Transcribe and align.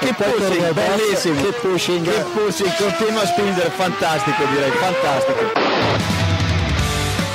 che 0.00 0.14
pushing, 0.14 0.72
bellissimo. 0.72 1.40
Che 1.42 1.52
pushing. 1.60 2.04
Che 2.04 2.16
eh. 2.16 2.22
pushing, 2.32 2.74
continua 2.76 3.22
a 3.22 3.26
spingere, 3.26 3.70
fantastico 3.70 4.44
direi, 4.46 4.70
fantastico. 4.70 5.52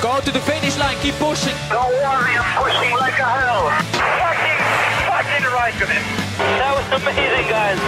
Go 0.02 0.20
to 0.22 0.32
the 0.32 0.40
finish 0.40 0.78
line, 0.78 0.98
keep 1.02 1.16
pushing. 1.18 1.56
Don't 1.70 1.94
worry, 2.02 2.38
I'm 2.38 2.64
pushing 2.64 2.94
like 2.98 3.18
a 3.20 3.26
hell. 3.26 3.70
Fucking, 3.94 4.60
fucking 5.10 5.46
right 5.54 5.82
of 5.82 5.90
him. 5.90 6.04
That 6.58 6.74
was 6.76 7.02
amazing, 7.02 7.48
guys. 7.50 7.80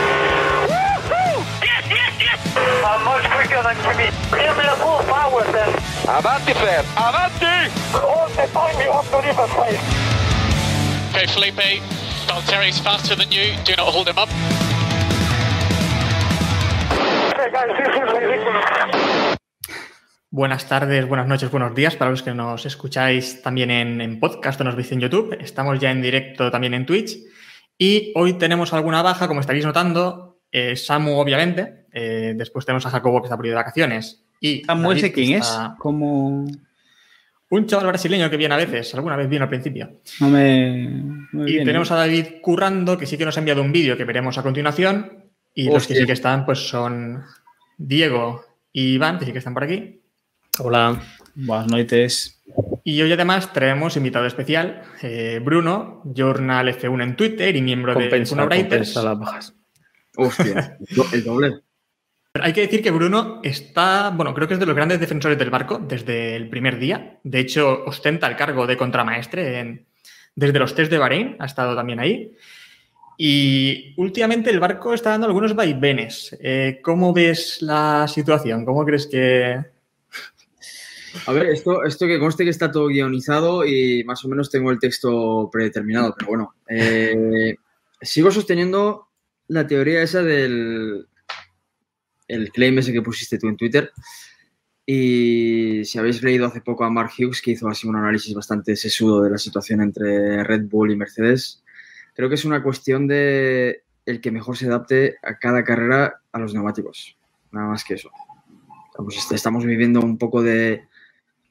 Woohoo! 0.69 1.45
Yes, 1.61 1.83
yes, 1.89 2.13
yes! 2.21 2.39
I'm 2.85 3.03
much 3.03 3.25
quicker 3.33 3.61
than 3.61 3.77
Jimmy. 3.81 4.09
Give 4.29 4.55
me 4.57 4.63
the 4.63 4.77
full 4.77 5.01
power 5.09 5.43
then. 5.51 5.73
Avanti, 6.07 6.53
Fer, 6.53 6.85
avanti! 6.97 7.73
All 7.97 8.29
the 8.29 8.45
time 8.53 8.77
you 8.81 8.91
have 8.93 9.09
to 9.09 9.17
leave 9.25 9.37
a 9.37 9.47
place. 9.53 10.07
Okay, 11.13 11.25
Felipe, 11.33 11.81
Valtteri's 12.27 12.79
faster 12.79 13.15
than 13.15 13.31
you. 13.31 13.55
Do 13.65 13.75
not 13.75 13.91
hold 13.93 14.07
him 14.07 14.17
up. 14.17 14.29
Buenas 20.29 20.67
tardes, 20.67 21.07
buenas 21.07 21.27
noches, 21.27 21.49
buenos 21.49 21.73
días 21.73 21.95
para 21.95 22.11
los 22.11 22.21
que 22.21 22.33
nos 22.33 22.65
escucháis 22.65 23.41
también 23.41 23.71
en, 23.71 24.01
en 24.01 24.19
podcast 24.19 24.59
o 24.59 24.63
nos 24.63 24.75
veis 24.75 24.91
en 24.91 24.99
YouTube. 24.99 25.37
Estamos 25.39 25.79
ya 25.79 25.91
en 25.91 26.01
directo 26.01 26.51
también 26.51 26.73
en 26.73 26.85
Twitch. 26.85 27.17
Y 27.77 28.11
hoy 28.15 28.33
tenemos 28.33 28.73
alguna 28.73 29.01
baja, 29.01 29.27
como 29.27 29.39
estaréis 29.39 29.65
notando. 29.65 30.39
eh, 30.51 30.75
Samu, 30.75 31.17
obviamente. 31.19 31.85
eh, 31.93 32.33
después 32.35 32.65
tenemos 32.65 32.85
a 32.85 32.89
Jacobo, 32.89 33.21
que 33.21 33.27
está 33.27 33.35
por 33.37 33.45
de 33.47 33.53
vacaciones. 33.53 34.25
Y 34.41 34.63
Samu, 34.65 34.91
¿ese 34.91 35.11
quién 35.13 35.39
es? 35.39 35.47
Como... 35.77 36.45
Un 37.49 37.65
chaval 37.65 37.87
brasileño 37.87 38.29
que 38.29 38.35
viene 38.37 38.55
a 38.55 38.57
veces. 38.57 38.93
Alguna 38.93 39.15
vez 39.15 39.29
viene 39.29 39.43
al 39.43 39.49
principio. 39.49 40.01
No 40.19 40.29
me... 40.29 40.89
no 41.31 41.43
me 41.43 41.43
Y 41.43 41.53
viene. 41.53 41.65
tenemos 41.65 41.89
a 41.91 41.95
David 41.95 42.25
currando, 42.41 42.97
que 42.97 43.05
sí 43.05 43.17
que 43.17 43.23
nos 43.23 43.37
ha 43.37 43.39
enviado 43.39 43.61
un 43.61 43.71
vídeo 43.71 43.95
que 43.95 44.03
veremos 44.03 44.37
a 44.37 44.43
continuación. 44.43 45.26
Y 45.57 45.65
los 45.65 45.73
que 45.87 45.93
Hostia. 45.93 45.95
sí 46.01 46.05
que 46.05 46.11
están, 46.13 46.45
pues 46.45 46.59
son 46.67 47.23
Diego 47.79 48.45
y 48.71 48.93
Iván, 48.93 49.17
que 49.17 49.25
sí 49.25 49.31
que 49.31 49.39
están 49.39 49.55
por 49.55 49.63
aquí. 49.63 50.01
Hola. 50.59 51.01
Buenas 51.33 51.67
noches. 51.71 52.43
Y 52.83 53.01
hoy 53.01 53.11
además 53.11 53.51
traemos 53.53 53.97
invitado 53.97 54.27
especial, 54.27 54.83
eh, 55.01 55.41
Bruno, 55.43 56.03
Journal 56.15 56.67
F1 56.69 57.01
en 57.03 57.15
Twitter 57.15 57.55
y 57.55 57.61
miembro 57.63 57.93
Compensa, 57.95 58.35
de 58.35 58.41
F1 58.41 58.45
Writers. 58.47 58.69
compensa 58.69 59.03
las 59.03 59.19
bajas. 59.19 59.53
Hostia, 60.15 60.77
el 61.13 61.23
doble. 61.23 61.59
Pero 62.33 62.45
hay 62.45 62.53
que 62.53 62.61
decir 62.61 62.83
que 62.83 62.91
Bruno 62.91 63.39
está, 63.43 64.11
bueno, 64.11 64.35
creo 64.35 64.47
que 64.47 64.53
es 64.53 64.59
de 64.59 64.65
los 64.67 64.75
grandes 64.75 64.99
defensores 64.99 65.39
del 65.39 65.49
barco 65.49 65.79
desde 65.79 66.35
el 66.35 66.49
primer 66.49 66.77
día. 66.77 67.19
De 67.23 67.39
hecho, 67.39 67.83
ostenta 67.85 68.27
el 68.27 68.35
cargo 68.35 68.67
de 68.67 68.77
contramaestre 68.77 69.59
en- 69.59 69.87
desde 70.35 70.59
los 70.59 70.75
test 70.75 70.91
de 70.91 70.99
Bahrein, 70.99 71.35
ha 71.39 71.45
estado 71.47 71.75
también 71.75 71.99
ahí. 71.99 72.31
Y 73.17 73.95
últimamente 73.97 74.51
el 74.51 74.59
barco 74.59 74.93
está 74.93 75.09
dando 75.09 75.25
algunos 75.25 75.55
vaivenes. 75.55 76.37
Eh, 76.39 76.79
¿Cómo 76.83 77.13
ves 77.13 77.61
la 77.61 78.07
situación? 78.07 78.63
¿Cómo 78.63 78.85
crees 78.85 79.07
que, 79.07 79.59
A 81.25 81.33
ver, 81.33 81.47
esto, 81.47 81.83
esto 81.83 82.05
que 82.05 82.19
conste 82.19 82.43
que 82.43 82.51
está 82.51 82.71
todo 82.71 82.87
guionizado 82.87 83.65
y 83.65 84.03
más 84.03 84.23
o 84.23 84.29
menos 84.29 84.51
tengo 84.51 84.69
el 84.69 84.79
texto 84.79 85.49
predeterminado, 85.51 86.13
pero 86.15 86.29
bueno. 86.29 86.53
eh, 86.69 87.55
sigo 88.01 88.29
sosteniendo 88.29 89.07
la 89.47 89.65
teoría 89.65 90.03
esa 90.03 90.21
del 90.21 91.07
el 92.27 92.51
claim 92.51 92.77
ese 92.77 92.93
que 92.93 93.01
pusiste 93.01 93.39
tú 93.39 93.47
en 93.47 93.57
Twitter. 93.57 93.91
Y 94.85 95.83
si 95.85 95.97
habéis 95.97 96.23
leído 96.23 96.45
hace 96.45 96.61
poco 96.61 96.85
a 96.85 96.89
Mark 96.89 97.11
Hughes, 97.17 97.41
que 97.41 97.51
hizo 97.51 97.67
así 97.67 97.87
un 97.87 97.97
análisis 97.97 98.33
bastante 98.33 98.75
sesudo 98.75 99.21
de 99.21 99.29
la 99.29 99.37
situación 99.37 99.81
entre 99.81 100.43
Red 100.43 100.67
Bull 100.69 100.91
y 100.91 100.95
Mercedes, 100.95 101.63
creo 102.17 102.29
que 102.29 102.35
es 102.35 102.45
una 102.45 102.63
cuestión 102.63 103.07
de 103.07 103.83
el 104.05 104.19
que 104.21 104.31
mejor 104.31 104.57
se 104.57 104.65
adapte 104.65 105.17
a 105.21 105.37
cada 105.37 105.63
carrera 105.63 106.21
a 106.31 106.39
los 106.39 106.53
neumáticos. 106.53 107.15
Nada 107.51 107.67
más 107.67 107.83
que 107.83 107.93
eso. 107.93 108.09
Estamos, 108.89 109.31
estamos 109.31 109.65
viviendo 109.65 110.01
un 110.01 110.17
poco 110.17 110.41
de, 110.41 110.85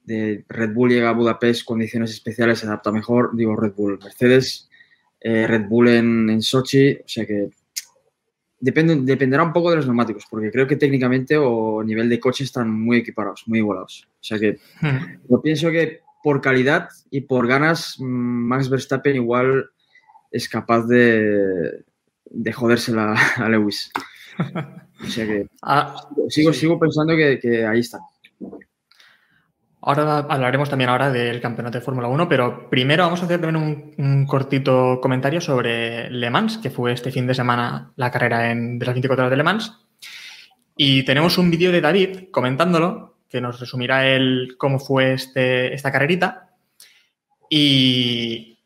de 0.05 0.45
Red 0.48 0.75
Bull 0.75 0.91
llega 0.91 1.11
a 1.11 1.13
Budapest, 1.13 1.64
condiciones 1.64 2.11
especiales, 2.11 2.58
se 2.58 2.67
adapta 2.67 2.91
mejor, 2.91 3.36
digo 3.36 3.55
Red 3.55 3.74
Bull, 3.74 4.01
Mercedes, 4.02 4.68
eh, 5.20 5.46
Red 5.46 5.67
Bull 5.68 5.89
en, 5.89 6.30
en 6.30 6.42
Sochi, 6.42 6.95
o 6.95 7.08
sea 7.08 7.24
que 7.24 7.51
depende, 8.58 8.96
dependerá 8.96 9.45
un 9.45 9.52
poco 9.52 9.70
de 9.70 9.77
los 9.77 9.86
neumáticos, 9.86 10.27
porque 10.29 10.51
creo 10.51 10.67
que 10.67 10.77
técnicamente 10.77 11.36
o 11.36 11.80
a 11.80 11.85
nivel 11.85 12.08
de 12.08 12.18
coche 12.18 12.42
están 12.42 12.70
muy 12.70 12.98
equiparados, 12.98 13.45
muy 13.46 13.61
igualados. 13.61 14.08
O 14.14 14.24
sea 14.24 14.39
que 14.41 14.58
Hmm. 14.80 15.20
yo 15.30 15.41
pienso 15.41 15.70
que 15.70 16.01
por 16.24 16.41
calidad 16.41 16.89
y 17.08 17.20
por 17.20 17.46
ganas, 17.46 18.01
mm, 18.01 18.05
Max 18.05 18.68
Verstappen 18.68 19.14
igual 19.14 19.70
es 20.36 20.48
capaz 20.48 20.86
de, 20.86 21.85
de 22.24 22.52
jodérsela 22.52 23.14
a 23.36 23.48
Lewis. 23.48 23.91
O 25.02 25.07
sea 25.07 25.27
que 25.27 25.47
Ah, 25.63 25.97
sigo, 26.29 26.52
Sí. 26.52 26.61
sigo 26.61 26.79
pensando 26.79 27.14
que, 27.17 27.39
que 27.39 27.67
ahí 27.67 27.80
está. 27.80 27.98
Ahora 29.83 30.19
hablaremos 30.19 30.69
también 30.69 30.91
ahora 30.91 31.13
del 31.13 31.41
campeonato 31.41 31.79
de 31.79 31.85
Fórmula 31.85 32.08
1, 32.08 32.29
pero 32.29 32.69
primero 32.69 33.05
vamos 33.05 33.23
a 33.23 33.27
hacer 33.27 33.41
también 33.41 33.63
un, 33.63 33.95
un 34.05 34.27
cortito 34.27 34.98
comentario 35.01 35.41
sobre 35.41 36.11
Le 36.11 36.29
Mans, 36.29 36.58
que 36.58 36.70
fue 36.70 36.92
este 36.92 37.13
fin 37.13 37.27
de 37.29 37.35
semana 37.35 37.92
la 37.95 38.11
carrera 38.11 38.51
en, 38.51 38.80
de 38.80 38.86
las 38.86 38.95
24 38.97 39.23
horas 39.24 39.30
de 39.30 39.36
Le 39.36 39.42
Mans. 39.45 39.79
Y 40.77 41.05
tenemos 41.05 41.39
un 41.39 41.51
vídeo 41.53 41.70
de 41.70 41.80
David 41.80 42.30
comentándolo, 42.33 43.18
que 43.29 43.41
nos 43.41 43.61
resumirá 43.61 44.08
el 44.08 44.57
cómo 44.58 44.80
fue 44.80 45.13
este, 45.13 45.73
esta 45.73 45.92
carrerita. 45.92 46.51
Y, 47.48 48.58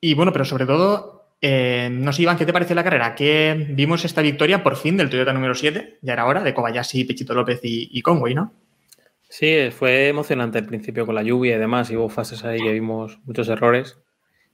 y 0.00 0.14
bueno, 0.14 0.32
pero 0.32 0.44
sobre 0.44 0.66
todo, 0.66 1.13
eh, 1.46 1.90
no 1.90 2.10
sé, 2.12 2.22
Iván, 2.22 2.38
¿qué 2.38 2.46
te 2.46 2.54
parece 2.54 2.74
la 2.74 2.82
carrera? 2.82 3.14
Que 3.14 3.66
vimos 3.70 4.02
esta 4.06 4.22
victoria 4.22 4.62
por 4.62 4.76
fin 4.76 4.96
del 4.96 5.10
Toyota 5.10 5.34
número 5.34 5.54
7, 5.54 5.98
ya 6.00 6.12
era 6.14 6.24
hora, 6.24 6.42
de 6.42 6.54
Kobayashi, 6.54 7.04
Pechito 7.04 7.34
López 7.34 7.60
y, 7.62 7.90
y 7.92 8.00
Conway, 8.00 8.34
¿no? 8.34 8.52
Sí, 9.28 9.70
fue 9.70 10.08
emocionante 10.08 10.56
al 10.56 10.64
principio 10.64 11.04
con 11.04 11.14
la 11.14 11.22
lluvia 11.22 11.56
y 11.56 11.58
demás. 11.58 11.90
y 11.90 11.96
Hubo 11.96 12.08
fases 12.08 12.44
ahí 12.44 12.62
que 12.62 12.72
vimos 12.72 13.18
muchos 13.24 13.48
errores. 13.48 13.98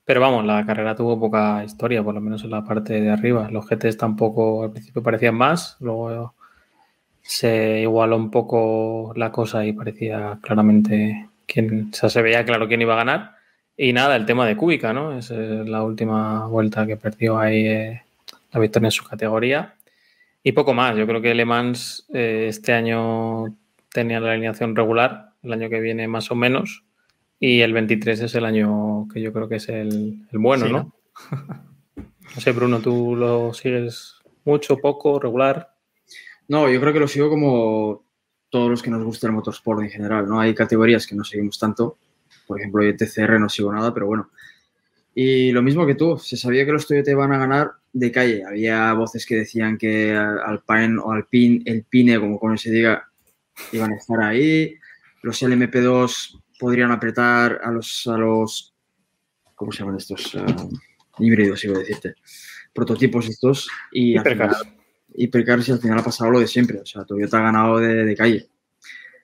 Pero 0.04 0.20
vamos, 0.20 0.44
la 0.44 0.66
carrera 0.66 0.96
tuvo 0.96 1.20
poca 1.20 1.62
historia, 1.62 2.02
por 2.02 2.14
lo 2.14 2.20
menos 2.20 2.42
en 2.42 2.50
la 2.50 2.64
parte 2.64 3.00
de 3.00 3.10
arriba. 3.10 3.48
Los 3.50 3.68
GTs 3.68 3.96
tampoco 3.96 4.64
al 4.64 4.72
principio 4.72 5.02
parecían 5.02 5.36
más. 5.36 5.76
Luego 5.78 6.34
se 7.22 7.82
igualó 7.82 8.16
un 8.16 8.30
poco 8.30 9.12
la 9.14 9.30
cosa 9.30 9.64
y 9.64 9.72
parecía 9.72 10.40
claramente 10.42 11.28
quién, 11.46 11.92
se 11.92 12.22
veía 12.22 12.44
claro 12.44 12.66
quién 12.66 12.82
iba 12.82 12.94
a 12.94 13.04
ganar. 13.04 13.39
Y 13.82 13.94
nada, 13.94 14.14
el 14.14 14.26
tema 14.26 14.46
de 14.46 14.58
Kubica, 14.58 14.92
¿no? 14.92 15.16
Es 15.16 15.30
eh, 15.30 15.64
la 15.64 15.82
última 15.82 16.46
vuelta 16.46 16.86
que 16.86 16.98
perdió 16.98 17.38
ahí 17.38 17.66
eh, 17.66 18.02
la 18.52 18.60
victoria 18.60 18.88
en 18.88 18.92
su 18.92 19.04
categoría. 19.04 19.74
Y 20.42 20.52
poco 20.52 20.74
más. 20.74 20.98
Yo 20.98 21.06
creo 21.06 21.22
que 21.22 21.32
Le 21.32 21.46
Mans 21.46 22.06
eh, 22.12 22.44
este 22.46 22.74
año 22.74 23.56
tenía 23.90 24.20
la 24.20 24.32
alineación 24.32 24.76
regular, 24.76 25.30
el 25.42 25.54
año 25.54 25.70
que 25.70 25.80
viene 25.80 26.06
más 26.08 26.30
o 26.30 26.34
menos, 26.34 26.84
y 27.38 27.62
el 27.62 27.72
23 27.72 28.20
es 28.20 28.34
el 28.34 28.44
año 28.44 29.08
que 29.10 29.22
yo 29.22 29.32
creo 29.32 29.48
que 29.48 29.56
es 29.56 29.70
el, 29.70 30.26
el 30.30 30.38
bueno, 30.38 30.66
Sí, 30.66 30.72
¿no? 30.72 30.92
No 32.34 32.40
sé, 32.42 32.52
Bruno, 32.52 32.80
¿tú 32.80 33.16
lo 33.16 33.54
sigues 33.54 34.16
mucho, 34.44 34.76
poco, 34.76 35.18
regular? 35.18 35.70
No, 36.48 36.68
yo 36.68 36.78
creo 36.82 36.92
que 36.92 37.00
lo 37.00 37.08
sigo 37.08 37.30
como 37.30 38.04
todos 38.50 38.68
los 38.68 38.82
que 38.82 38.90
nos 38.90 39.02
gusta 39.02 39.26
el 39.26 39.32
motorsport 39.32 39.80
en 39.80 39.88
general, 39.88 40.28
¿no? 40.28 40.38
Hay 40.38 40.54
categorías 40.54 41.06
que 41.06 41.14
no 41.14 41.24
seguimos 41.24 41.58
tanto. 41.58 41.96
Por 42.46 42.58
ejemplo, 42.60 42.82
yo 42.82 42.96
TCR 42.96 43.38
no 43.38 43.48
sigo 43.48 43.72
nada, 43.72 43.92
pero 43.94 44.06
bueno. 44.06 44.30
Y 45.14 45.50
lo 45.52 45.62
mismo 45.62 45.86
que 45.86 45.94
tú, 45.94 46.18
se 46.18 46.36
sabía 46.36 46.64
que 46.64 46.72
los 46.72 46.86
Toyota 46.86 47.10
iban 47.10 47.32
a 47.32 47.38
ganar 47.38 47.72
de 47.92 48.12
calle. 48.12 48.44
Había 48.44 48.92
voces 48.94 49.26
que 49.26 49.36
decían 49.36 49.76
que 49.76 50.12
Alpine 50.16 50.98
o 51.02 51.12
Alpine, 51.12 51.62
el 51.66 51.84
Pine, 51.84 52.18
como 52.20 52.38
con 52.38 52.56
se 52.58 52.70
diga, 52.70 53.08
iban 53.72 53.92
a 53.92 53.96
estar 53.96 54.20
ahí. 54.22 54.74
Los 55.22 55.42
LMP2 55.42 56.40
podrían 56.58 56.92
apretar 56.92 57.60
a 57.62 57.70
los, 57.70 58.06
a 58.06 58.16
los 58.16 58.72
¿cómo 59.54 59.72
se 59.72 59.80
llaman 59.80 59.96
estos? 59.96 60.34
Ah, 60.36 60.46
híbridos, 61.18 61.64
iba 61.64 61.76
a 61.76 61.80
decirte. 61.80 62.14
Prototipos 62.72 63.28
estos. 63.28 63.68
Y 63.92 64.16
al 64.16 64.22
Hipercars. 64.26 64.58
final- 64.58 64.76
hipercars 65.12 65.68
y 65.68 65.72
al 65.72 65.80
final 65.80 65.98
ha 65.98 66.04
pasado 66.04 66.30
lo 66.30 66.38
de 66.40 66.46
siempre. 66.46 66.78
O 66.78 66.86
sea, 66.86 67.04
Toyota 67.04 67.38
ha 67.38 67.42
ganado 67.42 67.78
de, 67.78 68.04
de 68.04 68.16
calle. 68.16 68.48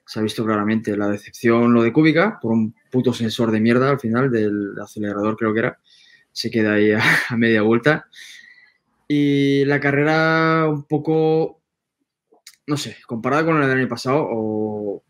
Se 0.07 0.19
ha 0.19 0.23
visto 0.23 0.43
claramente 0.45 0.97
la 0.97 1.09
decepción, 1.09 1.73
lo 1.73 1.83
de 1.83 1.93
Kubica, 1.93 2.39
por 2.41 2.53
un 2.53 2.73
puto 2.89 3.13
sensor 3.13 3.51
de 3.51 3.59
mierda 3.59 3.91
al 3.91 3.99
final 3.99 4.31
del 4.31 4.73
acelerador, 4.81 5.37
creo 5.37 5.53
que 5.53 5.59
era. 5.59 5.79
Se 6.31 6.49
queda 6.49 6.73
ahí 6.73 6.93
a, 6.93 7.01
a 7.29 7.37
media 7.37 7.61
vuelta. 7.61 8.07
Y 9.07 9.63
la 9.65 9.79
carrera 9.79 10.65
un 10.69 10.83
poco, 10.83 11.61
no 12.65 12.77
sé, 12.77 12.97
comparada 13.05 13.45
con 13.45 13.59
la 13.59 13.67
del 13.67 13.79
año 13.79 13.87
pasado 13.87 14.25
o 14.29 15.03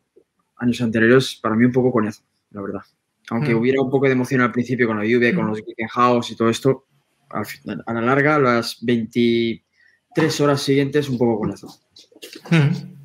años 0.58 0.82
anteriores, 0.82 1.40
para 1.42 1.56
mí 1.56 1.66
un 1.66 1.72
poco 1.72 1.92
coñazo, 1.92 2.24
la 2.52 2.62
verdad. 2.62 2.82
Aunque 3.30 3.54
Hmm. 3.54 3.58
hubiera 3.58 3.82
un 3.82 3.90
poco 3.90 4.06
de 4.06 4.14
emoción 4.14 4.42
al 4.42 4.52
principio 4.52 4.88
con 4.88 4.98
la 4.98 5.06
lluvia, 5.06 5.36
con 5.36 5.48
los 5.48 5.62
House 5.92 6.32
y 6.32 6.36
todo 6.36 6.50
esto, 6.50 6.86
al 7.30 7.46
final, 7.46 7.84
a 7.86 7.94
la 7.94 8.02
larga, 8.02 8.40
las 8.40 8.78
23 8.82 10.42
horas 10.42 10.62
siguientes, 10.62 11.10
un 11.10 11.18
poco 11.18 11.40
coñazo. 11.40 11.68
Hmm. 12.50 12.97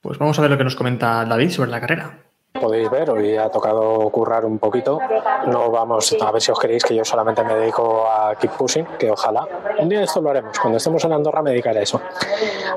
Pues 0.00 0.18
vamos 0.18 0.38
a 0.38 0.42
ver 0.42 0.50
lo 0.50 0.58
que 0.58 0.64
nos 0.64 0.76
comenta 0.76 1.24
David 1.24 1.50
sobre 1.50 1.70
la 1.70 1.80
carrera. 1.80 2.18
podéis 2.60 2.88
ver, 2.90 3.10
hoy 3.10 3.36
ha 3.36 3.50
tocado 3.50 4.08
currar 4.10 4.44
un 4.44 4.58
poquito. 4.58 4.98
No 5.46 5.70
vamos 5.70 6.16
a 6.20 6.30
ver 6.32 6.40
si 6.40 6.50
os 6.50 6.58
queréis 6.58 6.84
que 6.84 6.94
yo 6.94 7.04
solamente 7.04 7.44
me 7.44 7.54
dedico 7.54 8.06
a 8.08 8.34
keep 8.36 8.52
pushing, 8.52 8.86
que 8.98 9.10
ojalá. 9.10 9.46
Un 9.78 9.88
día 9.88 10.02
esto 10.02 10.20
lo 10.22 10.30
haremos. 10.30 10.58
Cuando 10.58 10.78
estemos 10.78 11.04
en 11.04 11.12
Andorra 11.12 11.42
me 11.42 11.50
dedicaré 11.50 11.80
a 11.80 11.82
eso. 11.82 12.00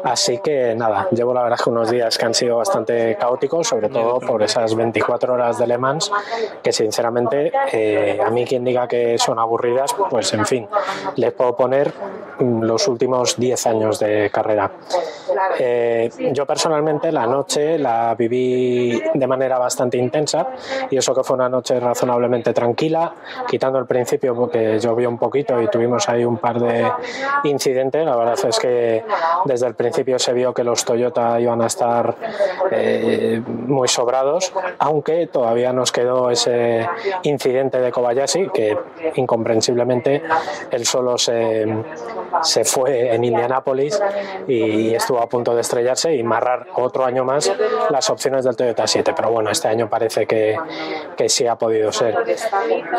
Así 0.03 0.39
que 0.39 0.75
nada, 0.75 1.07
llevo 1.11 1.33
la 1.33 1.43
verdad 1.43 1.57
que 1.63 1.69
unos 1.69 1.89
días 1.89 2.17
que 2.17 2.25
han 2.25 2.33
sido 2.33 2.57
bastante 2.57 3.15
caóticos, 3.17 3.67
sobre 3.67 3.89
todo 3.89 4.19
por 4.19 4.41
esas 4.43 4.75
24 4.75 5.33
horas 5.33 5.57
de 5.57 5.67
Le 5.67 5.77
Mans, 5.77 6.11
que 6.61 6.71
sinceramente 6.73 7.51
eh, 7.71 8.19
a 8.25 8.29
mí 8.29 8.45
quien 8.45 8.63
diga 8.65 8.87
que 8.87 9.17
son 9.17 9.39
aburridas, 9.39 9.95
pues 10.09 10.33
en 10.33 10.45
fin, 10.45 10.67
les 11.15 11.31
puedo 11.31 11.55
poner 11.55 11.93
los 12.39 12.87
últimos 12.87 13.37
10 13.37 13.67
años 13.67 13.99
de 13.99 14.29
carrera. 14.31 14.71
Eh, 15.57 16.09
yo 16.33 16.45
personalmente 16.45 17.11
la 17.11 17.25
noche 17.27 17.77
la 17.77 18.15
viví 18.15 19.01
de 19.13 19.27
manera 19.27 19.57
bastante 19.57 19.97
intensa 19.97 20.47
y 20.89 20.97
eso 20.97 21.13
que 21.13 21.23
fue 21.23 21.35
una 21.35 21.49
noche 21.49 21.79
razonablemente 21.79 22.53
tranquila, 22.53 23.13
quitando 23.47 23.79
el 23.79 23.85
principio 23.85 24.35
porque 24.35 24.79
llovió 24.79 25.09
un 25.09 25.17
poquito 25.17 25.61
y 25.61 25.67
tuvimos 25.67 26.07
ahí 26.09 26.23
un 26.25 26.37
par 26.37 26.59
de 26.59 26.91
incidentes. 27.43 28.05
La 28.05 28.15
verdad 28.15 28.37
es 28.47 28.59
que 28.59 29.03
desde 29.45 29.67
el 29.67 29.75
principio 29.75 30.19
se 30.19 30.33
vio 30.33 30.53
que 30.53 30.63
los 30.63 30.83
Toyota 30.85 31.39
iban 31.39 31.61
a 31.61 31.67
estar 31.67 32.15
eh, 32.71 33.41
muy 33.45 33.87
sobrados, 33.87 34.53
aunque 34.79 35.27
todavía 35.27 35.73
nos 35.73 35.91
quedó 35.91 36.29
ese 36.29 36.87
incidente 37.23 37.79
de 37.79 37.91
Kobayashi 37.91 38.49
que 38.49 38.77
incomprensiblemente 39.15 40.21
él 40.71 40.85
solo 40.85 41.17
se, 41.17 41.65
se 42.41 42.63
fue 42.65 43.13
en 43.13 43.23
Indianápolis 43.23 44.01
y 44.47 44.93
estuvo 44.93 45.18
a 45.21 45.27
punto 45.27 45.55
de 45.55 45.61
estrellarse 45.61 46.15
y 46.15 46.23
marrar 46.23 46.67
otro 46.75 47.05
año 47.05 47.23
más 47.23 47.51
las 47.89 48.09
opciones 48.09 48.45
del 48.45 48.55
Toyota 48.55 48.87
7. 48.87 49.13
Pero 49.15 49.31
bueno, 49.31 49.49
este 49.49 49.67
año 49.67 49.89
parece 49.89 50.25
que, 50.25 50.57
que 51.17 51.29
sí 51.29 51.47
ha 51.47 51.55
podido 51.55 51.91
ser. 51.91 52.15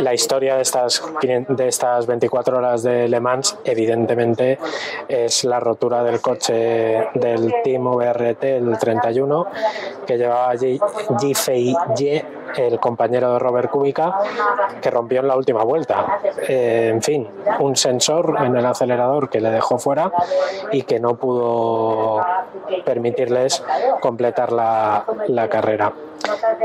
La 0.01 0.15
historia 0.15 0.57
de 0.57 0.63
estas, 0.63 1.03
de 1.23 1.69
estas 1.69 2.07
24 2.07 2.59
horas 2.59 2.83
de 2.83 3.09
Le 3.09 3.21
Mans, 3.21 3.57
evidentemente, 3.65 4.59
es 5.09 5.45
la 5.45 5.61
rotura 5.61 6.03
del 6.03 6.21
coche 6.21 7.09
del 7.15 7.55
Team 7.65 7.87
VRT, 7.87 8.45
el 8.45 8.79
31, 8.79 9.47
que 10.07 10.17
llevaba 10.17 10.51
allí 10.51 10.81
Ye, 11.97 12.25
el 12.57 12.81
compañero 12.81 13.33
de 13.33 13.39
Robert 13.39 13.71
Kubica, 13.71 14.19
que 14.81 14.91
rompió 14.91 15.21
en 15.21 15.29
la 15.29 15.37
última 15.37 15.63
vuelta. 15.63 16.21
Eh, 16.49 16.91
en 16.93 17.03
fin, 17.03 17.29
un 17.61 17.77
sensor 17.77 18.37
en 18.45 18.57
el 18.57 18.67
acelerador 18.67 19.29
que 19.29 19.41
le 19.41 19.51
dejó 19.51 19.79
fuera 19.79 20.13
y 20.73 20.83
que 20.83 20.99
no 20.99 21.15
pudo 21.15 22.10
permitirles 22.85 23.63
completar 24.01 24.53
la, 24.53 25.05
la 25.29 25.49
carrera. 25.49 25.93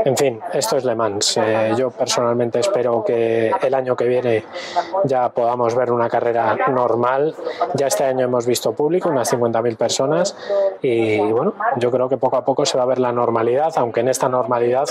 En 0.04 0.16
fin, 0.16 0.40
esto 0.52 0.76
es 0.76 0.84
Le 0.84 0.94
Mans. 0.94 1.36
Eh, 1.38 1.72
yo 1.76 1.90
personalmente 1.90 2.60
espero 2.60 3.02
que 3.04 3.50
el 3.62 3.74
año 3.74 3.96
que 3.96 4.04
viene 4.04 4.44
ya 5.04 5.28
podamos 5.30 5.74
ver 5.74 5.90
una 5.90 6.08
carrera 6.08 6.56
normal. 6.68 7.34
Ya 7.74 7.86
este 7.86 8.04
año 8.04 8.26
hemos 8.26 8.46
visto 8.46 8.72
público, 8.72 9.08
unas 9.08 9.32
50.000 9.32 9.76
personas, 9.76 10.36
y 10.82 11.18
bueno, 11.18 11.54
yo 11.76 11.90
creo 11.90 12.08
que 12.08 12.16
poco 12.16 12.36
a 12.36 12.44
poco 12.44 12.64
se 12.66 12.76
va 12.76 12.84
a 12.84 12.86
ver 12.86 12.98
la 12.98 13.12
normalidad, 13.12 13.72
aunque 13.76 14.00
en 14.00 14.08
esta 14.08 14.28
normalidad 14.28 14.86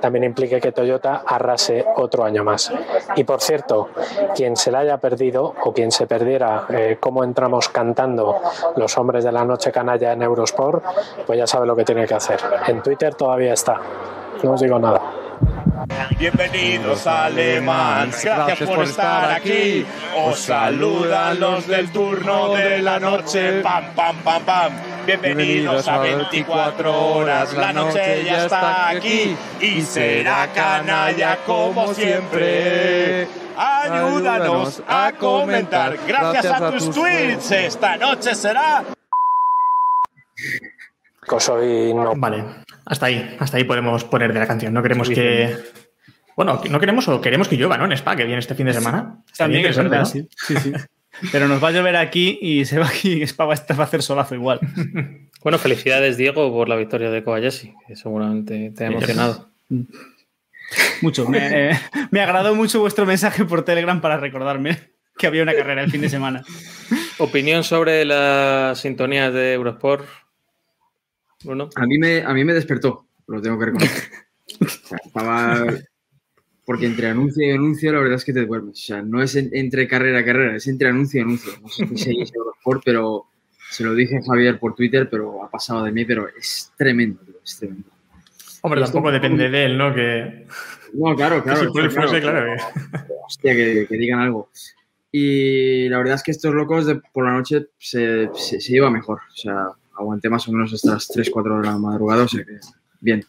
también 0.00 0.24
implique 0.24 0.60
que 0.60 0.72
Toyota 0.72 1.22
arrase 1.26 1.84
otro 1.96 2.24
año 2.24 2.42
más. 2.42 2.72
Y 3.14 3.24
por 3.24 3.40
cierto, 3.40 3.88
quien 4.34 4.56
se 4.56 4.70
la 4.70 4.80
haya 4.80 4.98
perdido 4.98 5.54
o 5.64 5.72
quien 5.72 5.92
se 5.92 6.06
perdiera 6.06 6.66
eh, 6.70 6.96
cómo 6.98 7.22
entramos 7.22 7.68
cantando 7.68 8.40
los 8.76 8.96
hombres 8.98 9.24
de 9.24 9.32
la 9.32 9.44
noche 9.44 9.70
canalla 9.70 9.95
en 10.02 10.22
Eurosport, 10.22 10.84
pues 11.26 11.38
ya 11.38 11.46
sabe 11.46 11.66
lo 11.66 11.76
que 11.76 11.84
tiene 11.84 12.06
que 12.06 12.14
hacer. 12.14 12.40
En 12.66 12.82
Twitter 12.82 13.14
todavía 13.14 13.52
está. 13.52 13.80
No 14.42 14.52
os 14.52 14.60
digo 14.60 14.78
nada. 14.78 15.00
Bienvenidos 16.18 17.06
a 17.06 17.28
Le 17.28 17.60
Mans, 17.60 18.24
gracias 18.24 18.68
por 18.68 18.84
estar 18.84 19.32
aquí. 19.32 19.84
Os 20.24 20.38
saludan 20.38 21.38
los 21.38 21.66
del 21.66 21.90
turno 21.92 22.54
de 22.54 22.80
la 22.80 22.98
noche. 22.98 23.60
Pam, 23.60 23.84
pam, 23.94 24.16
pam, 24.24 24.42
pam. 24.42 24.72
Bienvenidos 25.06 25.86
a 25.86 25.98
24 25.98 27.14
horas, 27.14 27.54
la 27.54 27.72
noche 27.72 28.24
ya 28.24 28.44
está 28.44 28.88
aquí 28.88 29.36
y 29.60 29.80
será 29.82 30.48
canalla 30.52 31.38
como 31.46 31.94
siempre. 31.94 33.28
Ayúdanos 33.56 34.82
a 34.88 35.12
comentar, 35.18 35.96
gracias 36.08 36.60
a 36.60 36.70
tus 36.72 36.90
tweets, 36.90 37.52
esta 37.52 37.96
noche 37.96 38.34
será 38.34 38.82
No. 41.94 42.14
Vale, 42.16 42.44
hasta 42.84 43.06
ahí, 43.06 43.36
hasta 43.40 43.56
ahí 43.56 43.64
podemos 43.64 44.04
poner 44.04 44.32
de 44.32 44.38
la 44.40 44.46
canción. 44.46 44.72
No 44.72 44.82
queremos 44.82 45.08
que. 45.08 45.56
Bueno, 46.36 46.60
no 46.70 46.78
queremos 46.80 47.08
o 47.08 47.20
queremos 47.20 47.48
que 47.48 47.56
llueva, 47.56 47.78
¿no? 47.78 47.86
En 47.86 47.92
Spa, 47.92 48.14
que 48.14 48.24
viene 48.24 48.38
este 48.38 48.54
fin 48.54 48.66
de 48.66 48.74
semana. 48.74 49.22
También 49.36 49.64
es 49.66 49.76
verdad, 49.76 50.04
sí. 50.04 50.28
sí, 50.46 50.54
sí. 50.56 50.72
Pero 51.32 51.48
nos 51.48 51.64
va 51.64 51.68
a 51.68 51.72
llover 51.72 51.96
aquí 51.96 52.38
y 52.42 52.66
se 52.66 52.78
va 52.78 52.86
aquí 52.88 53.14
y 53.14 53.22
Spa 53.22 53.46
va 53.46 53.54
a 53.54 53.56
estar- 53.56 53.78
va 53.78 53.84
a 53.84 53.86
hacer 53.86 54.02
solazo 54.02 54.34
igual. 54.34 54.60
Bueno, 55.42 55.58
felicidades, 55.58 56.16
Diego, 56.16 56.50
por 56.50 56.68
la 56.68 56.74
victoria 56.74 57.08
de 57.08 57.22
Kobayashi, 57.22 57.72
que 57.86 57.94
seguramente 57.94 58.72
te 58.76 58.82
ha 58.84 58.88
emocionado. 58.88 59.52
Mucho. 61.00 61.28
Me, 61.28 61.70
eh, 61.70 61.80
me 62.10 62.20
agradó 62.20 62.54
mucho 62.56 62.80
vuestro 62.80 63.06
mensaje 63.06 63.44
por 63.44 63.64
Telegram 63.64 64.00
para 64.00 64.16
recordarme 64.16 64.76
que 65.16 65.28
había 65.28 65.44
una 65.44 65.54
carrera 65.54 65.82
el 65.84 65.90
fin 65.92 66.00
de 66.00 66.08
semana. 66.08 66.42
Opinión 67.18 67.62
sobre 67.62 68.04
las 68.04 68.80
sintonías 68.80 69.32
de 69.32 69.52
Eurosport. 69.54 70.04
Bruno. 71.44 71.68
A 71.76 71.86
mí 71.86 71.98
me, 71.98 72.22
a 72.22 72.32
mí 72.32 72.44
me 72.44 72.54
despertó, 72.54 73.06
lo 73.26 73.40
tengo 73.40 73.58
que 73.58 73.66
reconocer. 73.66 74.02
O 74.60 74.68
sea, 74.68 74.98
estaba... 75.04 75.66
Porque 76.64 76.86
entre 76.86 77.08
anuncio 77.08 77.44
y 77.46 77.50
anuncio 77.50 77.92
la 77.92 77.98
verdad 77.98 78.14
es 78.16 78.24
que 78.24 78.32
te 78.32 78.46
duermes. 78.46 78.74
O 78.80 78.86
sea, 78.86 79.02
no 79.02 79.20
es 79.22 79.34
en- 79.34 79.50
entre 79.52 79.86
carrera 79.88 80.20
y 80.20 80.24
carrera, 80.24 80.56
es 80.56 80.66
entre 80.68 80.88
anuncio 80.88 81.18
y 81.20 81.24
anuncio. 81.24 81.52
No 81.60 81.68
sé 81.68 81.86
si 81.88 81.96
seguís 81.98 82.32
Eurosport, 82.34 82.82
pero 82.84 83.26
se 83.70 83.82
lo 83.84 83.92
dije 83.94 84.16
a 84.18 84.22
Javier 84.22 84.58
por 84.60 84.74
Twitter, 84.76 85.08
pero 85.10 85.42
ha 85.44 85.50
pasado 85.50 85.82
de 85.84 85.90
mí, 85.92 86.04
pero 86.04 86.28
es 86.28 86.72
tremendo, 86.76 87.20
tío, 87.22 87.34
es 87.44 87.58
tremendo. 87.58 87.88
Hombre, 88.62 88.80
Esto 88.82 88.92
tampoco 88.94 89.12
depende 89.12 89.50
de 89.50 89.64
él, 89.64 89.76
¿no? 89.78 89.92
Que, 89.94 90.46
No, 90.94 91.14
claro, 91.16 91.42
claro. 91.42 91.72
que 91.72 91.82
si 91.82 91.88
fuese, 91.90 92.20
claro. 92.20 92.54
claro. 92.56 92.56
que- 92.76 93.12
Hostia, 93.26 93.54
que, 93.54 93.86
que 93.88 93.96
digan 93.96 94.20
algo. 94.20 94.50
Y 95.12 95.88
la 95.88 95.98
verdad 95.98 96.14
es 96.14 96.22
que 96.22 96.30
estos 96.30 96.54
locos 96.54 96.86
de, 96.86 97.00
por 97.12 97.24
la 97.26 97.32
noche 97.32 97.66
se, 97.78 98.30
se, 98.34 98.60
se 98.60 98.76
iba 98.76 98.90
mejor. 98.90 99.18
O 99.32 99.36
sea, 99.36 99.68
aguanté 99.96 100.28
más 100.28 100.46
o 100.48 100.52
menos 100.52 100.72
hasta 100.72 100.92
las 100.92 101.08
3, 101.08 101.30
4 101.30 101.54
horas 101.54 101.66
de 101.66 101.72
la 101.72 101.78
madrugada, 101.78 102.24
o 102.24 102.28
sea 102.28 102.44
que 102.44 102.58
bien. 103.00 103.24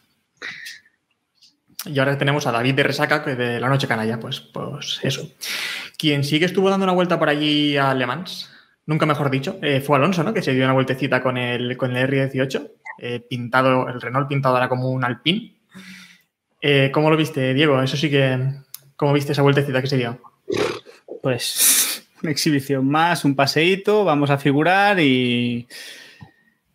Y 1.84 1.98
ahora 1.98 2.18
tenemos 2.18 2.46
a 2.46 2.52
David 2.52 2.74
de 2.74 2.82
Resaca, 2.82 3.24
que 3.24 3.34
de 3.34 3.60
la 3.60 3.68
noche 3.68 3.86
canalla, 3.86 4.18
pues, 4.18 4.40
pues 4.40 5.00
eso. 5.02 5.30
Quien 5.96 6.24
sí 6.24 6.38
que 6.38 6.44
estuvo 6.44 6.70
dando 6.70 6.84
una 6.84 6.92
vuelta 6.92 7.18
por 7.18 7.28
allí 7.28 7.76
a 7.76 7.94
Le 7.94 8.06
Mans, 8.06 8.50
nunca 8.86 9.06
mejor 9.06 9.30
dicho, 9.30 9.58
eh, 9.62 9.80
fue 9.80 9.96
Alonso, 9.96 10.24
¿no? 10.24 10.34
Que 10.34 10.42
se 10.42 10.54
dio 10.54 10.64
una 10.64 10.72
vueltecita 10.72 11.22
con 11.22 11.38
el, 11.38 11.76
con 11.76 11.96
el 11.96 12.08
R18, 12.08 12.70
eh, 12.98 13.20
pintado, 13.20 13.88
el 13.88 14.00
Renault 14.00 14.28
pintado 14.28 14.56
ahora 14.56 14.68
como 14.68 14.90
un 14.90 15.04
Alpine. 15.04 15.56
Eh, 16.60 16.90
¿Cómo 16.92 17.10
lo 17.10 17.16
viste, 17.16 17.54
Diego? 17.54 17.80
Eso 17.80 17.96
sí 17.96 18.10
que. 18.10 18.38
¿Cómo 18.96 19.12
viste 19.12 19.32
esa 19.32 19.42
vueltecita 19.42 19.80
que 19.80 19.86
se 19.86 19.96
dio? 19.96 20.20
Pues 21.22 22.04
una 22.20 22.32
exhibición 22.32 22.88
más, 22.88 23.24
un 23.24 23.36
paseíto, 23.36 24.04
vamos 24.04 24.30
a 24.30 24.38
figurar 24.38 24.98
y. 24.98 25.68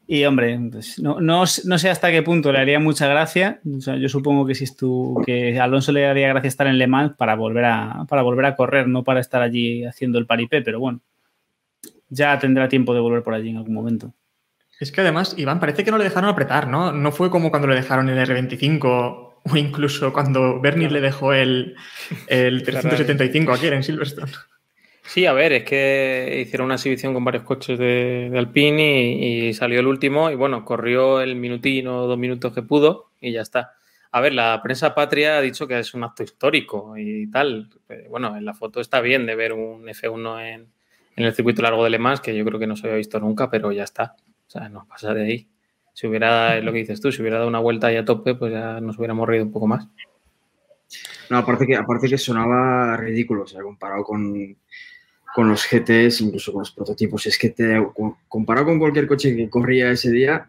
Y 0.05 0.25
hombre, 0.25 0.59
pues, 0.71 0.99
no, 0.99 1.21
no, 1.21 1.45
no 1.65 1.77
sé 1.77 1.89
hasta 1.89 2.11
qué 2.11 2.21
punto 2.23 2.51
le 2.51 2.59
haría 2.59 2.79
mucha 2.79 3.07
gracia. 3.07 3.61
O 3.77 3.79
sea, 3.79 3.95
yo 3.95 4.09
supongo 4.09 4.45
que 4.45 4.53
si 4.53 4.65
estu- 4.65 5.23
que 5.25 5.57
a 5.57 5.63
Alonso 5.63 5.91
le 5.93 6.05
haría 6.05 6.27
gracia 6.27 6.47
estar 6.49 6.67
en 6.67 6.77
Le 6.77 6.87
Mans 6.87 7.13
para 7.17 7.35
volver 7.35 7.63
a, 7.65 8.05
para 8.09 8.21
volver 8.21 8.45
a 8.45 8.55
correr, 8.55 8.87
no 8.87 9.03
para 9.03 9.21
estar 9.21 9.41
allí 9.41 9.85
haciendo 9.85 10.19
el 10.19 10.25
paripé, 10.25 10.61
pero 10.61 10.79
bueno. 10.79 10.99
Ya 12.09 12.37
tendrá 12.37 12.67
tiempo 12.67 12.93
de 12.93 12.99
volver 12.99 13.23
por 13.23 13.33
allí 13.33 13.49
en 13.49 13.57
algún 13.57 13.73
momento. 13.73 14.13
Es 14.79 14.91
que 14.91 15.01
además, 15.01 15.35
Iván, 15.37 15.59
parece 15.59 15.83
que 15.83 15.91
no 15.91 15.97
le 15.97 16.03
dejaron 16.03 16.29
apretar, 16.29 16.67
¿no? 16.67 16.91
No 16.91 17.11
fue 17.11 17.29
como 17.29 17.49
cuando 17.49 17.67
le 17.69 17.75
dejaron 17.75 18.09
el 18.09 18.17
R25 18.27 18.83
o 19.45 19.57
incluso 19.57 20.11
cuando 20.13 20.59
Bernie 20.59 20.89
le 20.89 20.99
dejó 21.01 21.33
el, 21.33 21.75
el 22.27 22.63
375 22.65 23.53
aquí 23.53 23.67
en 23.67 23.83
Silverstone. 23.83 24.31
Sí, 25.13 25.27
a 25.27 25.33
ver, 25.33 25.53
es 25.53 25.63
que 25.63 26.41
hicieron 26.41 26.65
una 26.65 26.73
exhibición 26.73 27.13
con 27.13 27.23
varios 27.23 27.43
coches 27.43 27.77
de, 27.77 28.29
de 28.31 28.39
Alpine 28.39 29.11
y, 29.11 29.53
salió 29.53 29.79
el 29.79 29.85
último 29.85 30.31
y 30.31 30.35
bueno, 30.35 30.65
corrió 30.65 31.21
el 31.21 31.35
minutín 31.35 31.85
o 31.85 32.07
dos 32.07 32.17
minutos 32.17 32.51
que 32.51 32.63
pudo 32.63 33.11
y 33.21 33.31
ya 33.31 33.41
está. 33.41 33.73
A 34.11 34.21
ver, 34.21 34.33
la 34.33 34.59
prensa 34.63 34.95
patria 34.95 35.37
ha 35.37 35.41
dicho 35.41 35.67
que 35.67 35.77
es 35.77 35.93
un 35.93 36.03
acto 36.03 36.23
histórico 36.23 36.97
y 36.97 37.29
tal. 37.29 37.69
Bueno, 38.09 38.35
en 38.35 38.43
la 38.43 38.55
foto 38.55 38.81
está 38.81 39.01
bien 39.01 39.27
de 39.27 39.35
ver 39.35 39.53
un 39.53 39.85
F1 39.85 40.51
en, 40.51 40.73
el 41.15 41.33
circuito 41.35 41.61
largo 41.61 41.83
de 41.83 41.91
Le 41.91 41.99
Mans, 41.99 42.19
que 42.19 42.35
yo 42.35 42.43
creo 42.43 42.57
que 42.57 42.65
no 42.65 42.75
se 42.75 42.87
había 42.87 42.97
visto 42.97 43.19
nunca, 43.19 43.51
pero 43.51 43.71
ya 43.71 43.83
está. 43.83 44.15
O 44.47 44.49
sea, 44.49 44.67
no 44.67 44.87
pasa 44.87 45.13
de 45.13 45.25
ahí. 45.25 45.47
Si 45.93 46.07
hubiera, 46.07 46.57
es 46.57 46.63
lo 46.63 46.71
que 46.71 46.79
dices 46.79 46.99
tú, 46.99 47.11
si 47.11 47.21
hubiera 47.21 47.37
dado 47.37 47.49
una 47.49 47.59
vuelta 47.59 47.85
ahí 47.85 47.97
a 47.97 48.05
tope, 48.05 48.33
pues 48.33 48.51
ya 48.51 48.81
nos 48.81 48.97
hubiéramos 48.97 49.27
reído 49.27 49.45
un 49.45 49.51
poco 49.51 49.67
más. 49.67 49.87
No, 51.29 51.37
aparte 51.37 51.67
que, 51.67 51.75
aparte 51.75 52.09
que 52.09 52.17
sonaba 52.17 52.97
ridículo, 52.97 53.43
o 53.43 53.47
sea, 53.47 53.61
comparado 53.61 54.03
con, 54.03 54.57
con 55.33 55.49
los 55.49 55.67
GTs, 55.69 56.21
incluso 56.21 56.51
con 56.51 56.61
los 56.61 56.71
prototipos. 56.71 57.25
Es 57.25 57.37
que 57.37 57.49
te, 57.49 57.81
comparado 58.27 58.67
con 58.67 58.79
cualquier 58.79 59.07
coche 59.07 59.35
que 59.35 59.49
corría 59.49 59.91
ese 59.91 60.11
día, 60.11 60.47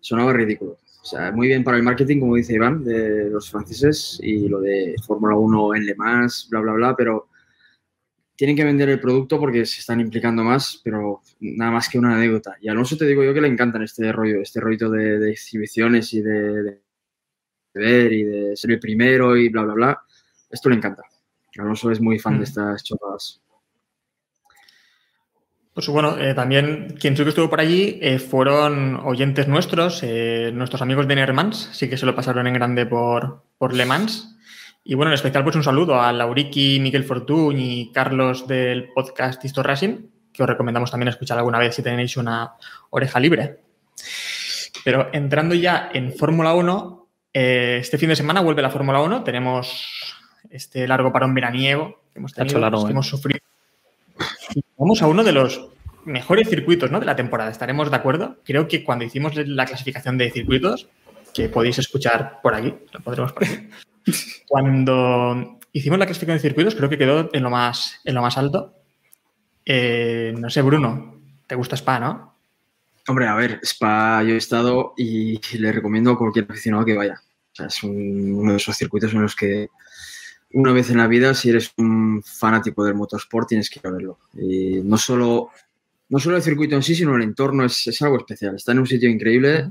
sonaba 0.00 0.32
ridículo. 0.32 0.78
O 1.02 1.04
sea, 1.04 1.32
muy 1.32 1.48
bien 1.48 1.64
para 1.64 1.76
el 1.76 1.82
marketing, 1.82 2.20
como 2.20 2.36
dice 2.36 2.54
Iván, 2.54 2.84
de 2.84 3.28
los 3.28 3.50
franceses 3.50 4.20
y 4.22 4.48
lo 4.48 4.60
de 4.60 4.94
Fórmula 5.04 5.36
1 5.36 5.74
en 5.74 5.86
Le 5.86 5.94
Mans, 5.96 6.46
bla, 6.48 6.60
bla, 6.60 6.72
bla, 6.72 6.96
pero 6.96 7.28
tienen 8.36 8.56
que 8.56 8.64
vender 8.64 8.88
el 8.88 9.00
producto 9.00 9.38
porque 9.38 9.66
se 9.66 9.80
están 9.80 10.00
implicando 10.00 10.42
más, 10.42 10.80
pero 10.82 11.22
nada 11.40 11.72
más 11.72 11.88
que 11.88 11.98
una 11.98 12.14
anécdota. 12.14 12.56
Y 12.60 12.68
a 12.68 12.72
Alonso 12.72 12.96
te 12.96 13.06
digo 13.06 13.22
yo 13.24 13.34
que 13.34 13.40
le 13.40 13.48
encantan 13.48 13.82
este 13.82 14.12
rollo, 14.12 14.40
este 14.40 14.60
rollo 14.60 14.90
de, 14.90 15.18
de 15.18 15.30
exhibiciones 15.30 16.12
y 16.14 16.22
de, 16.22 16.62
de 16.62 16.82
ver 17.74 18.12
y 18.12 18.24
de 18.24 18.56
ser 18.56 18.72
el 18.72 18.80
primero 18.80 19.36
y 19.36 19.48
bla, 19.48 19.64
bla, 19.64 19.74
bla. 19.74 20.02
Esto 20.50 20.68
le 20.70 20.76
encanta. 20.76 21.02
Alonso 21.58 21.90
es 21.90 22.00
muy 22.00 22.18
fan 22.18 22.38
de 22.38 22.44
estas 22.44 22.82
chorradas. 22.84 23.41
Pues 25.74 25.88
bueno, 25.88 26.18
eh, 26.18 26.34
también 26.34 26.96
quien 27.00 27.16
sí 27.16 27.22
que 27.22 27.30
estuvo 27.30 27.48
por 27.48 27.60
allí 27.60 27.98
eh, 28.02 28.18
fueron 28.18 28.96
oyentes 29.04 29.48
nuestros, 29.48 30.02
eh, 30.02 30.50
nuestros 30.52 30.82
amigos 30.82 31.08
de 31.08 31.14
Nermans, 31.14 31.70
sí 31.72 31.88
que 31.88 31.96
se 31.96 32.04
lo 32.04 32.14
pasaron 32.14 32.46
en 32.46 32.54
grande 32.54 32.84
por, 32.84 33.42
por 33.56 33.72
Le 33.72 33.86
Mans. 33.86 34.36
Y 34.84 34.94
bueno, 34.94 35.10
en 35.10 35.14
especial 35.14 35.44
pues 35.44 35.56
un 35.56 35.62
saludo 35.62 36.00
a 36.00 36.12
Lauriki, 36.12 36.78
Miguel 36.80 37.04
Fortuny 37.04 37.80
y 37.80 37.92
Carlos 37.92 38.46
del 38.46 38.92
podcast 38.92 39.42
Histo 39.42 39.62
Racing, 39.62 40.08
que 40.32 40.42
os 40.42 40.48
recomendamos 40.48 40.90
también 40.90 41.08
escuchar 41.08 41.38
alguna 41.38 41.58
vez 41.58 41.74
si 41.74 41.82
tenéis 41.82 42.16
una 42.16 42.54
oreja 42.90 43.20
libre. 43.20 43.60
Pero 44.84 45.08
entrando 45.12 45.54
ya 45.54 45.90
en 45.92 46.12
Fórmula 46.12 46.54
1, 46.54 47.08
eh, 47.32 47.78
este 47.80 47.96
fin 47.96 48.08
de 48.08 48.16
semana 48.16 48.40
vuelve 48.40 48.60
la 48.62 48.70
Fórmula 48.70 49.00
1, 49.00 49.22
tenemos 49.22 49.86
este 50.50 50.86
largo 50.88 51.12
parón 51.12 51.32
veraniego 51.34 52.02
que 52.12 52.18
hemos 52.18 52.32
tenido, 52.32 52.58
largo, 52.58 52.84
que 52.84 52.90
hemos 52.90 53.06
sufrido. 53.06 53.40
Vamos 54.78 55.02
a 55.02 55.06
uno 55.06 55.24
de 55.24 55.32
los 55.32 55.68
mejores 56.04 56.48
circuitos 56.48 56.90
¿no? 56.90 56.98
de 57.00 57.06
la 57.06 57.16
temporada, 57.16 57.50
estaremos 57.50 57.90
de 57.90 57.96
acuerdo. 57.96 58.38
Creo 58.44 58.66
que 58.68 58.82
cuando 58.84 59.04
hicimos 59.04 59.34
la 59.36 59.66
clasificación 59.66 60.18
de 60.18 60.30
circuitos, 60.30 60.88
que 61.32 61.48
podéis 61.48 61.78
escuchar 61.78 62.40
por 62.42 62.54
aquí, 62.54 62.74
lo 62.92 63.00
podremos 63.00 63.32
poner. 63.32 63.68
Cuando 64.48 65.58
hicimos 65.72 65.98
la 65.98 66.06
clasificación 66.06 66.36
de 66.38 66.48
circuitos, 66.48 66.74
creo 66.74 66.88
que 66.88 66.98
quedó 66.98 67.30
en 67.32 67.42
lo 67.42 67.50
más, 67.50 68.00
en 68.04 68.14
lo 68.14 68.22
más 68.22 68.36
alto. 68.36 68.74
Eh, 69.64 70.34
no 70.36 70.50
sé, 70.50 70.60
Bruno, 70.62 71.20
¿te 71.46 71.54
gusta 71.54 71.76
Spa, 71.76 72.00
no? 72.00 72.34
Hombre, 73.08 73.26
a 73.26 73.34
ver, 73.34 73.60
Spa 73.62 74.22
yo 74.22 74.34
he 74.34 74.36
estado 74.36 74.94
y 74.96 75.40
le 75.56 75.72
recomiendo 75.72 76.10
a 76.12 76.18
cualquier 76.18 76.46
aficionado 76.48 76.84
que 76.84 76.96
vaya. 76.96 77.20
O 77.52 77.54
sea, 77.54 77.66
es 77.66 77.82
un- 77.82 78.34
uno 78.34 78.52
de 78.52 78.56
esos 78.58 78.76
circuitos 78.76 79.12
en 79.14 79.22
los 79.22 79.34
que 79.36 79.68
una 80.54 80.72
vez 80.72 80.90
en 80.90 80.98
la 80.98 81.06
vida, 81.06 81.34
si 81.34 81.50
eres 81.50 81.72
un 81.76 82.22
fanático 82.22 82.84
del 82.84 82.94
motorsport, 82.94 83.48
tienes 83.48 83.70
que 83.70 83.80
ir 83.80 83.86
a 83.86 83.90
verlo. 83.90 84.18
Y 84.34 84.80
no 84.82 84.98
solo, 84.98 85.50
no 86.08 86.18
solo 86.18 86.36
el 86.36 86.42
circuito 86.42 86.74
en 86.76 86.82
sí, 86.82 86.94
sino 86.94 87.16
el 87.16 87.22
entorno 87.22 87.64
es, 87.64 87.86
es 87.86 88.02
algo 88.02 88.18
especial. 88.18 88.56
Está 88.56 88.72
en 88.72 88.80
un 88.80 88.86
sitio 88.86 89.08
increíble, 89.08 89.70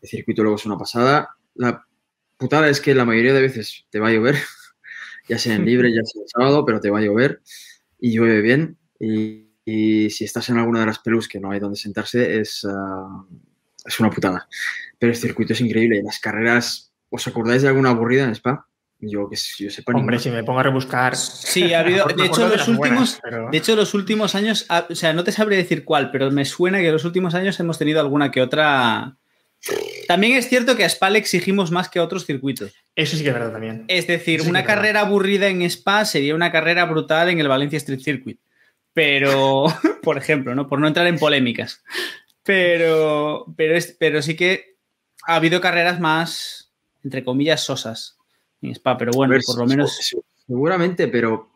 el 0.00 0.08
circuito 0.08 0.42
luego 0.42 0.56
es 0.56 0.66
una 0.66 0.78
pasada. 0.78 1.36
La 1.54 1.86
putada 2.36 2.68
es 2.68 2.80
que 2.80 2.94
la 2.94 3.04
mayoría 3.04 3.34
de 3.34 3.42
veces 3.42 3.86
te 3.90 4.00
va 4.00 4.08
a 4.08 4.12
llover, 4.12 4.36
ya 5.28 5.38
sea 5.38 5.54
en 5.54 5.64
libre, 5.64 5.92
ya 5.92 6.04
sea 6.04 6.22
en 6.22 6.28
sábado, 6.28 6.64
pero 6.64 6.80
te 6.80 6.90
va 6.90 6.98
a 6.98 7.02
llover 7.02 7.42
y 8.00 8.12
llueve 8.12 8.40
bien. 8.40 8.78
Y, 8.98 9.48
y 9.64 10.10
si 10.10 10.24
estás 10.24 10.48
en 10.48 10.58
alguna 10.58 10.80
de 10.80 10.86
las 10.86 10.98
pelus 10.98 11.28
que 11.28 11.40
no 11.40 11.50
hay 11.50 11.60
donde 11.60 11.76
sentarse, 11.76 12.40
es, 12.40 12.66
ah, 12.68 13.24
es 13.84 14.00
una 14.00 14.10
putada. 14.10 14.48
Pero 14.98 15.12
el 15.12 15.18
circuito 15.18 15.52
es 15.52 15.60
increíble. 15.60 16.02
Las 16.02 16.18
carreras, 16.18 16.92
¿os 17.10 17.26
acordáis 17.26 17.62
de 17.62 17.68
alguna 17.68 17.90
aburrida 17.90 18.24
en 18.24 18.32
Spa? 18.32 18.66
Yo 19.04 19.28
que 19.28 19.36
yo 19.58 19.68
sepa 19.68 19.92
Hombre, 19.92 20.20
si 20.20 20.30
me 20.30 20.44
pongo 20.44 20.60
a 20.60 20.62
rebuscar. 20.62 21.16
Sí, 21.16 21.74
ha 21.74 21.80
habido. 21.80 22.06
De 22.06 22.24
hecho, 22.24 22.46
los 22.48 22.66
buenas, 22.66 22.68
últimos. 22.68 23.18
pero- 23.20 23.48
De 23.50 23.58
hecho, 23.58 23.74
los 23.74 23.94
últimos 23.94 24.36
años. 24.36 24.64
O 24.88 24.94
sea, 24.94 25.12
no 25.12 25.24
te 25.24 25.32
sabré 25.32 25.56
decir 25.56 25.84
cuál, 25.84 26.12
pero 26.12 26.30
me 26.30 26.44
suena 26.44 26.78
que 26.78 26.92
los 26.92 27.04
últimos 27.04 27.34
años 27.34 27.58
hemos 27.58 27.78
tenido 27.78 27.98
alguna 28.00 28.30
que 28.30 28.40
otra. 28.40 29.16
También 30.06 30.36
es 30.36 30.48
cierto 30.48 30.76
que 30.76 30.84
a 30.84 30.88
Spa 30.88 31.10
le 31.10 31.18
exigimos 31.18 31.72
más 31.72 31.88
que 31.88 31.98
a 31.98 32.04
otros 32.04 32.26
circuitos. 32.26 32.72
Eso 32.94 33.16
sí 33.16 33.22
que 33.24 33.30
es 33.30 33.34
verdad 33.34 33.50
también. 33.52 33.84
Es 33.88 34.06
decir, 34.06 34.40
Sí, 34.42 34.48
una 34.48 34.60
es 34.60 34.66
verdad. 34.66 34.76
carrera 34.76 35.00
aburrida 35.00 35.48
en 35.48 35.62
Spa 35.62 36.04
sería 36.04 36.34
una 36.36 36.52
carrera 36.52 36.84
brutal 36.84 37.28
en 37.28 37.40
el 37.40 37.48
Valencia 37.48 37.78
Street 37.78 38.00
Circuit. 38.00 38.38
Pero, 38.92 39.66
por 40.02 40.16
ejemplo, 40.16 40.54
¿no? 40.54 40.68
Por 40.68 40.78
no 40.78 40.86
entrar 40.86 41.06
en 41.08 41.18
polémicas. 41.18 41.82
Pero, 42.44 43.46
pero, 43.56 43.76
es, 43.76 43.96
pero 43.98 44.20
sí 44.22 44.36
que 44.36 44.76
ha 45.26 45.36
habido 45.36 45.60
carreras 45.60 46.00
más, 46.00 46.72
entre 47.04 47.24
comillas, 47.24 47.62
sosas 47.64 48.16
en 48.62 48.70
Spa. 48.72 48.96
Pero 48.96 49.12
bueno, 49.12 49.32
ver, 49.32 49.42
por 49.44 49.58
lo 49.58 49.66
menos. 49.66 49.94
se- 49.96 50.02
se- 50.16 50.22
Seguramente, 50.46 51.08
pero 51.08 51.50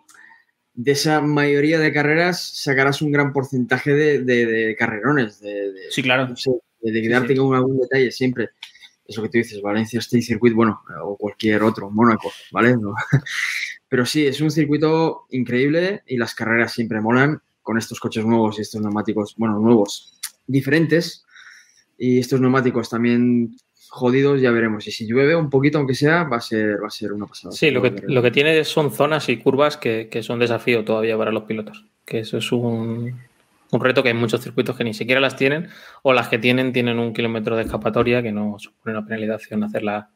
de 0.74 0.92
esa 0.92 1.20
mayoría 1.20 1.78
de 1.78 1.92
carreras 1.92 2.40
sacarás 2.62 3.02
un 3.02 3.10
gran 3.12 3.32
porcentaje 3.32 3.92
de, 3.92 4.20
de- 4.22 4.46
de 4.46 4.76
carrerones, 4.76 5.40
de, 5.40 5.72
de- 5.72 5.90
Sí, 5.90 6.02
claro. 6.02 6.28
no 6.28 6.36
sé, 6.36 6.50
de, 6.80 6.92
de 6.92 7.00
Sí, 7.00 7.06
quedarte 7.08 7.32
sí. 7.32 7.38
con 7.38 7.54
algún 7.54 7.78
detalle 7.80 8.10
siempre. 8.12 8.50
Es 9.06 9.16
lo 9.16 9.22
que 9.22 9.28
tú 9.28 9.38
dices, 9.38 9.60
Valencia 9.62 9.98
State 10.00 10.22
Circuit, 10.22 10.52
bueno, 10.54 10.82
o 11.04 11.16
cualquier 11.16 11.62
otro, 11.62 11.90
Mónaco, 11.90 12.32
¿vale? 12.50 12.76
No. 12.76 12.94
Pero 13.88 14.04
sí, 14.04 14.26
es 14.26 14.40
un 14.40 14.50
circuito 14.50 15.26
increíble 15.30 16.02
y 16.06 16.16
las 16.16 16.34
carreras 16.34 16.72
siempre 16.72 17.00
molan 17.00 17.40
con 17.62 17.78
estos 17.78 18.00
coches 18.00 18.24
nuevos 18.24 18.58
y 18.58 18.62
estos 18.62 18.80
neumáticos, 18.82 19.34
bueno, 19.36 19.58
nuevos, 19.60 20.18
diferentes. 20.46 21.24
Y 21.98 22.18
estos 22.18 22.40
neumáticos 22.40 22.90
también 22.90 23.56
jodidos, 23.90 24.40
ya 24.40 24.50
veremos. 24.50 24.86
Y 24.86 24.90
si 24.92 25.06
llueve 25.06 25.34
un 25.36 25.50
poquito, 25.50 25.78
aunque 25.78 25.94
sea, 25.94 26.24
va 26.24 26.36
a 26.38 26.40
ser, 26.40 26.82
va 26.82 26.86
a 26.88 26.90
ser 26.90 27.12
una 27.12 27.26
pasada. 27.26 27.52
Sí, 27.52 27.70
lo 27.70 27.82
que, 27.82 27.94
lo 28.06 28.22
que 28.22 28.30
tiene 28.30 28.64
son 28.64 28.90
zonas 28.92 29.28
y 29.28 29.36
curvas 29.38 29.76
que, 29.76 30.08
que 30.10 30.22
son 30.22 30.38
desafío 30.38 30.84
todavía 30.84 31.16
para 31.16 31.32
los 31.32 31.44
pilotos. 31.44 31.86
Que 32.04 32.20
eso 32.20 32.38
es 32.38 32.52
un, 32.52 33.18
un 33.72 33.80
reto 33.80 34.02
que 34.02 34.10
hay 34.10 34.14
muchos 34.14 34.40
circuitos 34.42 34.76
que 34.76 34.84
ni 34.84 34.94
siquiera 34.94 35.20
las 35.20 35.36
tienen, 35.36 35.68
o 36.02 36.12
las 36.12 36.28
que 36.28 36.38
tienen 36.38 36.72
tienen 36.72 36.98
un 36.98 37.12
kilómetro 37.12 37.56
de 37.56 37.62
escapatoria 37.64 38.22
que 38.22 38.32
no 38.32 38.56
supone 38.58 38.96
una 38.96 39.06
penalización 39.06 39.64
hacerla, 39.64 40.10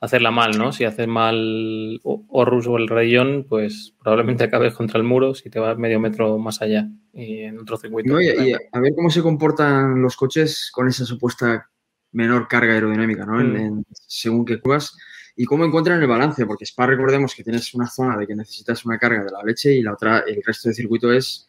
hacerla 0.00 0.30
mal, 0.30 0.56
¿no? 0.58 0.72
Si 0.72 0.84
haces 0.84 1.06
mal 1.08 2.00
o- 2.04 2.24
Orrus 2.28 2.66
o 2.66 2.76
el 2.76 2.88
Rayón, 2.88 3.46
pues 3.48 3.94
probablemente 4.02 4.44
acabes 4.44 4.74
contra 4.74 4.98
el 4.98 5.04
muro 5.04 5.34
si 5.34 5.50
te 5.50 5.58
vas 5.60 5.76
medio 5.78 6.00
metro 6.00 6.38
más 6.38 6.60
allá 6.62 6.88
y 7.12 7.40
en 7.40 7.58
otro 7.58 7.76
circuito. 7.76 8.12
No, 8.14 8.20
y, 8.20 8.26
y 8.26 8.52
a 8.52 8.80
ver 8.80 8.94
cómo 8.96 9.10
se 9.10 9.22
comportan 9.22 10.00
los 10.00 10.16
coches 10.16 10.70
con 10.72 10.88
esa 10.88 11.04
supuesta 11.04 11.68
menor 12.12 12.48
carga 12.48 12.74
aerodinámica, 12.74 13.24
¿no? 13.26 13.40
En- 13.40 13.52
Mm. 13.52 13.56
en- 13.56 13.86
según 13.92 14.44
qué 14.44 14.60
curvas 14.60 14.96
y 15.36 15.44
cómo 15.44 15.64
encuentran 15.64 16.00
el 16.00 16.06
balance, 16.08 16.44
porque 16.46 16.64
Spa 16.64 16.86
recordemos 16.86 17.34
que 17.34 17.42
tienes 17.42 17.72
una 17.74 17.86
zona 17.88 18.16
de 18.18 18.26
que 18.26 18.34
necesitas 18.36 18.84
una 18.84 18.98
carga 18.98 19.24
de 19.24 19.30
la 19.30 19.42
leche 19.42 19.72
y 19.72 19.82
la 19.82 19.94
otra, 19.94 20.20
el 20.26 20.42
resto 20.44 20.68
del 20.68 20.76
circuito 20.76 21.12
es 21.12 21.48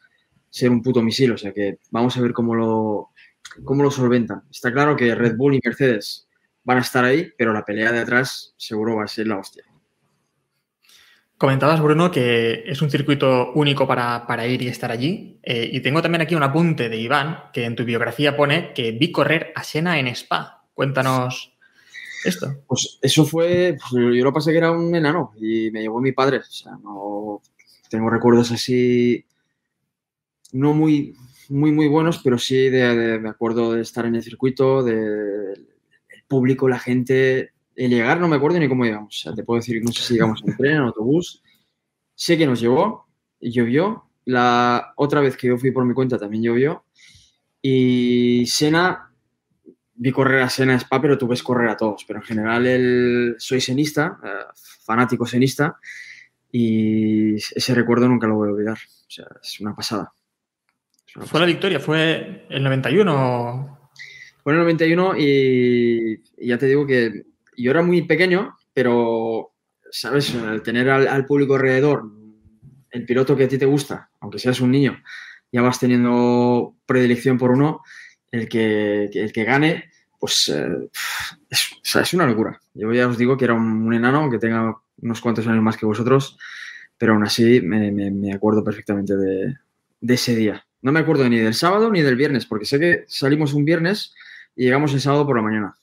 ser 0.49 0.69
un 0.69 0.81
puto 0.81 1.01
misil, 1.01 1.31
o 1.31 1.37
sea 1.37 1.51
que 1.51 1.79
vamos 1.91 2.15
a 2.17 2.21
ver 2.21 2.31
cómo 2.31 2.55
lo, 2.55 3.09
cómo 3.63 3.83
lo 3.83 3.91
solventan. 3.91 4.43
Está 4.49 4.71
claro 4.71 4.95
que 4.95 5.13
Red 5.15 5.35
Bull 5.35 5.55
y 5.55 5.59
Mercedes 5.63 6.27
van 6.63 6.77
a 6.77 6.81
estar 6.81 7.03
ahí, 7.03 7.31
pero 7.37 7.51
la 7.53 7.65
pelea 7.65 7.91
de 7.91 7.99
atrás 7.99 8.53
seguro 8.57 8.95
va 8.95 9.03
a 9.03 9.07
ser 9.07 9.27
la 9.27 9.37
hostia. 9.37 9.63
Comentabas, 11.43 11.81
Bruno, 11.81 12.09
que 12.09 12.63
es 12.67 12.81
un 12.81 12.89
circuito 12.89 13.51
único 13.51 13.85
para, 13.85 14.25
para 14.25 14.47
ir 14.47 14.61
y 14.61 14.69
estar 14.69 14.89
allí. 14.91 15.39
Eh, 15.43 15.69
y 15.73 15.81
tengo 15.81 16.01
también 16.01 16.21
aquí 16.21 16.35
un 16.35 16.43
apunte 16.43 16.87
de 16.87 16.95
Iván, 16.95 17.51
que 17.51 17.65
en 17.65 17.75
tu 17.75 17.83
biografía 17.83 18.37
pone 18.37 18.71
que 18.73 18.93
vi 18.93 19.11
correr 19.11 19.51
a 19.53 19.61
Sena 19.65 19.99
en 19.99 20.07
Spa. 20.07 20.63
Cuéntanos 20.73 21.51
esto. 22.23 22.63
Pues 22.65 22.97
eso 23.01 23.25
fue, 23.25 23.75
pues 23.77 23.91
yo 23.91 24.23
lo 24.23 24.31
pasé 24.31 24.53
que 24.53 24.57
era 24.59 24.71
un 24.71 24.95
enano 24.95 25.33
y 25.37 25.69
me 25.71 25.81
llevó 25.81 25.99
mi 25.99 26.13
padre. 26.13 26.37
O 26.37 26.43
sea, 26.43 26.77
no 26.81 27.41
tengo 27.89 28.09
recuerdos 28.09 28.49
así, 28.53 29.25
no 30.53 30.73
muy, 30.73 31.13
muy, 31.49 31.73
muy 31.73 31.89
buenos, 31.89 32.19
pero 32.23 32.37
sí 32.37 32.69
de, 32.69 32.95
de- 32.95 33.19
me 33.19 33.27
acuerdo 33.27 33.73
de 33.73 33.81
estar 33.81 34.05
en 34.05 34.15
el 34.15 34.23
circuito, 34.23 34.81
de- 34.81 34.95
del 34.95 36.23
público, 36.25 36.69
la 36.69 36.79
gente. 36.79 37.51
El 37.75 37.89
llegar 37.89 38.19
no 38.19 38.27
me 38.27 38.35
acuerdo 38.35 38.59
ni 38.59 38.67
cómo 38.67 38.85
llegamos. 38.85 39.15
O 39.15 39.19
sea, 39.23 39.33
te 39.33 39.43
puedo 39.43 39.59
decir, 39.59 39.81
no 39.83 39.91
sé 39.91 40.03
si 40.03 40.13
llegamos 40.13 40.41
en 40.45 40.55
tren, 40.55 40.73
en 40.73 40.81
autobús. 40.81 41.41
Sé 42.15 42.37
que 42.37 42.45
nos 42.45 42.59
llevó 42.59 43.07
y 43.39 43.51
llovió. 43.51 44.09
La 44.25 44.93
otra 44.95 45.21
vez 45.21 45.35
que 45.35 45.47
yo 45.47 45.57
fui 45.57 45.71
por 45.71 45.85
mi 45.85 45.93
cuenta 45.93 46.17
también 46.17 46.43
llovió. 46.43 46.85
Y 47.61 48.45
Sena, 48.45 49.11
vi 49.95 50.11
correr 50.11 50.41
a 50.41 50.49
Sena 50.49 50.75
Spa, 50.75 51.01
pero 51.01 51.17
tú 51.17 51.27
ves 51.27 51.41
correr 51.41 51.69
a 51.69 51.77
todos. 51.77 52.03
Pero 52.05 52.19
en 52.19 52.25
general 52.25 52.67
el, 52.67 53.35
soy 53.37 53.61
senista, 53.61 54.19
eh, 54.23 54.53
fanático 54.85 55.25
senista, 55.25 55.77
y 56.51 57.35
ese 57.35 57.73
recuerdo 57.73 58.07
nunca 58.07 58.27
lo 58.27 58.35
voy 58.35 58.49
a 58.49 58.51
olvidar. 58.51 58.77
O 58.77 59.11
sea, 59.11 59.25
es 59.41 59.59
una 59.59 59.75
pasada. 59.75 60.13
Es 61.07 61.15
una 61.15 61.25
Fue 61.25 61.39
la 61.39 61.45
victoria, 61.45 61.79
fue 61.79 62.45
el 62.49 62.63
91. 62.63 63.91
Fue 64.43 64.53
el 64.53 64.59
91 64.59 65.17
y, 65.17 66.21
y 66.37 66.47
ya 66.47 66.57
te 66.57 66.67
digo 66.67 66.85
que 66.85 67.32
yo 67.57 67.71
era 67.71 67.81
muy 67.81 68.01
pequeño, 68.03 68.57
pero, 68.73 69.53
¿sabes? 69.91 70.33
Al 70.35 70.63
tener 70.63 70.89
al, 70.89 71.25
público 71.25 71.55
alrededor, 71.55 72.03
el 72.91 73.05
piloto 73.05 73.35
que 73.35 73.45
a 73.45 73.47
ti 73.47 73.57
te 73.57 73.65
gusta, 73.65 74.09
aunque 74.19 74.39
seas 74.39 74.61
un 74.61 74.71
niño, 74.71 75.01
ya 75.51 75.61
vas 75.61 75.79
teniendo 75.79 76.75
predilección 76.85 77.37
por 77.37 77.51
uno, 77.51 77.81
el 78.31 78.49
que, 78.49 79.09
que- 79.11 79.21
el 79.21 79.31
que 79.33 79.43
gane, 79.43 79.91
pues 80.19 80.49
eh, 80.49 80.89
es, 81.49 82.13
una 82.13 82.25
locura. 82.25 82.59
Yo 82.73 82.91
ya 82.93 83.07
os 83.07 83.17
digo 83.17 83.37
que 83.37 83.45
era 83.45 83.53
un, 83.53 83.93
enano, 83.93 84.19
aunque 84.19 84.39
tenga 84.39 84.75
unos 85.01 85.21
cuantos 85.21 85.45
años 85.47 85.63
más 85.63 85.77
que 85.77 85.85
vosotros, 85.85 86.37
pero 86.97 87.13
aún 87.13 87.23
así 87.23 87.61
me, 87.61 88.33
acuerdo 88.33 88.63
perfectamente 88.63 89.13
de 89.15 90.13
ese 90.13 90.35
día. 90.35 90.65
No 90.83 90.91
me 90.91 90.99
acuerdo 90.99 91.27
ni 91.29 91.39
del 91.39 91.53
sábado 91.53 91.89
ni 91.89 92.01
del 92.01 92.17
viernes, 92.17 92.45
porque 92.45 92.65
sé 92.65 92.77
que 92.77 93.05
salimos 93.07 93.53
un 93.53 93.63
viernes 93.63 94.13
y 94.53 94.65
llegamos 94.65 94.93
el 94.93 94.99
sábado 94.99 95.25
por 95.25 95.37
la 95.37 95.41
mañana. 95.41 95.75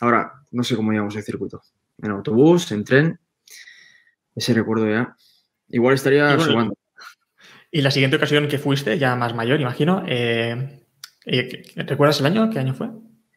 Ahora, 0.00 0.32
no 0.50 0.62
sé 0.62 0.76
cómo 0.76 0.92
íbamos 0.92 1.16
el 1.16 1.22
circuito. 1.22 1.62
En 2.02 2.10
autobús, 2.10 2.70
en 2.72 2.84
tren. 2.84 3.20
Ese 4.34 4.54
recuerdo 4.54 4.88
ya. 4.88 5.16
Igual 5.68 5.94
estaría 5.94 6.32
Y 6.32 6.36
bueno, 6.36 6.44
sumando. 6.44 6.78
Y 7.70 7.82
la 7.82 7.90
siguiente 7.90 8.16
ocasión 8.16 8.48
que 8.48 8.58
fuiste, 8.58 8.98
ya 8.98 9.16
más 9.16 9.34
mayor, 9.34 9.60
imagino, 9.60 10.02
eh, 10.06 10.82
eh, 11.26 11.62
¿recuerdas 11.76 12.20
el 12.20 12.26
año? 12.26 12.48
¿Qué 12.50 12.58
año 12.58 12.74
fue? 12.74 12.88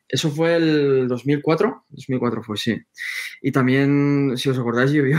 Eso 0.07 0.31
fue 0.31 0.55
el 0.55 1.07
2004. 1.07 1.85
2004 1.89 2.43
fue, 2.43 2.57
sí. 2.57 2.77
Y 3.41 3.51
también, 3.51 4.33
si 4.37 4.49
os 4.49 4.57
acordáis, 4.57 4.91
llovió. 4.91 5.17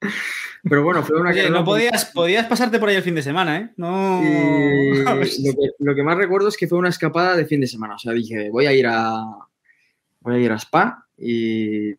Pero 0.64 0.84
bueno, 0.84 1.02
fue 1.02 1.20
una 1.20 1.30
Oye, 1.30 1.50
no 1.50 1.64
podías, 1.64 2.04
podías 2.06 2.46
pasarte 2.46 2.78
por 2.78 2.88
ahí 2.88 2.96
el 2.96 3.02
fin 3.02 3.16
de 3.16 3.22
semana, 3.22 3.58
¿eh? 3.58 3.70
No. 3.76 4.22
Y 4.22 4.94
lo, 5.04 5.20
que, 5.20 5.70
lo 5.78 5.94
que 5.94 6.02
más 6.02 6.16
recuerdo 6.16 6.48
es 6.48 6.56
que 6.56 6.68
fue 6.68 6.78
una 6.78 6.88
escapada 6.88 7.36
de 7.36 7.46
fin 7.46 7.60
de 7.60 7.66
semana. 7.66 7.96
O 7.96 7.98
sea, 7.98 8.12
dije, 8.12 8.48
voy 8.50 8.66
a 8.66 8.72
ir 8.72 8.86
a. 8.86 9.12
Voy 10.22 10.36
a 10.36 10.38
ir 10.38 10.52
a 10.52 10.56
Spa 10.56 11.06
y 11.18 11.94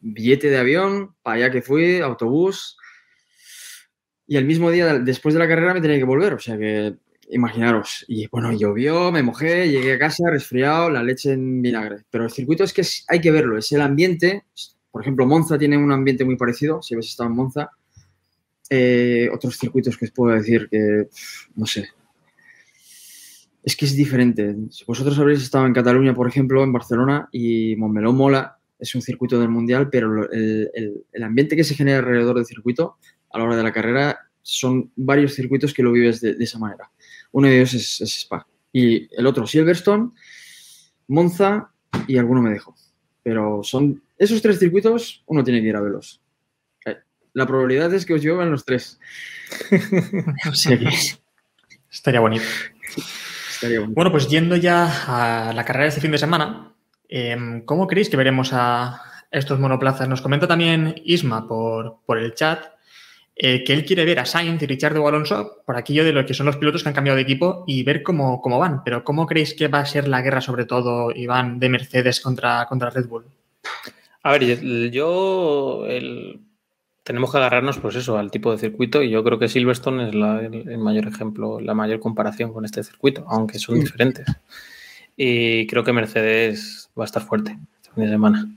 billete 0.00 0.50
de 0.50 0.58
avión, 0.58 1.14
para 1.22 1.36
allá 1.36 1.50
que 1.50 1.62
fui, 1.62 2.00
autobús. 2.00 2.76
Y 4.26 4.36
el 4.36 4.44
mismo 4.44 4.70
día, 4.70 4.98
después 4.98 5.34
de 5.34 5.40
la 5.40 5.48
carrera, 5.48 5.74
me 5.74 5.80
tenía 5.80 5.98
que 5.98 6.04
volver. 6.04 6.34
O 6.34 6.38
sea 6.38 6.56
que, 6.56 6.94
imaginaros. 7.30 8.04
Y 8.08 8.26
bueno, 8.28 8.52
llovió, 8.52 9.10
me 9.12 9.22
mojé, 9.22 9.68
llegué 9.68 9.94
a 9.94 9.98
casa 9.98 10.30
resfriado, 10.30 10.90
la 10.90 11.02
leche 11.02 11.32
en 11.32 11.62
vinagre. 11.62 12.04
Pero 12.10 12.24
el 12.24 12.30
circuito 12.30 12.64
es 12.64 12.72
que 12.72 12.82
hay 13.08 13.20
que 13.20 13.30
verlo, 13.30 13.58
es 13.58 13.70
el 13.72 13.80
ambiente. 13.80 14.44
Por 14.90 15.02
ejemplo, 15.02 15.26
Monza 15.26 15.58
tiene 15.58 15.76
un 15.76 15.92
ambiente 15.92 16.24
muy 16.24 16.36
parecido, 16.36 16.82
si 16.82 16.94
habéis 16.94 17.10
estado 17.10 17.30
en 17.30 17.36
Monza. 17.36 17.70
Eh, 18.68 19.28
otros 19.32 19.56
circuitos 19.56 19.96
que 19.96 20.06
os 20.06 20.10
puedo 20.12 20.34
decir 20.34 20.68
que, 20.70 21.08
no 21.54 21.66
sé. 21.66 21.88
Es 23.62 23.76
que 23.76 23.84
es 23.84 23.94
diferente. 23.94 24.54
Vosotros 24.86 25.18
habréis 25.18 25.42
estado 25.42 25.66
en 25.66 25.74
Cataluña, 25.74 26.14
por 26.14 26.26
ejemplo, 26.28 26.62
en 26.64 26.72
Barcelona, 26.72 27.28
y 27.32 27.76
Montmeló 27.76 28.12
mola, 28.12 28.56
es 28.78 28.94
un 28.94 29.02
circuito 29.02 29.38
del 29.38 29.50
Mundial, 29.50 29.90
pero 29.90 30.30
el, 30.32 30.70
el- 30.74 31.04
el 31.12 31.22
ambiente 31.22 31.56
que 31.56 31.64
se 31.64 31.74
genera 31.74 31.98
alrededor 31.98 32.36
del 32.36 32.46
circuito 32.46 32.96
a 33.30 33.38
la 33.38 33.44
hora 33.44 33.56
de 33.56 33.62
la 33.62 33.72
carrera 33.72 34.18
son 34.42 34.90
varios 34.96 35.34
circuitos 35.34 35.74
que 35.74 35.82
lo 35.82 35.92
vives 35.92 36.20
de, 36.22 36.34
de 36.34 36.44
esa 36.44 36.58
manera. 36.58 36.90
Uno 37.32 37.46
de 37.48 37.56
ellos 37.58 37.74
es, 37.74 38.00
es 38.00 38.16
Spa. 38.22 38.46
Y 38.72 39.14
el 39.14 39.26
otro, 39.26 39.46
Silverstone, 39.46 40.10
Monza 41.08 41.70
y 42.06 42.16
alguno 42.16 42.40
me 42.40 42.50
dejo. 42.50 42.74
Pero 43.22 43.62
son 43.62 44.02
esos 44.16 44.40
tres 44.40 44.58
circuitos, 44.58 45.22
uno 45.26 45.44
tiene 45.44 45.60
que 45.60 45.68
ir 45.68 45.76
a 45.76 45.82
verlos. 45.82 46.22
Eh, 46.86 46.96
La 47.34 47.46
probabilidad 47.46 47.92
es 47.92 48.06
que 48.06 48.14
os 48.14 48.22
lleven 48.22 48.50
los 48.50 48.64
tres. 48.64 48.98
Estaría 51.92 52.20
bonito. 52.20 52.44
Bueno, 53.88 54.10
pues 54.10 54.28
yendo 54.28 54.56
ya 54.56 55.48
a 55.48 55.52
la 55.52 55.64
carrera 55.64 55.84
de 55.84 55.88
este 55.90 56.00
fin 56.00 56.10
de 56.12 56.18
semana, 56.18 56.72
em, 57.08 57.64
¿cómo 57.64 57.86
creéis 57.86 58.08
que 58.10 58.16
veremos 58.16 58.50
a 58.52 59.02
estos 59.30 59.58
monoplazas? 59.58 60.08
Nos 60.08 60.22
comenta 60.22 60.46
también 60.48 60.94
Isma 61.04 61.46
por, 61.46 61.98
por 62.06 62.18
el 62.18 62.34
chat 62.34 62.64
eh, 63.36 63.64
que 63.64 63.72
él 63.72 63.84
quiere 63.84 64.04
ver 64.04 64.18
a 64.18 64.26
Sainz 64.26 64.60
y 64.62 64.66
Richardo 64.66 65.06
Alonso 65.06 65.62
por 65.64 65.76
aquello 65.76 66.04
de 66.04 66.12
lo 66.12 66.26
que 66.26 66.34
son 66.34 66.46
los 66.46 66.56
pilotos 66.56 66.82
que 66.82 66.88
han 66.90 66.94
cambiado 66.94 67.16
de 67.16 67.22
equipo 67.22 67.64
y 67.66 67.82
ver 67.84 68.02
cómo, 68.02 68.40
cómo 68.42 68.58
van. 68.58 68.82
Pero 68.84 69.02
¿cómo 69.02 69.26
creéis 69.26 69.54
que 69.54 69.68
va 69.68 69.80
a 69.80 69.86
ser 69.86 70.08
la 70.08 70.20
guerra, 70.20 70.40
sobre 70.40 70.66
todo, 70.66 71.10
Iván, 71.14 71.58
de 71.58 71.68
Mercedes 71.70 72.20
contra, 72.20 72.66
contra 72.66 72.90
Red 72.90 73.06
Bull? 73.06 73.24
A 74.22 74.32
ver, 74.32 74.90
yo 74.90 75.86
el- 75.86 76.40
tenemos 77.10 77.32
que 77.32 77.38
agarrarnos 77.38 77.78
pues 77.78 77.96
eso 77.96 78.16
al 78.18 78.30
tipo 78.30 78.52
de 78.52 78.58
circuito 78.58 79.02
y 79.02 79.10
yo 79.10 79.24
creo 79.24 79.36
que 79.36 79.48
Silverstone 79.48 80.08
es 80.10 80.14
la- 80.14 80.40
el, 80.42 80.68
el 80.68 80.78
mayor 80.78 81.08
ejemplo, 81.08 81.58
la 81.58 81.74
mayor 81.74 81.98
comparación 81.98 82.52
con 82.52 82.64
este 82.64 82.84
circuito, 82.84 83.24
aunque 83.28 83.58
son 83.58 83.78
Mm. 83.78 83.80
diferentes. 83.80 84.26
Y 85.16 85.66
creo 85.66 85.82
que 85.82 85.92
Mercedes 85.92 86.88
va 86.96 87.02
a 87.02 87.06
estar 87.06 87.22
fuerte 87.22 87.58
este 87.82 87.90
fin 87.94 88.04
de 88.04 88.10
semana. 88.10 88.48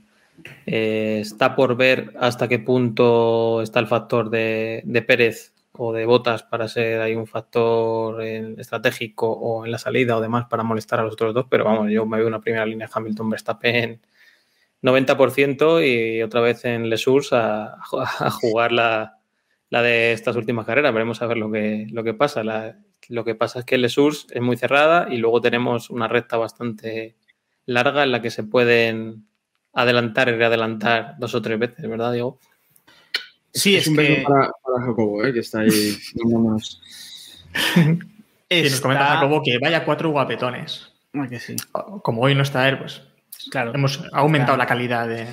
Eh, 0.66 1.18
está 1.20 1.56
por 1.56 1.76
ver 1.76 2.12
hasta 2.20 2.46
qué 2.46 2.60
punto 2.60 3.60
está 3.60 3.80
el 3.80 3.88
factor 3.88 4.30
de, 4.30 4.82
de 4.84 5.02
Pérez 5.02 5.52
o 5.72 5.92
de 5.92 6.06
Botas 6.06 6.44
para 6.44 6.68
ser 6.68 7.00
ahí 7.00 7.16
un 7.16 7.26
factor 7.26 8.22
en- 8.22 8.60
estratégico 8.60 9.32
o 9.32 9.64
en 9.66 9.72
la 9.72 9.78
salida 9.78 10.16
o 10.16 10.20
demás 10.20 10.46
para 10.48 10.62
molestar 10.62 11.00
a 11.00 11.02
los 11.02 11.14
otros 11.14 11.34
dos, 11.34 11.46
pero 11.50 11.64
vamos, 11.64 11.90
yo 11.90 12.06
me 12.06 12.18
veo 12.18 12.28
una 12.28 12.40
primera 12.40 12.64
línea 12.64 12.88
Hamilton-Verstappen 12.92 13.98
90% 14.84 15.80
y 15.82 16.22
otra 16.22 16.40
vez 16.40 16.64
en 16.64 16.88
Les 16.90 17.00
Sources 17.02 17.32
a, 17.32 17.74
a 17.74 18.30
jugar 18.30 18.70
la, 18.72 19.18
la 19.70 19.82
de 19.82 20.12
estas 20.12 20.36
últimas 20.36 20.66
carreras. 20.66 20.92
Veremos 20.92 21.22
a 21.22 21.26
ver 21.26 21.38
lo 21.38 21.50
que, 21.50 21.86
lo 21.90 22.04
que 22.04 22.14
pasa. 22.14 22.44
La- 22.44 22.76
lo 23.08 23.24
que 23.24 23.34
pasa 23.34 23.58
es 23.60 23.64
que 23.64 23.76
Les 23.78 23.92
Sources 23.92 24.26
es 24.30 24.40
muy 24.42 24.56
cerrada 24.56 25.08
y 25.10 25.16
luego 25.18 25.40
tenemos 25.40 25.90
una 25.90 26.08
recta 26.08 26.36
bastante 26.36 27.16
larga 27.66 28.02
en 28.02 28.12
la 28.12 28.22
que 28.22 28.30
se 28.30 28.44
pueden 28.44 29.26
adelantar 29.72 30.28
y 30.28 30.32
readelantar 30.32 31.14
dos 31.18 31.34
o 31.34 31.42
tres 31.42 31.58
veces, 31.58 31.88
¿verdad, 31.88 32.12
Diego? 32.12 32.38
Sí, 33.52 33.76
es, 33.76 33.82
es 33.82 33.88
un 33.88 33.96
beso 33.96 34.14
que 34.14 34.22
para, 34.22 34.50
para 34.62 34.86
Jacobo, 34.86 35.24
eh, 35.24 35.32
que 35.32 35.40
está 35.40 35.60
ahí 35.60 35.96
dándonos. 36.14 36.80
Y 38.48 38.62
nos 38.62 38.80
comenta 38.80 39.06
Jacobo 39.06 39.42
que 39.42 39.58
vaya 39.58 39.84
cuatro 39.84 40.10
guapetones. 40.10 40.92
Ah, 41.14 41.26
que 41.28 41.40
sí. 41.40 41.56
Como 42.02 42.20
hoy 42.22 42.34
no 42.34 42.42
está 42.42 42.68
él, 42.68 42.78
pues 42.78 43.02
Claro. 43.50 43.72
hemos 43.74 44.02
aumentado 44.12 44.56
Claro. 44.56 44.58
la 44.58 44.66
calidad 44.66 45.08
de... 45.08 45.26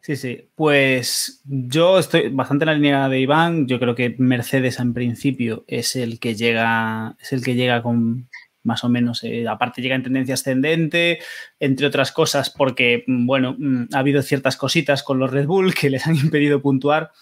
Sí, 0.00 0.16
sí. 0.16 0.48
Pues 0.54 1.42
yo 1.44 1.98
estoy 1.98 2.28
bastante 2.30 2.64
en 2.64 2.66
la 2.68 2.74
línea 2.74 3.08
de 3.10 3.20
Iván. 3.20 3.66
Yo 3.66 3.78
creo 3.78 3.94
que 3.94 4.14
Mercedes 4.18 4.78
en 4.78 4.94
principio 4.94 5.64
es 5.66 5.96
el 5.96 6.18
que 6.18 6.34
llega, 6.34 7.14
es 7.20 7.32
el 7.34 7.44
que 7.44 7.54
llega 7.54 7.82
con 7.82 8.28
más 8.62 8.84
o 8.84 8.88
menos, 8.88 9.22
eh, 9.24 9.46
aparte 9.48 9.80
llega 9.80 9.94
en 9.94 10.02
tendencia 10.02 10.34
ascendente, 10.34 11.20
entre 11.60 11.86
otras 11.86 12.12
cosas 12.12 12.50
porque, 12.50 13.04
mm, 13.06 13.26
bueno, 13.26 13.54
mm, 13.58 13.84
ha 13.94 13.98
habido 13.98 14.20
ciertas 14.22 14.56
cositas 14.56 15.02
con 15.02 15.18
los 15.18 15.30
Red 15.30 15.46
Bull 15.46 15.74
que 15.74 15.90
les 15.90 16.06
han 16.06 16.16
impedido 16.16 16.60
puntuar 16.60 17.12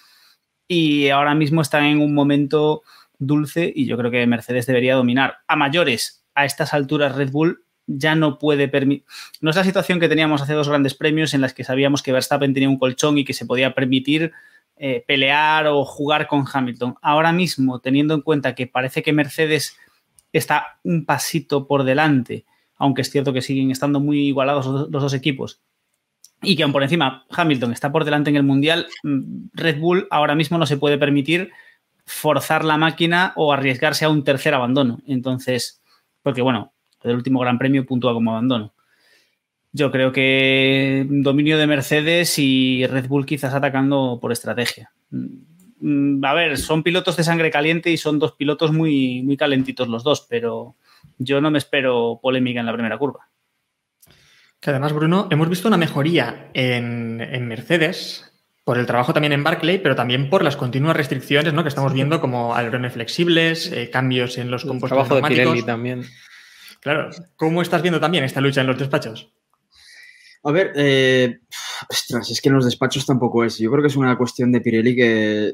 y 0.69 1.09
ahora 1.11 1.35
mismo 1.35 1.61
están 1.63 1.85
en 1.85 2.01
un 2.01 2.15
momento 2.15 2.83
dulce 3.19 3.73
y 3.75 3.87
yo 3.87 3.97
creo 3.97 4.11
que 4.11 4.27
Mercedes 4.27 4.67
debería 4.67 4.95
dominar. 4.97 5.39
A 5.47 5.57
mayores, 5.57 6.25
a 6.35 6.45
estas 6.45 6.75
alturas 6.75 7.15
Red 7.15 7.31
Bull 7.31 7.65
ya 7.87 8.15
no 8.15 8.39
puede 8.39 8.69
permitir... 8.69 9.05
No 9.41 9.51
es 9.51 9.57
la 9.57 9.65
situación 9.65 10.01
que 10.01 10.09
teníamos 10.09 10.43
hace 10.43 10.55
dos 10.55 10.69
grandes 10.69 10.95
premios 10.95 11.35
en 11.35 11.41
las 11.41 11.55
que 11.55 11.65
sabíamos 11.65 12.03
que 12.03 12.13
Verstappen 12.13 12.55
tenía 12.55 12.69
un 12.69 12.79
colchón 12.79 13.19
y 13.19 13.25
que 13.25 13.33
se 13.33 13.47
podía 13.47 13.75
permitir 13.75 14.33
eh, 14.77 15.05
pelear 15.07 15.67
o 15.69 15.85
jugar 15.85 16.27
con 16.27 16.45
Hamilton. 16.53 16.97
Ahora 17.01 17.33
mismo, 17.33 17.81
teniendo 17.81 18.15
en 18.15 18.21
cuenta 18.23 18.55
que 18.55 18.67
parece 18.67 19.03
que 19.03 19.13
Mercedes 19.13 19.77
está 20.33 20.79
un 20.83 21.07
pasito 21.07 21.67
por 21.67 21.85
delante, 21.85 22.45
aunque 22.77 23.03
es 23.03 23.11
cierto 23.11 23.33
que 23.33 23.43
siguen 23.43 23.71
estando 23.71 24.01
muy 24.01 24.21
igualados 24.27 24.67
los, 24.67 24.91
los 24.91 25.03
dos 25.03 25.15
equipos, 25.15 25.61
y 26.43 26.57
que 26.57 26.63
aún 26.63 26.73
por 26.73 26.83
encima 26.83 27.25
Hamilton 27.31 27.73
está 27.73 27.91
por 27.91 28.05
delante 28.05 28.31
en 28.31 28.37
el 28.37 28.43
Mundial, 28.43 28.87
mm, 29.03 29.49
Red 29.55 29.81
Bull 29.81 30.07
ahora 30.11 30.35
mismo 30.35 30.59
no 30.59 30.67
se 30.67 30.77
puede 30.77 30.99
permitir 30.99 31.51
forzar 32.05 32.65
la 32.65 32.77
máquina 32.77 33.33
o 33.37 33.53
arriesgarse 33.53 34.05
a 34.05 34.09
un 34.09 34.25
tercer 34.25 34.55
abandono. 34.55 35.01
Entonces, 35.07 35.83
porque 36.23 36.43
bueno, 36.43 36.73
el 37.07 37.17
último 37.17 37.41
Gran 37.41 37.59
Premio 37.59 37.87
puntúa 37.87 38.13
como 38.13 38.33
abandono. 38.33 38.75
Yo 39.73 39.91
creo 39.91 40.11
que 40.13 41.07
dominio 41.09 41.59
de 41.59 41.67
Mercedes 41.67 42.39
y 42.39 42.87
Red 42.87 43.09
Bull 43.09 43.27
quizás 43.27 43.53
atacando 43.53 44.19
por 44.21 44.33
estrategia. 44.33 44.91
Mm, 45.11 46.25
A 46.25 46.33
ver, 46.35 46.57
son 46.57 46.83
pilotos 46.83 47.17
de 47.17 47.25
sangre 47.25 47.51
caliente 47.51 47.91
y 47.91 47.97
son 47.97 48.19
dos 48.19 48.33
pilotos 48.33 48.73
muy, 48.73 49.23
muy 49.23 49.37
calentitos 49.37 49.89
los 49.89 50.03
dos, 50.03 50.27
pero 50.29 50.77
yo 51.19 51.41
no 51.41 51.51
me 51.51 51.59
espero 51.59 52.19
polémica 52.23 52.61
en 52.61 52.67
la 52.67 52.73
primera 52.73 52.97
curva. 52.97 53.29
Que 54.61 54.71
además, 54.71 54.95
Bruno, 54.95 55.29
hemos 55.31 55.49
visto 55.51 55.69
una 55.69 55.77
mejoría 55.77 56.51
en, 56.55 57.21
en 57.21 57.47
Mercedes 57.47 58.33
por 58.65 58.79
el 58.79 58.87
trabajo 58.87 59.13
también 59.13 59.33
en 59.33 59.45
Barclay, 59.45 59.79
pero 59.79 59.95
también 59.95 60.29
por 60.29 60.43
las 60.43 60.57
continuas 60.57 60.97
restricciones 60.97 61.53
¿no? 61.53 61.63
que 61.63 61.69
estamos 61.69 61.93
viendo, 61.93 62.21
como 62.21 62.55
alerones 62.55 62.95
flexibles, 62.95 63.71
eh, 63.71 63.91
cambios 63.91 64.39
en 64.39 64.51
los 64.51 64.65
El 64.65 64.71
compuestos 64.71 65.07
trabajo 65.07 65.29
de. 65.29 65.35
Pirelli 65.35 65.63
también. 65.63 66.05
Claro, 66.87 67.11
¿cómo 67.35 67.63
estás 67.63 67.83
viendo 67.83 67.99
también 67.99 68.23
esta 68.23 68.41
lucha 68.41 68.61
en 68.61 68.69
los 68.69 68.79
despachos? 68.79 69.33
A 70.45 70.53
ver, 70.53 70.71
eh, 70.77 71.41
ostras, 71.91 72.31
es 72.31 72.41
que 72.41 72.49
en 72.49 72.55
los 72.55 72.65
despachos 72.65 73.05
tampoco 73.05 73.43
es. 73.43 73.59
Yo 73.59 73.73
creo 73.73 73.83
que 73.83 73.89
es 73.89 73.97
una 73.97 74.17
cuestión 74.17 74.53
de 74.53 74.61
Pirelli 74.61 74.95
que 74.95 75.53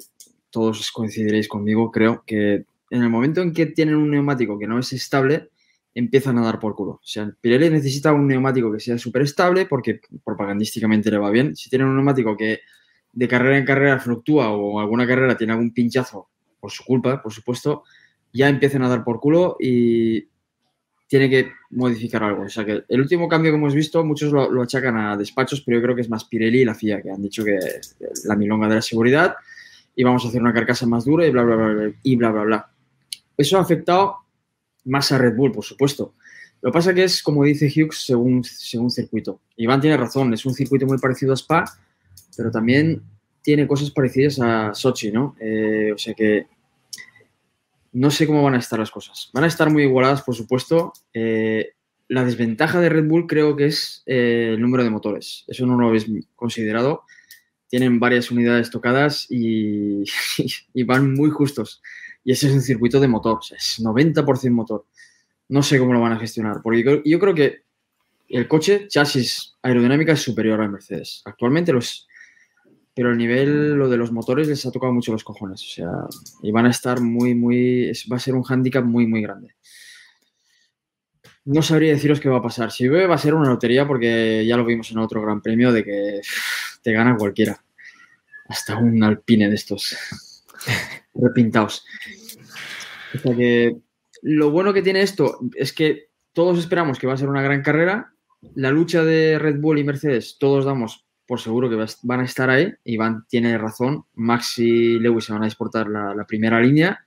todos 0.50 0.92
coincidiréis 0.92 1.48
conmigo, 1.48 1.90
creo, 1.90 2.22
que 2.26 2.66
en 2.90 3.02
el 3.02 3.08
momento 3.08 3.40
en 3.40 3.54
que 3.54 3.64
tienen 3.64 3.94
un 3.94 4.10
neumático 4.10 4.58
que 4.58 4.66
no 4.66 4.78
es 4.78 4.92
estable, 4.92 5.48
empiezan 5.94 6.36
a 6.36 6.42
dar 6.42 6.58
por 6.58 6.74
culo. 6.74 6.92
O 6.92 7.00
sea, 7.02 7.32
Pirelli 7.40 7.70
necesita 7.70 8.12
un 8.12 8.26
neumático 8.26 8.70
que 8.70 8.80
sea 8.80 8.98
súper 8.98 9.22
estable 9.22 9.64
porque 9.64 10.02
propagandísticamente 10.22 11.10
le 11.10 11.16
va 11.16 11.30
bien. 11.30 11.56
Si 11.56 11.70
tienen 11.70 11.88
un 11.88 11.96
neumático 11.96 12.36
que 12.36 12.60
de 13.10 13.28
carrera 13.28 13.56
en 13.56 13.64
carrera 13.64 13.98
fluctúa 13.98 14.50
o 14.50 14.80
alguna 14.80 15.06
carrera 15.06 15.34
tiene 15.34 15.54
algún 15.54 15.72
pinchazo 15.72 16.28
por 16.60 16.70
su 16.70 16.84
culpa, 16.84 17.22
por 17.22 17.32
supuesto, 17.32 17.84
ya 18.34 18.50
empiezan 18.50 18.82
a 18.82 18.88
dar 18.90 19.02
por 19.02 19.18
culo 19.18 19.56
y 19.58 20.30
tiene 21.12 21.28
que 21.28 21.52
modificar 21.72 22.22
algo. 22.22 22.44
O 22.44 22.48
sea 22.48 22.64
que 22.64 22.84
el 22.88 23.00
último 23.02 23.28
cambio 23.28 23.52
que 23.52 23.58
hemos 23.58 23.74
visto, 23.74 24.02
muchos 24.02 24.32
lo, 24.32 24.62
achacan 24.62 24.96
a 24.96 25.14
despachos, 25.14 25.60
pero 25.60 25.76
yo 25.76 25.82
creo 25.82 25.94
que 25.94 26.00
es 26.00 26.08
más 26.08 26.24
Pirelli 26.24 26.62
y 26.62 26.64
la 26.64 26.74
FIA, 26.74 27.02
que 27.02 27.10
han 27.10 27.20
dicho 27.20 27.44
que 27.44 27.58
la 28.24 28.34
milonga 28.34 28.66
de 28.66 28.76
la 28.76 28.80
seguridad 28.80 29.34
y 29.94 30.04
vamos 30.04 30.24
a 30.24 30.28
hacer 30.28 30.40
una 30.40 30.54
carcasa 30.54 30.86
más 30.86 31.04
dura 31.04 31.26
y 31.26 31.30
bla, 31.30 31.42
bla, 31.42 31.56
bla, 31.56 31.66
bla, 31.66 31.92
y 32.02 32.16
bla, 32.16 32.30
bla, 32.30 32.44
bla. 32.44 32.70
Eso 33.36 33.58
ha 33.58 33.60
afectado 33.60 34.20
más 34.86 35.12
a 35.12 35.18
Red 35.18 35.36
Bull, 35.36 35.52
por 35.52 35.64
supuesto, 35.64 36.14
Lo 36.62 36.70
que 36.70 36.78
pasa 36.78 36.94
que 36.94 37.04
es, 37.04 37.22
como 37.22 37.44
dice 37.44 37.66
Hughes, 37.66 38.06
según, 38.06 38.42
según 38.42 38.90
circuito. 38.90 39.42
Iván 39.58 39.82
tiene 39.82 39.98
razón, 39.98 40.32
es 40.32 40.46
un 40.46 40.54
circuito 40.54 40.86
muy 40.86 40.96
parecido 40.96 41.34
a 41.34 41.36
Spa, 41.36 41.66
pero 42.34 42.50
también 42.50 43.02
tiene 43.42 43.66
cosas 43.66 43.90
parecidas 43.90 44.40
a 44.40 44.72
Sochi, 44.72 45.12
¿no? 45.12 45.36
Eh, 45.38 45.92
o 45.94 45.98
sea 45.98 46.14
que 46.14 46.46
no 47.92 48.10
sé 48.10 48.26
cómo 48.26 48.42
van 48.42 48.54
a 48.54 48.58
estar 48.58 48.78
las 48.78 48.90
cosas. 48.90 49.30
Van 49.32 49.44
a 49.44 49.48
estar 49.48 49.70
muy 49.70 49.84
igualadas, 49.84 50.22
por 50.22 50.34
supuesto. 50.34 50.92
Eh, 51.12 51.74
la 52.08 52.24
desventaja 52.24 52.80
de 52.80 52.88
Red 52.88 53.06
Bull 53.06 53.26
creo 53.26 53.56
que 53.56 53.66
es 53.66 54.02
eh, 54.06 54.52
el 54.54 54.60
número 54.60 54.84
de 54.84 54.90
motores. 54.90 55.44
Eso 55.46 55.66
no 55.66 55.78
lo 55.78 55.88
habéis 55.88 56.06
considerado. 56.34 57.04
Tienen 57.68 58.00
varias 58.00 58.30
unidades 58.30 58.70
tocadas 58.70 59.26
y, 59.30 60.04
y 60.74 60.82
van 60.84 61.14
muy 61.14 61.30
justos. 61.30 61.82
Y 62.24 62.32
ese 62.32 62.48
es 62.48 62.52
un 62.52 62.60
circuito 62.60 63.00
de 63.00 63.08
motor, 63.08 63.38
o 63.38 63.42
sea, 63.42 63.56
es 63.56 63.80
90% 63.80 64.50
motor. 64.50 64.86
No 65.48 65.62
sé 65.62 65.78
cómo 65.78 65.92
lo 65.92 66.00
van 66.00 66.12
a 66.12 66.18
gestionar, 66.18 66.60
porque 66.62 66.84
yo, 66.84 67.02
yo 67.04 67.18
creo 67.18 67.34
que 67.34 67.62
el 68.28 68.48
coche, 68.48 68.86
chasis 68.88 69.56
aerodinámica, 69.62 70.12
es 70.12 70.22
superior 70.22 70.60
al 70.60 70.70
Mercedes. 70.70 71.22
Actualmente 71.24 71.72
lo 71.72 71.80
es, 71.80 72.06
pero 72.94 73.10
el 73.10 73.16
nivel, 73.16 73.74
lo 73.74 73.88
de 73.88 73.96
los 73.96 74.12
motores, 74.12 74.48
les 74.48 74.66
ha 74.66 74.70
tocado 74.70 74.92
mucho 74.92 75.12
los 75.12 75.24
cojones. 75.24 75.62
O 75.62 75.74
sea, 75.74 75.90
y 76.42 76.50
van 76.50 76.66
a 76.66 76.70
estar 76.70 77.00
muy, 77.00 77.34
muy. 77.34 77.92
va 78.10 78.16
a 78.16 78.20
ser 78.20 78.34
un 78.34 78.42
hándicap 78.42 78.84
muy, 78.84 79.06
muy 79.06 79.22
grande. 79.22 79.54
No 81.44 81.62
sabría 81.62 81.92
deciros 81.92 82.20
qué 82.20 82.28
va 82.28 82.38
a 82.38 82.42
pasar. 82.42 82.70
Si 82.70 82.86
ve, 82.88 83.06
va 83.06 83.14
a 83.14 83.18
ser 83.18 83.34
una 83.34 83.48
lotería, 83.48 83.86
porque 83.86 84.44
ya 84.46 84.56
lo 84.56 84.64
vimos 84.64 84.90
en 84.90 84.98
otro 84.98 85.22
gran 85.22 85.40
premio 85.40 85.72
de 85.72 85.84
que 85.84 86.20
te 86.82 86.92
gana 86.92 87.16
cualquiera. 87.16 87.64
Hasta 88.48 88.76
un 88.76 89.02
alpine 89.02 89.48
de 89.48 89.54
estos 89.54 89.96
repintados. 91.14 91.84
O 93.14 93.18
sea 93.18 93.34
que 93.34 93.76
lo 94.22 94.50
bueno 94.50 94.72
que 94.72 94.82
tiene 94.82 95.02
esto 95.02 95.38
es 95.54 95.72
que 95.72 96.10
todos 96.32 96.58
esperamos 96.58 96.98
que 96.98 97.06
va 97.06 97.14
a 97.14 97.18
ser 97.18 97.28
una 97.28 97.42
gran 97.42 97.62
carrera. 97.62 98.14
La 98.54 98.70
lucha 98.70 99.02
de 99.04 99.38
Red 99.38 99.60
Bull 99.60 99.78
y 99.78 99.84
Mercedes, 99.84 100.36
todos 100.38 100.64
damos 100.64 101.06
por 101.26 101.40
seguro 101.40 101.70
que 101.70 101.86
van 102.02 102.20
a 102.20 102.24
estar 102.24 102.50
ahí. 102.50 102.72
Iván 102.84 103.24
tiene 103.28 103.56
razón. 103.58 104.04
Max 104.14 104.58
y 104.58 104.98
Lewis 104.98 105.24
se 105.24 105.32
van 105.32 105.42
a 105.42 105.46
disputar 105.46 105.88
la, 105.88 106.14
la 106.14 106.24
primera 106.24 106.60
línea 106.60 107.04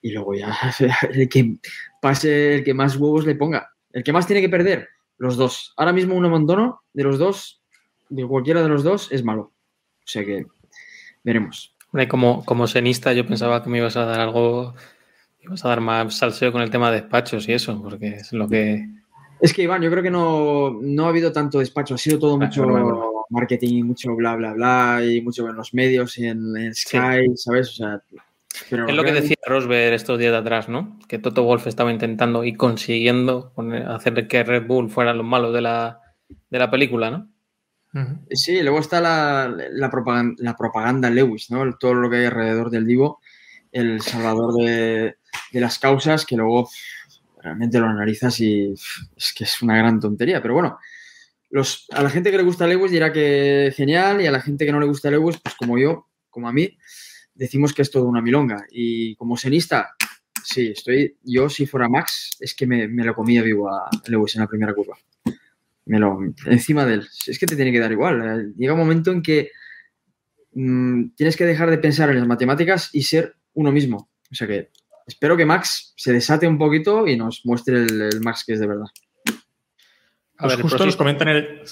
y 0.00 0.12
luego 0.12 0.34
ya 0.34 0.56
el 1.12 1.28
que 1.28 1.56
pase, 2.00 2.56
el 2.56 2.64
que 2.64 2.74
más 2.74 2.96
huevos 2.96 3.26
le 3.26 3.34
ponga. 3.34 3.70
El 3.92 4.02
que 4.02 4.12
más 4.12 4.26
tiene 4.26 4.40
que 4.40 4.48
perder, 4.48 4.88
los 5.16 5.36
dos. 5.36 5.72
Ahora 5.76 5.92
mismo 5.92 6.14
un 6.14 6.24
abandono 6.24 6.82
de 6.92 7.04
los 7.04 7.18
dos, 7.18 7.62
de 8.08 8.26
cualquiera 8.26 8.62
de 8.62 8.68
los 8.68 8.84
dos, 8.84 9.10
es 9.10 9.24
malo. 9.24 9.42
O 9.42 10.06
sea 10.10 10.24
que 10.24 10.46
veremos. 11.24 11.74
Como, 12.08 12.44
como 12.44 12.66
senista, 12.66 13.12
yo 13.12 13.26
pensaba 13.26 13.62
que 13.62 13.70
me 13.70 13.78
ibas 13.78 13.96
a 13.96 14.04
dar 14.04 14.20
algo, 14.20 14.74
ibas 15.40 15.64
a 15.64 15.68
dar 15.68 15.80
más 15.80 16.16
salseo 16.16 16.52
con 16.52 16.60
el 16.60 16.70
tema 16.70 16.90
de 16.90 17.00
despachos 17.00 17.48
y 17.48 17.52
eso, 17.54 17.80
porque 17.82 18.08
es 18.08 18.32
lo 18.32 18.46
que. 18.46 18.86
Es 19.40 19.54
que, 19.54 19.62
Iván, 19.62 19.82
yo 19.82 19.90
creo 19.90 20.02
que 20.02 20.10
no, 20.10 20.78
no 20.82 21.06
ha 21.06 21.08
habido 21.08 21.32
tanto 21.32 21.60
despacho, 21.60 21.94
ha 21.94 21.98
sido 21.98 22.18
todo 22.18 22.34
Ah, 22.34 22.44
mucho 22.44 22.64
bueno, 22.64 22.84
bueno. 22.84 23.07
Marketing, 23.30 23.84
mucho 23.84 24.14
bla, 24.14 24.36
bla, 24.36 24.52
bla, 24.54 25.00
y 25.04 25.20
mucho 25.20 25.48
en 25.48 25.56
los 25.56 25.74
medios 25.74 26.16
y 26.18 26.26
en, 26.26 26.56
en 26.56 26.74
Sky, 26.74 27.26
¿sabes? 27.36 27.68
O 27.70 27.72
sea, 27.72 28.02
pero 28.70 28.88
Es 28.88 28.94
lo 28.94 29.04
que 29.04 29.12
decía 29.12 29.36
Rosberg 29.46 29.92
estos 29.94 30.18
días 30.18 30.32
de 30.32 30.38
atrás, 30.38 30.68
¿no? 30.68 30.98
Que 31.06 31.18
Toto 31.18 31.44
Wolf 31.44 31.66
estaba 31.66 31.92
intentando 31.92 32.44
y 32.44 32.54
consiguiendo 32.54 33.52
poner- 33.54 33.86
hacer 33.86 34.26
que 34.26 34.42
Red 34.42 34.66
Bull 34.66 34.90
fueran 34.90 35.18
los 35.18 35.26
malos 35.26 35.54
de 35.54 35.60
la, 35.60 36.00
de 36.50 36.58
la 36.58 36.70
película, 36.70 37.10
¿no? 37.10 37.28
Sí, 38.30 38.60
luego 38.62 38.78
está 38.78 39.00
la, 39.00 39.52
la 39.72 39.90
propaganda, 39.90 40.34
la 40.38 40.56
propaganda 40.56 41.10
Lewis, 41.10 41.50
¿no? 41.50 41.72
Todo 41.78 41.94
lo 41.94 42.10
que 42.10 42.16
hay 42.18 42.24
alrededor 42.26 42.70
del 42.70 42.86
Divo, 42.86 43.20
el 43.72 44.00
salvador 44.02 44.54
de, 44.54 45.16
de 45.52 45.60
las 45.60 45.78
causas, 45.78 46.24
que 46.24 46.36
luego 46.36 46.68
realmente 47.42 47.80
lo 47.80 47.86
analizas 47.86 48.40
y 48.40 48.72
es 49.16 49.32
que 49.36 49.44
es 49.44 49.62
una 49.62 49.76
gran 49.78 49.98
tontería. 50.00 50.40
Pero 50.42 50.54
bueno, 50.54 50.78
a 51.90 52.02
la 52.02 52.10
gente 52.10 52.30
que 52.30 52.36
le 52.36 52.42
gusta 52.42 52.66
Lewis 52.66 52.92
dirá 52.92 53.12
que 53.12 53.72
genial 53.74 54.20
y 54.20 54.26
a 54.26 54.32
la 54.32 54.40
gente 54.40 54.66
que 54.66 54.72
no 54.72 54.80
le 54.80 54.86
gusta 54.86 55.10
Lewis, 55.10 55.38
pues 55.42 55.54
como 55.54 55.78
yo, 55.78 56.08
como 56.30 56.48
a 56.48 56.52
mí, 56.52 56.76
decimos 57.34 57.72
que 57.72 57.82
es 57.82 57.90
todo 57.90 58.04
una 58.04 58.22
milonga. 58.22 58.66
Y 58.70 59.14
como 59.16 59.36
senista, 59.36 59.94
sí, 60.44 60.68
estoy, 60.68 61.16
yo 61.22 61.48
si 61.48 61.66
fuera 61.66 61.88
Max, 61.88 62.36
es 62.40 62.54
que 62.54 62.66
me, 62.66 62.88
me 62.88 63.04
lo 63.04 63.14
comía 63.14 63.42
vivo 63.42 63.68
a 63.68 63.88
Lewis 64.06 64.34
en 64.36 64.42
la 64.42 64.48
primera 64.48 64.74
curva 64.74 64.98
me 65.88 65.98
lo, 65.98 66.18
encima 66.46 66.84
de 66.84 66.94
él. 66.94 67.08
Es 67.26 67.38
que 67.38 67.46
te 67.46 67.56
tiene 67.56 67.72
que 67.72 67.80
dar 67.80 67.90
igual. 67.90 68.54
Llega 68.56 68.74
un 68.74 68.78
momento 68.78 69.10
en 69.10 69.22
que 69.22 69.50
mm, 70.52 71.10
tienes 71.16 71.36
que 71.36 71.46
dejar 71.46 71.70
de 71.70 71.78
pensar 71.78 72.10
en 72.10 72.18
las 72.18 72.26
matemáticas 72.26 72.90
y 72.92 73.02
ser 73.02 73.36
uno 73.54 73.72
mismo. 73.72 74.10
O 74.30 74.34
sea 74.34 74.46
que 74.46 74.70
espero 75.06 75.36
que 75.36 75.46
Max 75.46 75.94
se 75.96 76.12
desate 76.12 76.46
un 76.46 76.58
poquito 76.58 77.06
y 77.06 77.16
nos 77.16 77.44
muestre 77.44 77.84
el 77.84 78.20
Max 78.20 78.44
que 78.46 78.52
es 78.52 78.60
de 78.60 78.66
verdad. 78.66 78.86
A 80.38 80.44
Pues 80.44 80.56
ver, 80.56 80.62
justo 80.62 80.86
nos 80.86 80.96
comentan 80.96 81.28
el. 81.28 81.62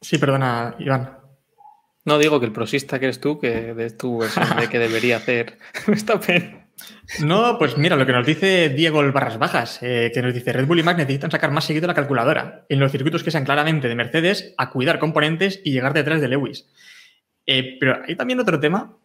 Sí, 0.00 0.18
perdona, 0.18 0.76
Iván. 0.78 1.18
No 2.04 2.18
digo 2.18 2.38
que 2.38 2.46
el 2.46 2.52
prosista 2.52 3.00
que 3.00 3.06
eres 3.06 3.20
tú, 3.20 3.38
que 3.40 3.74
de 3.74 3.90
tu 3.90 4.18
versión 4.18 4.56
de 4.60 4.68
que 4.68 4.78
debería 4.78 5.16
hacer 5.16 5.58
Verstappen. 5.86 6.66
No, 7.20 7.58
pues 7.58 7.76
mira, 7.78 7.96
lo 7.96 8.06
que 8.06 8.12
nos 8.12 8.26
dice 8.26 8.68
Diego 8.68 9.00
el 9.00 9.10
Barras 9.10 9.38
Bajas, 9.38 9.78
eh, 9.82 10.12
que 10.14 10.22
nos 10.22 10.32
dice 10.32 10.52
Red 10.52 10.66
Bull 10.66 10.78
y 10.78 10.82
Max 10.82 10.98
necesitan 10.98 11.30
sacar 11.30 11.50
más 11.50 11.64
seguido 11.64 11.86
la 11.88 11.94
calculadora 11.94 12.64
en 12.68 12.78
los 12.78 12.92
circuitos 12.92 13.24
que 13.24 13.30
sean 13.30 13.44
claramente 13.44 13.88
de 13.88 13.94
Mercedes, 13.94 14.54
a 14.56 14.70
cuidar 14.70 14.98
componentes 14.98 15.60
y 15.64 15.72
llegar 15.72 15.94
detrás 15.94 16.20
de 16.20 16.28
Lewis. 16.28 16.68
Eh, 17.46 17.76
pero 17.80 18.02
hay 18.06 18.14
también 18.14 18.38
otro 18.38 18.60
tema 18.60 18.96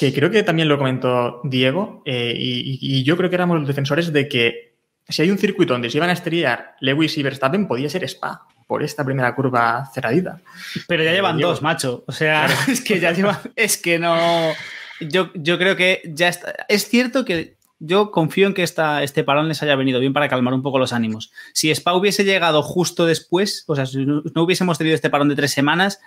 que 0.00 0.12
creo 0.12 0.30
que 0.30 0.42
también 0.42 0.68
lo 0.68 0.78
comentó 0.78 1.40
Diego 1.44 2.02
eh, 2.06 2.34
y, 2.36 2.78
y 2.80 3.04
yo 3.04 3.16
creo 3.16 3.28
que 3.28 3.36
éramos 3.36 3.58
los 3.58 3.68
defensores 3.68 4.12
de 4.12 4.26
que 4.28 4.67
si 5.08 5.22
hay 5.22 5.30
un 5.30 5.38
circuito 5.38 5.72
donde 5.72 5.90
se 5.90 5.96
iban 5.96 6.10
a 6.10 6.12
estrellar 6.12 6.76
Lewis 6.80 7.16
y 7.16 7.22
Verstappen, 7.22 7.66
podía 7.66 7.88
ser 7.88 8.04
Spa 8.04 8.46
por 8.66 8.82
esta 8.82 9.04
primera 9.04 9.34
curva 9.34 9.90
cerradita. 9.94 10.42
Pero 10.86 11.02
ya 11.02 11.12
llevan 11.12 11.38
dos, 11.38 11.62
macho. 11.62 12.04
O 12.06 12.12
sea, 12.12 12.46
es 12.68 12.82
que 12.82 13.00
ya 13.00 13.12
llevan. 13.12 13.38
Es 13.56 13.78
que 13.78 13.98
no. 13.98 14.52
Yo, 15.00 15.30
yo 15.34 15.58
creo 15.58 15.74
que 15.76 16.02
ya 16.04 16.28
está. 16.28 16.54
Es 16.68 16.86
cierto 16.88 17.24
que 17.24 17.56
yo 17.78 18.10
confío 18.10 18.46
en 18.46 18.54
que 18.54 18.62
esta, 18.62 19.02
este 19.02 19.24
parón 19.24 19.48
les 19.48 19.62
haya 19.62 19.76
venido 19.76 20.00
bien 20.00 20.12
para 20.12 20.28
calmar 20.28 20.52
un 20.52 20.62
poco 20.62 20.78
los 20.78 20.92
ánimos. 20.92 21.32
Si 21.54 21.70
Spa 21.70 21.94
hubiese 21.94 22.24
llegado 22.24 22.62
justo 22.62 23.06
después, 23.06 23.64
o 23.66 23.74
sea, 23.74 23.86
si 23.86 24.04
no, 24.04 24.22
no 24.34 24.42
hubiésemos 24.42 24.76
tenido 24.76 24.94
este 24.94 25.10
parón 25.10 25.30
de 25.30 25.36
tres 25.36 25.52
semanas, 25.52 26.00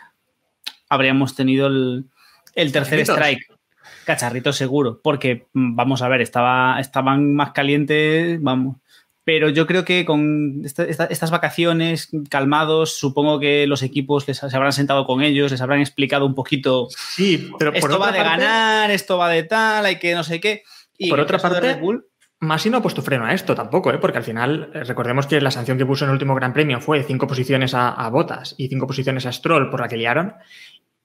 habríamos 0.90 1.36
tenido 1.36 1.68
el, 1.68 2.06
el 2.54 2.72
tercer 2.72 3.00
Cacharritos. 3.00 3.16
strike. 3.16 3.62
Cacharrito 4.06 4.54
seguro, 4.54 5.00
porque 5.02 5.48
mm, 5.54 5.76
vamos 5.76 6.02
a 6.02 6.08
ver, 6.08 6.22
estaba, 6.22 6.80
estaban 6.80 7.34
más 7.34 7.52
calientes, 7.52 8.42
vamos. 8.42 8.78
Pero 9.23 9.49
yo 9.49 9.67
creo 9.67 9.86
que 9.86 10.03
con 10.03 10.62
esta- 10.65 10.84
esta- 10.84 11.05
estas 11.05 11.29
vacaciones 11.29 12.10
calmados, 12.29 12.97
supongo 12.97 13.39
que 13.39 13.67
los 13.67 13.84
equipos 13.84 14.27
les, 14.27 14.38
se 14.39 14.55
habrán 14.55 14.73
sentado 14.73 15.05
con 15.05 15.21
ellos, 15.21 15.51
les 15.51 15.62
habrán 15.62 15.79
explicado 15.79 16.25
un 16.25 16.34
poquito. 16.34 16.88
Sí, 16.89 17.51
pero 17.60 17.71
por 17.71 17.77
esto 17.91 17.99
va 17.99 18.12
de 18.12 18.17
ganar, 18.23 18.89
esto 18.91 19.17
va 19.17 19.29
de 19.29 19.43
tal, 19.43 19.86
hay 19.86 19.99
que 19.99 20.15
no 20.15 20.23
sé 20.23 20.39
qué. 20.39 20.63
Y 20.97 21.10
Por 21.10 21.19
otra 21.19 21.38
de 21.38 21.41
parte, 21.41 21.60
Red 21.62 21.79
Bull, 21.79 22.05
Masi 22.39 22.71
no 22.71 22.77
ha 22.77 22.81
puesto 22.81 23.03
freno 23.03 23.25
a 23.25 23.34
esto 23.36 23.53
tampoco, 23.53 23.91
¿eh? 23.91 23.99
porque 23.99 24.17
al 24.17 24.23
final, 24.23 24.71
eh, 24.73 24.84
recordemos 24.84 25.27
que 25.27 25.39
la 25.39 25.51
sanción 25.51 25.77
que 25.77 25.86
puso 25.86 26.05
en 26.05 26.10
el 26.10 26.13
último 26.13 26.34
Gran 26.34 26.53
Premio 26.53 26.81
fue 26.81 27.03
cinco 27.03 27.27
posiciones 27.27 27.75
a, 27.75 27.89
a 27.89 28.10
Botas 28.10 28.55
y 28.57 28.67
cinco 28.67 28.88
posiciones 28.88 29.27
a 29.27 29.31
Stroll 29.31 29.69
por 29.69 29.79
la 29.81 29.88
que 29.88 29.97
liaron. 29.97 30.34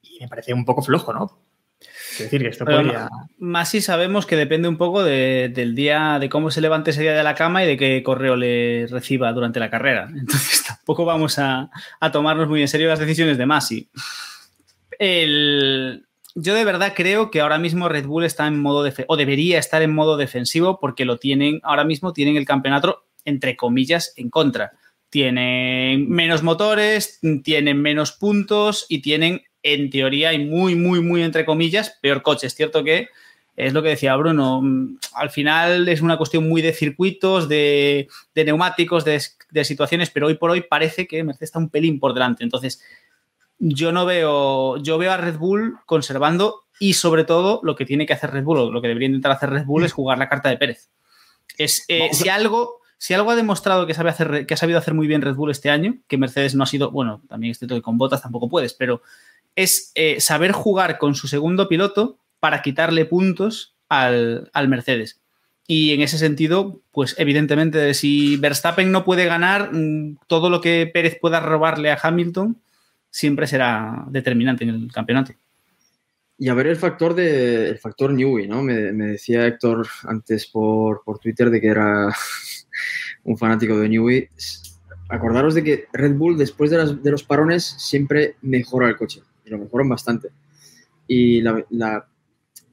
Y 0.00 0.18
me 0.20 0.28
parece 0.28 0.54
un 0.54 0.64
poco 0.64 0.80
flojo, 0.80 1.12
¿no? 1.12 1.38
Quiero 2.16 2.24
decir 2.24 2.42
que 2.42 2.48
esto 2.48 2.64
Pero 2.64 2.78
podría. 2.78 3.08
Más 3.38 3.68
si 3.70 3.80
sabemos 3.80 4.26
que 4.26 4.36
depende 4.36 4.68
un 4.68 4.76
poco 4.76 5.02
de- 5.04 5.50
del 5.54 5.74
día, 5.74 6.18
de 6.18 6.28
cómo 6.28 6.50
se 6.50 6.60
levante 6.60 6.90
ese 6.90 7.02
día 7.02 7.14
de 7.14 7.22
la 7.22 7.34
cama 7.34 7.62
y 7.64 7.66
de 7.66 7.76
qué 7.76 8.02
correo 8.02 8.36
le 8.36 8.86
reciba 8.88 9.32
durante 9.32 9.60
la 9.60 9.70
carrera. 9.70 10.08
Entonces 10.16 10.64
tampoco 10.66 11.04
vamos 11.04 11.38
a, 11.38 11.70
a 12.00 12.12
tomarnos 12.12 12.48
muy 12.48 12.60
en 12.62 12.68
serio 12.68 12.88
las 12.88 12.98
decisiones 12.98 13.38
de 13.38 13.46
Masi. 13.46 13.88
El- 14.98 16.06
yo 16.34 16.54
de 16.54 16.64
verdad 16.64 16.92
creo 16.94 17.30
que 17.30 17.40
ahora 17.40 17.58
mismo 17.58 17.88
Red 17.88 18.06
Bull 18.06 18.24
está 18.24 18.46
en 18.46 18.60
modo 18.60 18.82
defensivo, 18.82 19.06
o 19.14 19.16
debería 19.16 19.58
estar 19.58 19.80
en 19.82 19.94
modo 19.94 20.16
defensivo 20.18 20.78
porque 20.80 21.06
lo 21.06 21.16
tienen, 21.16 21.60
ahora 21.62 21.84
mismo 21.84 22.12
tienen 22.12 22.36
el 22.36 22.44
campeonato 22.44 23.04
entre 23.24 23.56
comillas 23.56 24.12
en 24.16 24.28
contra. 24.30 24.72
Tienen 25.08 26.10
menos 26.10 26.42
motores, 26.42 27.20
tienen 27.42 27.80
menos 27.80 28.12
puntos 28.12 28.84
y 28.88 29.00
tienen, 29.00 29.42
en 29.66 29.90
teoría, 29.90 30.32
y 30.32 30.44
muy, 30.44 30.76
muy, 30.76 31.00
muy 31.00 31.22
entre 31.22 31.44
comillas, 31.44 31.98
peor 32.00 32.22
coche. 32.22 32.46
Es 32.46 32.54
cierto 32.54 32.84
que 32.84 33.08
es 33.56 33.72
lo 33.72 33.82
que 33.82 33.88
decía 33.88 34.14
Bruno, 34.16 34.60
mm, 34.62 34.98
al 35.14 35.30
final 35.30 35.88
es 35.88 36.02
una 36.02 36.16
cuestión 36.16 36.48
muy 36.48 36.62
de 36.62 36.72
circuitos, 36.72 37.48
de, 37.48 38.06
de 38.34 38.44
neumáticos, 38.44 39.04
de, 39.04 39.20
de 39.50 39.64
situaciones, 39.64 40.10
pero 40.10 40.28
hoy 40.28 40.34
por 40.34 40.50
hoy 40.50 40.60
parece 40.60 41.06
que 41.06 41.24
Mercedes 41.24 41.48
está 41.48 41.58
un 41.58 41.70
pelín 41.70 41.98
por 41.98 42.14
delante. 42.14 42.44
Entonces, 42.44 42.80
yo 43.58 43.90
no 43.90 44.06
veo, 44.06 44.76
yo 44.82 44.98
veo 44.98 45.10
a 45.10 45.16
Red 45.16 45.38
Bull 45.38 45.78
conservando 45.86 46.64
y 46.78 46.92
sobre 46.92 47.24
todo 47.24 47.60
lo 47.64 47.74
que 47.74 47.86
tiene 47.86 48.06
que 48.06 48.12
hacer 48.12 48.30
Red 48.30 48.44
Bull, 48.44 48.58
o 48.58 48.70
lo 48.70 48.82
que 48.82 48.88
debería 48.88 49.08
intentar 49.08 49.32
hacer 49.32 49.50
Red 49.50 49.64
Bull 49.64 49.84
es 49.84 49.92
jugar 49.92 50.18
la 50.18 50.28
carta 50.28 50.48
de 50.48 50.58
Pérez. 50.58 50.90
Es, 51.58 51.84
eh, 51.88 52.10
si 52.12 52.28
algo, 52.28 52.82
si 52.98 53.14
algo 53.14 53.30
ha 53.30 53.36
demostrado 53.36 53.86
que, 53.86 53.94
sabe 53.94 54.10
hacer, 54.10 54.46
que 54.46 54.54
ha 54.54 54.58
sabido 54.58 54.78
hacer 54.78 54.94
muy 54.94 55.06
bien 55.06 55.22
Red 55.22 55.34
Bull 55.34 55.50
este 55.50 55.70
año, 55.70 55.96
que 56.06 56.18
Mercedes 56.18 56.54
no 56.54 56.62
ha 56.62 56.66
sido, 56.66 56.90
bueno, 56.90 57.22
también 57.28 57.52
es 57.52 57.58
cierto 57.58 57.74
que 57.74 57.82
con 57.82 57.96
botas 57.98 58.22
tampoco 58.22 58.48
puedes, 58.48 58.74
pero 58.74 59.02
es 59.56 59.90
eh, 59.94 60.20
saber 60.20 60.52
jugar 60.52 60.98
con 60.98 61.14
su 61.14 61.26
segundo 61.28 61.68
piloto 61.68 62.18
para 62.38 62.62
quitarle 62.62 63.06
puntos 63.06 63.74
al, 63.88 64.50
al 64.52 64.68
Mercedes. 64.68 65.20
Y 65.66 65.92
en 65.92 66.02
ese 66.02 66.18
sentido, 66.18 66.80
pues 66.92 67.16
evidentemente, 67.18 67.92
si 67.94 68.36
Verstappen 68.36 68.92
no 68.92 69.04
puede 69.04 69.24
ganar, 69.24 69.70
mm, 69.72 70.18
todo 70.28 70.48
lo 70.48 70.60
que 70.60 70.88
Pérez 70.92 71.18
pueda 71.20 71.40
robarle 71.40 71.90
a 71.90 71.98
Hamilton 72.00 72.60
siempre 73.10 73.46
será 73.46 74.04
determinante 74.08 74.64
en 74.64 74.70
el 74.70 74.92
campeonato. 74.92 75.32
Y 76.38 76.50
a 76.50 76.54
ver 76.54 76.66
el 76.66 76.76
factor 76.76 77.14
de 77.14 77.70
el 77.70 77.78
factor 77.78 78.12
Newey, 78.12 78.46
¿no? 78.46 78.62
Me, 78.62 78.74
decía 78.74 79.46
Héctor 79.46 79.88
antes 80.04 80.46
por, 80.46 81.02
por, 81.02 81.18
Twitter 81.18 81.48
de 81.48 81.60
que 81.60 81.68
era 81.68 82.14
un 83.24 83.38
fanático 83.38 83.78
de 83.78 83.88
Newey. 83.88 84.28
Acordaros 85.08 85.54
de 85.54 85.64
que 85.64 85.86
Red 85.94 86.14
Bull 86.14 86.36
después 86.36 86.70
de, 86.70 86.76
las, 86.76 87.02
de, 87.02 87.10
los 87.10 87.24
parones 87.24 87.64
siempre 87.64 88.36
mejora 88.42 88.88
el 88.88 88.96
coche 88.96 89.22
y 89.46 89.50
lo 89.50 89.58
mejoran 89.58 89.88
bastante. 89.88 90.30
Y 91.06 91.40
la, 91.40 91.64
la, 91.70 92.06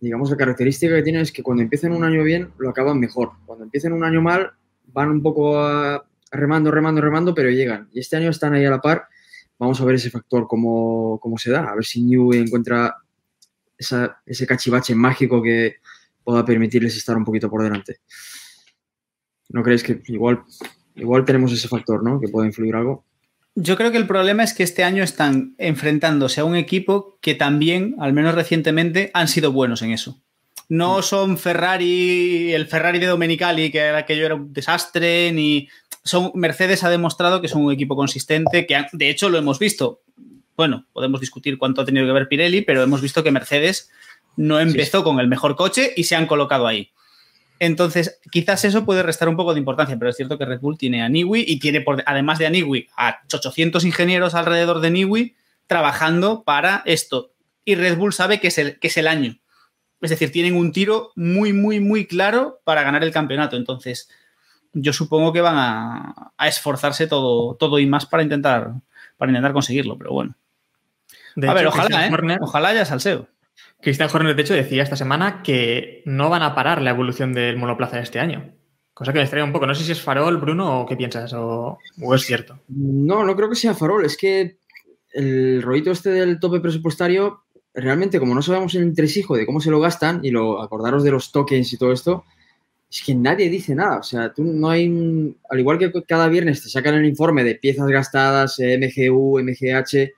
digamos 0.02 0.30
la 0.30 0.38
característica 0.38 0.96
que 0.96 1.04
tienen 1.04 1.22
es 1.22 1.32
que 1.32 1.44
cuando 1.44 1.64
empiezan 1.64 1.94
un 1.94 2.04
año 2.04 2.24
bien 2.24 2.52
lo 2.58 2.70
acaban 2.70 3.00
mejor. 3.00 3.32
Cuando 3.46 3.64
empiezan 3.64 3.94
un 3.94 4.04
año 4.04 4.22
mal 4.22 4.52
van 4.88 5.10
un 5.10 5.22
poco 5.22 5.62
remando, 6.32 6.72
remando, 6.72 7.02
remando, 7.02 7.34
pero 7.34 7.50
llegan. 7.50 7.90
Y 7.94 8.00
este 8.00 8.18
año 8.18 8.30
están 8.30 8.54
ahí 8.54 8.66
a 8.66 8.72
la 8.72 8.82
par. 8.82 9.08
Vamos 9.60 9.80
a 9.80 9.86
ver 9.86 9.96
ese 9.96 10.10
factor 10.10 10.48
cómo, 10.48 11.20
cómo 11.22 11.38
se 11.38 11.52
da, 11.52 11.70
a 11.70 11.76
ver 11.76 11.86
si 11.86 12.02
Newey 12.02 12.42
encuentra 12.42 12.98
ese 13.78 14.48
cachivache 14.48 14.96
mágico 14.96 15.42
que 15.42 15.78
pueda 16.24 16.44
permitirles 16.44 16.98
estar 16.98 17.16
un 17.16 17.24
poquito 17.24 17.50
por 17.50 17.64
delante. 17.64 18.00
¿No 19.50 19.62
creéis 19.62 19.84
que 19.84 20.02
igual, 20.08 20.44
igual 20.96 21.26
tenemos 21.26 21.52
ese 21.54 21.68
factor, 21.68 22.04
¿no? 22.04 22.20
Que 22.20 22.28
puede 22.28 22.48
influir 22.48 22.76
algo. 22.76 23.06
Yo 23.56 23.78
creo 23.78 23.92
que 23.92 23.98
el 23.98 24.08
problema 24.08 24.44
es 24.44 24.54
que 24.54 24.64
este 24.64 24.84
año 24.84 25.04
están 25.04 25.56
enfrentándose 25.58 26.42
a 26.42 26.46
un 26.46 26.56
equipo 26.56 27.18
que 27.22 27.36
también, 27.36 27.96
al 28.00 28.14
menos 28.14 28.36
recientemente, 28.36 29.12
han 29.14 29.28
sido 29.28 29.52
buenos 29.52 29.82
en 29.82 29.92
eso. 29.92 30.20
No 30.70 31.02
son 31.02 31.38
Ferrari, 31.38 32.54
el 32.54 32.66
Ferrari 32.66 33.00
de 33.00 33.08
Domenicali, 33.08 33.70
que 33.72 33.90
aquello 33.90 34.26
era 34.26 34.36
un 34.36 34.54
desastre, 34.54 35.32
ni. 35.32 35.68
Son, 36.04 36.32
Mercedes 36.34 36.84
ha 36.84 36.90
demostrado 36.90 37.42
que 37.42 37.48
son 37.48 37.64
un 37.64 37.72
equipo 37.72 37.96
consistente, 37.96 38.66
que 38.66 38.86
de 38.92 39.10
hecho 39.10 39.30
lo 39.30 39.38
hemos 39.38 39.60
visto 39.60 40.04
bueno, 40.56 40.86
podemos 40.94 41.20
discutir 41.20 41.58
cuánto 41.58 41.82
ha 41.82 41.86
tenido 41.86 42.06
que 42.06 42.12
ver 42.12 42.28
Pirelli, 42.28 42.62
pero 42.62 42.84
hemos 42.84 43.02
visto 43.02 43.24
que 43.24 43.32
Mercedes 43.32 43.90
no 44.36 44.60
empezó 44.60 45.00
sí. 45.00 45.04
con 45.04 45.20
el 45.20 45.28
mejor 45.28 45.56
coche 45.56 45.94
y 45.96 46.04
se 46.04 46.16
han 46.16 46.28
colocado 46.28 46.68
ahí. 46.68 46.92
Entonces, 47.60 48.20
quizás 48.32 48.66
eso 48.66 48.84
puede 48.86 49.04
restar 49.04 49.30
un 49.30 49.36
poco 49.38 49.54
de 49.54 49.60
importancia, 49.60 49.98
pero 49.98 50.10
es 50.10 50.18
cierto 50.18 50.38
que 50.38 50.46
Red 50.46 50.60
Bull 50.60 50.78
tiene 50.78 51.02
a 51.04 51.10
Niwi 51.10 51.46
y 51.48 51.60
tiene, 51.60 51.82
por, 51.82 52.04
además 52.06 52.40
de 52.40 52.48
a 52.48 52.50
Niwi, 52.50 52.90
a 52.98 53.22
800 53.34 53.86
ingenieros 53.86 54.36
alrededor 54.36 54.80
de 54.82 54.92
Niwi 54.92 55.36
trabajando 55.68 56.44
para 56.44 56.82
esto. 56.86 57.32
Y 57.64 57.76
Red 57.76 57.98
Bull 57.98 58.12
sabe 58.14 58.40
que 58.42 58.48
es 58.48 58.58
el, 58.58 58.80
que 58.80 58.88
es 58.88 58.98
el 58.98 59.08
año. 59.08 59.38
Es 60.02 60.10
decir, 60.10 60.32
tienen 60.32 60.56
un 60.56 60.74
tiro 60.74 61.12
muy, 61.16 61.54
muy, 61.54 61.80
muy 61.80 62.06
claro 62.08 62.60
para 62.66 62.84
ganar 62.84 63.04
el 63.04 63.12
campeonato. 63.14 63.56
Entonces, 63.56 64.10
yo 64.74 64.92
supongo 64.92 65.32
que 65.32 65.40
van 65.40 65.56
a, 65.58 66.34
a 66.38 66.48
esforzarse 66.50 67.08
todo, 67.08 67.56
todo 67.56 67.80
y 67.80 67.86
más 67.86 68.06
para 68.06 68.24
intentar, 68.24 68.72
para 69.18 69.32
intentar 69.32 69.54
conseguirlo, 69.54 69.98
pero 69.98 70.12
bueno. 70.12 70.36
De 71.36 71.48
a 71.48 71.52
hecho, 71.52 71.56
ver, 71.56 71.68
ojalá, 71.68 72.08
¿eh? 72.08 72.12
Horner- 72.12 72.40
Ojalá 72.42 72.70
haya 72.70 72.84
salseo. 72.86 73.28
Christian 73.82 74.10
Horner, 74.12 74.36
de 74.36 74.42
hecho, 74.42 74.54
decía 74.54 74.84
esta 74.84 74.96
semana 74.96 75.44
que 75.44 76.02
no 76.06 76.30
van 76.30 76.42
a 76.42 76.56
parar 76.56 76.82
la 76.82 76.92
evolución 76.92 77.34
del 77.34 77.58
monoplaza 77.58 78.00
este 78.00 78.20
año. 78.20 78.54
Cosa 78.94 79.12
que 79.12 79.20
me 79.20 79.24
extraña 79.24 79.46
un 79.46 79.52
poco. 79.52 79.68
No 79.68 79.76
sé 79.76 79.84
si 79.84 79.92
es 79.92 80.02
farol, 80.02 80.38
Bruno, 80.38 80.82
o 80.82 80.86
qué 80.86 80.96
piensas, 80.96 81.34
o, 81.34 81.78
o 82.02 82.16
es 82.16 82.22
cierto. 82.22 82.60
No, 82.68 83.24
no 83.24 83.36
creo 83.36 83.50
que 83.50 83.56
sea 83.56 83.74
farol. 83.74 84.06
Es 84.06 84.16
que 84.16 84.58
el 85.12 85.62
rollito 85.62 85.92
este 85.92 86.12
del 86.12 86.40
tope 86.40 86.60
presupuestario, 86.60 87.44
realmente, 87.74 88.20
como 88.20 88.36
no 88.36 88.42
sabemos 88.42 88.74
el 88.76 88.84
entresijo 88.84 89.36
de 89.36 89.46
cómo 89.46 89.60
se 89.60 89.72
lo 89.72 89.80
gastan, 89.80 90.22
y 90.24 90.32
lo 90.32 90.62
acordaros 90.62 91.04
de 91.04 91.12
los 91.12 91.32
tokens 91.32 91.74
y 91.74 91.78
todo 91.78 91.92
esto, 91.92 92.24
es 92.90 93.02
que 93.04 93.16
nadie 93.16 93.50
dice 93.50 93.74
nada. 93.74 93.98
O 93.98 94.04
sea, 94.04 94.32
tú 94.32 94.44
no 94.44 94.70
hay 94.70 95.36
Al 95.50 95.60
igual 95.60 95.80
que 95.80 95.92
cada 96.04 96.28
viernes 96.28 96.62
te 96.62 96.70
sacan 96.70 96.94
el 96.96 97.06
informe 97.06 97.44
de 97.44 97.56
piezas 97.56 97.88
gastadas, 97.88 98.60
MGU, 98.60 99.40
MGH. 99.40 100.12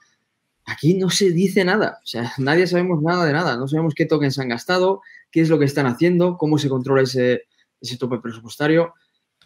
Aquí 0.66 0.96
no 0.96 1.10
se 1.10 1.32
dice 1.32 1.64
nada. 1.64 2.00
O 2.04 2.08
sea, 2.08 2.32
nadie 2.38 2.68
sabemos 2.68 3.02
nada 3.02 3.26
de 3.26 3.34
nada. 3.34 3.58
No 3.58 3.68
sabemos 3.68 3.94
qué 3.96 4.06
tokens 4.06 4.40
han 4.40 4.50
gastado, 4.50 5.02
qué 5.32 5.42
es 5.42 5.50
lo 5.50 5.60
que 5.60 5.66
están 5.66 5.86
haciendo, 5.86 6.38
cómo 6.38 6.58
se 6.58 6.70
controla 6.70 7.04
ese, 7.04 7.44
ese 7.82 7.98
tope 7.98 8.20
presupuestario. 8.20 8.94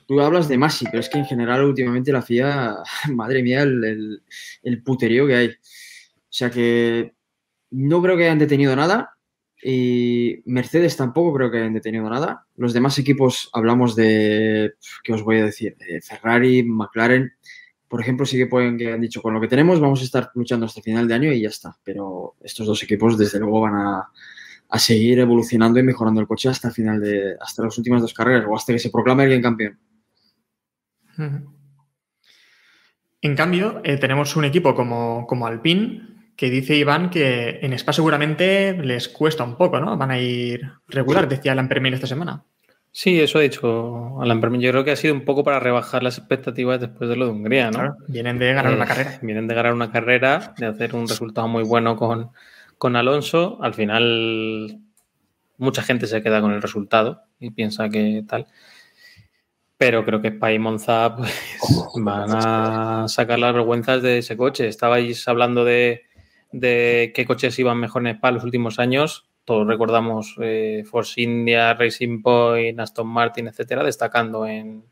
Tú 0.08 0.22
hablas 0.22 0.48
de 0.48 0.58
Masi, 0.58 0.86
pero 0.86 1.00
es 1.00 1.10
que 1.10 1.20
en 1.20 1.26
general 1.26 1.64
últimamente 1.64 2.12
la 2.12 2.22
FIA, 2.22 2.78
madre 3.14 3.44
mía, 3.44 3.62
el, 3.62 4.24
el, 4.64 4.84
puterío 4.84 5.28
que 5.28 5.36
hay. 5.36 5.48
O 5.50 6.32
sea 6.32 6.50
que 6.50 7.14
no 7.72 8.02
creo 8.02 8.18
que 8.18 8.24
hayan 8.24 8.40
detenido 8.40 8.76
nada 8.76 9.16
y 9.62 10.42
Mercedes 10.46 10.96
tampoco 10.96 11.34
creo 11.34 11.52
que 11.52 11.58
hayan 11.58 11.74
detenido 11.74 12.10
nada. 12.10 12.46
Los 12.56 12.74
demás 12.74 12.98
equipos 12.98 13.50
hablamos 13.54 13.96
de, 13.96 14.74
¿qué 15.04 15.14
os 15.14 15.24
voy 15.24 15.38
a 15.38 15.46
decir? 15.46 15.76
De 15.78 16.02
Ferrari, 16.02 16.64
McLaren. 16.64 17.34
Por 17.90 18.00
ejemplo, 18.00 18.26
sí 18.26 18.38
que 18.38 18.48
pueden 18.48 18.78
que 18.78 18.94
han 18.94 19.02
dicho, 19.02 19.22
con 19.22 19.34
lo 19.34 19.42
que 19.42 19.48
tenemos 19.48 19.80
vamos 19.80 20.00
a 20.00 20.06
estar 20.06 20.32
luchando 20.36 20.66
hasta 20.66 20.82
final 20.82 21.08
de 21.08 21.14
año 21.16 21.32
y 21.34 21.42
ya 21.42 21.50
está. 21.50 21.76
Pero 21.84 22.36
estos 22.42 22.66
dos 22.68 22.82
equipos 22.84 23.18
desde 23.18 23.40
luego 23.40 23.62
van 23.62 23.76
a, 23.76 24.10
a 24.70 24.80
seguir 24.80 25.20
evolucionando 25.20 25.80
y 25.80 25.84
mejorando 25.84 26.22
el 26.22 26.28
coche 26.28 26.50
hasta 26.50 26.70
final 26.70 27.02
de, 27.02 27.36
hasta 27.42 27.64
las 27.64 27.78
últimas 27.78 28.02
dos 28.02 28.14
carreras 28.14 28.46
o 28.48 28.56
hasta 28.56 28.72
que 28.72 28.80
se 28.80 28.92
proclame 28.92 29.24
alguien 29.24 29.42
campeón. 29.42 29.80
En 33.22 33.36
cambio, 33.36 33.82
eh, 33.84 33.98
tenemos 33.98 34.36
un 34.36 34.46
equipo 34.46 34.76
como, 34.76 35.26
como 35.28 35.48
Alpine, 35.48 36.34
que 36.38 36.50
dice 36.50 36.78
Iván 36.78 37.10
que 37.10 37.60
en 37.62 37.74
Spa 37.74 37.92
seguramente 37.92 38.74
les 38.82 39.10
cuesta 39.10 39.44
un 39.44 39.58
poco, 39.58 39.80
¿no? 39.80 39.98
Van 39.98 40.12
a 40.12 40.20
ir 40.20 40.72
regular, 40.88 41.28
decía 41.28 41.52
Alan 41.52 41.68
Permin 41.68 41.96
esta 41.96 42.08
semana. 42.08 42.46
Sí, 42.92 43.20
eso 43.20 43.38
ha 43.38 43.42
dicho 43.42 44.20
Alan 44.22 44.42
Permin. 44.42 44.62
Yo 44.62 44.72
creo 44.72 44.84
que 44.84 44.92
ha 44.92 44.96
sido 44.96 45.14
un 45.14 45.24
poco 45.24 45.44
para 45.44 45.60
rebajar 45.60 46.02
las 46.02 46.18
expectativas 46.18 46.80
después 46.80 47.10
de 47.10 47.16
lo 47.16 47.26
de 47.26 47.32
Hungría, 47.32 47.66
¿no? 47.72 47.78
Claro, 47.80 47.96
vienen 48.08 48.40
de 48.40 48.54
ganar 48.54 48.74
Eh, 48.74 48.76
una 48.76 48.86
carrera. 48.86 49.20
Vienen 49.22 49.48
de 49.48 49.56
ganar 49.56 49.74
una 49.74 49.92
carrera, 49.92 50.54
de 50.58 50.66
hacer 50.66 50.96
un 50.96 51.08
resultado 51.08 51.48
muy 51.48 51.64
bueno 51.64 51.96
con, 51.96 52.32
con 52.78 52.96
Alonso. 52.96 53.60
Al 53.62 53.76
final, 53.76 54.80
mucha 55.58 55.84
gente 55.84 56.08
se 56.08 56.22
queda 56.24 56.42
con 56.42 56.52
el 56.52 56.62
resultado 56.62 57.22
y 57.40 57.52
piensa 57.52 57.90
que 57.90 58.24
tal. 58.28 58.48
Pero 59.78 60.04
creo 60.04 60.22
que 60.22 60.30
Spa 60.30 60.52
y 60.52 60.60
Monza 60.60 61.16
pues, 61.16 61.32
van 61.96 62.30
a 62.32 63.08
sacar 63.08 63.40
las 63.40 63.54
vergüenzas 63.54 64.02
de 64.02 64.18
ese 64.18 64.36
coche. 64.36 64.68
Estabais 64.68 65.28
hablando 65.28 65.64
de, 65.64 66.04
de 66.52 67.12
qué 67.16 67.26
coches 67.26 67.58
iban 67.60 67.80
mejor 67.80 68.02
en 68.02 68.16
Spa 68.16 68.32
los 68.32 68.44
últimos 68.44 68.80
años. 68.80 69.29
Recordamos 69.66 70.36
eh, 70.42 70.84
Force 70.90 71.22
India, 71.22 71.74
Racing 71.74 72.22
Point, 72.22 72.80
Aston 72.80 73.08
Martin, 73.08 73.48
etcétera, 73.48 73.84
destacando 73.84 74.46
en, 74.46 74.84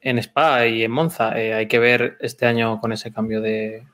en 0.00 0.18
Spa 0.18 0.66
y 0.66 0.84
en 0.84 0.90
Monza. 0.90 1.40
Eh, 1.40 1.54
hay 1.54 1.66
que 1.68 1.78
ver 1.78 2.16
este 2.20 2.46
año 2.46 2.80
con 2.80 2.92
ese 2.92 3.12
cambio 3.12 3.40
de, 3.40 3.84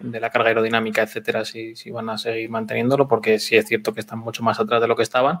de 0.00 0.20
la 0.20 0.30
carga 0.30 0.48
aerodinámica, 0.48 1.02
etcétera, 1.02 1.44
si, 1.44 1.76
si 1.76 1.90
van 1.90 2.08
a 2.10 2.18
seguir 2.18 2.50
manteniéndolo, 2.50 3.08
porque 3.08 3.38
sí 3.38 3.56
es 3.56 3.66
cierto 3.66 3.92
que 3.94 4.00
están 4.00 4.18
mucho 4.18 4.42
más 4.42 4.60
atrás 4.60 4.80
de 4.80 4.88
lo 4.88 4.96
que 4.96 5.02
estaban, 5.02 5.40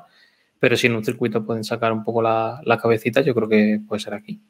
pero 0.58 0.76
si 0.76 0.86
en 0.86 0.96
un 0.96 1.04
circuito 1.04 1.44
pueden 1.44 1.64
sacar 1.64 1.92
un 1.92 2.04
poco 2.04 2.22
la, 2.22 2.60
la 2.64 2.78
cabecita, 2.78 3.20
yo 3.20 3.34
creo 3.34 3.48
que 3.48 3.80
puede 3.86 4.00
ser 4.00 4.14
aquí. 4.14 4.40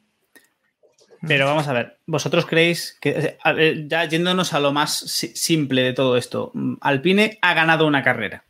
Pero 1.27 1.45
vamos 1.45 1.67
a 1.67 1.73
ver, 1.73 1.97
¿vosotros 2.05 2.45
creéis 2.45 2.97
que, 3.01 3.37
ver, 3.55 3.87
ya 3.87 4.05
yéndonos 4.05 4.53
a 4.53 4.59
lo 4.59 4.71
más 4.71 4.97
si- 4.99 5.35
simple 5.35 5.81
de 5.81 5.93
todo 5.93 6.15
esto, 6.15 6.51
mm, 6.53 6.75
Alpine 6.79 7.39
ha 7.41 7.53
ganado 7.55 7.87
una 7.87 8.03
carrera, 8.03 8.45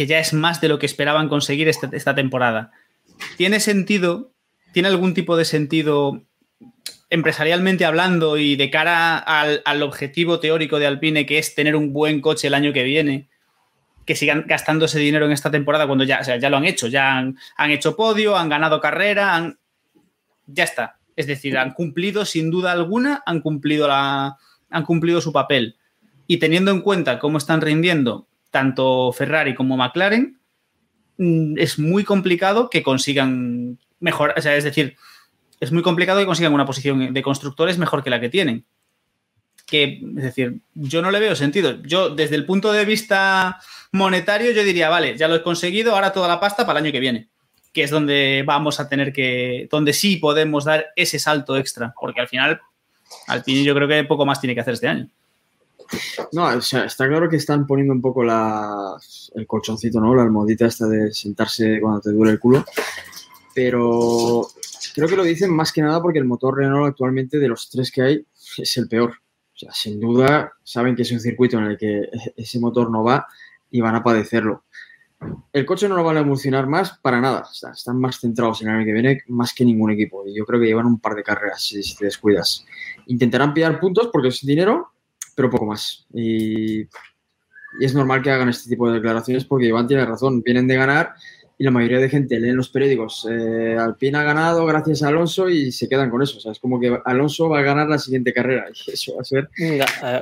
que 0.00 0.06
ya 0.06 0.18
es 0.18 0.32
más 0.32 0.62
de 0.62 0.68
lo 0.68 0.78
que 0.78 0.86
esperaban 0.86 1.28
conseguir 1.28 1.68
esta, 1.68 1.90
esta 1.92 2.14
temporada. 2.14 2.72
¿Tiene 3.36 3.60
sentido, 3.60 4.32
tiene 4.72 4.88
algún 4.88 5.12
tipo 5.12 5.36
de 5.36 5.44
sentido 5.44 6.22
empresarialmente 7.10 7.84
hablando 7.84 8.38
y 8.38 8.56
de 8.56 8.70
cara 8.70 9.18
al, 9.18 9.60
al 9.66 9.82
objetivo 9.82 10.40
teórico 10.40 10.78
de 10.78 10.86
Alpine, 10.86 11.26
que 11.26 11.36
es 11.36 11.54
tener 11.54 11.76
un 11.76 11.92
buen 11.92 12.22
coche 12.22 12.48
el 12.48 12.54
año 12.54 12.72
que 12.72 12.82
viene? 12.82 13.28
que 14.06 14.16
sigan 14.16 14.46
gastando 14.46 14.86
ese 14.86 14.98
dinero 14.98 15.26
en 15.26 15.32
esta 15.32 15.50
temporada 15.50 15.86
cuando 15.86 16.04
ya, 16.04 16.22
ya 16.22 16.48
lo 16.48 16.56
han 16.56 16.64
hecho, 16.64 16.86
ya 16.86 17.18
han, 17.18 17.36
han 17.58 17.70
hecho 17.70 17.94
podio, 17.94 18.38
han 18.38 18.48
ganado 18.48 18.80
carrera, 18.80 19.36
han, 19.36 19.58
ya 20.46 20.64
está. 20.64 20.98
Es 21.14 21.26
decir, 21.26 21.58
han 21.58 21.74
cumplido 21.74 22.24
sin 22.24 22.50
duda 22.50 22.72
alguna, 22.72 23.22
han 23.26 23.42
cumplido, 23.42 23.86
la, 23.86 24.38
han 24.70 24.84
cumplido 24.86 25.20
su 25.20 25.30
papel. 25.30 25.76
Y 26.26 26.38
teniendo 26.38 26.70
en 26.70 26.80
cuenta 26.80 27.18
cómo 27.18 27.36
están 27.36 27.60
rindiendo 27.60 28.29
tanto 28.50 29.12
Ferrari 29.12 29.54
como 29.54 29.76
McLaren, 29.76 30.40
mm, 31.18 31.58
es 31.58 31.78
muy 31.78 32.04
complicado 32.04 32.70
que 32.70 32.82
consigan 32.82 33.78
mejor, 34.00 34.34
o 34.36 34.40
sea, 34.40 34.56
es 34.56 34.64
decir, 34.64 34.96
es 35.60 35.72
muy 35.72 35.82
complicado 35.82 36.20
que 36.20 36.26
consigan 36.26 36.54
una 36.54 36.66
posición 36.66 37.12
de 37.12 37.22
constructores 37.22 37.78
mejor 37.78 38.02
que 38.02 38.10
la 38.10 38.20
que 38.20 38.30
tienen. 38.30 38.64
Que, 39.66 40.00
es 40.16 40.22
decir, 40.22 40.60
yo 40.74 41.02
no 41.02 41.10
le 41.10 41.20
veo 41.20 41.36
sentido. 41.36 41.80
Yo, 41.82 42.10
desde 42.10 42.34
el 42.34 42.46
punto 42.46 42.72
de 42.72 42.84
vista 42.84 43.60
monetario, 43.92 44.50
yo 44.52 44.64
diría, 44.64 44.88
vale, 44.88 45.16
ya 45.16 45.28
lo 45.28 45.36
he 45.36 45.42
conseguido, 45.42 45.94
ahora 45.94 46.12
toda 46.12 46.28
la 46.28 46.40
pasta 46.40 46.66
para 46.66 46.80
el 46.80 46.86
año 46.86 46.92
que 46.92 47.00
viene 47.00 47.28
que 47.72 47.84
es 47.84 47.90
donde 47.90 48.42
vamos 48.44 48.80
a 48.80 48.88
tener 48.88 49.12
que, 49.12 49.68
donde 49.70 49.92
sí 49.92 50.16
podemos 50.16 50.64
dar 50.64 50.88
ese 50.96 51.18
salto 51.18 51.56
extra, 51.56 51.94
porque 51.98 52.20
al 52.20 52.28
final 52.28 52.60
Alpine 53.26 53.64
yo 53.64 53.74
creo 53.74 53.88
que 53.88 54.04
poco 54.04 54.26
más 54.26 54.40
tiene 54.40 54.54
que 54.54 54.60
hacer 54.60 54.74
este 54.74 54.88
año. 54.88 55.08
No, 56.32 56.46
o 56.46 56.60
sea, 56.60 56.84
está 56.84 57.08
claro 57.08 57.28
que 57.28 57.36
están 57.36 57.66
poniendo 57.66 57.92
un 57.92 58.00
poco 58.00 58.22
la, 58.22 58.96
el 59.34 59.46
colchoncito, 59.46 60.00
¿no? 60.00 60.14
La 60.14 60.22
almohadita 60.22 60.66
esta 60.66 60.86
de 60.86 61.12
sentarse 61.12 61.80
cuando 61.80 62.00
te 62.00 62.12
duele 62.12 62.32
el 62.32 62.40
culo. 62.40 62.64
pero 63.54 64.46
creo 64.94 65.08
que 65.08 65.16
lo 65.16 65.24
dicen 65.24 65.54
más 65.54 65.72
que 65.72 65.82
nada 65.82 66.00
porque 66.00 66.18
el 66.18 66.24
motor 66.24 66.56
Renault 66.56 66.88
actualmente 66.88 67.38
de 67.38 67.48
los 67.48 67.68
tres 67.70 67.90
que 67.90 68.02
hay 68.02 68.26
es 68.58 68.76
el 68.76 68.88
peor. 68.88 69.10
O 69.54 69.58
sea, 69.58 69.72
sin 69.72 70.00
duda 70.00 70.52
saben 70.62 70.96
que 70.96 71.02
es 71.02 71.12
un 71.12 71.20
circuito 71.20 71.58
en 71.58 71.64
el 71.64 71.76
que 71.78 72.08
ese 72.36 72.58
motor 72.60 72.90
no 72.90 73.04
va 73.04 73.26
y 73.70 73.80
van 73.80 73.94
a 73.94 74.02
padecerlo. 74.02 74.64
El 75.52 75.66
coche 75.66 75.86
no 75.86 75.96
lo 75.96 76.04
van 76.04 76.16
a 76.16 76.20
evolucionar 76.20 76.66
más 76.66 76.98
para 76.98 77.20
nada. 77.20 77.46
Están 77.74 77.98
más 77.98 78.20
centrados 78.20 78.62
en 78.62 78.68
el 78.68 78.76
año 78.76 78.86
que 78.86 78.92
viene 78.92 79.22
más 79.28 79.52
que 79.52 79.66
ningún 79.66 79.90
equipo. 79.90 80.26
Y 80.26 80.34
yo 80.34 80.46
creo 80.46 80.58
que 80.58 80.66
llevan 80.66 80.86
un 80.86 80.98
par 80.98 81.14
de 81.14 81.22
carreras 81.22 81.62
si, 81.62 81.82
si 81.82 81.94
te 81.94 82.06
descuidas. 82.06 82.64
Intentarán 83.06 83.52
pillar 83.52 83.78
puntos 83.78 84.08
porque 84.10 84.28
es 84.28 84.40
dinero, 84.40 84.92
pero 85.40 85.50
poco 85.50 85.64
más. 85.66 86.06
Y, 86.12 86.80
y 86.82 86.86
es 87.80 87.94
normal 87.94 88.20
que 88.22 88.30
hagan 88.30 88.48
este 88.50 88.68
tipo 88.68 88.88
de 88.88 88.94
declaraciones 88.96 89.44
porque 89.46 89.66
Iván 89.66 89.86
tiene 89.86 90.04
razón. 90.04 90.42
Vienen 90.42 90.66
de 90.68 90.76
ganar 90.76 91.14
y 91.56 91.64
la 91.64 91.70
mayoría 91.70 91.98
de 91.98 92.08
gente 92.10 92.38
lee 92.40 92.50
en 92.50 92.56
los 92.56 92.68
periódicos 92.70 93.26
eh, 93.30 93.76
Alpine 93.78 94.16
ha 94.18 94.22
ganado 94.22 94.64
gracias 94.66 95.02
a 95.02 95.08
Alonso 95.08 95.48
y 95.48 95.72
se 95.72 95.88
quedan 95.88 96.10
con 96.10 96.22
eso. 96.22 96.36
O 96.38 96.40
sea, 96.40 96.52
es 96.52 96.58
como 96.58 96.78
que 96.80 96.98
Alonso 97.06 97.48
va 97.48 97.60
a 97.60 97.62
ganar 97.62 97.88
la 97.88 97.98
siguiente 97.98 98.32
carrera 98.34 98.66
y 98.86 98.90
eso 98.92 99.14
va 99.14 99.22
a 99.22 99.24
ser... 99.24 99.48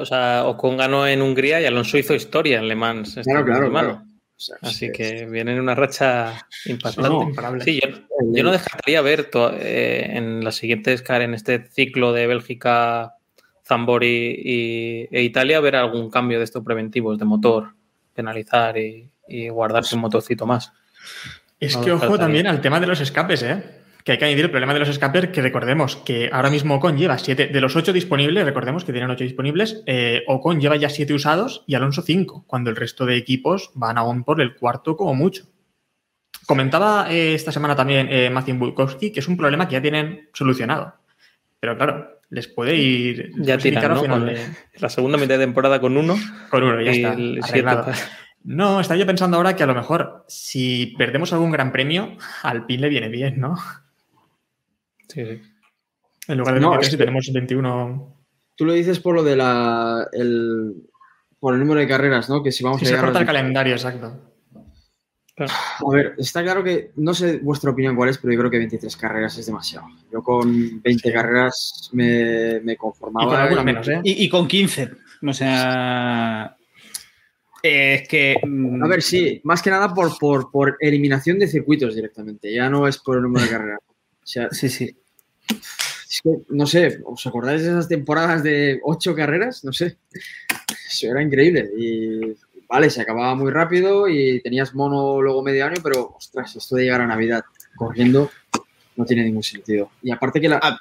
O 0.01 0.05
sea, 0.07 0.47
Ocon 0.47 0.77
ganó 0.77 1.07
en 1.07 1.21
Hungría 1.23 1.61
y 1.61 1.65
Alonso 1.65 1.99
hizo 1.99 2.15
historia 2.15 2.59
en 2.59 2.69
Le 2.69 2.77
Mans. 2.77 3.09
este 3.17 3.23
Claro, 3.23 3.45
claro, 3.45 3.67
semana. 3.67 3.89
claro. 3.89 4.05
O 4.37 4.41
sea, 4.41 4.57
Así 4.63 4.87
es- 4.87 4.93
que 4.93 5.27
viene 5.27 5.53
en 5.53 5.59
una 5.61 5.75
racha 5.75 6.47
impactante. 6.67 7.11
No, 7.11 7.23
imparable. 7.25 7.65
Sí, 7.65 7.81
yo, 7.83 7.89
yo 8.33 8.43
no 8.45 8.53
dejaría 8.53 9.01
ver 9.03 9.31
to- 9.31 9.53
eh, 9.53 10.17
en 10.17 10.45
las 10.45 10.55
siguientes 10.55 11.03
car 11.03 11.23
en 11.23 11.35
este 11.35 11.67
ciclo 11.67 12.13
de 12.13 12.29
Bélgica, 12.29 13.15
Zambori 13.69 14.35
y, 14.43 15.09
e 15.11 15.23
Italia, 15.23 15.61
ver 15.61 15.77
algún 15.77 16.11
cambio 16.11 16.39
de 16.39 16.45
estos 16.45 16.65
preventivos 16.65 17.19
de 17.19 17.27
motor, 17.27 17.75
penalizar 18.15 18.79
y, 18.79 19.11
y 19.29 19.49
guardarse 19.51 19.95
un 19.95 20.01
motorcito 20.01 20.47
más. 20.47 20.73
Es 21.61 21.77
No 21.77 21.85
que 21.85 21.93
ojo 21.93 22.19
también 22.19 22.47
al 22.47 22.61
tema 22.61 22.81
de 22.81 22.87
los 22.87 23.01
escapes, 23.01 23.43
¿eh? 23.43 23.63
Que 24.05 24.13
hay 24.13 24.19
que 24.19 24.25
añadir 24.25 24.47
el 24.47 24.51
problema 24.51 24.73
de 24.73 24.81
los 24.81 24.89
escapes, 24.89 25.29
que 25.29 25.43
recordemos 25.43 25.97
que 25.97 26.31
ahora 26.33 26.49
mismo 26.49 26.77
Ocon 26.77 26.97
lleva 26.97 27.19
siete, 27.19 27.49
de 27.49 27.61
los 27.61 27.77
ocho 27.77 27.93
disponibles, 27.93 28.45
recordemos 28.45 28.85
que 28.85 28.93
tienen 28.93 29.11
ocho 29.11 29.25
disponibles, 29.25 29.83
eh, 29.85 30.23
Ocon 30.29 30.61
lleva 30.61 30.77
ya 30.77 30.89
siete 30.89 31.13
usados 31.13 31.65
y 31.67 31.75
Alonso 31.75 32.01
cinco, 32.01 32.45
cuando 32.47 32.71
el 32.71 32.77
resto 32.77 33.05
de 33.05 33.17
equipos 33.17 33.71
van 33.75 33.99
aún 33.99 34.25
por 34.25 34.41
el 34.41 34.55
cuarto 34.55 34.97
como 34.97 35.15
mucho. 35.15 35.45
Comentaba 36.47 37.13
eh, 37.13 37.35
esta 37.35 37.53
semana 37.53 37.77
también 37.77 38.09
eh, 38.11 38.31
Matthew 38.31 38.57
Bulkowski 38.57 39.13
que 39.13 39.21
es 39.21 39.29
un 39.29 39.37
problema 39.37 39.69
que 39.69 39.75
ya 39.75 39.83
tienen 39.83 40.31
solucionado. 40.33 40.95
Pero 41.61 41.77
claro, 41.77 42.18
les 42.31 42.49
puede 42.49 42.77
ir 42.77 43.31
Ya 43.39 43.55
perjudicar 43.57 43.61
tiran, 43.83 43.95
¿no? 43.95 44.03
final 44.03 44.37
la 44.79 44.89
segunda 44.91 45.17
mitad 45.19 45.39
de 45.39 45.45
temporada 45.45 45.81
con 45.81 45.97
uno. 45.97 46.17
con 46.51 46.63
uno, 46.63 46.81
ya 46.83 46.91
está. 46.91 47.13
arreglado. 47.49 47.93
No, 48.45 48.81
estaba 48.81 48.99
yo 48.99 49.07
pensando 49.07 49.37
ahora 49.37 49.57
que 49.57 49.63
a 49.63 49.67
lo 49.67 49.75
mejor 49.75 50.25
si 50.29 50.95
perdemos 50.99 51.33
algún 51.33 51.51
gran 51.51 51.73
premio, 51.73 52.17
al 52.43 52.67
PIN 52.67 52.81
le 52.83 52.89
viene 52.89 53.09
bien, 53.09 53.41
¿no? 53.41 53.57
Sí, 55.09 55.25
sí. 55.25 55.43
En 56.29 56.39
lugar 56.39 56.55
de 56.55 56.61
No, 56.61 56.71
23, 56.71 56.87
es 56.87 56.91
si 56.93 56.97
que- 56.97 57.03
tenemos 57.05 57.31
21. 57.33 58.15
Tú 58.57 58.65
lo 58.65 58.73
dices 58.73 59.01
por 59.01 59.15
lo 59.15 59.23
de 59.23 59.37
la... 59.37 60.07
El, 60.13 60.75
por 61.41 61.55
el 61.55 61.61
número 61.61 61.81
de 61.81 61.89
carreras, 61.89 62.29
¿no? 62.29 62.43
Que 62.43 62.51
si 62.53 62.63
vamos 62.65 62.81
Si 62.81 62.87
a 62.87 62.91
se 62.91 62.97
corta 62.99 63.21
el 63.21 63.27
calendario, 63.27 63.73
exacto. 63.75 64.28
A 65.39 65.91
ver, 65.93 66.15
está 66.19 66.43
claro 66.43 66.65
que 66.65 66.91
no 66.97 67.15
sé 67.15 67.39
vuestra 67.39 67.71
opinión 67.71 67.95
cuál 67.97 68.09
es, 68.11 68.19
pero 68.19 68.33
yo 68.33 68.39
creo 68.41 68.51
que 68.51 68.59
23 68.59 68.97
carreras 68.97 69.39
es 69.39 69.47
demasiado. 69.47 69.87
Yo 70.13 70.23
con 70.23 70.83
20 70.83 71.13
carreras 71.13 71.91
me, 71.93 72.61
me 72.61 72.77
conformaba. 72.77 73.27
Y 73.27 73.29
con 73.29 73.41
alguna 73.41 73.63
menos, 73.65 73.89
¿eh? 73.89 74.01
Y, 74.05 74.25
y 74.25 74.29
con 74.29 74.49
15. 74.49 74.91
O 75.27 75.33
sea. 75.33 76.57
eh, 77.63 77.95
es 78.03 78.09
que. 78.09 78.37
mm, 78.45 78.83
A 78.85 78.89
ver, 78.89 79.03
sí, 79.03 79.41
más 79.45 79.63
que 79.63 79.71
nada 79.71 79.93
por, 79.95 80.17
por, 80.19 80.51
por 80.51 80.77
eliminación 80.81 81.39
de 81.39 81.49
circuitos 81.49 81.95
directamente, 81.95 82.53
ya 82.53 82.69
no 82.69 82.87
es 82.89 82.99
por 82.99 83.17
el 83.17 83.23
número 83.23 83.45
de 83.45 83.51
carreras. 83.51 83.81
O 83.89 84.27
sea, 84.27 84.49
Sí, 84.51 84.69
sí. 84.69 84.95
es 85.51 86.21
que, 86.23 86.31
no 86.51 86.67
sé, 86.67 87.01
¿os 87.05 87.27
acordáis 87.27 87.63
de 87.63 87.69
esas 87.71 87.89
temporadas 87.89 88.43
de 88.43 88.81
8 88.83 89.15
carreras? 89.15 89.65
No 89.65 89.73
sé. 89.73 89.97
Eso 90.91 91.09
era 91.11 91.23
increíble. 91.23 91.69
Y 91.79 92.35
vale, 92.69 92.91
se 92.91 93.01
acababa 93.03 93.35
muy 93.35 93.51
rápido 93.51 94.09
y 94.09 94.41
tenías 94.43 94.75
mono 94.75 95.21
luego 95.23 95.43
medio 95.43 95.65
año, 95.67 95.77
pero 95.83 96.15
ostras, 96.17 96.55
esto 96.57 96.77
de 96.77 96.85
llegar 96.85 97.01
a 97.01 97.07
Navidad 97.07 97.43
corriendo 97.77 98.31
no 98.97 99.05
tiene 99.05 99.25
ningún 99.25 99.43
sentido. 99.43 99.91
Y 100.03 100.11
aparte 100.11 100.41
que 100.41 100.49
la, 100.49 100.59
Ah. 100.63 100.79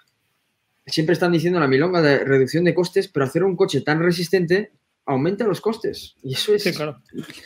siempre 0.86 1.13
están 1.13 1.32
diciendo 1.32 1.60
la 1.60 1.67
milonga 1.67 2.02
de 2.02 2.23
reducción 2.23 2.63
de 2.63 2.73
costes, 2.73 3.08
pero 3.08 3.26
hacer 3.26 3.43
un 3.43 3.56
coche 3.56 3.82
tan 3.82 4.02
resistente 4.02 4.71
aumenta 5.06 5.45
los 5.45 5.62
costes. 5.62 6.15
Y 6.23 6.34
eso 6.34 6.54
es 6.54 6.63
Sí, 6.63 6.73
claro. 6.73 7.02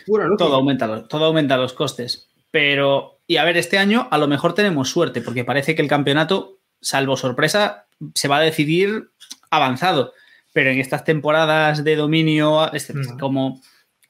pura. 0.06 0.28
Todo 0.38 0.56
aumenta, 0.56 0.88
los- 0.88 1.08
todo 1.08 1.26
aumenta 1.26 1.58
los 1.58 1.74
costes. 1.74 2.30
Pero, 2.52 3.20
y 3.28 3.38
a 3.38 3.44
ver, 3.46 3.58
este 3.58 3.78
año 3.78 4.08
a 4.12 4.18
lo 4.18 4.28
mejor 4.28 4.54
tenemos 4.54 4.90
suerte, 4.90 5.22
porque 5.22 5.46
parece 5.46 5.76
que 5.76 5.82
el 5.82 5.88
campeonato, 5.88 6.58
salvo 6.82 7.16
sorpresa, 7.18 7.86
se 8.16 8.28
va 8.28 8.38
a 8.38 8.42
decidir 8.42 9.10
avanzado. 9.52 10.14
Pero 10.54 10.70
en 10.72 10.80
estas 10.80 11.04
temporadas 11.06 11.84
de 11.84 11.96
dominio, 11.96 12.72
este- 12.74 12.94
Mm. 12.94 13.18
como 13.20 13.62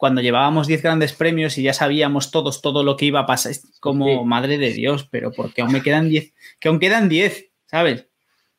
cuando 0.01 0.19
llevábamos 0.21 0.65
10 0.65 0.81
grandes 0.81 1.13
premios 1.13 1.59
y 1.59 1.61
ya 1.61 1.73
sabíamos 1.73 2.31
todos 2.31 2.63
todo 2.63 2.83
lo 2.83 2.97
que 2.97 3.05
iba 3.05 3.19
a 3.19 3.27
pasar, 3.27 3.51
es 3.51 3.71
como, 3.79 4.07
Sí. 4.07 4.25
madre 4.25 4.57
de 4.57 4.73
Dios, 4.73 5.07
pero 5.11 5.31
porque 5.31 5.61
aún 5.61 5.71
me 5.71 5.83
quedan 5.83 6.09
10, 6.09 6.33
que 6.59 6.69
aún 6.69 6.79
quedan 6.79 7.07
10, 7.07 7.49
¿sabes? 7.67 8.07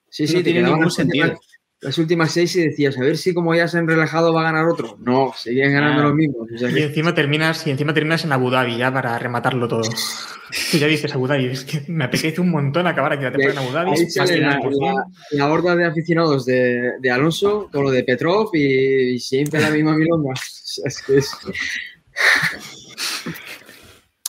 Sí, 0.09 0.23
No 0.23 0.29
sí, 0.29 0.35
te 0.37 0.43
tiene 0.45 0.63
ningún 0.63 0.93
sentido. 0.93 1.41
Las 1.83 1.99
últimas 1.99 2.31
seis 2.33 2.55
y 2.55 2.63
decías, 2.63 2.97
a 2.97 3.01
ver 3.01 3.19
si 3.19 3.35
como 3.35 3.55
ya 3.57 3.67
se 3.67 3.77
han 3.77 3.89
relajado 3.89 4.33
va 4.33 4.43
a 4.43 4.45
ganar 4.45 4.67
otro. 4.69 4.97
No, 5.01 5.33
seguían 5.37 5.73
ganando 5.73 6.03
Ah. 6.03 6.05
los 6.05 6.15
mismos. 6.15 6.47
O 6.55 6.57
sea 6.57 6.71
Y 6.71 6.81
encima 6.81 7.13
terminas, 7.13 7.67
y 7.67 7.71
encima 7.71 7.93
terminas 7.93 8.25
en 8.25 8.31
Abu 8.31 8.51
Dhabi 8.51 8.77
ya 8.77 8.93
para 8.93 9.19
rematarlo 9.19 9.67
todo. 9.67 9.83
Tú 10.71 10.79
ya 10.79 10.87
dices 10.87 11.13
Abu 11.13 11.27
Dhabi, 11.27 11.47
es 11.47 11.65
que 11.65 11.83
me 11.89 12.05
apetece 12.05 12.41
un 12.41 12.51
montón 12.51 12.87
acabar 12.87 13.15
aquí 13.15 13.25
la 13.25 13.33
temporada 13.33 13.61
en 13.61 13.67
Abu 13.67 13.75
Dhabi. 13.75 13.91
Ahí 13.99 14.11
sale 14.11 14.39
la, 14.39 14.61
la- 14.61 15.05
la 15.33 15.49
horda 15.53 15.75
de 15.75 15.85
aficionados 15.87 16.47
de, 16.47 16.93
de 17.01 17.11
Alonso 17.11 17.69
con 17.73 17.83
lo 17.83 17.91
de 17.91 18.05
Petrov 18.05 18.51
y, 18.55 19.15
y 19.15 19.19
siempre 19.19 19.61
la 19.61 19.71
misma 19.71 19.97
milonga. 19.97 20.35
Es 20.85 21.03
que 21.03 21.19
es... 21.19 21.31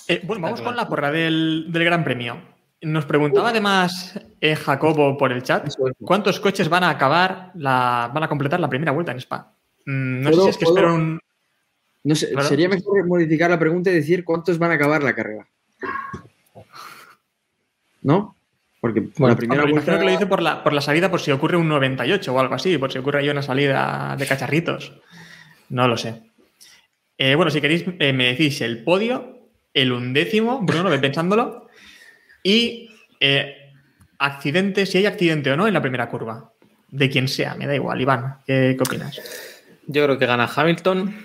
Eh, 0.08 0.22
bueno, 0.24 0.42
vamos 0.42 0.62
con 0.62 0.76
la 0.76 0.88
porra 0.90 1.12
del, 1.12 1.68
del 1.70 1.84
Gran 1.86 2.04
Premio. 2.04 2.53
Nos 2.84 3.06
preguntaba 3.06 3.50
además 3.50 4.20
eh, 4.42 4.56
Jacobo 4.56 5.18
por 5.18 5.32
el 5.32 5.42
chat 5.44 5.68
cuántos 6.02 6.40
coches 6.40 6.68
van 6.70 6.84
a 6.84 6.90
acabar, 6.90 7.52
la, 7.56 8.12
van 8.14 8.24
a 8.24 8.28
completar 8.28 8.60
la 8.60 8.70
primera 8.70 8.92
vuelta 8.92 9.12
en 9.12 9.20
Spa. 9.20 9.54
Mm, 9.86 10.22
no 10.22 10.30
sé 10.30 10.36
¿Puedo- 10.36 10.44
si 10.44 10.50
es 10.50 10.58
que 10.58 10.66
espero 10.66 10.96
un. 10.96 11.20
No 12.06 12.16
sé, 12.16 12.34
sería 12.44 12.68
mejor 12.68 13.08
modificar 13.08 13.50
la 13.50 13.58
pregunta 13.58 13.90
y 13.90 13.94
decir 13.94 14.26
cuántos 14.26 14.58
van 14.60 14.72
a 14.72 14.74
acabar 14.74 15.02
la 15.02 15.16
carrera. 15.16 15.48
¿No? 18.02 18.36
Porque 18.82 19.00
Bueno, 19.18 19.30
la 19.30 19.38
primera 19.38 19.62
Hombre, 19.62 19.74
vuelta... 19.74 19.98
que 19.98 20.04
lo 20.06 20.12
dice 20.12 20.26
por 20.28 20.42
la, 20.42 20.62
por 20.64 20.74
la 20.74 20.82
salida, 20.82 21.10
por 21.10 21.22
si 21.22 21.32
ocurre 21.32 21.56
un 21.56 21.70
98 21.70 22.34
o 22.34 22.40
algo 22.40 22.56
así, 22.56 22.78
por 22.78 22.92
si 22.92 22.98
ocurre 23.00 23.20
ahí 23.20 23.30
una 23.30 23.42
salida 23.42 24.16
de 24.20 24.28
cacharritos. 24.28 24.92
No 25.70 25.88
lo 25.88 25.96
sé. 25.96 26.22
Eh, 27.18 27.36
bueno, 27.36 27.50
si 27.52 27.62
queréis, 27.62 27.86
eh, 28.00 28.12
me 28.12 28.26
decís 28.26 28.60
el 28.60 28.84
podio, 28.84 29.48
el 29.74 29.94
undécimo, 29.94 30.60
Bruno, 30.62 30.90
ve 30.90 31.00
pensándolo, 31.00 31.63
y 32.44 32.90
eh, 33.20 33.72
accidente, 34.20 34.86
si 34.86 35.00
hay 35.00 35.06
accidente 35.06 35.52
o 35.52 35.58
no 35.58 35.68
en 35.68 35.74
la 35.74 35.82
primera 35.82 36.10
curva. 36.10 36.52
De 36.90 37.10
quien 37.10 37.28
sea, 37.28 37.56
me 37.56 37.66
da 37.66 37.74
igual. 37.74 38.00
Iván, 38.02 38.38
¿qué, 38.46 38.76
qué 38.78 38.84
opinas? 38.86 39.20
Yo 39.88 40.04
creo 40.04 40.20
que 40.20 40.28
gana 40.28 40.48
Hamilton, 40.54 41.16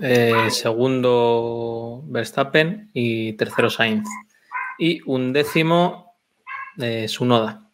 eh, 0.00 0.48
segundo 0.50 2.02
Verstappen 2.06 2.90
y 2.94 3.34
tercero 3.34 3.68
Sainz. 3.68 4.08
Y 4.78 5.02
un 5.04 5.32
décimo 5.32 6.14
eh, 6.78 7.06
Sunoda. 7.06 7.68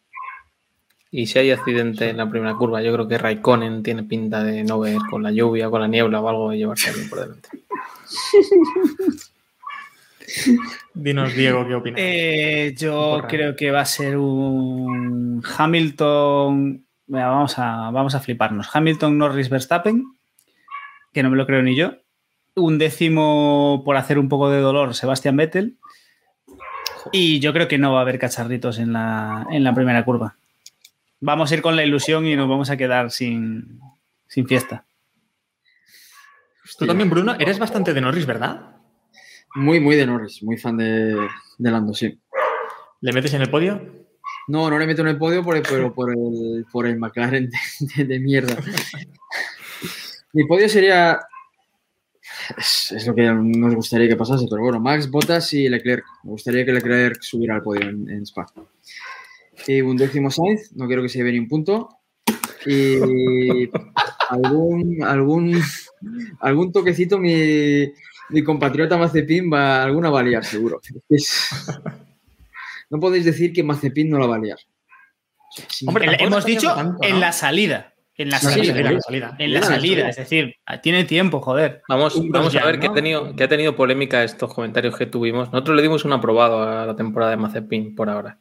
Y 1.11 1.25
si 1.25 1.39
hay 1.39 1.51
accidente 1.51 2.09
en 2.09 2.17
la 2.17 2.29
primera 2.29 2.53
curva, 2.55 2.81
yo 2.81 2.93
creo 2.93 3.07
que 3.07 3.17
Raikkonen 3.17 3.81
tiene 3.81 4.03
pinta 4.03 4.43
de 4.43 4.63
no 4.63 4.79
ver 4.79 4.97
con 5.09 5.23
la 5.23 5.31
lluvia, 5.31 5.69
con 5.69 5.81
la 5.81 5.87
niebla 5.87 6.21
o 6.21 6.29
algo 6.29 6.51
de 6.51 6.57
llevarse 6.57 6.89
alguien 6.89 7.09
por 7.09 7.19
delante. 7.21 7.49
Dinos, 10.93 11.33
Diego, 11.33 11.67
¿qué 11.67 11.75
opinas? 11.75 11.99
Eh, 12.01 12.75
yo 12.77 13.23
creo 13.27 13.55
que 13.55 13.71
va 13.71 13.81
a 13.81 13.85
ser 13.85 14.17
un 14.17 15.43
Hamilton. 15.57 16.85
Vamos, 17.07 17.57
a, 17.57 17.89
vamos 17.91 18.15
a 18.15 18.19
fliparnos. 18.19 18.69
Hamilton, 18.73 19.17
Norris, 19.17 19.49
Verstappen, 19.49 20.05
que 21.11 21.23
no 21.23 21.29
me 21.29 21.37
lo 21.37 21.45
creo 21.45 21.61
ni 21.61 21.75
yo. 21.75 21.93
Un 22.55 22.77
décimo 22.77 23.81
por 23.85 23.97
hacer 23.97 24.19
un 24.19 24.29
poco 24.29 24.49
de 24.49 24.59
dolor, 24.59 24.93
Sebastián 24.93 25.37
Vettel. 25.37 25.77
Y 27.11 27.39
yo 27.39 27.53
creo 27.53 27.67
que 27.67 27.77
no 27.77 27.93
va 27.93 27.99
a 27.99 28.01
haber 28.01 28.19
cacharritos 28.19 28.77
en 28.77 28.93
la, 28.93 29.47
en 29.49 29.63
la 29.63 29.73
primera 29.73 30.03
curva. 30.05 30.35
Vamos 31.21 31.51
a 31.51 31.55
ir 31.55 31.61
con 31.61 31.75
la 31.75 31.83
ilusión 31.83 32.25
y 32.27 32.35
nos 32.35 32.47
vamos 32.47 32.69
a 32.69 32.77
quedar 32.77 33.11
sin, 33.11 33.79
sin 34.27 34.47
fiesta. 34.47 34.85
Tú 36.77 36.85
también, 36.85 37.09
Bruno, 37.09 37.35
eres 37.39 37.57
bastante 37.57 37.93
de 37.93 38.01
Norris, 38.01 38.25
¿verdad? 38.25 38.78
Muy, 39.55 39.79
muy 39.79 39.95
de 39.95 40.05
Norris, 40.05 40.43
muy 40.43 40.57
fan 40.57 40.77
de, 40.77 41.15
de 41.57 41.71
Lando, 41.71 41.93
sí. 41.93 42.19
¿Le 43.01 43.13
metes 43.13 43.33
en 43.33 43.41
el 43.41 43.49
podio? 43.49 43.81
No, 44.47 44.69
no 44.69 44.77
le 44.79 44.87
meto 44.87 45.01
en 45.01 45.09
el 45.09 45.17
podio 45.17 45.43
por 45.43 45.55
el, 45.55 45.63
pero 45.63 45.93
por 45.93 46.11
el, 46.11 46.65
por 46.71 46.85
el 46.87 46.97
McLaren 46.97 47.49
de, 47.49 47.57
de- 47.95 48.05
de 48.05 48.19
mierda. 48.19 48.57
Mi 50.33 50.45
podio 50.45 50.67
sería 50.69 51.19
es, 52.57 52.91
es 52.91 53.07
lo 53.07 53.15
que 53.15 53.23
nos 53.23 53.75
gustaría 53.75 54.07
que 54.07 54.15
pasase. 54.15 54.45
Pero 54.49 54.61
bueno, 54.63 54.79
Max, 54.79 55.09
Bottas 55.09 55.53
y 55.53 55.69
Leclerc. 55.69 56.03
Me 56.23 56.31
gustaría 56.31 56.65
que 56.65 56.73
Leclerc 56.73 57.21
subiera 57.21 57.55
al 57.55 57.63
podio 57.63 57.89
en, 57.89 58.09
en 58.09 58.23
Spa. 58.23 58.45
Y 59.67 59.81
un 59.81 59.97
décimo 59.97 60.29
Sainz, 60.31 60.71
no 60.75 60.87
quiero 60.87 61.01
que 61.01 61.09
se 61.09 61.19
lleve 61.19 61.31
ni 61.31 61.39
un 61.39 61.47
punto. 61.47 61.89
Y 62.65 63.69
algún, 64.29 65.03
algún, 65.03 65.61
algún 66.41 66.71
toquecito 66.71 67.17
mi, 67.17 67.91
mi 68.29 68.43
compatriota 68.43 68.97
Mazepin 68.97 69.51
va, 69.51 69.83
alguna 69.83 70.09
va 70.09 70.19
a 70.19 70.23
liar, 70.23 70.43
seguro. 70.45 70.79
Es- 71.09 71.49
no 72.89 72.99
podéis 72.99 73.25
decir 73.25 73.53
que 73.53 73.63
Mazepin 73.63 74.09
no 74.09 74.19
la 74.19 74.27
va 74.27 74.35
a 74.35 74.39
liar. 74.39 74.59
Sí, 75.67 75.85
Hombre, 75.87 76.15
hemos 76.19 76.45
dicho 76.45 76.73
tanto, 76.73 77.03
en 77.03 77.13
¿no? 77.13 77.19
la 77.19 77.31
salida. 77.31 77.93
En 78.15 78.29
la 78.29 78.37
Sí, 78.39 78.47
salida. 78.47 78.79
en 78.79 78.93
la 78.95 79.01
salida. 79.01 79.35
En 79.39 79.53
la 79.53 79.59
Ya, 79.61 79.65
salida, 79.65 80.01
ya. 80.03 80.09
es 80.09 80.15
decir, 80.17 80.55
tiene 80.83 81.05
tiempo, 81.05 81.39
joder. 81.41 81.81
Vamos, 81.87 82.15
a 82.17 82.65
ver 82.65 82.79
que, 82.79 82.85
ha 82.87 82.89
¿no? 82.89 82.93
tenido, 82.95 83.35
que 83.35 83.43
ha 83.45 83.47
tenido 83.47 83.75
polémica 83.75 84.23
estos 84.23 84.53
comentarios 84.53 84.97
que 84.97 85.05
tuvimos. 85.05 85.51
Nosotros 85.53 85.75
le 85.77 85.81
dimos 85.81 86.03
un 86.05 86.11
aprobado 86.13 86.61
a 86.63 86.85
la 86.85 86.95
temporada 86.95 87.31
de 87.31 87.37
Mazepin 87.37 87.95
por 87.95 88.09
ahora. 88.09 88.37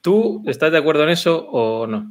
¿Tú 0.00 0.42
estás 0.46 0.72
de 0.72 0.78
acuerdo 0.78 1.02
en 1.04 1.10
eso 1.10 1.46
o 1.50 1.86
no? 1.86 2.10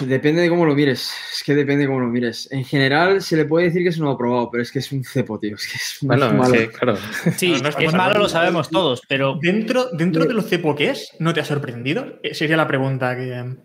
Depende 0.00 0.42
de 0.42 0.48
cómo 0.48 0.64
lo 0.64 0.74
mires. 0.74 1.12
Es 1.32 1.42
que 1.42 1.54
depende 1.54 1.82
de 1.82 1.88
cómo 1.88 2.00
lo 2.00 2.06
mires. 2.06 2.48
En 2.52 2.64
general 2.64 3.20
se 3.22 3.36
le 3.36 3.44
puede 3.46 3.66
decir 3.66 3.82
que 3.82 3.88
es 3.88 3.98
un 3.98 4.08
aprobado, 4.08 4.48
pero 4.50 4.62
es 4.62 4.70
que 4.72 4.78
es 4.78 4.90
un 4.92 5.02
cepo, 5.04 5.38
tío. 5.38 5.56
Es 5.56 5.66
que 5.66 5.76
es 5.76 5.98
Bueno, 6.02 6.32
malo. 6.32 6.54
es 6.54 6.60
que, 6.60 6.68
claro. 6.68 6.96
Sí, 7.36 7.52
No, 7.52 7.70
no 7.70 7.78
es 7.78 7.92
malo, 7.94 8.18
lo 8.18 8.28
sabemos 8.28 8.70
todos, 8.70 9.02
pero 9.08 9.38
Dentro, 9.42 9.90
dentro 9.92 10.24
de 10.24 10.34
lo 10.34 10.42
cepo 10.42 10.74
que 10.76 10.90
es, 10.90 11.10
¿no 11.18 11.32
te 11.34 11.40
ha 11.40 11.44
sorprendido? 11.44 12.18
Eh, 12.22 12.34
Sería 12.34 12.56
la 12.56 12.66
pregunta 12.68 13.16
que. 13.16 13.56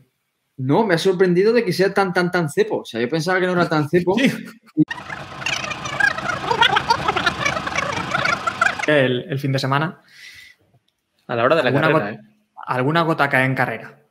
No, 0.58 0.86
me 0.86 0.94
ha 0.96 0.98
sorprendido 1.00 1.52
de 1.54 1.64
que 1.66 1.74
sea 1.74 1.94
tan, 1.94 2.14
tan, 2.14 2.32
tan 2.32 2.50
cepo. 2.50 2.80
O 2.82 2.86
sea, 2.86 3.00
yo 3.02 3.10
pensaba 3.10 3.40
que 3.40 3.46
no 3.48 3.54
era 3.54 3.68
tan 3.70 3.90
cepo. 3.90 4.16
Sí. 8.86 8.92
El, 8.92 9.26
el 9.30 9.40
fin 9.40 9.52
de 9.52 9.60
semana, 9.60 10.02
A 11.28 11.36
la 11.36 11.44
hora 11.46 11.56
de 11.56 11.64
la 11.64 11.70
Alguna 11.70 11.88
carrera, 11.88 12.12
gota- 12.12 12.22
¿eh? 12.22 12.36
alguna 12.68 13.02
gota 13.04 13.30
cae 13.30 13.46
en 13.46 13.56
carrera. 13.56 14.03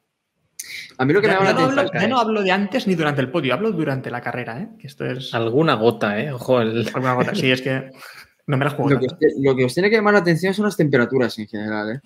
A 0.98 1.04
mí 1.04 1.12
lo 1.12 1.20
que 1.20 1.28
me 1.28 1.32
Ya, 1.34 1.38
llama 1.40 1.50
ya 1.52 1.54
la 1.54 1.60
no 1.60 1.66
atención. 1.66 1.78
hablo, 1.88 2.00
ya 2.00 2.08
no 2.08 2.18
hablo 2.20 2.42
de 2.42 2.50
antes 2.52 2.86
ni 2.86 2.94
durante 2.94 3.20
el 3.20 3.30
podio, 3.30 3.54
hablo 3.54 3.72
durante 3.72 4.10
la 4.10 4.20
carrera, 4.20 4.60
¿eh? 4.60 4.68
Que 4.78 4.86
esto 4.86 5.04
es 5.06 5.32
Alguna 5.34 5.74
gota, 5.74 6.20
¿eh? 6.20 6.32
Ojo, 6.32 6.60
el... 6.60 6.86
alguna 6.94 7.14
gota. 7.14 7.34
Sí, 7.34 7.50
es 7.50 7.62
que 7.62 7.90
no 8.46 8.56
me 8.56 8.64
la 8.64 8.70
juego 8.72 8.90
Lo 8.90 8.98
que, 9.00 9.06
os, 9.06 9.14
lo 9.40 9.56
que 9.56 9.64
os 9.64 9.74
tiene 9.74 9.88
que 9.90 9.96
llamar 9.96 10.14
la 10.14 10.20
atención 10.20 10.52
son 10.54 10.64
las 10.66 10.76
temperaturas 10.76 11.38
en 11.38 11.46
general, 11.48 11.96
¿eh? 11.96 12.00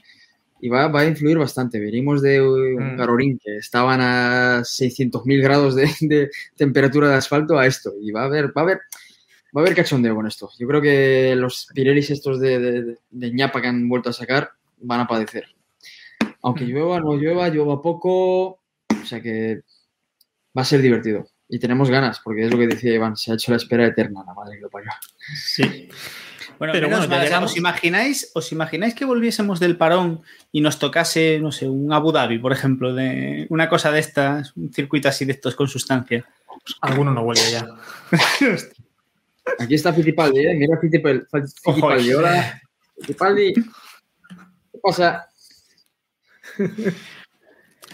Y 0.61 0.69
va, 0.71 0.89
va 0.89 1.01
a 1.01 1.07
influir 1.07 1.37
bastante. 1.39 1.79
Venimos 1.79 2.23
de 2.23 2.41
un 2.41 2.95
Mm. 2.95 2.97
Carorín 2.97 3.39
que 3.43 3.57
estaban 3.59 4.01
a 4.01 4.61
600.000 4.65 5.43
grados 5.43 5.75
de, 5.75 5.91
de 6.01 6.31
temperatura 6.57 7.09
de 7.11 7.15
asfalto 7.17 7.59
a 7.59 7.67
esto. 7.67 7.93
Y 8.01 8.11
va 8.11 8.23
a 8.23 8.25
haber, 8.25 8.47
va 8.57 8.63
a 8.63 8.65
haber, 8.65 8.79
va 9.55 9.61
a 9.61 9.65
haber 9.65 9.75
cachondeo 9.75 10.15
con 10.15 10.27
esto. 10.27 10.49
Yo 10.59 10.67
creo 10.67 10.81
que 10.81 11.35
los 11.37 11.69
Pirellis 11.75 12.11
estos 12.11 12.41
de, 12.41 12.59
de, 12.59 12.97
de 13.11 13.31
ñapa 13.33 13.61
que 13.61 13.69
han 13.69 13.87
vuelto 13.89 14.09
a 14.11 14.15
sacar 14.15 14.51
van 14.81 15.01
a 15.01 15.07
padecer. 15.07 15.45
Aunque 16.43 16.65
Mm. 16.65 16.69
llueva, 16.69 17.01
no 17.01 17.15
llueva, 17.17 17.49
llueva 17.51 17.83
poco. 17.83 18.61
O 18.91 19.07
sea 19.07 19.21
que 19.21 19.63
va 20.57 20.63
a 20.63 20.65
ser 20.65 20.81
divertido. 20.81 21.27
Y 21.49 21.59
tenemos 21.59 21.91
ganas, 21.91 22.21
porque 22.21 22.45
es 22.45 22.51
lo 22.51 22.59
que 22.59 22.67
decía 22.67 22.95
Iván, 22.95 23.17
se 23.17 23.31
ha 23.31 23.35
hecho 23.35 23.53
la 23.53 23.59
espera 23.59 23.87
eterna, 23.87 24.25
la 24.27 24.35
madre 24.35 24.57
que 24.57 24.63
lo 24.63 24.71
parió. 24.71 24.91
Sí. 25.35 25.89
Bueno, 26.59 26.73
Pero 26.73 26.89
bueno, 26.89 27.07
mal, 27.07 27.23
llegamos. 27.23 27.53
¿os 27.53 27.57
imagináis, 27.57 28.31
¿os 28.35 28.51
imagináis 28.51 28.95
que 28.95 29.05
volviésemos 29.05 29.61
del 29.61 29.77
parón 29.77 30.23
y 30.51 30.61
nos 30.61 30.79
tocase, 30.79 31.39
no 31.39 31.53
sé, 31.53 31.69
un 31.69 31.93
Abu 31.93 32.13
Dhabi, 32.13 32.39
por 32.39 32.53
ejemplo, 32.53 32.95
de 32.95 33.47
una 33.51 33.69
cosa 33.69 33.93
de 33.93 34.01
estas, 34.01 34.57
un 34.57 34.73
circuito 34.73 35.09
así 35.09 35.25
de 35.25 35.33
estos 35.33 35.55
con 35.55 35.69
sustancia? 35.69 36.25
Alguno 36.81 37.13
no 37.13 37.23
vuelve 37.23 37.51
ya. 37.51 37.67
Aquí 39.59 39.75
está 39.75 39.93
Fittipaldi, 39.93 40.47
¿eh? 40.47 40.55
Mira 40.55 40.79
Fittipaldi. 40.81 41.27
Fittipaldi. 41.63 42.13
Hola. 42.15 42.61
Fittipaldi. 43.01 43.53
¿Qué 43.53 44.79
pasa? 44.83 45.29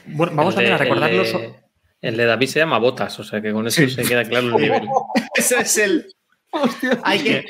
Bueno, 0.07 0.33
vamos 0.35 0.55
también 0.55 0.75
a 0.75 0.79
de- 0.79 0.85
recordar 0.85 1.11
el 1.11 1.23
de- 1.25 1.55
El 2.01 2.17
de 2.17 2.25
David 2.25 2.47
se 2.49 2.59
llama 2.59 2.79
Botas, 2.79 3.19
o 3.21 3.25
sea 3.25 3.41
que 3.41 3.53
con 3.53 3.67
eso 3.67 3.89
se 3.89 4.03
queda 4.05 4.25
claro 4.25 4.49
el 4.57 4.63
nivel. 4.63 4.83
Ese 5.37 5.61
es 5.61 5.79
el. 5.79 6.07
Hay 7.05 7.21
que. 7.21 7.45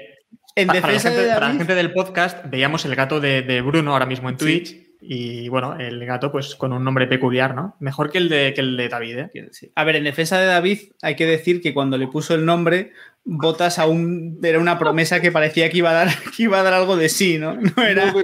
En 0.55 0.67
Pa- 0.67 0.75
para, 0.75 0.87
la 0.89 0.93
defensa 0.93 1.09
gente, 1.09 1.23
de 1.27 1.35
para 1.35 1.49
la 1.49 1.55
gente 1.55 1.75
del 1.75 1.93
podcast, 1.93 2.45
veíamos 2.51 2.85
el 2.85 2.95
gato 2.95 3.21
de, 3.21 3.41
de 3.43 3.63
Bruno 3.63 3.93
ahora 3.93 4.05
mismo 4.07 4.29
en 4.29 4.37
Twitch. 4.37 4.77
Y 5.05 5.49
bueno, 5.49 5.77
el 5.81 6.05
gato, 6.07 6.31
pues 6.31 6.55
con 6.55 6.73
un 6.73 6.85
nombre 6.85 7.07
peculiar, 7.09 7.55
¿no? 7.57 7.75
Mejor 7.81 8.11
que 8.13 8.19
el 8.19 8.29
de, 8.29 8.53
que 8.55 8.61
el 8.61 8.77
de 8.77 8.89
David, 8.89 9.19
¿eh? 9.19 9.31
A 9.75 9.83
ver, 9.85 9.97
en 9.97 10.05
defensa 10.05 10.39
de 10.39 10.47
David, 10.47 10.79
hay 11.01 11.17
que 11.17 11.27
decir 11.27 11.61
que 11.61 11.75
cuando 11.75 11.99
le 11.99 12.07
puso 12.07 12.35
el 12.35 12.45
nombre, 12.45 12.93
Botas 13.25 13.79
aún 13.81 14.39
era 14.45 14.61
una 14.61 14.79
promesa 14.79 15.21
que 15.21 15.33
parecía 15.33 15.71
que 15.71 15.79
iba 15.79 15.91
a 15.91 15.95
dar, 15.95 16.09
que 16.37 16.43
iba 16.45 16.61
a 16.61 16.63
dar 16.63 16.75
algo 16.75 16.97
de 16.97 17.09
sí, 17.09 17.39
¿no? 17.39 17.55
No 17.55 17.83
era, 17.83 18.15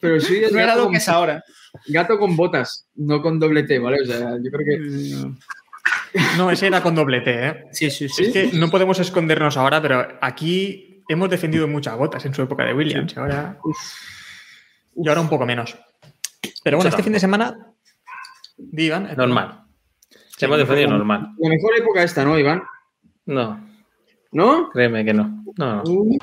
Pero 0.00 0.20
sí 0.20 0.42
no 0.52 0.58
era 0.60 0.76
lo 0.76 0.88
que 0.90 0.98
es 0.98 1.08
ahora. 1.08 1.42
Gato 1.88 2.18
con 2.18 2.36
botas, 2.36 2.86
no 2.94 3.22
con 3.22 3.38
doble 3.38 3.62
T, 3.64 3.78
¿vale? 3.78 4.02
O 4.02 4.04
sea, 4.04 4.36
yo 4.42 4.50
creo 4.50 4.64
que. 4.66 5.30
No, 6.36 6.50
ese 6.50 6.66
era 6.66 6.82
con 6.82 6.94
doble 6.94 7.22
T, 7.22 7.48
¿eh? 7.48 7.64
Sí, 7.72 7.90
sí, 7.90 8.06
sí. 8.06 8.24
Es 8.24 8.32
que 8.34 8.50
no 8.52 8.68
podemos 8.68 9.00
escondernos 9.00 9.56
ahora, 9.56 9.80
pero 9.80 10.06
aquí 10.20 11.02
hemos 11.08 11.30
defendido 11.30 11.66
muchas 11.66 11.96
botas 11.96 12.26
en 12.26 12.34
su 12.34 12.42
época 12.42 12.66
de 12.66 12.74
Williams. 12.74 13.14
y 13.16 13.18
Ahora, 13.18 13.58
y 14.94 15.08
ahora 15.08 15.22
un 15.22 15.30
poco 15.30 15.46
menos. 15.46 15.74
Pero 16.62 16.76
bueno, 16.76 16.88
Eso 16.88 16.96
este 16.96 17.02
fin 17.02 17.14
de 17.14 17.20
semana. 17.20 17.56
Di, 18.58 18.84
Iván, 18.84 19.08
Normal. 19.16 19.64
Se 20.36 20.44
hemos 20.44 20.58
defendido 20.58 20.90
normal. 20.90 21.28
La 21.38 21.48
mejor 21.48 21.70
época 21.78 22.02
esta, 22.02 22.24
¿no, 22.24 22.38
Iván? 22.38 22.62
No, 23.26 23.64
¿No? 24.32 24.68
créeme 24.70 25.04
que 25.04 25.14
no. 25.14 25.44
No, 25.56 25.76
no. 25.76 25.82
Uh, 25.84 26.18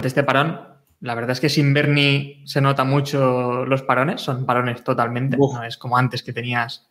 de 0.00 0.08
este 0.08 0.22
parón, 0.22 0.60
la 1.02 1.16
verdad 1.16 1.32
es 1.32 1.40
que 1.40 1.48
sin 1.48 1.74
Bernie 1.74 2.42
se 2.46 2.60
nota 2.60 2.84
mucho 2.84 3.66
los 3.66 3.82
parones, 3.82 4.20
son 4.20 4.46
parones 4.46 4.84
totalmente. 4.84 5.36
Uf. 5.38 5.52
No 5.52 5.64
es 5.64 5.76
como 5.76 5.98
antes 5.98 6.22
que 6.22 6.32
tenías 6.32 6.88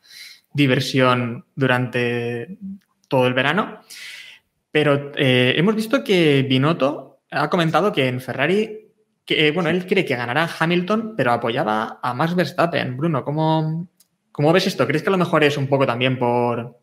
diversión 0.53 1.45
durante 1.55 2.57
todo 3.07 3.26
el 3.26 3.34
verano. 3.34 3.80
Pero 4.70 5.14
eh, 5.16 5.53
hemos 5.55 5.76
visto 5.76 6.03
que 6.03 6.45
Binotto 6.47 7.22
ha 7.32 7.49
comentado 7.49 7.93
que 7.93 8.09
en 8.09 8.20
Ferrari, 8.20 8.91
que, 9.24 9.47
eh, 9.47 9.51
bueno, 9.51 9.70
él 9.70 9.88
cree 9.88 10.03
que 10.03 10.18
ganará 10.18 10.49
Hamilton, 10.59 11.14
pero 11.16 11.32
apoyaba 11.32 11.99
a 12.03 12.14
Max 12.14 12.36
Verstappen. 12.36 12.97
Bruno, 12.97 13.24
¿cómo, 13.24 13.88
¿cómo 14.34 14.51
ves 14.51 14.68
esto? 14.68 14.86
¿Crees 14.88 15.03
que 15.03 15.09
a 15.09 15.12
lo 15.12 15.18
mejor 15.18 15.45
es 15.45 15.55
un 15.55 15.68
poco 15.68 15.86
también 15.86 16.20
por 16.20 16.81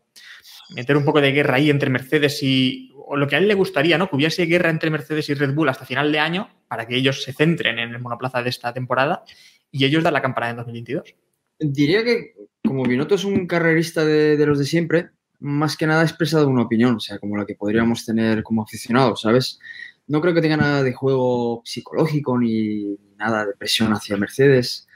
meter 0.69 0.97
un 0.97 1.05
poco 1.05 1.21
de 1.21 1.31
guerra 1.31 1.55
ahí 1.55 1.69
entre 1.69 1.89
Mercedes 1.89 2.41
y 2.43 2.91
o 3.11 3.17
lo 3.17 3.27
que 3.27 3.35
a 3.35 3.39
él 3.39 3.47
le 3.47 3.55
gustaría, 3.55 3.97
¿no? 3.97 4.07
Que 4.07 4.15
hubiese 4.15 4.45
guerra 4.45 4.69
entre 4.69 4.91
Mercedes 4.91 5.27
y 5.29 5.33
Red 5.33 5.55
Bull 5.55 5.69
hasta 5.69 5.83
final 5.83 6.11
de 6.11 6.19
año 6.19 6.47
para 6.67 6.85
que 6.87 6.95
ellos 6.95 7.23
se 7.23 7.33
centren 7.33 7.79
en 7.79 7.89
el 7.89 7.99
monoplaza 7.99 8.43
de 8.43 8.49
esta 8.49 8.71
temporada 8.71 9.23
y 9.71 9.83
ellos 9.83 10.03
dan 10.03 10.13
la 10.13 10.21
campana 10.21 10.51
en 10.51 10.57
2022. 10.57 11.15
diría 11.59 12.03
que, 12.03 12.35
como 12.63 12.83
Binotto 12.83 13.15
es 13.15 13.23
un 13.23 13.47
carrerista 13.47 14.05
de, 14.05 14.37
los 14.45 14.59
de 14.59 14.65
siempre, 14.65 15.09
más 15.39 15.75
que 15.75 15.87
nada 15.87 16.01
ha 16.01 16.05
expresado 16.05 16.47
una 16.47 16.61
opinión, 16.61 16.97
o 16.97 16.99
sea, 16.99 17.17
como 17.17 17.35
la 17.35 17.47
que 17.47 17.55
podríamos 17.55 18.05
tener 18.05 18.43
como 18.43 18.61
aficionados, 18.61 19.21
¿sabes? 19.21 19.59
No 20.07 20.21
creo 20.21 20.35
que 20.35 20.41
tenga 20.41 20.57
nada 20.57 20.83
de 20.83 20.93
juego 20.93 21.63
psicológico 21.65 22.37
ni 22.37 22.95
nada 23.17 23.45
de 23.45 23.53
presión 23.53 23.91
hacia 23.91 24.17
Mercedes. 24.17 24.87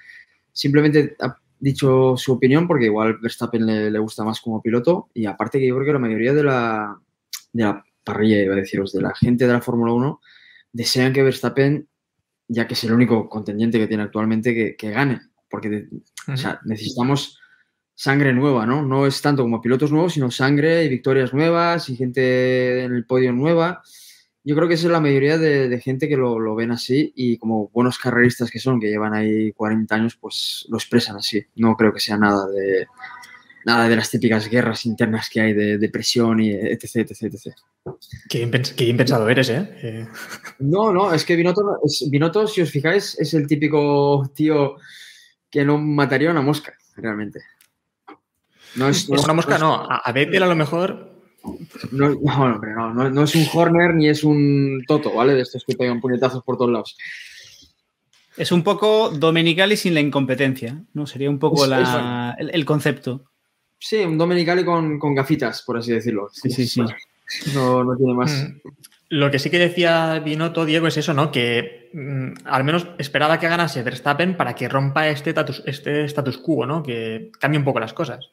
Simplemente 0.52 1.16
dicho 1.64 2.16
su 2.18 2.34
opinión 2.34 2.68
porque 2.68 2.86
igual 2.86 3.18
Verstappen 3.22 3.66
le, 3.66 3.90
le 3.90 4.00
gusta 4.00 4.24
más 4.24 4.42
como 4.42 4.62
piloto 4.62 5.10
y 5.14 5.26
aparte 5.26 5.60
que 5.60 5.68
yo 5.68 5.76
creo 5.76 5.86
que 5.88 5.94
la 5.94 6.00
mayoría 6.00 6.34
de 6.34 6.44
la, 6.44 7.00
de 7.54 7.64
la 7.64 7.84
parrilla, 8.04 8.42
iba 8.44 8.54
a 8.54 8.58
deciros, 8.58 8.92
de 8.92 9.02
la 9.02 9.16
gente 9.16 9.48
de 9.48 9.54
la 9.54 9.62
Fórmula 9.62 9.94
1 9.94 10.20
desean 10.74 11.14
que 11.14 11.24
Verstappen, 11.24 11.88
ya 12.48 12.68
que 12.68 12.74
es 12.74 12.84
el 12.84 12.92
único 12.92 13.30
contendiente 13.30 13.80
que 13.80 13.88
tiene 13.88 14.04
actualmente, 14.04 14.54
que, 14.54 14.76
que 14.76 14.92
gane. 14.92 15.22
Porque 15.50 15.70
de- 15.70 15.88
o 16.32 16.36
sea, 16.36 16.60
necesitamos 16.66 17.40
sangre 17.96 18.34
nueva, 18.34 18.66
¿no? 18.66 18.82
No 18.82 19.06
es 19.08 19.22
tanto 19.22 19.44
como 19.44 19.62
pilotos 19.62 19.92
nuevos, 19.92 20.14
sino 20.14 20.32
sangre 20.32 20.84
y 20.84 20.90
victorias 20.90 21.34
nuevas 21.34 21.88
y 21.90 21.96
gente 21.96 22.84
en 22.84 22.94
el 22.94 23.06
podio 23.06 23.32
nueva. 23.32 23.84
Yo 24.46 24.56
creo 24.56 24.68
que 24.68 24.74
esa 24.74 24.88
es 24.88 24.92
la 24.92 25.00
mayoría 25.00 25.38
de, 25.38 25.70
de 25.70 25.80
gente 25.80 26.10
que 26.10 26.18
lo, 26.18 26.38
lo 26.40 26.54
ven 26.56 26.72
así 26.72 27.14
y 27.16 27.38
como 27.38 27.70
buenos 27.70 27.98
carreristas 27.98 28.52
que 28.52 28.60
son, 28.60 28.80
que 28.80 28.88
llevan 28.90 29.14
ahí 29.14 29.54
40 29.54 29.96
años, 29.96 30.18
pues 30.20 30.66
lo 30.70 30.78
expresan 30.78 31.16
así. 31.16 31.42
No 31.56 31.76
creo 31.78 31.94
que 31.94 32.00
sea 32.02 32.18
nada 32.18 32.46
de 32.48 32.88
nada 33.66 33.88
de 33.88 33.96
las 33.96 34.10
típicas 34.10 34.50
guerras 34.50 34.86
internas 34.86 35.30
que 35.30 35.40
hay 35.40 35.54
de, 35.54 35.78
de 35.78 35.90
presión 35.90 36.42
y 36.42 36.52
etc, 36.52 36.84
etc, 36.98 37.22
etc. 37.24 37.56
Qué 38.28 38.52
qué 38.76 38.84
bien 38.84 38.98
pensado 38.98 39.30
eres, 39.30 39.50
¿eh? 39.50 39.70
Eh, 39.82 40.08
No, 40.60 40.92
no, 40.92 41.14
es 41.14 41.24
que 41.24 41.38
Binotto, 41.38 41.64
no- 41.64 41.78
es, 41.86 42.06
Binotto, 42.10 42.46
si 42.46 42.60
os 42.62 42.70
fijáis, 42.70 43.18
es 43.20 43.34
el 43.34 43.48
típico 43.48 44.30
tío 44.36 44.76
que 45.50 45.64
no 45.64 45.78
mataría 45.78 46.32
una 46.32 46.42
mosca, 46.42 46.74
realmente. 46.98 47.40
No 48.76 48.90
es, 48.90 49.08
no 49.08 49.16
es 49.16 49.22
es- 49.22 49.24
una 49.26 49.34
mosca, 49.34 49.58
no. 49.58 49.76
A, 49.76 49.98
a 50.04 50.12
Vettel 50.12 50.44
a 50.44 50.48
lo 50.48 50.56
mejor. 50.58 51.13
No, 51.92 52.10
no, 52.10 52.48
no, 52.50 52.62
pero 52.62 52.76
no, 52.76 52.94
no, 52.94 53.10
no 53.10 53.24
es 53.24 53.36
un 53.36 53.46
Horner 53.54 53.94
ni 53.96 54.08
es 54.08 54.24
un 54.24 54.84
Toto, 54.88 55.14
¿vale? 55.14 55.34
De 55.34 55.42
estos 55.42 55.64
que 55.66 55.76
pegan 55.76 56.00
puñetazos 56.00 56.44
por 56.44 56.58
todos 56.58 56.72
lados. 56.72 56.98
Es 58.38 58.52
un 58.52 58.64
poco 58.64 59.10
Domenicali 59.12 59.76
sin 59.78 59.94
la 59.94 60.00
incompetencia, 60.00 60.82
¿no? 60.94 61.06
Sería 61.06 61.30
un 61.30 61.40
poco 61.40 61.64
Es- 61.66 61.70
la- 61.70 62.36
el, 62.40 62.50
el 62.54 62.66
concepto. 62.66 63.26
Sí, 63.78 63.98
un 63.98 64.18
Domenicali 64.18 64.64
con, 64.64 64.98
con 64.98 65.14
gafitas, 65.14 65.62
por 65.62 65.78
así 65.78 65.92
decirlo. 65.92 66.30
Sí, 66.32 66.50
sí, 66.50 66.66
sí. 66.66 66.82
No, 67.54 67.84
no 67.84 67.96
tiene 67.98 68.14
más. 68.14 68.32
Mm. 68.32 68.60
Lo 69.10 69.30
que 69.30 69.38
sí 69.38 69.50
que 69.52 69.60
decía 69.60 70.20
Binotto, 70.20 70.66
Diego, 70.66 70.88
es 70.88 70.98
eso, 70.98 71.14
¿no? 71.14 71.32
Que 71.32 71.90
mm, 71.94 72.48
al 72.48 72.64
menos 72.64 72.88
esperaba 72.98 73.40
que 73.40 73.48
ganase 73.50 73.84
Verstappen 73.84 74.36
para 74.38 74.56
que 74.56 74.70
rompa 74.70 75.10
este 75.10 75.32
status, 75.32 75.62
este 75.66 76.06
status 76.06 76.38
quo, 76.38 76.66
¿no? 76.66 76.82
Que 76.82 77.30
cambie 77.40 77.60
un 77.60 77.66
poco 77.66 77.80
las 77.82 77.94
cosas. 77.94 78.30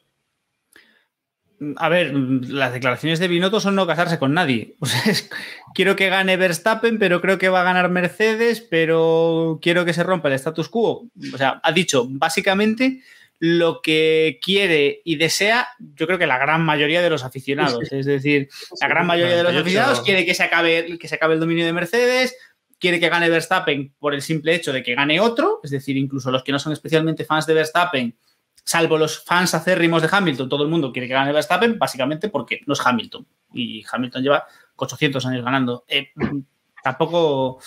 A 1.77 1.89
ver, 1.89 2.13
las 2.13 2.73
declaraciones 2.73 3.19
de 3.19 3.27
Binotto 3.27 3.59
son 3.59 3.75
no 3.75 3.85
casarse 3.87 4.17
con 4.19 4.33
nadie. 4.33 4.75
O 4.79 4.85
sea, 4.85 5.01
es- 5.11 5.29
quiero 5.75 5.95
que 5.95 6.09
gane 6.09 6.37
Verstappen, 6.37 6.97
pero 6.99 7.21
creo 7.21 7.37
que 7.37 7.49
va 7.49 7.61
a 7.61 7.65
ganar 7.65 7.89
Mercedes, 7.89 8.61
pero 8.61 9.59
quiero 9.61 9.85
que 9.85 9.93
se 9.93 10.03
rompa 10.03 10.27
el 10.29 10.35
status 10.35 10.69
quo. 10.69 11.07
O 11.33 11.37
sea, 11.37 11.59
ha 11.63 11.71
dicho 11.71 12.05
básicamente 12.09 13.01
lo 13.39 13.81
que 13.81 14.39
quiere 14.41 15.01
y 15.03 15.15
desea, 15.15 15.67
yo 15.95 16.05
creo 16.05 16.19
que 16.19 16.27
la 16.27 16.37
gran 16.37 16.63
mayoría 16.63 17.01
de 17.01 17.09
los 17.09 17.23
aficionados. 17.23 17.91
Es 17.91 18.05
decir, 18.05 18.49
la 18.79 18.87
gran 18.87 19.07
mayoría 19.07 19.35
de 19.35 19.43
los 19.43 19.51
98. 19.53 19.61
aficionados 19.61 20.01
quiere 20.05 20.25
que 20.25 20.35
se 20.35 20.43
acabe, 20.43 20.97
que 20.99 21.07
se 21.07 21.15
acabe 21.15 21.33
el 21.35 21.39
dominio 21.39 21.65
de 21.65 21.73
Mercedes, 21.73 22.35
quiere 22.79 22.99
que 22.99 23.09
gane 23.09 23.29
Verstappen 23.29 23.93
por 23.97 24.13
el 24.13 24.21
simple 24.21 24.53
hecho 24.53 24.71
de 24.73 24.83
que 24.83 24.93
gane 24.95 25.19
otro, 25.19 25.59
es 25.63 25.71
decir, 25.71 25.97
incluso 25.97 26.29
los 26.31 26.43
que 26.43 26.51
no 26.51 26.59
son 26.59 26.73
especialmente 26.73 27.25
fans 27.25 27.47
de 27.47 27.53
Verstappen, 27.55 28.15
salvo 28.63 28.97
los 28.97 29.23
fans 29.23 29.53
acérrimos 29.53 30.01
de 30.01 30.09
Hamilton, 30.11 30.47
todo 30.49 30.63
el 30.63 30.69
mundo 30.69 30.91
quiere 30.91 31.07
que 31.07 31.13
gane 31.13 31.31
Verstappen, 31.33 31.77
básicamente 31.79 32.29
porque 32.29 32.61
no 32.65 32.73
es 32.73 32.81
Hamilton. 32.85 33.25
Y 33.53 33.83
Hamilton 33.91 34.23
lleva 34.23 34.45
800 34.75 35.25
años 35.25 35.43
ganando. 35.43 35.83
Eh, 35.87 36.09
tampoco, 36.83 37.59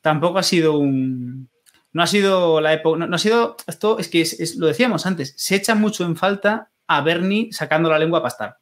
tampoco 0.00 0.38
ha 0.38 0.42
sido 0.42 0.76
un. 0.78 1.48
No 1.92 2.02
ha 2.02 2.06
sido 2.06 2.60
la 2.60 2.72
época. 2.72 2.98
No, 2.98 3.06
no 3.06 3.16
ha 3.16 3.18
sido. 3.18 3.56
Esto 3.66 3.98
es 3.98 4.08
que 4.08 4.20
es- 4.20 4.38
es- 4.40 4.56
lo 4.56 4.66
decíamos 4.66 5.06
antes. 5.06 5.34
Se 5.36 5.54
echa 5.56 5.74
mucho 5.74 6.04
en 6.04 6.16
falta 6.16 6.70
a 6.86 7.00
Bernie 7.00 7.48
sacando 7.52 7.88
la 7.88 7.98
lengua 7.98 8.18
a 8.18 8.22
pastar. 8.22 8.58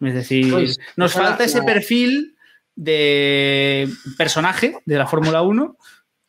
Es 0.00 0.14
decir, 0.14 0.50
Pues, 0.50 0.78
nos 0.96 1.12
falta 1.12 1.44
ese 1.44 1.62
perfil 1.62 2.36
de 2.74 3.88
personaje 4.16 4.76
de 4.86 4.96
la 4.98 5.06
Fórmula 5.06 5.42
1 5.42 5.76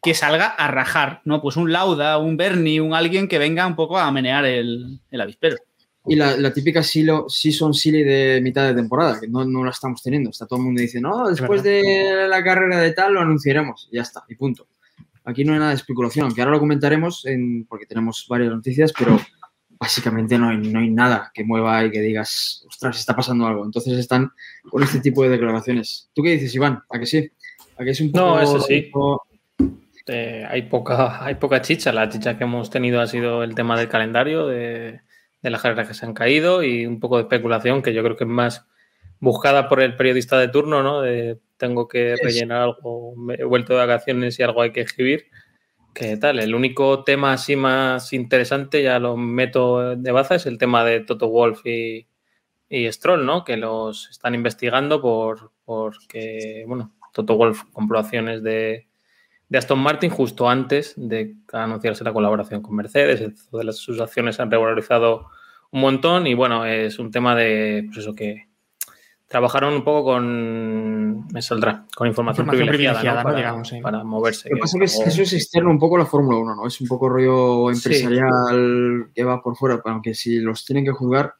que 0.03 0.13
salga 0.13 0.47
a 0.47 0.67
rajar, 0.67 1.21
¿no? 1.25 1.41
Pues 1.41 1.57
un 1.57 1.71
Lauda, 1.71 2.17
un 2.17 2.35
Bernie, 2.37 2.81
un 2.81 2.93
alguien 2.93 3.27
que 3.27 3.37
venga 3.37 3.67
un 3.67 3.75
poco 3.75 3.97
a 3.97 4.11
menear 4.11 4.45
el, 4.45 4.99
el 5.11 5.21
avispero. 5.21 5.57
Y 6.07 6.15
la, 6.15 6.35
la 6.35 6.51
típica 6.51 6.81
silo, 6.81 7.29
season 7.29 7.75
silly 7.75 8.03
de 8.03 8.39
mitad 8.41 8.67
de 8.67 8.73
temporada, 8.73 9.19
que 9.19 9.27
no, 9.27 9.45
no 9.45 9.63
la 9.63 9.69
estamos 9.69 10.01
teniendo. 10.01 10.31
Está 10.31 10.47
todo 10.47 10.57
el 10.57 10.65
mundo 10.65 10.81
diciendo, 10.81 11.09
no, 11.09 11.29
después 11.29 11.61
de 11.61 12.25
la 12.27 12.43
carrera 12.43 12.79
de 12.79 12.91
tal 12.93 13.13
lo 13.13 13.21
anunciaremos. 13.21 13.87
Y 13.91 13.97
ya 13.97 14.01
está, 14.01 14.23
y 14.27 14.33
punto. 14.33 14.67
Aquí 15.23 15.45
no 15.45 15.53
hay 15.53 15.59
nada 15.59 15.69
de 15.69 15.75
especulación, 15.77 16.25
aunque 16.25 16.41
ahora 16.41 16.53
lo 16.53 16.59
comentaremos 16.59 17.27
en- 17.27 17.65
porque 17.65 17.85
tenemos 17.85 18.25
varias 18.27 18.49
noticias, 18.51 18.91
pero 18.97 19.19
básicamente 19.79 20.39
no 20.39 20.49
hay, 20.49 20.57
no 20.57 20.79
hay 20.79 20.89
nada 20.89 21.31
que 21.31 21.43
mueva 21.43 21.85
y 21.85 21.91
que 21.91 22.01
digas, 22.01 22.65
ostras, 22.67 22.97
está 22.99 23.15
pasando 23.15 23.45
algo. 23.45 23.63
Entonces 23.63 23.93
están 23.99 24.31
con 24.67 24.81
este 24.81 24.99
tipo 24.99 25.21
de 25.21 25.29
declaraciones. 25.29 26.09
¿Tú 26.15 26.23
qué 26.23 26.31
dices, 26.31 26.55
Iván? 26.55 26.81
¿A 26.89 26.97
que 26.97 27.05
sí? 27.05 27.29
¿A 27.77 27.83
que 27.83 27.91
es 27.91 28.01
un 28.01 28.11
poco... 28.11 28.25
No, 28.25 28.41
eso 28.41 28.59
sí. 28.61 28.89
Eh, 30.07 30.45
hay, 30.49 30.63
poca, 30.63 31.23
hay 31.25 31.35
poca 31.35 31.61
chicha. 31.61 31.91
La 31.91 32.09
chicha 32.09 32.37
que 32.37 32.43
hemos 32.43 32.69
tenido 32.69 33.01
ha 33.01 33.07
sido 33.07 33.43
el 33.43 33.55
tema 33.55 33.77
del 33.77 33.89
calendario, 33.89 34.47
de, 34.47 35.01
de 35.41 35.49
las 35.49 35.61
carreras 35.61 35.87
que 35.87 35.93
se 35.93 36.05
han 36.05 36.13
caído 36.13 36.63
y 36.63 36.85
un 36.85 36.99
poco 36.99 37.17
de 37.17 37.23
especulación 37.23 37.81
que 37.81 37.93
yo 37.93 38.03
creo 38.03 38.17
que 38.17 38.23
es 38.23 38.29
más 38.29 38.67
buscada 39.19 39.69
por 39.69 39.81
el 39.81 39.95
periodista 39.95 40.39
de 40.39 40.47
turno, 40.47 40.83
¿no? 40.83 41.01
De 41.01 41.39
tengo 41.57 41.87
que 41.87 42.15
rellenar 42.21 42.63
algo, 42.63 43.15
me 43.15 43.35
he 43.35 43.43
vuelto 43.43 43.73
de 43.73 43.79
vacaciones 43.85 44.39
y 44.39 44.43
algo 44.43 44.63
hay 44.63 44.71
que 44.71 44.81
escribir. 44.81 45.27
¿Qué 45.93 46.17
tal? 46.17 46.39
El 46.39 46.55
único 46.55 47.03
tema 47.03 47.33
así 47.33 47.55
más 47.55 48.13
interesante, 48.13 48.81
ya 48.81 48.97
lo 48.97 49.15
meto 49.17 49.95
de 49.95 50.11
baza, 50.11 50.35
es 50.35 50.45
el 50.47 50.57
tema 50.57 50.83
de 50.83 51.01
Toto 51.01 51.29
Wolf 51.29 51.65
y, 51.65 52.07
y 52.67 52.91
Stroll, 52.91 53.25
¿no? 53.25 53.43
Que 53.43 53.57
los 53.57 54.09
están 54.09 54.33
investigando 54.33 55.01
por 55.01 55.51
porque, 55.65 56.63
bueno, 56.67 56.95
Toto 57.13 57.35
Wolf 57.35 57.63
compró 57.71 57.99
acciones 57.99 58.41
de, 58.41 58.87
de 59.51 59.57
Aston 59.57 59.79
Martin 59.79 60.09
justo 60.09 60.49
antes 60.49 60.93
de 60.95 61.35
anunciarse 61.51 62.05
la 62.05 62.13
colaboración 62.13 62.61
con 62.61 62.73
Mercedes. 62.73 63.19
Entonces, 63.19 63.75
sus 63.75 63.99
acciones 63.99 64.39
han 64.39 64.49
revalorizado 64.49 65.25
un 65.71 65.81
montón 65.81 66.25
y 66.25 66.33
bueno, 66.35 66.65
es 66.65 66.99
un 66.99 67.11
tema 67.11 67.35
de, 67.35 67.83
pues 67.87 67.97
eso 67.97 68.15
que 68.15 68.47
trabajaron 69.27 69.73
un 69.73 69.83
poco 69.83 70.05
con, 70.05 71.27
me 71.33 71.41
saldrá, 71.41 71.85
con 71.93 72.07
información, 72.07 72.45
Información 72.45 72.69
privilegiada, 72.69 73.23
privilegiada, 73.23 73.23
¿no? 73.23 73.23
¿no? 73.23 73.23
para, 73.23 73.37
Digamos, 73.37 73.67
sí. 73.67 73.81
para 73.81 74.03
moverse. 74.05 74.49
Lo 74.49 74.55
que 74.55 74.61
pasa 74.61 74.77
es 74.81 74.97
que 75.03 75.09
eso 75.09 75.21
es 75.21 75.33
externo 75.33 75.69
un 75.69 75.79
poco 75.79 75.97
a 75.97 75.99
la 75.99 76.05
Fórmula 76.05 76.37
1, 76.37 76.55
¿no? 76.55 76.65
Es 76.65 76.79
un 76.79 76.87
poco 76.87 77.09
rollo 77.09 77.75
Sí. 77.75 77.89
empresarial 77.89 79.07
que 79.13 79.23
va 79.25 79.41
por 79.41 79.57
fuera, 79.57 79.81
aunque 79.83 80.13
si 80.13 80.39
los 80.39 80.63
tienen 80.63 80.85
que 80.85 80.91
juzgar, 80.91 81.33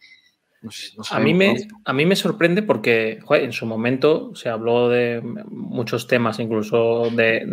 no 0.61 0.69
sé, 0.69 0.89
no 0.97 1.03
A 1.09 1.19
mí, 1.19 1.33
me, 1.33 1.53
¿no? 1.53 1.81
a 1.85 1.93
mí 1.93 2.05
me 2.05 2.15
sorprende 2.15 2.61
porque 2.61 3.19
joder, 3.23 3.43
en 3.43 3.51
su 3.51 3.65
momento 3.65 4.35
se 4.35 4.49
habló 4.49 4.89
de 4.89 5.21
muchos 5.49 6.07
temas, 6.07 6.39
incluso 6.39 7.09
de, 7.09 7.45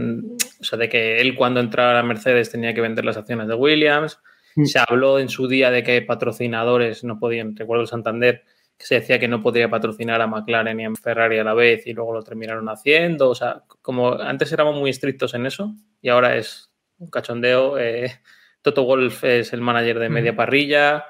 o 0.60 0.64
sea, 0.64 0.78
de 0.78 0.88
que 0.88 1.20
él 1.20 1.34
cuando 1.34 1.60
entrara 1.60 2.00
a 2.00 2.02
Mercedes 2.02 2.50
tenía 2.50 2.74
que 2.74 2.80
vender 2.80 3.04
las 3.04 3.16
acciones 3.16 3.48
de 3.48 3.54
Williams. 3.54 4.20
Mm. 4.56 4.64
Se 4.64 4.78
habló 4.78 5.18
en 5.18 5.28
su 5.28 5.46
día 5.46 5.70
de 5.70 5.82
que 5.82 6.02
patrocinadores 6.02 7.04
no 7.04 7.18
podían, 7.18 7.54
recuerdo 7.56 7.82
el 7.82 7.88
Santander, 7.88 8.44
que 8.76 8.86
se 8.86 8.96
decía 8.96 9.18
que 9.18 9.28
no 9.28 9.42
podría 9.42 9.68
patrocinar 9.68 10.20
a 10.20 10.26
McLaren 10.26 10.78
y 10.80 10.84
a 10.84 10.90
Ferrari 10.94 11.38
a 11.38 11.44
la 11.44 11.54
vez 11.54 11.86
y 11.86 11.92
luego 11.92 12.12
lo 12.12 12.22
terminaron 12.22 12.68
haciendo. 12.68 13.28
O 13.30 13.34
sea, 13.34 13.62
como 13.82 14.12
antes 14.14 14.52
éramos 14.52 14.76
muy 14.76 14.90
estrictos 14.90 15.34
en 15.34 15.46
eso 15.46 15.74
y 16.00 16.08
ahora 16.08 16.36
es 16.36 16.70
un 16.98 17.10
cachondeo. 17.10 17.78
eh, 17.78 18.20
Toto 18.62 18.84
Wolf 18.84 19.24
es 19.24 19.52
el 19.52 19.60
manager 19.60 19.98
de 19.98 20.08
media 20.08 20.30
Ujú. 20.32 20.36
parrilla, 20.38 21.04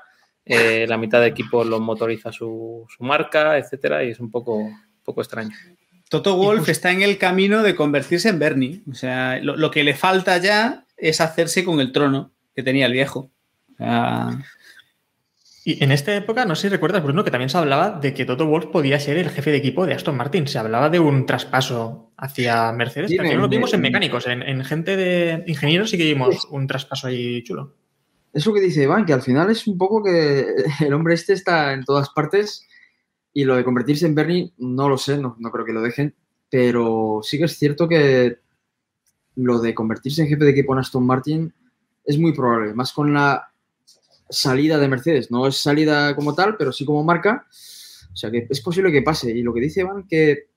eh, 0.45 0.87
la 0.89 0.97
mitad 0.99 1.21
de 1.21 1.29
equipo 1.29 1.65
lo 1.65 1.81
motoriza 1.81 2.33
su, 2.33 2.87
su 2.89 3.05
marca, 3.05 3.59
etcétera, 3.59 4.05
y 4.05 4.11
es 4.11 4.21
un 4.21 4.31
poco, 4.31 4.57
un 4.57 5.03
poco 5.03 5.21
extraño. 5.23 5.51
Toto 6.09 6.37
Wolf 6.37 6.69
está 6.69 6.91
en 6.91 7.03
el 7.03 7.19
camino 7.19 7.63
de 7.63 7.75
convertirse 7.75 8.29
en 8.31 8.39
Bernie. 8.39 8.83
O 8.91 8.95
sea, 8.95 9.39
lo, 9.43 9.57
lo 9.57 9.71
que 9.71 9.85
le 9.85 9.95
falta 9.95 10.39
ya 10.39 10.87
es 10.97 11.21
hacerse 11.21 11.65
con 11.65 11.81
el 11.81 11.93
trono 11.93 12.33
que 12.55 12.63
tenía 12.63 12.87
el 12.87 12.93
viejo. 12.93 13.31
O 13.73 13.77
sea, 13.77 14.31
Y 15.65 15.85
en 15.85 15.93
esta 15.93 16.15
época, 16.17 16.47
no 16.47 16.55
sé 16.55 16.63
si 16.63 16.69
recuerdas, 16.71 17.03
Bruno, 17.03 17.25
que 17.25 17.31
también 17.31 17.51
se 17.51 17.59
hablaba 17.59 17.91
de 18.01 18.15
que 18.15 18.25
Toto 18.25 18.47
Wolff 18.47 18.67
podía 18.67 18.99
ser 18.99 19.19
el 19.19 19.29
jefe 19.29 19.51
de 19.51 19.59
equipo 19.59 19.85
de 19.87 19.93
Aston 19.95 20.17
Martin. 20.17 20.47
Se 20.49 20.59
hablaba 20.59 20.89
de 20.89 20.99
un 20.99 21.27
traspaso 21.27 22.11
hacia 22.17 22.73
Mercedes. 22.73 23.11
Final 23.11 23.27
me- 23.27 23.35
lo 23.35 23.49
vimos 23.49 23.75
en 23.75 23.81
me- 23.83 23.89
mecánicos, 23.91 24.27
en, 24.27 24.43
en 24.43 24.65
gente 24.65 24.97
de 24.97 25.45
ingenieros 25.47 25.91
sí 25.91 25.99
que 25.99 26.05
vimos 26.05 26.47
un 26.51 26.67
traspaso 26.67 27.07
ahí 27.09 27.43
chulo. 27.45 27.75
Es 28.33 28.47
lo 28.47 28.55
que 28.55 28.61
dice 28.61 28.83
Iván, 28.83 29.05
que 29.07 29.13
al 29.13 29.23
final 29.23 29.51
es 29.51 29.67
un 29.67 29.77
poco 29.79 30.03
que 30.03 30.47
el 30.81 30.93
hombre 30.95 31.15
este 31.15 31.33
está 31.35 31.73
en 31.73 31.85
todas 31.85 32.09
partes 32.11 32.67
y 33.39 33.45
lo 33.45 33.55
de 33.55 33.63
convertirse 33.63 34.05
en 34.05 34.17
Bernie 34.17 34.53
no 34.59 34.89
lo 34.89 34.99
sé, 34.99 35.17
no, 35.17 35.37
no 35.39 35.53
creo 35.53 35.65
que 35.65 35.73
lo 35.73 35.81
dejen, 35.81 36.13
pero 36.51 37.21
sí 37.23 37.39
que 37.39 37.45
es 37.45 37.57
cierto 37.57 37.87
que 37.87 38.39
lo 39.37 39.61
de 39.61 39.77
convertirse 39.77 40.23
en 40.23 40.29
jefe 40.29 40.45
de 40.45 40.51
equipo 40.51 40.73
en 40.73 40.81
Aston 40.81 41.07
Martin 41.07 41.55
es 42.05 42.19
muy 42.19 42.33
probable, 42.33 42.75
más 42.75 42.93
con 42.93 43.15
la 43.15 43.53
salida 44.29 44.77
de 44.77 44.89
Mercedes. 44.89 45.31
No 45.31 45.47
es 45.47 45.57
salida 45.57 46.17
como 46.17 46.35
tal, 46.35 46.57
pero 46.57 46.73
sí 46.73 46.85
como 46.85 47.05
marca. 47.05 47.47
O 48.13 48.17
sea 48.17 48.29
que 48.29 48.49
es 48.51 48.61
posible 48.61 48.91
que 48.91 49.03
pase. 49.03 49.31
Y 49.31 49.45
lo 49.45 49.55
que 49.55 49.61
dice 49.61 49.83
Iván, 49.83 50.09
que 50.09 50.49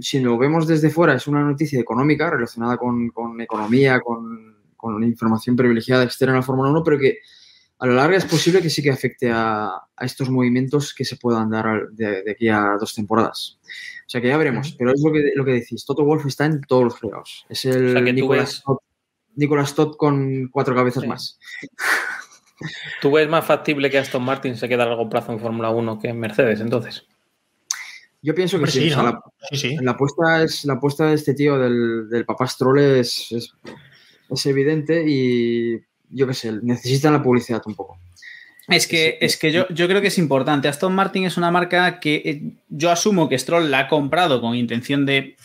si 0.00 0.18
lo 0.18 0.38
vemos 0.38 0.66
desde 0.66 0.88
fuera, 0.88 1.14
es 1.14 1.26
una 1.26 1.42
noticia 1.44 1.78
económica 1.78 2.30
relacionada 2.30 2.78
con, 2.78 3.10
con 3.10 3.38
economía, 3.38 4.00
con, 4.00 4.56
con 4.78 5.04
información 5.04 5.56
privilegiada 5.56 6.04
externa 6.04 6.36
a 6.36 6.36
la 6.38 6.42
Fórmula 6.42 6.70
1, 6.70 6.82
pero 6.82 6.98
que 6.98 7.18
a 7.82 7.86
la 7.88 7.94
larga 7.94 8.16
es 8.16 8.24
posible 8.24 8.62
que 8.62 8.70
sí 8.70 8.82
que 8.82 8.90
afecte 8.90 9.30
a, 9.30 9.70
a 9.96 10.04
estos 10.04 10.30
movimientos 10.30 10.94
que 10.94 11.04
se 11.04 11.16
puedan 11.16 11.50
dar 11.50 11.66
al- 11.66 11.94
de, 11.96 12.22
de 12.22 12.30
aquí 12.30 12.48
a 12.48 12.76
dos 12.78 12.94
temporadas. 12.94 13.58
O 14.06 14.08
sea 14.12 14.20
que 14.20 14.28
ya 14.28 14.36
veremos, 14.36 14.74
pero 14.78 14.92
es 14.92 15.00
lo 15.04 15.12
que, 15.12 15.32
lo 15.34 15.44
que 15.44 15.52
decís. 15.52 15.84
Toto 15.84 16.04
Wolf 16.04 16.24
está 16.26 16.44
en 16.46 16.60
todos 16.60 16.84
los 16.84 16.98
fregados. 16.98 17.44
Es 17.48 17.64
el 17.64 17.88
O 17.88 17.92
sea 17.92 18.04
que 18.04 18.12
ves- 18.22 18.62
Todd, 19.74 19.96
con 19.96 20.48
cuatro 20.48 20.74
cabezas 20.74 21.02
Sí. 21.02 21.08
más. 21.08 21.38
¿Tú 23.00 23.10
ves 23.10 23.28
más 23.28 23.44
factible 23.44 23.90
que 23.90 23.98
Aston 23.98 24.22
Martin 24.22 24.56
se 24.56 24.68
quede 24.68 24.82
a 24.82 24.86
largo 24.86 25.08
plazo 25.08 25.32
en 25.32 25.40
Fórmula 25.40 25.70
1 25.70 25.98
que 25.98 26.08
en 26.08 26.20
Mercedes, 26.20 26.60
entonces? 26.60 27.04
Yo 28.22 28.34
pienso 28.36 28.60
que 28.60 28.68
sí. 28.68 28.80
sí, 28.82 28.90
o 28.92 28.94
sea, 28.94 29.02
¿no? 29.02 29.10
la, 29.10 29.20
Sí, 29.50 29.56
sí. 29.56 29.76
la 29.80 29.92
apuesta 29.92 30.42
es 30.44 30.64
la 30.64 30.74
apuesta 30.74 31.06
de 31.06 31.14
este 31.14 31.34
tío 31.34 31.58
del, 31.58 32.08
del 32.08 32.24
papá 32.24 32.46
Stroll 32.46 32.78
es, 32.78 33.32
es, 33.32 33.52
es 34.30 34.46
evidente 34.46 35.02
y 35.04 35.80
yo 36.12 36.26
qué 36.26 36.34
sé, 36.34 36.52
necesitan 36.62 37.12
la 37.12 37.22
publicidad 37.22 37.62
un 37.66 37.74
poco. 37.74 37.98
Es 38.68 38.86
que, 38.86 39.18
es 39.20 39.36
que 39.36 39.50
yo, 39.50 39.66
yo 39.70 39.88
creo 39.88 40.00
que 40.00 40.08
es 40.08 40.18
importante. 40.18 40.68
Aston 40.68 40.94
Martin 40.94 41.24
es 41.24 41.36
una 41.36 41.50
marca 41.50 41.98
que 41.98 42.22
eh, 42.24 42.42
yo 42.68 42.90
asumo 42.90 43.28
que 43.28 43.38
Stroll 43.38 43.70
la 43.70 43.80
ha 43.80 43.88
comprado 43.88 44.40
con 44.40 44.54
intención 44.54 45.04
de, 45.04 45.36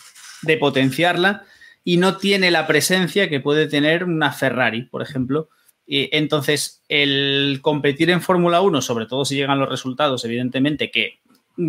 de 0.43 0.57
potenciarla 0.57 1.43
y 1.83 1.97
no 1.97 2.17
tiene 2.17 2.51
la 2.51 2.67
presencia 2.67 3.29
que 3.29 3.39
puede 3.39 3.67
tener 3.67 4.03
una 4.03 4.31
Ferrari, 4.31 4.83
por 4.83 5.01
ejemplo. 5.01 5.49
Y 5.85 6.15
entonces, 6.15 6.83
el 6.89 7.59
competir 7.61 8.09
en 8.09 8.21
Fórmula 8.21 8.61
1, 8.61 8.81
sobre 8.81 9.05
todo 9.05 9.25
si 9.25 9.35
llegan 9.35 9.59
los 9.59 9.69
resultados, 9.69 10.23
evidentemente 10.25 10.91
que 10.91 11.19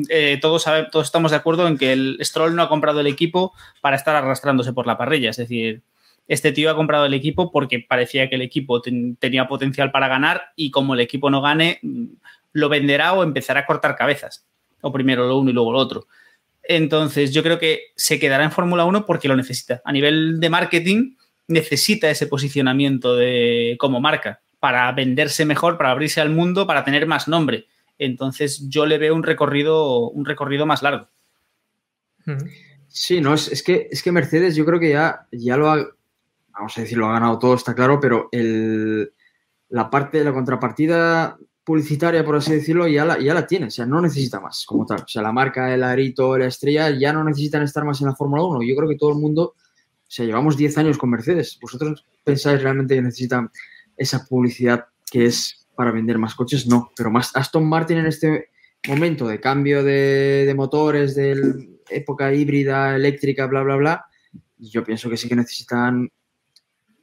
eh, 0.09 0.39
todos, 0.41 0.65
todos 0.91 1.07
estamos 1.07 1.31
de 1.31 1.37
acuerdo 1.37 1.67
en 1.67 1.79
que 1.79 1.93
el 1.93 2.19
Stroll 2.21 2.55
no 2.55 2.63
ha 2.63 2.69
comprado 2.69 3.01
el 3.01 3.07
equipo 3.07 3.55
para 3.81 3.97
estar 3.97 4.17
arrastrándose 4.17 4.73
por 4.73 4.87
la 4.87 4.99
parrilla. 4.99 5.31
Es 5.31 5.37
decir, 5.37 5.83
este 6.29 6.53
tío 6.53 6.71
ha 6.71 6.77
comprado 6.77 7.07
el 7.07 7.15
equipo 7.15 7.51
porque 7.51 7.81
parecía 7.81 8.29
que 8.29 8.37
el 8.37 8.43
equipo 8.43 8.81
ten- 8.81 9.17
tenía 9.17 9.49
potencial 9.49 9.91
para 9.91 10.07
ganar 10.09 10.53
y 10.55 10.71
como 10.71 10.95
el 10.95 11.01
equipo 11.01 11.31
no 11.31 11.41
gane, 11.43 11.81
lo 12.53 12.69
venderá 12.69 13.15
o 13.15 13.23
empezará 13.25 13.61
a 13.61 13.67
cortar 13.67 13.97
cabezas. 13.97 14.47
O 14.81 14.93
primero 14.93 15.27
lo 15.27 15.39
uno 15.39 15.51
y 15.51 15.53
luego 15.53 15.73
lo 15.73 15.79
otro. 15.79 16.07
Entonces, 16.63 17.33
yo 17.33 17.43
creo 17.43 17.59
que 17.59 17.81
se 17.97 18.21
quedará 18.21 18.45
en 18.45 18.53
Fórmula 18.53 18.85
1 18.85 19.07
porque 19.07 19.27
lo 19.27 19.35
necesita. 19.37 19.81
A 19.85 19.91
nivel 19.93 20.39
de 20.39 20.51
marketing, 20.51 21.15
necesita 21.49 22.11
ese 22.11 22.27
posicionamiento 22.27 23.17
de, 23.17 23.77
como 23.81 24.01
marca 24.01 24.41
para 24.61 24.93
venderse 24.93 25.47
mejor, 25.47 25.79
para 25.79 25.91
abrirse 25.93 26.21
al 26.21 26.31
mundo, 26.31 26.67
para 26.67 26.85
tener 26.85 27.07
más 27.07 27.27
nombre. 27.27 27.67
Entonces, 27.99 28.69
yo 28.69 28.85
le 28.87 28.99
veo 28.99 29.15
un 29.15 29.23
recorrido, 29.23 30.11
un 30.11 30.25
recorrido 30.27 30.67
más 30.67 30.83
largo. 30.83 31.09
Sí, 32.89 33.21
no, 33.21 33.35
es, 33.35 33.49
es 33.49 33.63
que, 33.63 33.89
es 33.91 34.03
que 34.03 34.13
Mercedes 34.13 34.55
yo 34.57 34.65
creo 34.65 34.79
que 34.81 34.91
ya, 34.91 35.27
ya 35.33 35.57
lo 35.57 35.71
ha, 35.71 35.87
vamos 36.59 36.77
a 36.77 36.81
decir, 36.81 36.99
lo 36.99 37.07
ha 37.07 37.13
ganado 37.13 37.39
todo, 37.39 37.55
está 37.55 37.75
claro, 37.75 38.01
pero 38.01 38.29
el, 38.33 39.13
la 39.69 39.89
parte 39.89 40.19
de 40.19 40.25
la 40.25 40.33
contrapartida 40.33 41.39
publicitaria, 41.65 42.25
por 42.25 42.37
así 42.37 42.53
decirlo, 42.53 42.89
ya 42.89 43.05
la, 43.05 43.19
ya 43.21 43.35
la 43.35 43.47
tiene, 43.47 43.67
o 43.67 43.71
sea, 43.71 43.87
no 43.87 44.01
necesita 44.01 44.41
más 44.41 44.65
como 44.67 44.87
tal. 44.87 45.03
O 45.03 45.09
sea, 45.09 45.23
la 45.23 45.33
marca, 45.33 45.73
el 45.73 45.83
arito, 45.83 46.37
la 46.37 46.47
estrella 46.47 46.91
ya 46.91 47.13
no 47.13 47.23
necesitan 47.23 47.63
estar 47.63 47.85
más 47.85 48.01
en 48.01 48.09
la 48.09 48.17
Fórmula 48.17 48.43
1. 48.43 48.63
Yo 48.63 48.75
creo 48.75 48.89
que 48.89 48.97
todo 48.97 49.11
el 49.11 49.19
mundo, 49.19 49.55
o 49.55 49.55
sea, 50.09 50.25
llevamos 50.25 50.57
10 50.57 50.79
años 50.79 50.99
con 50.99 51.11
Mercedes. 51.11 51.59
¿Vosotros 51.61 52.07
pensáis 52.25 52.63
realmente 52.63 52.95
que 52.95 53.03
necesitan 53.03 53.51
esa 53.97 54.25
publicidad 54.25 54.87
que 55.11 55.27
es 55.27 55.67
para 55.77 55.93
vender 55.93 56.19
más 56.19 56.35
coches? 56.35 56.67
No, 56.67 56.91
pero 56.97 57.11
más 57.11 57.37
Aston 57.37 57.69
Martin 57.69 57.99
en 57.99 58.07
este 58.07 58.49
momento 58.89 59.29
de 59.29 59.39
cambio 59.39 59.85
de 59.85 60.53
motores, 60.57 61.15
de 61.15 61.79
época 61.91 62.33
híbrida, 62.33 62.97
eléctrica, 62.97 63.47
bla, 63.47 63.63
bla, 63.63 63.77
bla, 63.77 64.07
yo 64.59 64.85
pienso 64.85 65.09
que 65.09 65.17
sí 65.17 65.29
que 65.29 65.37
necesitan 65.37 66.11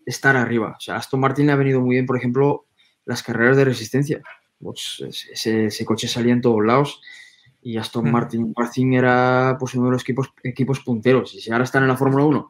estar 0.06 0.36
arriba. 0.36 0.76
O 0.78 0.82
sea, 0.82 0.97
Aston 0.97 1.20
Martin 1.20 1.47
le 1.47 1.51
ha 1.53 1.58
venido 1.58 1.82
muy 1.82 1.95
bien, 1.95 2.06
por 2.06 2.18
ejemplo, 2.18 2.66
las 3.06 3.24
carreras 3.24 3.58
de 3.58 3.66
resistencia. 3.66 4.22
Pues 4.60 5.03
ese, 5.32 5.66
ese 5.66 5.86
coche 5.86 6.08
salía 6.08 6.34
en 6.34 6.41
todos 6.41 6.64
lados 6.66 7.01
y 7.62 7.78
Aston 7.78 8.06
Mm. 8.06 8.12
Martin 8.12 8.53
Racing 8.56 8.93
era 8.93 9.58
pues, 9.60 9.74
uno 9.74 9.88
de 9.88 9.93
los 9.93 10.03
equipos, 10.03 10.32
equipos 10.43 10.80
punteros. 10.82 11.34
Y 11.34 11.41
si 11.41 11.51
ahora 11.51 11.64
están 11.64 11.84
en 11.84 11.89
la 11.89 11.97
Fórmula 11.97 12.24
1 12.26 12.49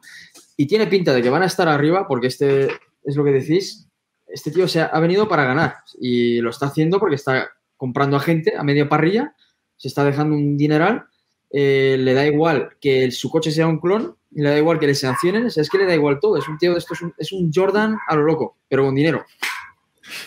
y 0.58 0.66
tiene 0.66 0.86
pinta 0.86 1.12
de 1.12 1.22
que 1.22 1.30
van 1.30 1.42
a 1.42 1.46
estar 1.46 1.68
arriba, 1.68 2.06
porque 2.06 2.26
este 2.26 2.68
es 3.02 3.16
lo 3.16 3.24
que 3.24 3.32
decís, 3.32 3.88
este 4.26 4.50
tío 4.50 4.68
se 4.68 4.80
ha, 4.80 4.86
ha 4.86 5.00
venido 5.00 5.28
para 5.28 5.44
ganar 5.44 5.76
y 6.00 6.40
lo 6.40 6.50
está 6.50 6.66
haciendo 6.66 6.98
porque 6.98 7.14
está 7.14 7.48
comprando 7.76 8.16
a 8.16 8.20
gente 8.20 8.54
a 8.56 8.62
media 8.62 8.88
parrilla, 8.88 9.34
se 9.76 9.88
está 9.88 10.04
dejando 10.04 10.34
un 10.34 10.56
dineral, 10.56 11.06
eh, 11.50 11.96
le 11.98 12.14
da 12.14 12.26
igual 12.26 12.76
que 12.80 13.10
su 13.10 13.30
coche 13.30 13.50
sea 13.50 13.66
un 13.66 13.78
clon, 13.78 14.15
le 14.32 14.50
da 14.50 14.58
igual 14.58 14.78
que 14.78 14.86
le 14.86 14.94
sancionen, 14.94 15.46
o 15.46 15.50
sea, 15.50 15.62
es 15.62 15.70
que 15.70 15.78
le 15.78 15.86
da 15.86 15.94
igual 15.94 16.18
todo, 16.20 16.36
es 16.38 16.46
un 16.48 16.58
tío 16.58 16.72
de 16.72 16.78
estos, 16.78 16.98
es 16.98 17.02
un, 17.02 17.14
es 17.18 17.32
un 17.32 17.50
Jordan 17.54 17.96
a 18.08 18.16
lo 18.16 18.22
loco, 18.22 18.56
pero 18.68 18.84
con 18.84 18.94
dinero. 18.94 19.24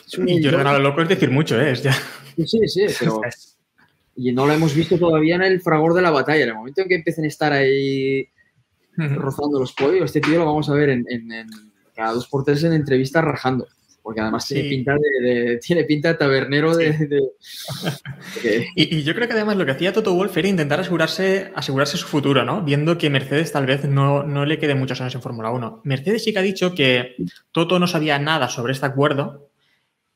Es 0.08 0.18
un 0.18 0.28
Y 0.28 0.44
Jordan 0.44 0.68
a 0.68 0.74
lo 0.74 0.80
loco 0.80 1.02
es 1.02 1.10
decir 1.10 1.30
mucho, 1.32 1.60
¿eh? 1.60 1.72
Es 1.72 1.84
ya... 1.84 1.94
Sí, 2.46 2.68
sí, 2.68 2.86
pero. 3.00 3.22
Y 4.22 4.34
no 4.34 4.46
lo 4.46 4.52
hemos 4.52 4.76
visto 4.76 4.98
todavía 4.98 5.36
en 5.36 5.44
el 5.44 5.62
fragor 5.62 5.94
de 5.94 6.02
la 6.02 6.12
batalla. 6.12 6.44
En 6.44 6.50
el 6.50 6.56
momento 6.56 6.82
en 6.82 6.90
que 6.90 6.96
empiecen 6.96 7.24
a 7.24 7.28
estar 7.28 7.54
ahí 7.54 8.28
rozando 8.98 9.60
los 9.62 9.72
podios, 9.72 10.06
este 10.06 10.20
tío 10.20 10.40
lo 10.40 10.46
vamos 10.46 10.70
a 10.70 10.74
ver 10.74 10.90
en, 10.90 11.06
en- 11.08 11.32
en 11.32 11.48
cada 11.96 12.12
dos 12.12 12.28
por 12.28 12.44
tres 12.44 12.62
en 12.66 12.74
entrevistas 12.74 13.24
rajando. 13.24 13.66
Porque 14.02 14.22
además 14.22 14.48
tiene 14.48 14.70
pinta 14.70 14.94
de, 14.96 15.28
de- 15.30 15.58
tiene 15.58 15.84
pinta 15.84 16.08
de 16.10 16.14
tabernero 16.16 16.76
de. 16.76 16.94
de- 16.94 17.08
de- 17.08 17.22
Y, 18.76 18.98
y 18.98 19.04
yo 19.04 19.14
creo 19.16 19.28
que 19.28 19.34
además 19.34 19.58
lo 19.58 19.66
que 19.66 19.72
hacía 19.72 19.94
Toto 19.94 20.14
Wolff 20.14 20.36
era 20.38 20.48
intentar 20.48 20.80
asegurarse, 20.80 21.52
asegurarse 21.56 21.98
su 21.98 22.08
futuro, 22.08 22.44
¿no? 22.46 22.62
Viendo 22.64 22.98
que 22.98 23.10
Mercedes 23.10 23.52
tal 23.52 23.66
vez 23.66 23.86
no, 23.86 24.24
no 24.24 24.46
le 24.46 24.58
quede 24.60 24.76
muchos 24.76 25.02
años 25.02 25.16
en 25.16 25.22
Fórmula 25.22 25.52
1. 25.52 25.82
Mercedes 25.84 26.24
sí 26.24 26.32
que 26.34 26.40
ha 26.40 26.44
dicho 26.44 26.74
que 26.74 27.16
Toto 27.52 27.80
no 27.80 27.88
sabía 27.88 28.20
nada 28.20 28.50
sobre 28.50 28.74
este 28.74 28.86
acuerdo. 28.86 29.49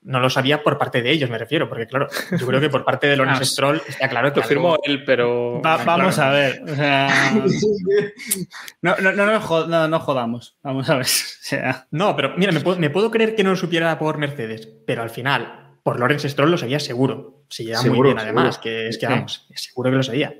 No 0.06 0.20
lo 0.20 0.30
sabía 0.30 0.64
por 0.64 0.78
parte 0.78 1.02
de 1.02 1.12
ellos, 1.12 1.30
me 1.30 1.38
refiero, 1.38 1.70
porque 1.70 1.88
claro, 1.88 2.08
yo 2.38 2.46
creo 2.46 2.60
que 2.60 2.70
por 2.70 2.84
parte 2.84 3.08
de 3.08 3.16
Lawrence 3.18 3.44
Ah, 3.44 3.46
Stroll 3.46 3.82
está 3.88 4.10
claro 4.10 4.34
que 4.34 4.42
Lo 4.42 4.46
firmó 4.46 4.72
algo- 4.74 4.84
él, 4.84 5.04
pero. 5.06 5.62
Va- 5.62 5.76
Claro. 5.82 5.86
vamos 5.86 6.20
a 6.20 6.30
ver. 6.32 6.62
o 6.68 6.76
sea, 6.76 7.10
no, 8.82 8.96
no, 9.02 9.12
no, 9.12 9.26
no- 9.68 9.88
no 9.88 10.00
jodamos. 10.00 10.58
Vamos 10.64 10.90
a 10.90 10.98
ver. 10.98 11.06
O 11.44 11.46
sea, 11.46 11.88
No, 11.92 12.16
pero 12.16 12.34
mira, 12.38 12.52
me 12.54 12.62
puedo, 12.62 12.80
me 12.80 12.90
puedo 12.90 13.12
creer 13.12 13.36
que 13.36 13.44
no 13.44 13.50
lo 13.52 13.56
supiera 13.58 14.00
por 14.00 14.18
Mercedes, 14.18 14.66
pero 14.88 15.02
al 15.04 15.10
final, 15.10 15.76
por 15.84 16.00
Lawrence 16.00 16.30
Stroll 16.30 16.50
lo 16.52 16.58
sabía 16.58 16.80
seguro. 16.80 17.44
Se 17.50 17.66
lleva 17.66 17.82
muy 17.84 18.02
bien, 18.02 18.18
además, 18.18 18.56
seguro. 18.56 18.62
que 18.64 18.88
es 18.88 18.98
que 18.98 19.06
Sí. 19.08 19.12
vamos, 19.12 19.48
seguro 19.56 19.90
que 19.92 19.98
lo 19.98 20.04
sabía. 20.04 20.34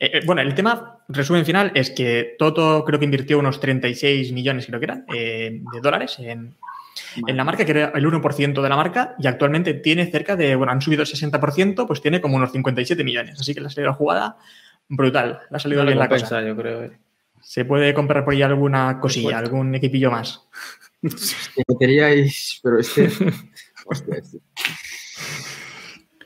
Eh, 0.00 0.10
eh, 0.14 0.20
bueno, 0.24 0.40
el 0.40 0.54
tema, 0.54 1.00
resumen 1.08 1.44
final, 1.44 1.70
es 1.74 1.90
que 1.90 2.34
Toto 2.38 2.82
creo 2.86 2.98
que 2.98 3.04
invirtió 3.04 3.38
unos 3.38 3.60
36 3.60 4.32
millones, 4.32 4.64
creo 4.66 4.80
que 4.80 4.84
eran, 4.86 5.04
eh, 5.14 5.60
de 5.72 5.80
dólares 5.82 6.16
en, 6.20 6.56
en 7.26 7.36
la 7.36 7.44
marca, 7.44 7.64
que 7.64 7.70
era 7.72 7.92
el 7.94 8.04
1% 8.06 8.62
de 8.62 8.68
la 8.68 8.76
marca, 8.76 9.14
y 9.18 9.26
actualmente 9.26 9.74
tiene 9.74 10.06
cerca 10.10 10.36
de, 10.36 10.54
bueno, 10.56 10.72
han 10.72 10.80
subido 10.82 11.02
el 11.02 11.08
60%, 11.08 11.86
pues 11.86 12.00
tiene 12.00 12.20
como 12.20 12.36
unos 12.36 12.52
57 12.52 13.02
millones. 13.04 13.40
Así 13.40 13.54
que 13.54 13.60
le 13.60 13.66
ha 13.66 13.70
salido 13.70 13.90
la 13.90 13.96
jugada 13.96 14.36
brutal. 14.88 15.40
Le 15.50 15.56
ha 15.56 15.60
salido 15.60 15.82
No 15.82 15.86
bien 15.86 15.98
la 15.98 16.08
compensa, 16.08 16.36
cosa. 16.36 16.42
yo 16.46 16.56
creo. 16.56 16.82
eh. 16.84 16.92
Se 17.42 17.64
puede 17.64 17.94
comprar 17.94 18.24
por 18.24 18.34
ahí 18.34 18.42
alguna 18.42 18.98
cosilla, 19.00 19.38
algún 19.38 19.74
equipillo 19.74 20.10
más. 20.10 20.42
lotería 21.68 22.14
y- 22.14 22.28
Pero 22.62 22.78
este. 22.80 23.08
hostia, 23.86 24.16
este. 24.16 24.38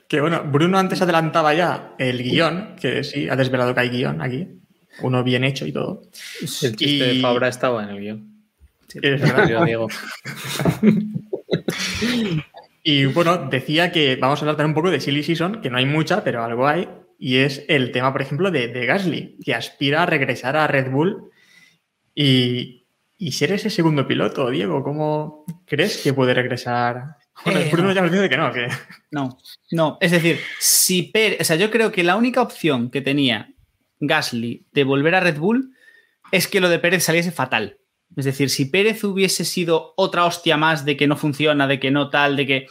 Que 0.07 0.19
bueno, 0.19 0.43
Bruno 0.43 0.77
antes 0.77 1.01
adelantaba 1.01 1.53
ya 1.53 1.93
el 1.97 2.21
guion, 2.21 2.75
que 2.79 3.03
sí, 3.03 3.29
ha 3.29 3.35
desvelado 3.35 3.73
que 3.73 3.79
hay 3.81 3.89
guion 3.89 4.21
aquí. 4.21 4.47
Uno 5.01 5.23
bien 5.23 5.43
hecho 5.45 5.65
y 5.65 5.71
todo. 5.71 6.01
El 6.41 6.47
chiste 6.75 6.85
Y- 6.85 6.99
de 6.99 7.21
Fabra 7.21 7.47
estaba 7.47 7.83
en 7.83 7.89
el 7.89 7.99
guion. 8.01 8.30
Es 9.01 9.21
verdad. 9.21 9.47
Yo 9.47 9.65
digo. 9.65 9.87
Y 12.83 13.05
bueno, 13.05 13.47
decía 13.49 13.91
que 13.91 14.15
vamos 14.15 14.39
a 14.39 14.41
hablar 14.41 14.55
también 14.57 14.71
un 14.71 14.75
poco 14.75 14.89
de 14.91 14.99
Silly 14.99 15.23
Season, 15.23 15.61
que 15.61 15.69
no 15.69 15.77
hay 15.77 15.85
mucha, 15.85 16.23
pero 16.23 16.43
algo 16.43 16.67
hay. 16.67 16.89
Y 17.19 17.37
es 17.37 17.63
el 17.67 17.91
tema, 17.91 18.11
por 18.11 18.21
ejemplo, 18.23 18.49
de, 18.49 18.67
de 18.69 18.85
Gasly, 18.87 19.37
que 19.45 19.53
aspira 19.53 20.03
a 20.03 20.05
regresar 20.07 20.55
a 20.57 20.65
Red 20.67 20.89
Bull 20.89 21.29
y, 22.15 22.87
y 23.19 23.31
ser 23.33 23.51
ese 23.51 23.69
segundo 23.69 24.07
piloto. 24.07 24.49
Diego, 24.49 24.83
¿cómo 24.83 25.45
crees 25.67 25.97
que 26.01 26.13
puede 26.13 26.33
regresar? 26.33 27.17
Bueno, 27.45 27.59
Eh, 27.59 27.69
Bruno 27.71 27.89
no. 27.89 27.93
ya 27.93 28.01
nos 28.01 28.11
dice 28.11 28.29
que 28.29 28.37
no, 28.37 28.51
que 28.51 28.67
no, 29.11 29.37
no. 29.71 29.97
Es 30.01 30.11
decir, 30.11 30.39
si 30.59 31.03
Pérez, 31.03 31.41
o 31.41 31.43
sea, 31.43 31.55
yo 31.57 31.69
creo 31.69 31.91
que 31.91 32.03
la 32.03 32.15
única 32.15 32.41
opción 32.41 32.89
que 32.89 33.01
tenía 33.01 33.53
Gasly 33.99 34.65
de 34.71 34.83
volver 34.83 35.13
a 35.13 35.19
Red 35.19 35.37
Bull 35.37 35.75
es 36.31 36.47
que 36.47 36.59
lo 36.59 36.69
de 36.69 36.79
Pérez 36.79 37.03
saliese 37.03 37.31
fatal. 37.31 37.77
Es 38.15 38.25
decir, 38.25 38.49
si 38.49 38.65
Pérez 38.65 39.03
hubiese 39.03 39.45
sido 39.45 39.93
otra 39.95 40.25
hostia 40.25 40.57
más 40.57 40.83
de 40.85 40.97
que 40.97 41.07
no 41.07 41.15
funciona, 41.15 41.67
de 41.67 41.79
que 41.79 41.91
no 41.91 42.09
tal, 42.09 42.35
de 42.35 42.45
que. 42.45 42.65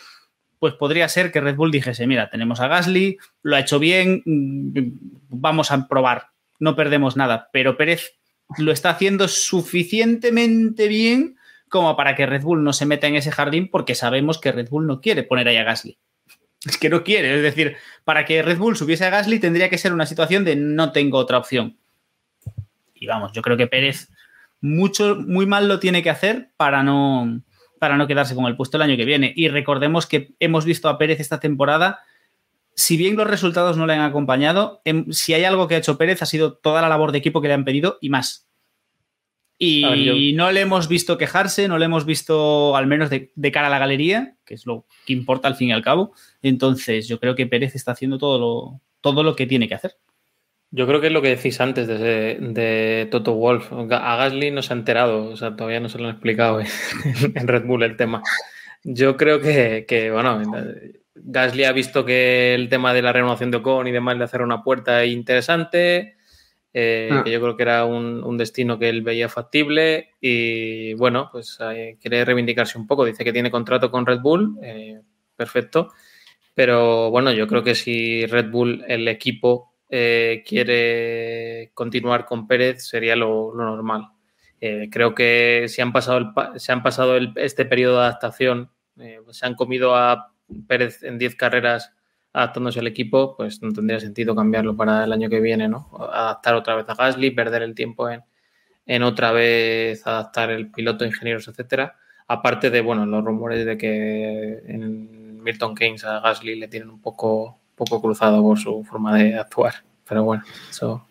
Pues 0.58 0.74
podría 0.74 1.08
ser 1.08 1.32
que 1.32 1.40
Red 1.40 1.56
Bull 1.56 1.70
dijese: 1.70 2.06
Mira, 2.06 2.28
tenemos 2.28 2.60
a 2.60 2.68
Gasly, 2.68 3.16
lo 3.42 3.56
ha 3.56 3.60
hecho 3.60 3.78
bien, 3.78 4.22
mm, 4.26 4.78
vamos 5.30 5.70
a 5.70 5.88
probar, 5.88 6.28
no 6.58 6.76
perdemos 6.76 7.16
nada. 7.16 7.48
Pero 7.52 7.78
Pérez 7.78 8.18
lo 8.58 8.70
está 8.70 8.90
haciendo 8.90 9.28
suficientemente 9.28 10.88
bien 10.88 11.36
como 11.70 11.96
para 11.96 12.14
que 12.14 12.26
Red 12.26 12.42
Bull 12.42 12.64
no 12.64 12.72
se 12.72 12.84
meta 12.84 13.06
en 13.06 13.14
ese 13.14 13.30
jardín 13.30 13.70
porque 13.70 13.94
sabemos 13.94 14.38
que 14.38 14.52
Red 14.52 14.68
Bull 14.68 14.86
no 14.86 15.00
quiere 15.00 15.22
poner 15.22 15.48
ahí 15.48 15.56
a 15.56 15.64
Gasly. 15.64 15.98
Es 16.66 16.76
que 16.76 16.90
no 16.90 17.04
quiere, 17.04 17.36
es 17.36 17.42
decir, 17.42 17.76
para 18.04 18.26
que 18.26 18.42
Red 18.42 18.58
Bull 18.58 18.76
subiese 18.76 19.06
a 19.06 19.10
Gasly 19.10 19.38
tendría 19.38 19.70
que 19.70 19.78
ser 19.78 19.94
una 19.94 20.04
situación 20.04 20.44
de 20.44 20.56
no 20.56 20.92
tengo 20.92 21.16
otra 21.16 21.38
opción. 21.38 21.78
Y 22.94 23.06
vamos, 23.06 23.32
yo 23.32 23.40
creo 23.40 23.56
que 23.56 23.66
Pérez 23.66 24.10
mucho, 24.60 25.16
muy 25.16 25.46
mal 25.46 25.68
lo 25.68 25.78
tiene 25.80 26.02
que 26.02 26.10
hacer 26.10 26.50
para 26.56 26.82
no, 26.82 27.42
para 27.78 27.96
no 27.96 28.06
quedarse 28.06 28.34
con 28.34 28.46
el 28.46 28.56
puesto 28.56 28.76
el 28.76 28.82
año 28.82 28.96
que 28.96 29.04
viene. 29.04 29.32
Y 29.36 29.48
recordemos 29.48 30.06
que 30.06 30.34
hemos 30.40 30.64
visto 30.64 30.88
a 30.88 30.98
Pérez 30.98 31.20
esta 31.20 31.40
temporada, 31.40 32.00
si 32.74 32.96
bien 32.96 33.16
los 33.16 33.26
resultados 33.26 33.76
no 33.76 33.86
le 33.86 33.94
han 33.94 34.00
acompañado, 34.02 34.80
em- 34.84 35.10
si 35.12 35.34
hay 35.34 35.44
algo 35.44 35.66
que 35.68 35.74
ha 35.74 35.78
hecho 35.78 35.98
Pérez 35.98 36.22
ha 36.22 36.26
sido 36.26 36.54
toda 36.54 36.80
la 36.82 36.88
labor 36.88 37.12
de 37.12 37.18
equipo 37.18 37.40
que 37.40 37.48
le 37.48 37.54
han 37.54 37.64
pedido 37.64 37.98
y 38.00 38.10
más. 38.10 38.46
Y 39.62 39.84
A 39.84 39.90
ver, 39.90 39.98
yo- 39.98 40.14
no 40.36 40.50
le 40.52 40.60
hemos 40.60 40.88
visto 40.88 41.18
quejarse, 41.18 41.68
no 41.68 41.76
le 41.76 41.84
hemos 41.84 42.06
visto, 42.06 42.76
al 42.76 42.86
menos 42.86 43.10
de, 43.10 43.30
de 43.34 43.52
cara 43.52 43.66
a 43.66 43.70
la 43.70 43.78
galería, 43.78 44.36
que 44.46 44.54
es 44.54 44.64
lo 44.64 44.86
que 45.06 45.12
importa 45.12 45.48
al 45.48 45.56
fin 45.56 45.68
y 45.68 45.72
al 45.72 45.82
cabo. 45.82 46.12
Entonces, 46.40 47.06
yo 47.08 47.20
creo 47.20 47.34
que 47.34 47.46
Pérez 47.46 47.74
está 47.74 47.92
haciendo 47.92 48.16
todo 48.16 48.38
lo, 48.38 48.80
todo 49.02 49.22
lo 49.22 49.36
que 49.36 49.46
tiene 49.46 49.68
que 49.68 49.74
hacer. 49.74 49.96
Yo 50.72 50.86
creo 50.86 51.00
que 51.00 51.08
es 51.08 51.12
lo 51.12 51.20
que 51.22 51.34
decís 51.34 51.60
antes 51.60 51.88
de, 51.88 52.38
de 52.40 53.08
Toto 53.10 53.34
Wolf. 53.34 53.72
A 53.72 54.16
Gasly 54.16 54.50
no 54.50 54.62
se 54.62 54.72
ha 54.72 54.76
enterado, 54.76 55.24
o 55.24 55.36
sea, 55.36 55.56
todavía 55.56 55.80
no 55.80 55.88
se 55.88 55.98
lo 55.98 56.04
han 56.04 56.12
explicado 56.12 56.60
en, 56.60 56.66
en 57.34 57.48
Red 57.48 57.64
Bull 57.64 57.82
el 57.82 57.96
tema. 57.96 58.22
Yo 58.84 59.16
creo 59.16 59.40
que, 59.40 59.84
que, 59.86 60.10
bueno, 60.10 60.40
Gasly 61.14 61.64
ha 61.64 61.72
visto 61.72 62.04
que 62.04 62.54
el 62.54 62.68
tema 62.68 62.94
de 62.94 63.02
la 63.02 63.12
renovación 63.12 63.50
de 63.50 63.58
Ocon 63.58 63.88
y 63.88 63.92
demás 63.92 64.16
le 64.16 64.24
hacer 64.24 64.42
una 64.42 64.62
puerta 64.62 65.04
interesante, 65.04 66.16
eh, 66.72 67.08
Ah. 67.10 67.22
que 67.24 67.32
yo 67.32 67.40
creo 67.40 67.56
que 67.56 67.64
era 67.64 67.84
un, 67.84 68.22
un 68.22 68.38
destino 68.38 68.78
que 68.78 68.88
él 68.88 69.02
veía 69.02 69.28
factible 69.28 70.10
y 70.20 70.94
bueno, 70.94 71.28
pues 71.32 71.58
eh, 71.60 71.98
quiere 72.00 72.24
reivindicarse 72.24 72.78
un 72.78 72.86
poco. 72.86 73.04
Dice 73.04 73.24
que 73.24 73.32
tiene 73.32 73.50
contrato 73.50 73.90
con 73.90 74.06
Red 74.06 74.20
Bull, 74.20 74.56
eh, 74.62 75.00
perfecto. 75.36 75.88
Pero 76.54 77.10
bueno, 77.10 77.32
yo 77.32 77.46
creo 77.48 77.62
que 77.64 77.74
si 77.74 78.24
Red 78.26 78.50
Bull, 78.50 78.84
el 78.86 79.08
equipo, 79.08 79.69
eh, 79.90 80.44
quiere 80.46 81.72
continuar 81.74 82.24
con 82.24 82.46
Pérez, 82.46 82.86
sería 82.86 83.16
lo, 83.16 83.52
normal. 83.54 84.08
Eh, 84.60 84.88
creo 84.90 85.14
que 85.14 85.66
si 85.68 85.80
han 85.80 85.92
pasado, 85.92 86.18
el, 86.18 86.60
se 86.60 86.72
han 86.72 86.82
pasado 86.82 87.16
este 87.36 87.64
periodo 87.64 87.96
de 87.96 88.06
adaptación, 88.06 88.70
eh, 88.98 89.20
se 89.30 89.46
han 89.46 89.54
comido 89.54 89.96
a 89.96 90.32
Pérez 90.68 91.02
en 91.02 91.18
10 91.18 91.34
carreras 91.36 91.92
adaptándose 92.32 92.80
al 92.80 92.86
equipo, 92.86 93.36
pues 93.36 93.60
no 93.62 93.72
tendría 93.72 93.98
sentido 93.98 94.36
cambiarlo 94.36 94.76
para 94.76 95.04
el 95.04 95.12
año 95.12 95.28
que 95.28 95.40
viene, 95.40 95.68
¿no? 95.68 95.90
Adaptar 95.98 96.54
otra 96.54 96.76
vez 96.76 96.88
a 96.88 96.94
Gasly, 96.94 97.32
perder 97.32 97.62
el 97.62 97.74
tiempo 97.74 98.08
en, 98.08 98.22
en 98.86 99.02
otra 99.02 99.32
vez 99.32 100.06
adaptar 100.06 100.50
el 100.50 100.70
piloto, 100.70 101.04
ingenieros, 101.04 101.48
etcétera. 101.48 101.96
Aparte 102.28 102.70
de, 102.70 102.80
bueno, 102.80 103.06
los 103.06 103.24
rumores 103.24 103.66
de 103.66 103.76
que 103.76 104.62
en 104.66 105.42
Milton 105.42 105.74
Keynes 105.74 106.04
a 106.04 106.20
Gasly 106.20 106.56
le 106.56 106.68
tienen 106.68 106.90
un 106.90 107.00
poco, 107.00 107.59
poco 107.84 108.00
cruzado 108.00 108.42
por 108.42 108.58
su 108.58 108.84
forma 108.84 109.16
de 109.16 109.36
actuar. 109.38 109.74
Pero 110.08 110.24
bueno, 110.24 110.42
eso. 110.70 111.06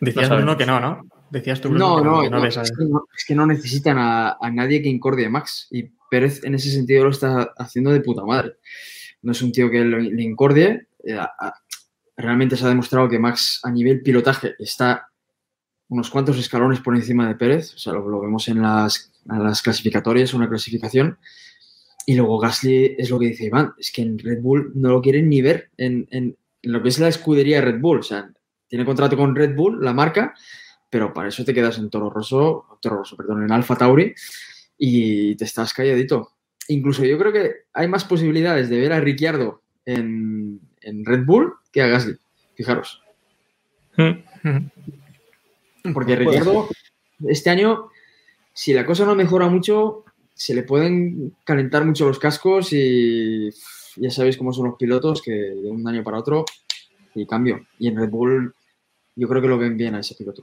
Decías, 0.00 0.28
No 0.30 0.36
Bruno, 0.36 0.56
que 0.56 0.66
no, 0.66 0.80
¿no? 0.80 1.06
Decías 1.30 1.60
tú, 1.60 1.68
Bruno, 1.68 1.88
No, 1.88 1.96
que 1.98 2.04
no, 2.08 2.20
que 2.22 2.30
no, 2.30 2.40
ves 2.40 2.56
a- 2.58 2.62
es, 2.62 2.72
que 2.72 2.84
no 2.84 3.04
es 3.16 3.24
que 3.24 3.34
no 3.34 3.46
necesitan 3.46 3.98
a, 3.98 4.36
a 4.40 4.50
nadie 4.50 4.82
que 4.82 4.88
incordie 4.88 5.26
a 5.26 5.30
Max. 5.30 5.68
Y 5.70 5.84
Pérez 6.10 6.42
en 6.44 6.54
ese 6.54 6.70
sentido 6.70 7.04
lo 7.04 7.10
está 7.10 7.52
haciendo 7.58 7.90
de 7.92 8.00
puta 8.00 8.24
madre. 8.24 8.56
No 9.22 9.32
es 9.32 9.42
un 9.42 9.52
tío 9.52 9.70
que 9.70 9.84
lo- 9.84 9.98
le 9.98 10.22
incordie. 10.22 10.88
eh, 11.04 11.18
realmente 12.16 12.56
se 12.56 12.64
ha 12.64 12.68
demostrado 12.68 13.08
que 13.08 13.18
Max 13.18 13.60
a 13.62 13.70
nivel 13.70 14.02
pilotaje 14.02 14.54
está 14.58 15.08
unos 15.88 16.10
cuantos 16.10 16.36
escalones 16.38 16.80
por 16.80 16.94
encima 16.94 17.26
de 17.28 17.34
Pérez. 17.34 17.74
O 17.74 17.78
sea, 17.78 17.92
lo, 17.94 18.08
lo 18.08 18.20
vemos 18.20 18.46
en 18.48 18.60
las, 18.62 19.12
en 19.30 19.42
las 19.42 19.62
clasificatorias, 19.62 20.34
una 20.34 20.48
clasificación. 20.48 21.18
Y 22.10 22.14
luego 22.16 22.40
Gasly 22.40 22.96
es 22.98 23.08
lo 23.08 23.20
que 23.20 23.26
dice 23.26 23.44
Iván, 23.44 23.72
es 23.78 23.92
que 23.92 24.02
en 24.02 24.18
Red 24.18 24.40
Bull 24.40 24.72
no 24.74 24.88
lo 24.88 25.00
quieren 25.00 25.28
ni 25.28 25.42
ver 25.42 25.70
en, 25.76 26.08
en- 26.10 26.36
lo 26.62 26.82
que 26.82 26.88
es 26.88 26.98
la 26.98 27.06
escudería 27.06 27.60
de 27.60 27.70
Red 27.70 27.80
Bull. 27.80 28.00
O 28.00 28.02
sea, 28.02 28.28
tiene 28.66 28.84
contrato 28.84 29.16
con 29.16 29.36
Red 29.36 29.54
Bull, 29.54 29.78
la 29.84 29.92
marca, 29.92 30.34
pero 30.90 31.14
para 31.14 31.28
eso 31.28 31.44
te 31.44 31.54
quedas 31.54 31.78
en 31.78 31.88
Toro 31.88 32.10
Rosso, 32.10 32.66
Toro 32.82 32.96
Rosso, 32.96 33.16
perdón, 33.16 33.44
en 33.44 33.52
Alfa 33.52 33.76
Tauri 33.76 34.12
y 34.76 35.36
te 35.36 35.44
estás 35.44 35.72
calladito. 35.72 36.32
Incluso 36.66 37.04
yo 37.04 37.16
creo 37.16 37.32
que 37.32 37.52
hay 37.74 37.86
más 37.86 38.04
posibilidades 38.04 38.68
de 38.68 38.80
ver 38.80 38.92
a 38.92 38.98
Ricciardo 39.00 39.62
en, 39.84 40.58
en 40.80 41.04
Red 41.04 41.24
Bull 41.24 41.52
que 41.70 41.80
a 41.82 41.86
Gasly. 41.86 42.16
Fijaros. 42.56 43.02
Porque 45.94 46.16
Ricciardo, 46.16 46.68
este 47.28 47.50
año, 47.50 47.88
si 48.52 48.72
la 48.72 48.84
cosa 48.84 49.04
no 49.06 49.14
mejora 49.14 49.46
mucho, 49.48 50.04
se 50.40 50.54
le 50.54 50.62
pueden 50.62 51.36
calentar 51.44 51.84
mucho 51.84 52.08
los 52.08 52.18
cascos 52.18 52.72
y 52.72 53.50
ya 53.96 54.10
sabéis 54.10 54.38
cómo 54.38 54.54
son 54.54 54.68
los 54.68 54.76
pilotos, 54.76 55.20
que 55.20 55.32
de 55.32 55.68
un 55.68 55.86
año 55.86 56.02
para 56.02 56.16
otro 56.16 56.46
y 57.14 57.26
cambio. 57.26 57.66
Y 57.78 57.88
en 57.88 57.96
Red 57.98 58.08
Bull 58.08 58.54
yo 59.14 59.28
creo 59.28 59.42
que 59.42 59.48
lo 59.48 59.58
ven 59.58 59.76
bien 59.76 59.94
a 59.94 60.00
ese 60.00 60.14
piloto. 60.14 60.42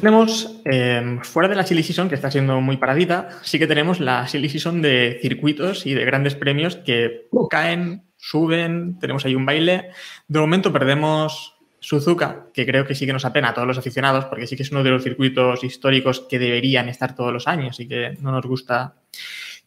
Tenemos, 0.00 0.60
eh, 0.64 1.20
fuera 1.22 1.48
de 1.48 1.54
la 1.54 1.64
Silly 1.64 1.84
Season, 1.84 2.08
que 2.08 2.16
está 2.16 2.28
siendo 2.28 2.60
muy 2.60 2.76
paradita, 2.76 3.28
sí 3.42 3.60
que 3.60 3.68
tenemos 3.68 4.00
la 4.00 4.26
Silly 4.26 4.48
Season 4.48 4.82
de 4.82 5.20
circuitos 5.22 5.86
y 5.86 5.94
de 5.94 6.04
grandes 6.04 6.34
premios 6.34 6.74
que 6.74 7.28
caen, 7.48 8.02
suben, 8.16 8.98
tenemos 8.98 9.24
ahí 9.24 9.36
un 9.36 9.46
baile. 9.46 9.90
De 10.26 10.40
momento 10.40 10.72
perdemos 10.72 11.55
Suzuka, 11.86 12.48
que 12.52 12.66
creo 12.66 12.84
que 12.84 12.96
sí 12.96 13.06
que 13.06 13.12
nos 13.12 13.24
apena 13.24 13.50
a 13.50 13.54
todos 13.54 13.68
los 13.68 13.78
aficionados, 13.78 14.24
porque 14.24 14.48
sí 14.48 14.56
que 14.56 14.64
es 14.64 14.72
uno 14.72 14.82
de 14.82 14.90
los 14.90 15.04
circuitos 15.04 15.62
históricos 15.62 16.18
que 16.28 16.40
deberían 16.40 16.88
estar 16.88 17.14
todos 17.14 17.32
los 17.32 17.46
años 17.46 17.78
y 17.78 17.86
que 17.86 18.18
no 18.20 18.32
nos 18.32 18.44
gusta 18.44 18.96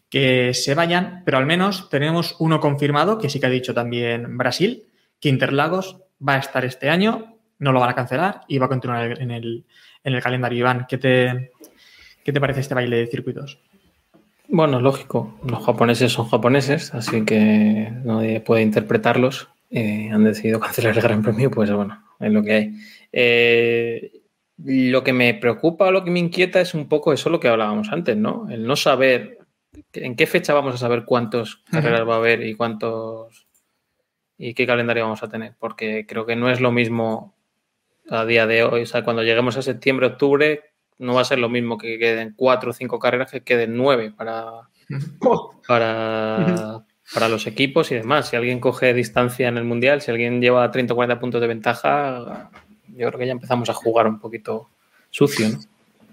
que 0.09 0.53
se 0.53 0.75
vayan, 0.75 1.21
pero 1.23 1.37
al 1.37 1.45
menos 1.45 1.89
tenemos 1.89 2.35
uno 2.39 2.59
confirmado, 2.59 3.19
que 3.19 3.29
sí 3.29 3.39
que 3.39 3.45
ha 3.45 3.49
dicho 3.49 3.73
también 3.73 4.37
Brasil, 4.37 4.83
que 5.21 5.29
Interlagos 5.29 6.01
va 6.21 6.33
a 6.33 6.39
estar 6.39 6.65
este 6.65 6.89
año, 6.89 7.37
no 7.57 7.71
lo 7.71 7.79
van 7.79 7.91
a 7.91 7.95
cancelar 7.95 8.41
y 8.49 8.57
va 8.57 8.65
a 8.65 8.69
continuar 8.69 9.21
en 9.21 9.31
el, 9.31 9.63
en 10.03 10.13
el 10.13 10.21
calendario. 10.21 10.59
Iván, 10.59 10.87
¿qué 10.89 10.97
te, 10.97 11.51
¿qué 12.21 12.33
te 12.33 12.41
parece 12.41 12.59
este 12.59 12.75
baile 12.75 12.97
de 12.97 13.07
circuitos? 13.07 13.59
Bueno, 14.49 14.81
lógico. 14.81 15.39
Los 15.47 15.63
japoneses 15.65 16.11
son 16.11 16.27
japoneses, 16.27 16.93
así 16.93 17.23
que 17.23 17.93
nadie 18.03 18.41
puede 18.41 18.63
interpretarlos. 18.63 19.47
Eh, 19.69 20.09
han 20.11 20.25
decidido 20.25 20.59
cancelar 20.59 20.97
el 20.97 21.01
Gran 21.01 21.21
Premio, 21.21 21.49
pues 21.49 21.71
bueno, 21.71 22.08
es 22.19 22.31
lo 22.31 22.43
que 22.43 22.53
hay. 22.53 22.75
Eh, 23.11 24.11
lo 24.65 25.03
que 25.03 25.13
me 25.13 25.33
preocupa 25.35 25.85
o 25.85 25.91
lo 25.91 26.03
que 26.03 26.11
me 26.11 26.19
inquieta 26.19 26.59
es 26.59 26.73
un 26.73 26.89
poco 26.89 27.13
eso 27.13 27.29
lo 27.29 27.39
que 27.39 27.47
hablábamos 27.47 27.89
antes, 27.91 28.17
¿no? 28.17 28.49
El 28.49 28.65
no 28.67 28.75
saber 28.75 29.39
en 29.93 30.15
qué 30.15 30.27
fecha 30.27 30.53
vamos 30.53 30.75
a 30.75 30.77
saber 30.77 31.05
cuántas 31.05 31.57
carreras 31.71 32.07
va 32.07 32.15
a 32.15 32.17
haber 32.17 32.43
y 32.43 32.55
cuántos 32.55 33.47
y 34.37 34.53
qué 34.53 34.65
calendario 34.65 35.03
vamos 35.03 35.21
a 35.21 35.29
tener, 35.29 35.55
porque 35.59 36.05
creo 36.07 36.25
que 36.25 36.35
no 36.35 36.49
es 36.49 36.61
lo 36.61 36.71
mismo 36.71 37.35
a 38.09 38.25
día 38.25 38.47
de 38.47 38.63
hoy, 38.63 38.83
o 38.83 38.85
sea, 38.85 39.03
cuando 39.03 39.21
lleguemos 39.21 39.57
a 39.57 39.61
septiembre, 39.61 40.07
octubre, 40.07 40.63
no 40.97 41.13
va 41.13 41.21
a 41.21 41.25
ser 41.25 41.39
lo 41.39 41.49
mismo 41.49 41.77
que 41.77 41.99
queden 41.99 42.33
cuatro 42.35 42.71
o 42.71 42.73
cinco 42.73 42.99
carreras 42.99 43.31
que 43.31 43.41
queden 43.41 43.75
nueve 43.75 44.11
para, 44.15 44.69
para, 45.67 46.85
para 47.13 47.29
los 47.29 47.47
equipos 47.47 47.91
y 47.91 47.95
demás. 47.95 48.29
Si 48.29 48.35
alguien 48.35 48.59
coge 48.59 48.93
distancia 48.93 49.47
en 49.47 49.57
el 49.57 49.63
Mundial, 49.63 50.01
si 50.01 50.11
alguien 50.11 50.41
lleva 50.41 50.69
30 50.71 50.93
o 50.93 50.95
40 50.95 51.19
puntos 51.19 51.41
de 51.41 51.47
ventaja, 51.47 52.49
yo 52.87 53.07
creo 53.07 53.19
que 53.19 53.25
ya 53.25 53.31
empezamos 53.31 53.69
a 53.69 53.73
jugar 53.73 54.07
un 54.07 54.19
poquito 54.19 54.69
sucio, 55.09 55.49
¿no? 55.49 55.59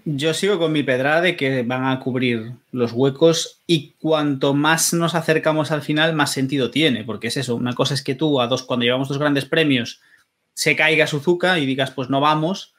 Yo 0.09 0.33
sigo 0.33 0.57
con 0.57 0.71
mi 0.71 0.83
pedrada 0.83 1.19
de 1.19 1.35
que 1.35 1.63
van 1.63 1.85
a 1.85 1.99
cubrir 1.99 2.53
los 2.71 2.93
huecos 2.93 3.59
y 3.67 3.91
cuanto 3.99 4.53
más 4.53 4.93
nos 4.93 5.15
acercamos 5.15 5.71
al 5.71 5.81
final, 5.81 6.13
más 6.13 6.31
sentido 6.31 6.71
tiene, 6.71 7.03
porque 7.03 7.27
es 7.27 7.35
eso, 7.35 7.57
una 7.57 7.73
cosa 7.73 7.93
es 7.93 8.03
que 8.03 8.15
tú 8.15 8.39
a 8.39 8.47
dos, 8.47 8.63
cuando 8.63 8.85
llevamos 8.85 9.09
dos 9.09 9.17
grandes 9.17 9.43
premios, 9.43 9.99
se 10.53 10.77
caiga 10.77 11.07
Suzuka 11.07 11.59
y 11.59 11.65
digas, 11.65 11.91
pues 11.91 12.09
no 12.09 12.21
vamos, 12.21 12.73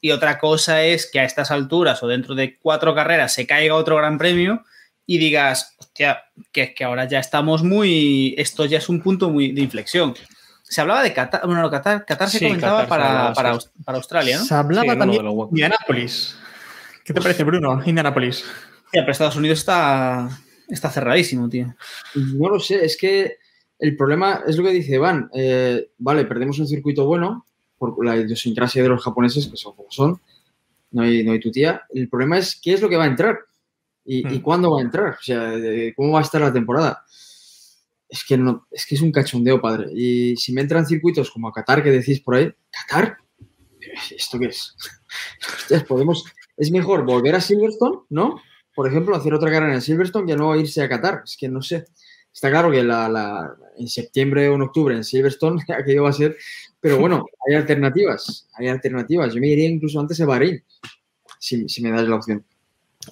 y 0.00 0.10
otra 0.10 0.40
cosa 0.40 0.82
es 0.82 1.08
que 1.08 1.20
a 1.20 1.24
estas 1.24 1.52
alturas 1.52 2.02
o 2.02 2.08
dentro 2.08 2.34
de 2.34 2.58
cuatro 2.58 2.92
carreras 2.92 3.32
se 3.32 3.46
caiga 3.46 3.76
otro 3.76 3.94
gran 3.96 4.18
premio 4.18 4.64
y 5.06 5.18
digas, 5.18 5.74
hostia, 5.78 6.24
que 6.52 6.62
es 6.62 6.74
que 6.74 6.84
ahora 6.84 7.06
ya 7.06 7.18
estamos 7.18 7.62
muy, 7.62 8.34
esto 8.38 8.64
ya 8.64 8.78
es 8.78 8.88
un 8.88 9.02
punto 9.02 9.30
muy 9.30 9.52
de 9.52 9.60
inflexión. 9.62 10.14
Se 10.62 10.80
hablaba 10.80 11.02
de 11.02 11.12
Qatar, 11.12 11.42
bueno, 11.46 11.70
Qatar, 11.70 12.04
Qatar 12.06 12.28
se 12.30 12.38
Sí, 12.38 12.46
comentaba 12.46 12.82
Qatar 12.84 12.88
para, 12.88 13.08
hablaba, 13.10 13.34
para, 13.34 13.60
sí. 13.60 13.68
para 13.84 13.98
Australia, 13.98 14.38
¿no? 14.38 14.44
Se 14.44 14.54
hablaba 14.54 14.92
Sí, 14.92 14.98
también 14.98 15.22
de. 15.24 15.30
Indianápolis. 15.50 16.36
¿Qué 17.04 17.12
te 17.12 17.20
parece, 17.20 17.44
Bruno? 17.44 17.82
Indianápolis. 17.84 18.44
Pero 18.90 19.10
Estados 19.10 19.36
Unidos 19.36 19.58
está, 19.58 20.28
está 20.68 20.90
cerradísimo, 20.90 21.48
tío. 21.48 21.74
No 22.14 22.48
lo 22.48 22.58
sé, 22.60 22.84
es 22.84 22.96
que 22.96 23.36
el 23.78 23.96
problema 23.96 24.42
es 24.46 24.56
lo 24.56 24.64
que 24.64 24.70
dice 24.70 24.94
Iván. 24.94 25.28
eh, 25.34 25.88
vale, 25.98 26.24
perdemos 26.24 26.58
un 26.58 26.66
circuito 26.66 27.04
bueno 27.04 27.44
por 27.76 28.02
la 28.04 28.16
idiosincrasia 28.16 28.82
de 28.82 28.88
los 28.88 29.02
japoneses, 29.02 29.48
que 29.48 29.56
son 29.56 29.74
como 29.76 29.90
son. 29.90 30.20
No 30.92 31.02
hay, 31.02 31.24
no 31.24 31.32
hay 31.32 31.40
tu 31.40 31.50
tía. 31.50 31.82
El 31.92 32.08
problema 32.08 32.38
es 32.38 32.58
qué 32.60 32.72
es 32.72 32.80
lo 32.80 32.88
que 32.88 32.96
va 32.96 33.04
a 33.04 33.08
entrar 33.08 33.40
y, 34.04 34.18
y 34.34 34.38
Hmm. 34.38 34.42
cuándo 34.42 34.70
va 34.72 34.80
a 34.80 34.82
entrar. 34.84 35.16
O 35.18 35.22
sea, 35.22 35.52
cómo 35.96 36.12
va 36.12 36.20
a 36.20 36.22
estar 36.22 36.40
la 36.40 36.52
temporada. 36.52 37.04
Es 38.08 38.24
que, 38.24 38.36
no, 38.36 38.66
es 38.70 38.86
que 38.86 38.94
es 38.94 39.00
un 39.00 39.10
cachondeo, 39.10 39.60
padre. 39.60 39.88
Y 39.92 40.36
si 40.36 40.52
me 40.52 40.60
entran 40.60 40.86
circuitos 40.86 41.30
como 41.30 41.48
a 41.48 41.52
Qatar, 41.52 41.82
que 41.82 41.90
decís 41.90 42.20
por 42.20 42.36
ahí, 42.36 42.52
¿Qatar? 42.70 43.16
¿Esto 44.16 44.38
qué 44.38 44.46
es? 44.46 44.76
Hostias, 45.58 45.84
podemos. 45.84 46.24
Es 46.56 46.70
mejor 46.70 47.04
volver 47.04 47.34
a 47.34 47.40
Silverstone, 47.40 48.00
¿no? 48.10 48.40
Por 48.74 48.88
ejemplo, 48.88 49.16
hacer 49.16 49.34
otra 49.34 49.50
carrera 49.50 49.74
en 49.74 49.80
Silverstone 49.82 50.26
que 50.26 50.36
no 50.36 50.54
irse 50.56 50.82
a 50.82 50.88
Qatar. 50.88 51.22
Es 51.24 51.36
que 51.36 51.48
no 51.48 51.62
sé. 51.62 51.86
Está 52.32 52.50
claro 52.50 52.70
que 52.70 52.82
la, 52.82 53.08
la- 53.08 53.56
en 53.78 53.88
septiembre 53.88 54.48
o 54.48 54.54
en 54.54 54.62
octubre 54.62 54.94
en 54.94 55.04
Silverstone 55.04 55.62
aquello 55.76 56.04
va 56.04 56.10
a 56.10 56.12
ser. 56.12 56.36
Pero 56.80 56.98
bueno, 56.98 57.24
hay 57.48 57.54
alternativas. 57.56 58.48
Hay 58.54 58.68
alternativas. 58.68 59.34
Yo 59.34 59.40
me 59.40 59.48
iría 59.48 59.68
incluso 59.68 59.98
antes 59.98 60.20
a 60.20 60.26
Bahrein, 60.26 60.62
si, 61.40 61.68
si 61.68 61.82
me 61.82 61.90
das 61.90 62.06
la 62.06 62.16
opción. 62.16 62.44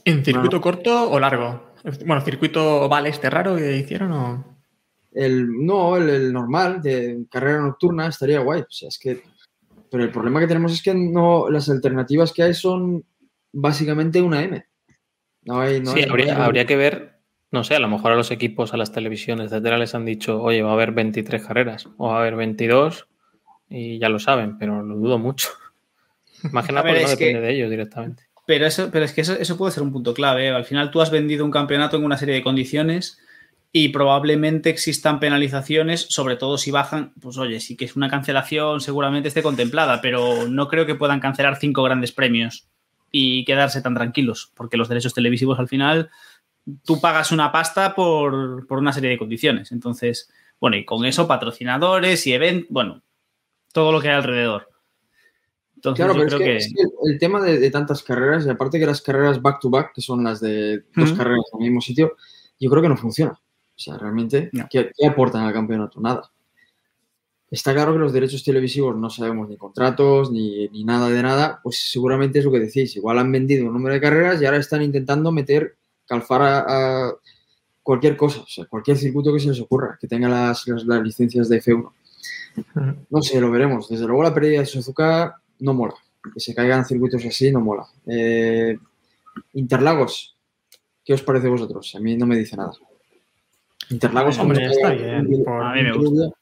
¿En 0.04 0.24
circuito 0.24 0.60
corto 0.60 1.10
o 1.10 1.18
largo? 1.20 1.72
Bueno, 2.06 2.20
circuito 2.22 2.82
oval 2.82 3.06
este 3.06 3.28
raro 3.30 3.56
que 3.56 3.76
hicieron 3.76 4.12
o. 4.12 4.44
El, 5.12 5.64
no, 5.66 5.96
el, 5.96 6.08
el 6.08 6.32
normal 6.32 6.80
de 6.80 7.24
carrera 7.30 7.60
nocturna 7.60 8.06
estaría 8.06 8.40
guay. 8.40 8.60
O 8.62 8.66
sea, 8.70 8.88
es 8.88 8.98
que. 8.98 9.22
Pero 9.90 10.04
el 10.04 10.10
problema 10.10 10.40
que 10.40 10.46
tenemos 10.46 10.72
es 10.72 10.82
que 10.82 10.94
no, 10.94 11.50
las 11.50 11.68
alternativas 11.68 12.32
que 12.32 12.42
hay 12.44 12.54
son 12.54 13.04
básicamente 13.52 14.22
una 14.22 14.42
M. 14.42 14.64
No 15.44 15.60
hay, 15.60 15.80
no 15.82 15.90
sí, 15.92 15.98
hay- 16.00 16.08
habría, 16.08 16.34
no 16.34 16.40
hay- 16.40 16.46
habría 16.46 16.64
que 16.66 16.76
ver, 16.76 17.18
no 17.50 17.62
sé, 17.64 17.74
a 17.74 17.78
lo 17.80 17.88
mejor 17.88 18.12
a 18.12 18.16
los 18.16 18.30
equipos, 18.30 18.72
a 18.72 18.78
las 18.78 18.92
televisiones, 18.92 19.52
etcétera, 19.52 19.76
les 19.76 19.94
han 19.94 20.06
dicho, 20.06 20.40
oye, 20.40 20.62
va 20.62 20.70
a 20.70 20.74
haber 20.74 20.92
23 20.92 21.44
carreras 21.46 21.88
o 21.98 22.08
va 22.08 22.16
a 22.16 22.20
haber 22.20 22.36
22 22.36 23.06
y 23.68 23.98
ya 23.98 24.08
lo 24.08 24.18
saben, 24.18 24.56
pero 24.56 24.82
lo 24.82 24.96
dudo 24.96 25.18
mucho. 25.18 25.48
Más 26.52 26.64
porque 26.66 26.72
no 26.74 26.82
que- 27.18 27.24
depende 27.26 27.40
de 27.46 27.52
ellos 27.54 27.68
directamente. 27.70 28.22
Pero, 28.46 28.66
eso, 28.66 28.90
pero 28.90 29.04
es 29.04 29.12
que 29.12 29.20
eso, 29.20 29.34
eso 29.34 29.56
puede 29.56 29.72
ser 29.72 29.82
un 29.82 29.92
punto 29.92 30.14
clave. 30.14 30.46
¿eh? 30.46 30.50
Al 30.50 30.64
final 30.64 30.90
tú 30.90 31.00
has 31.00 31.10
vendido 31.10 31.44
un 31.44 31.50
campeonato 31.50 31.96
en 31.96 32.04
una 32.04 32.16
serie 32.16 32.34
de 32.34 32.42
condiciones 32.42 33.18
y 33.72 33.88
probablemente 33.88 34.68
existan 34.68 35.18
penalizaciones, 35.18 36.06
sobre 36.10 36.36
todo 36.36 36.58
si 36.58 36.70
bajan, 36.70 37.14
pues 37.20 37.38
oye, 37.38 37.58
sí 37.58 37.76
que 37.76 37.86
es 37.86 37.96
una 37.96 38.10
cancelación 38.10 38.82
seguramente 38.82 39.28
esté 39.28 39.42
contemplada, 39.42 40.02
pero 40.02 40.46
no 40.48 40.68
creo 40.68 40.84
que 40.84 40.94
puedan 40.94 41.20
cancelar 41.20 41.56
cinco 41.56 41.82
grandes 41.82 42.12
premios 42.12 42.68
y 43.10 43.44
quedarse 43.46 43.80
tan 43.80 43.94
tranquilos, 43.94 44.52
porque 44.54 44.76
los 44.76 44.88
derechos 44.88 45.14
televisivos 45.14 45.58
al 45.58 45.68
final 45.68 46.10
tú 46.84 47.00
pagas 47.00 47.32
una 47.32 47.50
pasta 47.50 47.94
por, 47.94 48.66
por 48.66 48.78
una 48.78 48.92
serie 48.92 49.10
de 49.10 49.18
condiciones. 49.18 49.72
Entonces, 49.72 50.30
bueno, 50.60 50.76
y 50.76 50.84
con 50.84 51.04
eso 51.06 51.26
patrocinadores 51.26 52.26
y 52.26 52.34
eventos, 52.34 52.68
bueno, 52.70 53.02
todo 53.72 53.90
lo 53.90 54.00
que 54.00 54.08
hay 54.08 54.16
alrededor. 54.16 54.71
Entonces, 55.84 56.04
Claro, 56.06 56.14
yo 56.18 56.24
pero 56.24 56.36
es 56.36 56.38
que, 56.38 56.44
que... 56.44 56.56
es 56.58 56.66
que 56.74 57.10
el 57.12 57.18
tema 57.18 57.42
de, 57.42 57.58
de 57.58 57.70
tantas 57.70 58.02
carreras, 58.04 58.46
y 58.46 58.50
aparte 58.50 58.78
que 58.78 58.86
las 58.86 59.02
carreras 59.02 59.42
back-to-back, 59.42 59.92
que 59.94 60.00
son 60.00 60.22
las 60.22 60.40
de 60.40 60.84
dos 60.94 61.12
carreras 61.14 61.42
en 61.52 61.60
el 61.60 61.66
mismo 61.70 61.80
sitio, 61.80 62.16
yo 62.60 62.70
creo 62.70 62.82
que 62.82 62.88
no 62.88 62.96
funciona. 62.96 63.32
O 63.32 63.78
sea, 63.78 63.96
realmente, 63.98 64.48
No. 64.52 64.66
¿qué, 64.70 64.92
qué 64.96 65.06
aportan 65.08 65.42
al 65.44 65.52
campeonato? 65.52 66.00
Nada. 66.00 66.30
Está 67.50 67.74
claro 67.74 67.92
que 67.92 67.98
los 67.98 68.12
derechos 68.12 68.44
televisivos 68.44 68.96
no 68.96 69.10
sabemos 69.10 69.46
ni 69.48 69.56
contratos 69.58 70.30
ni, 70.30 70.68
ni 70.68 70.84
nada 70.84 71.08
de 71.10 71.22
nada, 71.22 71.60
pues 71.62 71.90
seguramente 71.90 72.38
es 72.38 72.44
lo 72.46 72.52
que 72.52 72.60
decís. 72.60 72.96
Igual 72.96 73.18
han 73.18 73.30
vendido 73.30 73.66
un 73.66 73.74
número 73.74 73.92
de 73.94 74.00
carreras 74.00 74.40
y 74.40 74.46
ahora 74.46 74.56
están 74.58 74.80
intentando 74.82 75.30
meter, 75.32 75.76
calfar 76.06 76.40
a, 76.42 77.06
a 77.08 77.12
cualquier 77.82 78.16
cosa, 78.16 78.40
o 78.40 78.46
sea, 78.46 78.64
cualquier 78.66 78.96
circuito 78.96 79.32
que 79.34 79.40
se 79.40 79.48
les 79.48 79.60
ocurra, 79.60 79.98
que 80.00 80.06
tenga 80.08 80.28
las, 80.28 80.66
las- 80.68 80.84
las 80.86 81.02
licencias 81.02 81.48
de 81.50 81.60
F1. 81.60 81.92
Ujú. 82.56 82.96
No 83.10 83.20
sé, 83.22 83.40
lo 83.40 83.50
veremos. 83.50 83.88
Desde 83.88 84.06
luego 84.06 84.22
la 84.22 84.32
pérdida 84.32 84.60
de 84.60 84.66
Suzuka 84.66 85.41
no 85.62 85.74
mola. 85.74 85.94
Que 86.34 86.40
se 86.40 86.54
caigan 86.54 86.84
circuitos 86.84 87.24
así 87.24 87.50
no 87.50 87.60
mola. 87.60 87.84
Eh, 88.06 88.76
Interlagos, 89.54 90.36
¿qué 91.04 91.14
os 91.14 91.22
parece 91.22 91.46
a 91.48 91.50
vosotros? 91.50 91.94
A 91.96 92.00
mí 92.00 92.16
no 92.16 92.26
me 92.26 92.36
dice 92.36 92.56
nada. 92.56 92.72
Interlagos, 93.90 94.38
Hombre, 94.38 94.58
hombre, 94.66 94.72
está 94.76 94.90
bien, 94.90 95.42
por- 95.44 95.62
a 95.62 95.72
mí 95.74 95.82
me 95.82 95.92
gusta. 95.92 96.36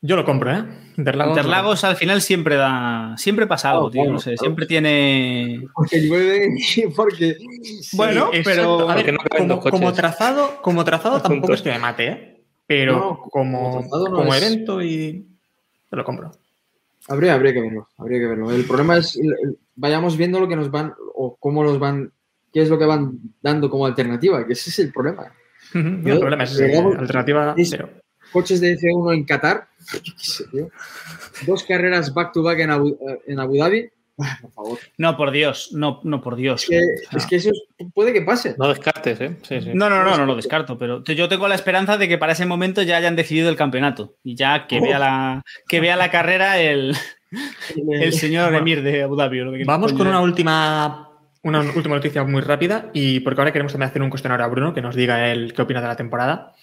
Yo 0.00 0.14
lo 0.14 0.24
compro, 0.24 0.52
¿eh? 0.54 0.64
Interlagos. 0.96 1.36
Interlagos 1.36 1.84
al 1.84 1.96
final 1.96 2.22
siempre 2.22 2.54
da. 2.54 3.14
Siempre 3.16 3.48
pasa 3.48 3.72
algo, 3.72 3.90
tío. 3.90 4.04
No 4.04 4.18
sé, 4.20 4.30
claro. 4.30 4.38
siempre 4.42 4.66
tiene. 4.66 5.66
Porque 5.74 6.00
llueve, 6.00 6.48
porque... 6.96 7.36
Bueno, 7.94 8.30
pero- 8.44 8.88
A 8.88 8.94
ver, 8.94 9.04
Porque 9.06 9.12
no 9.12 9.18
caben 9.18 9.58
como, 9.58 9.92
trazado, 9.92 10.62
como 10.62 10.84
trazado 10.84 11.20
tampoco 11.20 11.54
es 11.54 11.62
que 11.62 11.70
me 11.70 11.78
mate, 11.80 12.06
¿eh? 12.06 12.44
Pero 12.66 12.92
No, 12.96 13.18
como, 13.30 13.88
como 13.88 14.06
como 14.10 14.34
es- 14.34 14.42
evento 14.42 14.82
y. 14.82 15.26
Te 15.90 15.96
lo 15.96 16.04
compro. 16.04 16.30
Habría, 17.08 17.34
habría 17.34 17.52
que 17.54 17.60
verlo, 17.62 17.88
habría 17.96 18.20
que 18.20 18.26
verlo. 18.26 18.50
El 18.50 18.64
problema 18.64 18.96
es, 18.98 19.18
vayamos 19.74 20.16
viendo 20.16 20.38
lo 20.40 20.46
que 20.48 20.56
nos 20.56 20.70
van, 20.70 20.92
o 21.14 21.36
cómo 21.40 21.62
los 21.64 21.78
van, 21.78 22.12
qué 22.52 22.62
es 22.62 22.68
lo 22.68 22.78
que 22.78 22.84
van 22.84 23.18
dando 23.42 23.70
como 23.70 23.86
alternativa, 23.86 24.46
que 24.46 24.52
ese 24.52 24.70
es 24.70 24.78
el 24.80 24.92
problema. 24.92 25.32
No, 25.74 26.12
el 26.14 26.20
problema 26.20 26.44
es 26.44 26.56
verdad, 26.58 26.86
alternativa 26.98 27.54
es- 27.56 27.70
cero. 27.70 27.88
Coches 28.30 28.60
de 28.60 28.76
F1 28.76 29.14
en 29.14 29.24
Qatar, 29.24 29.68
yo 30.04 30.12
qué 30.14 30.24
sé, 30.24 30.44
tío. 30.48 30.70
Dos 31.46 31.64
carreras 31.64 32.12
back-to-back 32.12 32.58
en, 32.60 32.70
Abu, 32.70 32.88
eh, 33.08 33.20
en 33.26 33.40
Abu 33.40 33.56
Dhabi, 33.56 33.88
por 34.42 34.52
favor. 34.52 34.78
No, 34.98 35.16
por 35.16 35.30
Dios, 35.30 35.70
no, 35.72 36.00
no, 36.04 36.20
por 36.20 36.36
Dios. 36.36 36.66
Es 36.70 37.26
que, 37.26 37.36
es 37.36 37.46
eso 37.46 37.50
es- 37.78 37.86
puede 37.94 38.12
que 38.12 38.22
pase. 38.22 38.54
No 38.58 38.68
descartes, 38.68 39.20
¿eh? 39.20 39.36
Sí, 39.42 39.60
sí. 39.60 39.70
No, 39.74 39.88
no, 39.88 40.02
no, 40.02 40.16
no 40.16 40.26
lo 40.26 40.34
descarto, 40.36 40.76
pero 40.78 41.02
te- 41.02 41.14
yo 41.14 41.28
tengo 41.28 41.48
la 41.48 41.54
esperanza 41.54 41.96
de 41.96 42.08
que 42.08 42.18
para 42.18 42.32
ese 42.32 42.44
momento 42.46 42.82
ya 42.82 42.96
hayan 42.96 43.16
decidido 43.16 43.48
el 43.48 43.56
campeonato 43.56 44.14
y 44.24 44.34
ya 44.34 44.66
que 44.66 44.80
vea 44.80 44.98
la, 44.98 45.42
que 45.68 45.80
vea 45.80 45.96
la 45.96 46.10
carrera 46.10 46.60
el, 46.60 46.94
el 47.92 48.12
señor 48.12 48.54
Emir 48.54 48.82
de 48.82 49.02
Abu 49.04 49.16
Dhabi. 49.16 49.40
o 49.40 49.44
lo 49.46 49.52
que 49.52 49.64
Vamos 49.64 49.92
con 49.92 50.06
una 50.06 50.20
última, 50.20 51.10
una 51.44 51.60
última 51.60 51.94
noticia 51.94 52.24
muy 52.24 52.40
rápida 52.42 52.90
y 52.92 53.20
porque 53.20 53.40
ahora 53.40 53.52
queremos 53.52 53.72
también 53.72 53.90
hacer 53.90 54.02
un 54.02 54.10
cuestionario 54.10 54.44
a 54.44 54.48
Bruno 54.48 54.74
que 54.74 54.82
nos 54.82 54.94
diga 54.96 55.30
él 55.30 55.52
qué 55.54 55.62
opina 55.62 55.80
de 55.80 55.86
la 55.88 55.96
temporada. 55.96 56.54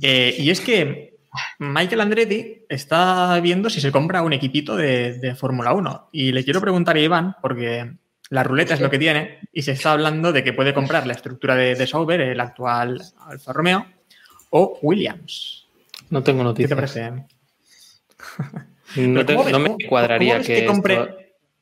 Eh, 0.00 0.34
y 0.38 0.50
es 0.50 0.60
que 0.60 1.15
Michael 1.58 2.00
Andretti 2.00 2.64
está 2.68 3.38
viendo 3.40 3.68
si 3.70 3.80
se 3.80 3.92
compra 3.92 4.22
un 4.22 4.32
equipito 4.32 4.76
de, 4.76 5.18
de 5.18 5.34
Fórmula 5.34 5.72
1 5.72 6.08
y 6.12 6.32
le 6.32 6.44
quiero 6.44 6.60
preguntar 6.60 6.96
a 6.96 7.00
Iván 7.00 7.36
porque 7.42 7.92
la 8.30 8.42
ruleta 8.42 8.74
es 8.74 8.80
lo 8.80 8.90
que 8.90 8.98
tiene 8.98 9.38
y 9.52 9.62
se 9.62 9.72
está 9.72 9.92
hablando 9.92 10.32
de 10.32 10.42
que 10.44 10.52
puede 10.52 10.74
comprar 10.74 11.06
la 11.06 11.12
estructura 11.12 11.54
de, 11.54 11.74
de 11.74 11.86
Sauber, 11.86 12.20
el 12.20 12.40
actual 12.40 13.00
Alfa 13.26 13.52
Romeo, 13.52 13.86
o 14.50 14.78
Williams. 14.82 15.66
No 16.10 16.22
tengo 16.22 16.38
¿Qué 16.54 16.66
te 16.66 16.74
noticias. 16.74 16.74
parece? 16.76 17.24
No, 18.96 19.24
te- 19.26 19.34
¿cómo 19.34 19.44
ves- 19.44 19.52
no 19.52 19.58
me 19.60 19.76
cuadraría 19.88 20.40
que, 20.40 20.66
compre- 20.66 21.02
esto- 21.02 21.16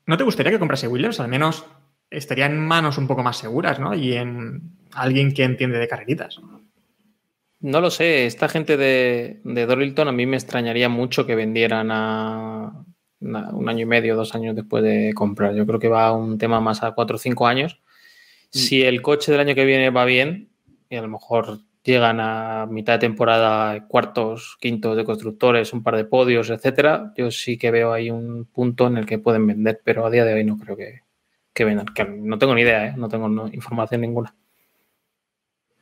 ¿No 0.07 0.17
te 0.19 0.25
gustaría 0.25 0.53
que 0.53 0.59
comprase 0.59 0.87
Williams? 0.89 1.19
Al 1.21 1.29
menos 1.29 1.65
estaría 2.11 2.47
en 2.47 2.59
manos 2.61 2.99
un 2.99 3.07
poco 3.07 3.23
más 3.23 3.39
seguras, 3.39 3.79
¿no? 3.81 3.95
Y 3.95 4.15
en 4.15 4.61
alguien 4.93 5.33
que 5.33 5.45
entiende 5.45 5.79
de 5.79 5.89
carreritas. 5.89 6.39
No 6.41 6.61
lo 7.81 7.91
sé, 7.91 8.27
esta 8.27 8.49
gente 8.49 8.77
de, 8.77 9.41
de 9.45 9.67
Dorilton 9.67 10.09
a 10.09 10.13
mí 10.13 10.27
me 10.27 10.37
extrañaría 10.37 10.89
mucho 10.89 11.27
que 11.27 11.35
vendieran 11.35 11.91
a 11.91 12.85
un 13.21 13.69
año 13.69 13.81
y 13.81 13.87
medio, 13.87 14.17
dos 14.17 14.35
años 14.35 14.55
después 14.55 14.83
de 14.83 15.13
comprar. 15.15 15.55
Yo 15.55 15.67
creo 15.67 15.81
que 15.81 15.89
va 15.89 16.13
un 16.13 16.37
tema 16.37 16.61
más 16.61 16.83
a 16.83 16.93
cuatro 16.93 17.17
o 17.17 17.19
cinco 17.19 17.47
años. 17.47 17.81
Si 18.51 18.83
el 18.83 19.01
coche 19.03 19.33
del 19.33 19.41
año 19.41 19.55
que 19.55 19.65
viene 19.65 19.91
va 19.91 20.05
bien, 20.05 20.51
y 20.91 20.97
a 20.97 21.03
lo 21.03 21.09
mejor 21.09 21.61
llegan 21.83 22.21
a 22.21 22.67
mitad 22.71 22.95
de 22.95 22.99
temporada 23.01 23.87
cuartos, 23.89 24.57
quintos 24.61 24.97
de 24.97 25.05
constructores, 25.05 25.73
un 25.73 25.83
par 25.83 25.97
de 25.97 26.05
podios, 26.05 26.51
etcétera, 26.51 27.13
yo 27.17 27.31
sí 27.31 27.57
que 27.59 27.71
veo 27.71 27.93
ahí 27.93 28.11
un 28.11 28.45
punto 28.45 28.87
en 28.87 28.99
el 28.99 29.07
que 29.07 29.19
pueden 29.19 29.47
vender, 29.47 29.81
pero 29.83 30.07
a 30.07 30.11
día 30.11 30.25
de 30.25 30.35
hoy 30.35 30.45
no 30.45 30.59
creo 30.59 30.77
que, 30.77 31.01
que 31.53 31.65
vendan. 31.65 31.87
Que 31.87 32.05
no 32.05 32.39
tengo 32.39 32.55
ni 32.55 32.61
idea, 32.61 32.89
¿eh? 32.89 32.95
no 32.97 33.09
tengo 33.09 33.29
no- 33.29 33.49
información 33.49 34.03
ninguna. 34.03 34.35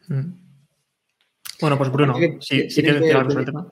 Mm. 0.08 0.41
Bueno, 1.62 1.78
pues 1.78 1.90
Bruno, 1.90 2.14
que- 2.14 2.36
si, 2.40 2.68
si 2.68 2.82
tiene 2.82 2.98
quieres 2.98 3.00
decir 3.00 3.12
que- 3.12 3.18
algo 3.18 3.30
sobre 3.30 3.40
el 3.42 3.46
tema. 3.46 3.68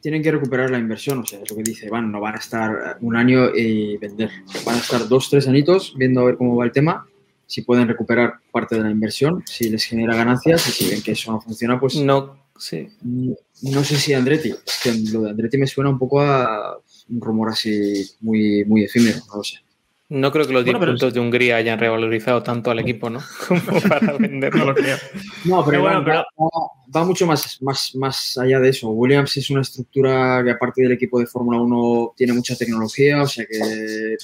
Tienen 0.00 0.22
que 0.22 0.32
recuperar 0.32 0.70
la 0.70 0.78
inversión, 0.78 1.18
o 1.20 1.26
sea, 1.26 1.40
es 1.40 1.48
lo 1.50 1.56
que 1.56 1.62
dice 1.62 1.86
Iván, 1.86 2.10
no 2.10 2.20
van 2.20 2.34
a 2.34 2.38
estar 2.38 2.98
un 3.00 3.14
año 3.16 3.54
y 3.54 3.96
vender. 3.98 4.30
Van 4.66 4.74
a 4.76 4.78
estar 4.78 5.06
dos, 5.08 5.28
tres 5.30 5.46
añitos 5.46 5.94
viendo 5.96 6.20
a 6.20 6.24
ver 6.24 6.36
cómo 6.36 6.56
va 6.56 6.64
el 6.64 6.72
tema, 6.72 7.06
si 7.46 7.62
pueden 7.62 7.86
recuperar 7.86 8.34
parte 8.50 8.74
de 8.74 8.82
la 8.82 8.90
inversión, 8.90 9.42
si 9.46 9.68
les 9.70 9.84
genera 9.84 10.16
ganancias 10.16 10.66
y 10.68 10.72
si 10.72 10.90
ven 10.90 11.02
que 11.02 11.12
eso 11.12 11.30
no 11.30 11.40
funciona, 11.40 11.78
pues 11.78 11.94
No, 11.96 12.36
sí. 12.58 12.88
Mm, 13.02 13.32
No 13.72 13.84
sé 13.84 13.96
si 13.96 14.12
Andretti. 14.14 14.50
Es 14.50 14.80
que 14.82 14.92
lo 15.12 15.22
de 15.22 15.30
Andretti 15.30 15.58
me 15.58 15.66
suena 15.66 15.90
un 15.90 15.98
poco 15.98 16.20
a 16.20 16.76
un 17.08 17.20
rumor 17.20 17.50
así 17.50 18.04
muy, 18.20 18.64
muy 18.64 18.84
efímero, 18.84 19.18
no 19.28 19.36
lo 19.36 19.44
sé. 19.44 19.58
No 20.10 20.30
creo 20.30 20.46
que 20.46 20.52
los 20.52 20.64
10 20.64 20.74
Bueno, 20.74 20.80
pero 20.80 20.92
puntos 20.92 21.14
de 21.14 21.20
Hungría 21.20 21.56
hayan 21.56 21.78
revalorizado 21.78 22.42
tanto 22.42 22.70
al 22.70 22.78
equipo, 22.78 23.08
¿no? 23.10 23.20
Como 23.48 23.80
para 23.88 24.12
venderlo. 24.18 24.58
No 24.64 24.66
lo 24.66 24.74
creo. 24.74 24.96
No, 25.46 25.64
pero, 25.64 25.64
Pero 25.64 25.82
bueno, 25.82 26.04
va, 26.04 26.16
va- 26.38 26.70
va 26.94 27.04
mucho 27.04 27.26
más, 27.26 27.60
más, 27.62 27.94
más 27.96 28.36
allá 28.38 28.60
de 28.60 28.68
eso. 28.68 28.90
Williams 28.90 29.36
es 29.38 29.48
una 29.50 29.62
estructura 29.62 30.42
que 30.44 30.50
aparte 30.50 30.82
del 30.82 30.92
equipo 30.92 31.18
de 31.18 31.26
Fórmula 31.26 31.58
1 31.60 32.12
tiene 32.16 32.32
mucha 32.34 32.54
tecnología, 32.54 33.22
o 33.22 33.26
sea 33.26 33.46
que 33.46 34.16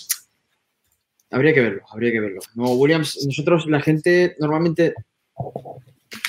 habría 1.31 1.55
que 1.55 1.61
verlo, 1.61 1.83
habría 1.91 2.13
que 2.13 2.21
verlo. 2.21 2.41
No, 2.55 2.73
Williams, 2.73 3.25
nosotros 3.27 3.67
la 3.67 3.81
gente 3.81 4.37
normalmente 4.39 4.93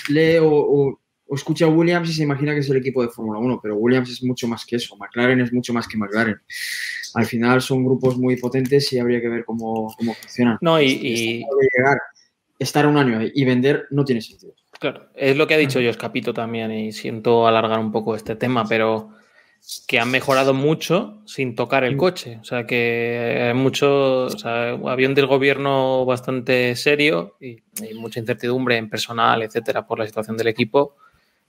lee 0.10 0.38
o, 0.38 0.50
o- 0.50 1.01
o 1.32 1.36
escucha 1.36 1.64
a 1.64 1.70
Williams 1.70 2.10
y 2.10 2.14
se 2.14 2.24
imagina 2.24 2.54
que 2.54 2.60
es 2.60 2.70
el 2.70 2.76
equipo 2.76 3.02
de 3.02 3.08
Fórmula 3.08 3.40
1, 3.40 3.62
pero 3.64 3.78
Williams 3.78 4.10
es 4.10 4.22
mucho 4.22 4.50
más 4.50 4.66
que 4.66 4.76
eso. 4.76 4.98
McLaren 4.98 5.40
es 5.40 5.54
mucho 5.54 5.72
más 5.72 5.88
que 5.88 5.98
McLaren. 5.98 6.42
Al 7.14 7.26
final 7.26 7.62
son 7.62 7.86
grupos 7.86 8.18
muy 8.18 8.36
potentes 8.36 8.92
y 8.92 9.00
habría 9.00 9.22
que 9.22 9.30
ver 9.30 9.46
cómo, 9.46 9.96
cómo 9.98 10.14
funcionan. 10.14 10.58
No, 10.60 10.82
y, 10.82 11.46
llegar, 11.78 11.98
estar 12.60 12.86
un 12.86 12.98
año 12.98 13.22
y 13.34 13.46
vender 13.46 13.86
no 13.92 14.04
tiene 14.04 14.20
sentido. 14.20 14.56
claro, 14.78 15.08
es 15.16 15.38
lo 15.38 15.48
que 15.48 15.54
ha 15.54 15.58
dicho 15.58 15.80
yo, 15.80 15.90
Escapito 15.90 16.34
también, 16.34 16.70
y 16.70 16.92
siento 16.92 17.48
alargar 17.48 17.80
un 17.80 17.94
poco 17.94 18.14
este 18.14 18.36
tema, 18.36 18.66
pero 18.68 19.12
que 19.88 20.02
han 20.02 20.12
mejorado 20.12 20.54
mucho 20.54 21.22
sin 21.26 21.56
tocar 21.56 21.86
el 21.86 21.96
coche. 21.96 22.40
O 22.42 22.44
sea, 22.44 22.68
que 22.68 23.48
hay 23.48 23.54
mucho, 23.54 24.26
o 24.26 24.30
sea, 24.32 24.72
había 24.72 25.08
un 25.08 25.16
desgobierno 25.16 26.04
bastante 26.04 26.76
serio 26.76 27.38
y, 27.40 27.64
y 27.90 27.94
mucha 27.94 28.20
incertidumbre 28.20 28.76
en 28.76 28.90
personal, 28.90 29.44
etcétera, 29.44 29.88
por 29.88 29.98
la 29.98 30.06
situación 30.06 30.36
del 30.36 30.48
equipo. 30.48 30.98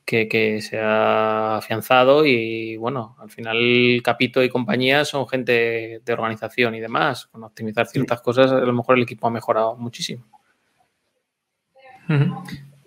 Que, 0.04 0.28
que 0.28 0.60
se 0.60 0.78
ha 0.80 1.56
afianzado 1.56 2.26
y 2.26 2.76
bueno, 2.76 3.16
al 3.20 3.30
final 3.30 4.00
Capito 4.02 4.42
y 4.42 4.48
compañía 4.48 5.04
son 5.04 5.28
gente 5.28 6.02
de 6.04 6.12
organización 6.12 6.74
y 6.74 6.80
demás. 6.80 7.26
Con 7.26 7.44
optimizar 7.44 7.86
ciertas 7.86 8.20
cosas, 8.20 8.50
a 8.50 8.58
lo 8.58 8.72
mejor 8.72 8.96
el 8.96 9.04
equipo 9.04 9.26
ha 9.26 9.30
mejorado 9.30 9.76
muchísimo. 9.76 10.24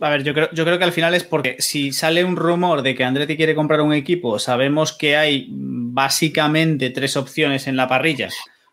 A 0.02 0.10
ver, 0.10 0.24
yo 0.24 0.34
creo, 0.34 0.50
yo 0.52 0.66
creo 0.66 0.78
que 0.78 0.84
al 0.84 0.92
final 0.92 1.16
es 1.16 1.24
porque 1.24 1.56
si 1.60 1.94
sale 1.94 2.26
un 2.26 2.36
rumor 2.36 2.82
de 2.82 2.96
que 2.96 3.06
Andretti 3.06 3.38
quiere 3.38 3.56
comprar 3.56 3.82
un 3.82 3.94
equipo, 3.94 4.40
sabemos 4.40 4.92
que 4.92 5.16
hay 5.16 5.48
básicamente 5.50 6.90
tres 6.90 7.16
opciones 7.16 7.68
en 7.68 7.78
la 7.78 7.88
parrilla, 7.88 8.30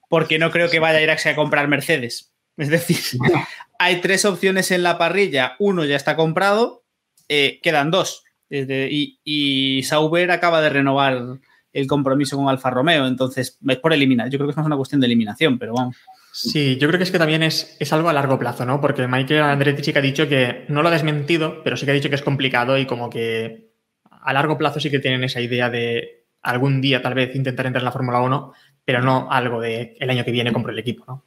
porque 0.09 0.38
no 0.38 0.51
creo 0.51 0.68
que 0.68 0.80
vaya 0.80 0.99
a 0.99 1.03
ir 1.03 1.11
a 1.11 1.36
comprar 1.36 1.68
Mercedes. 1.68 2.32
Es 2.57 2.68
decir, 2.68 2.99
hay 3.78 4.01
tres 4.01 4.24
opciones 4.24 4.70
en 4.72 4.82
la 4.82 4.99
parrilla, 4.99 5.55
uno 5.59 5.84
ya 5.84 5.97
está 5.97 6.16
comprado, 6.16 6.84
eh, 7.28 7.61
quedan 7.62 7.90
dos. 7.90 8.24
Y 8.53 9.82
Sauber 9.84 10.30
acaba 10.30 10.61
de 10.61 10.68
renovar 10.68 11.38
el 11.72 11.86
compromiso 11.86 12.36
con 12.36 12.48
Alfa 12.48 12.70
Romeo, 12.70 13.07
entonces 13.07 13.59
es 13.66 13.78
por 13.78 13.92
eliminar. 13.92 14.28
Yo 14.28 14.38
creo 14.38 14.46
que 14.46 14.53
es 14.53 14.57
más 14.57 14.66
una 14.66 14.76
cuestión 14.76 15.00
de 15.00 15.07
eliminación, 15.07 15.59
pero 15.59 15.74
vamos. 15.74 15.96
Sí, 16.32 16.76
yo 16.78 16.88
creo 16.88 16.98
que 16.98 17.05
es 17.05 17.11
que 17.11 17.18
también 17.18 17.42
es, 17.42 17.76
es 17.78 17.92
algo 17.92 18.09
a 18.09 18.12
largo 18.12 18.38
plazo, 18.38 18.64
¿no? 18.64 18.80
Porque 18.80 19.07
Michael 19.07 19.42
Andretti 19.42 19.84
sí 19.84 19.92
que 19.92 19.98
ha 19.98 20.03
dicho 20.03 20.28
que 20.28 20.64
no 20.68 20.82
lo 20.82 20.88
ha 20.88 20.92
desmentido, 20.92 21.62
pero 21.62 21.76
sí 21.76 21.84
que 21.84 21.92
ha 21.92 21.94
dicho 21.94 22.09
que 22.09 22.14
es 22.14 22.22
complicado 22.22 22.78
y 22.78 22.86
como 22.86 23.11
que 23.11 23.70
a 24.11 24.32
largo 24.32 24.57
plazo 24.57 24.80
sí 24.80 24.90
que 24.90 24.98
tienen 24.98 25.24
esa 25.24 25.40
idea 25.40 25.68
de 25.68 26.26
algún 26.42 26.80
día 26.80 27.03
tal 27.03 27.14
vez 27.14 27.34
intentar 27.34 27.66
entrar 27.66 27.82
en 27.82 27.86
la 27.86 27.92
Fórmula 27.92 28.20
1, 28.20 28.53
pero 28.84 29.03
no 29.03 29.30
algo 29.30 29.61
de 29.61 29.96
el 30.00 30.11
año 30.11 30.24
que 30.24 30.32
viene 30.32 30.53
compro 30.53 30.72
el 30.72 30.78
equipo, 30.78 31.05
¿no? 31.07 31.24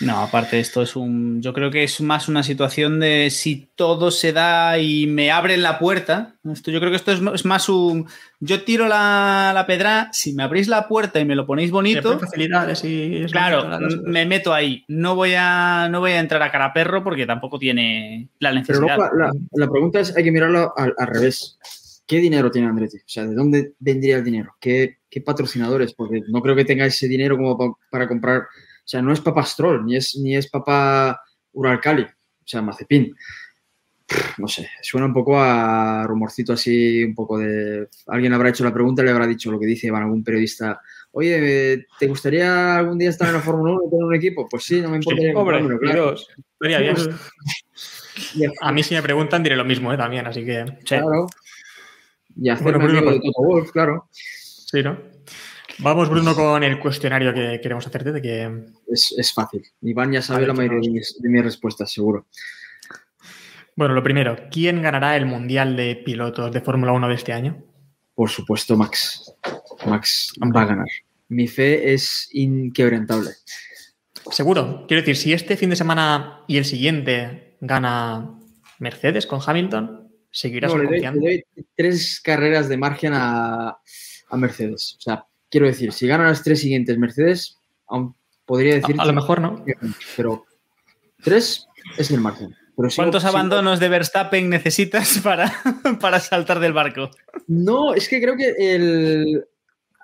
No, 0.00 0.20
aparte 0.20 0.60
esto 0.60 0.82
es 0.82 0.94
un, 0.94 1.40
yo 1.40 1.54
creo 1.54 1.70
que 1.70 1.82
es 1.82 2.00
más 2.02 2.28
una 2.28 2.42
situación 2.42 3.00
de 3.00 3.30
si 3.30 3.68
todo 3.76 4.10
se 4.10 4.32
da 4.32 4.78
y 4.78 5.06
me 5.06 5.30
abren 5.30 5.62
la 5.62 5.78
puerta. 5.78 6.34
Esto, 6.52 6.70
yo 6.70 6.80
creo 6.80 6.90
que 6.90 6.96
esto 6.96 7.12
es, 7.12 7.20
es 7.34 7.44
más 7.46 7.68
un, 7.68 8.06
yo 8.40 8.62
tiro 8.62 8.88
la, 8.88 9.52
la, 9.54 9.66
pedra, 9.66 10.10
si 10.12 10.34
me 10.34 10.42
abrís 10.42 10.68
la 10.68 10.86
puerta 10.86 11.18
y 11.18 11.24
me 11.24 11.34
lo 11.34 11.46
ponéis 11.46 11.70
bonito, 11.70 12.18
facilidades 12.18 12.84
y 12.84 13.24
claro, 13.30 13.78
me 14.04 14.26
meto 14.26 14.52
ahí. 14.52 14.84
No 14.88 15.14
voy 15.14 15.32
a, 15.36 15.88
no 15.90 16.00
voy 16.00 16.12
a 16.12 16.20
entrar 16.20 16.42
a 16.42 16.52
cara 16.52 16.74
perro 16.74 17.02
porque 17.02 17.26
tampoco 17.26 17.58
tiene 17.58 18.28
la 18.38 18.52
necesidad. 18.52 18.96
Pero 18.96 19.16
la, 19.16 19.32
la, 19.52 19.70
pregunta 19.70 20.00
es, 20.00 20.14
hay 20.14 20.24
que 20.24 20.32
mirarlo 20.32 20.74
al, 20.76 20.94
al, 20.98 21.06
revés. 21.06 21.58
¿Qué 22.06 22.18
dinero 22.18 22.50
tiene 22.50 22.68
Andretti? 22.68 22.98
O 22.98 23.02
sea, 23.06 23.26
¿de 23.26 23.34
dónde 23.34 23.72
vendría 23.78 24.18
el 24.18 24.24
dinero? 24.24 24.54
¿Qué, 24.60 24.98
qué 25.10 25.22
patrocinadores? 25.22 25.94
Porque 25.94 26.20
no 26.28 26.42
creo 26.42 26.54
que 26.54 26.64
tenga 26.64 26.84
ese 26.84 27.08
dinero 27.08 27.36
como 27.36 27.56
para, 27.56 27.72
para 27.90 28.08
comprar 28.08 28.42
o 28.86 28.88
sea, 28.88 29.02
no 29.02 29.12
es 29.12 29.20
papá 29.20 29.44
Stroll, 29.44 29.84
ni 29.84 29.96
es, 29.96 30.16
ni 30.22 30.36
es 30.36 30.48
papá 30.48 31.20
Uralcali, 31.54 32.04
o 32.04 32.08
sea, 32.44 32.62
Mazepin. 32.62 33.12
No 34.38 34.46
sé, 34.46 34.70
suena 34.80 35.08
un 35.08 35.12
poco 35.12 35.36
a 35.36 36.04
rumorcito 36.06 36.52
así, 36.52 37.02
un 37.02 37.12
poco 37.12 37.38
de... 37.38 37.88
Alguien 38.06 38.32
habrá 38.32 38.50
hecho 38.50 38.62
la 38.62 38.72
pregunta 38.72 39.02
le 39.02 39.10
habrá 39.10 39.26
dicho 39.26 39.50
lo 39.50 39.58
que 39.58 39.66
dice 39.66 39.88
algún 39.88 40.22
periodista. 40.22 40.80
Oye, 41.10 41.84
¿te 41.98 42.06
gustaría 42.06 42.76
algún 42.76 42.96
día 42.96 43.10
estar 43.10 43.26
en 43.26 43.34
la 43.34 43.40
Fórmula 43.40 43.72
1 43.72 43.82
y 43.88 43.90
tener 43.90 44.04
un 44.04 44.14
equipo? 44.14 44.46
Pues 44.48 44.62
sí, 44.62 44.80
no 44.80 44.90
me 44.90 44.98
importa. 44.98 45.20
Sí, 45.20 45.32
hombre, 45.34 45.78
claro. 45.80 46.14
A 48.60 48.72
mí 48.72 48.82
si 48.84 48.94
me 48.94 49.02
preguntan 49.02 49.42
diré 49.42 49.56
lo 49.56 49.64
mismo 49.64 49.92
¿eh? 49.92 49.96
también, 49.96 50.28
así 50.28 50.44
que... 50.44 50.64
Claro. 50.84 51.26
Y 52.36 52.48
hacer 52.48 52.62
bueno, 52.62 52.78
Bruno, 52.78 53.10
de 53.10 53.18
Toto 53.18 53.42
Wolf, 53.42 53.72
claro. 53.72 54.08
Sí, 54.12 54.84
¿no? 54.84 55.15
Vamos, 55.78 56.08
Bruno, 56.08 56.34
con 56.34 56.62
el 56.62 56.78
cuestionario 56.78 57.34
que 57.34 57.60
queremos 57.62 57.86
hacerte. 57.86 58.12
De 58.12 58.22
que... 58.22 58.64
es, 58.88 59.14
es 59.16 59.32
fácil. 59.32 59.62
Iván 59.82 60.12
ya 60.12 60.22
sabe 60.22 60.46
la 60.46 60.54
mayoría 60.54 60.80
de 60.80 60.90
mis, 60.90 61.20
de 61.20 61.28
mis, 61.28 61.44
respuestas, 61.44 61.92
seguro. 61.92 62.26
Bueno, 63.74 63.94
lo 63.94 64.02
primero, 64.02 64.36
¿quién 64.50 64.80
ganará 64.80 65.16
el 65.16 65.26
Mundial 65.26 65.76
de 65.76 65.96
Pilotos 65.96 66.50
de 66.50 66.62
Fórmula 66.62 66.92
1 66.92 67.08
de 67.08 67.14
este 67.14 67.32
año? 67.34 67.62
Por 68.14 68.30
supuesto, 68.30 68.76
Max. 68.76 69.34
Max 69.86 70.32
va 70.54 70.62
a 70.62 70.66
ganar. 70.66 70.88
Mi 71.28 71.46
fe 71.46 71.92
es 71.92 72.30
inquebrantable. 72.32 73.32
Seguro. 74.30 74.86
Quiero 74.88 75.02
decir, 75.02 75.16
si 75.16 75.32
este 75.34 75.56
fin 75.56 75.70
de 75.70 75.76
semana 75.76 76.42
y 76.48 76.56
el 76.56 76.64
siguiente 76.64 77.58
gana 77.60 78.38
Mercedes 78.78 79.26
con 79.26 79.40
Hamilton, 79.44 80.10
seguirás 80.30 80.72
no, 80.72 80.78
le 80.78 80.84
doy, 80.84 80.92
confiando. 80.94 81.20
le 81.20 81.44
doy 81.54 81.66
tres 81.74 82.20
carreras 82.20 82.68
de 82.70 82.78
margen 82.78 83.12
a, 83.14 83.78
a 84.30 84.36
Mercedes. 84.36 84.96
O 84.98 85.00
sea, 85.02 85.26
quiero 85.50 85.66
decir, 85.66 85.92
si 85.92 86.06
ganan 86.06 86.26
las 86.26 86.42
tres 86.42 86.60
siguientes 86.60 86.98
Mercedes, 86.98 87.58
aún 87.86 88.14
podría 88.44 88.74
decir. 88.74 88.96
A, 88.98 89.02
a 89.02 89.06
lo 89.06 89.12
mejor 89.12 89.40
no. 89.40 89.64
Pero 90.16 90.44
tres 91.22 91.66
es 91.98 92.10
el 92.10 92.20
margen. 92.20 92.54
Pero 92.76 92.90
sigo, 92.90 93.04
¿Cuántos 93.04 93.22
sigo... 93.22 93.30
abandonos 93.30 93.80
de 93.80 93.88
Verstappen 93.88 94.50
necesitas 94.50 95.18
para, 95.24 95.52
para 96.00 96.20
saltar 96.20 96.60
del 96.60 96.72
barco? 96.72 97.10
No, 97.46 97.94
es 97.94 98.08
que 98.08 98.20
creo 98.20 98.36
que 98.36 98.54
el. 98.58 99.44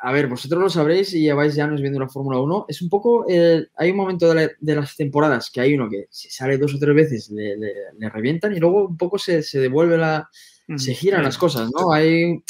A 0.05 0.11
ver, 0.11 0.27
vosotros 0.27 0.61
lo 0.61 0.69
sabréis 0.69 1.15
y 1.15 1.21
lleváis 1.21 1.55
ya 1.55 1.65
años 1.65 1.81
viendo 1.81 2.01
la 2.01 2.09
Fórmula 2.09 2.41
1. 2.41 2.67
Es 2.69 2.83
un 2.83 2.89
poco. 2.89 3.25
Eh, 3.29 3.67
hay 3.77 3.91
un 3.91 3.97
momento 3.97 4.29
de, 4.29 4.35
la, 4.35 4.51
de, 4.59 4.75
las 4.75 4.97
temporadas 4.97 5.49
que 5.49 5.61
hay 5.61 5.75
uno 5.75 5.89
que 5.89 6.07
si 6.11 6.29
sale 6.29 6.59
dos 6.59 6.75
o 6.75 6.79
tres 6.79 6.95
veces 6.95 7.31
le, 7.31 7.57
le, 7.57 7.73
le 7.97 8.09
revientan 8.09 8.53
y 8.53 8.59
luego 8.59 8.89
un 8.89 8.97
poco 8.97 9.19
se, 9.19 9.43
se 9.43 9.61
devuelve 9.61 9.99
la. 9.99 10.29
Se 10.77 10.95
giran 10.95 11.23
las 11.23 11.37
cosas, 11.37 11.71
¿no? 11.77 11.93
Hay 11.93 12.43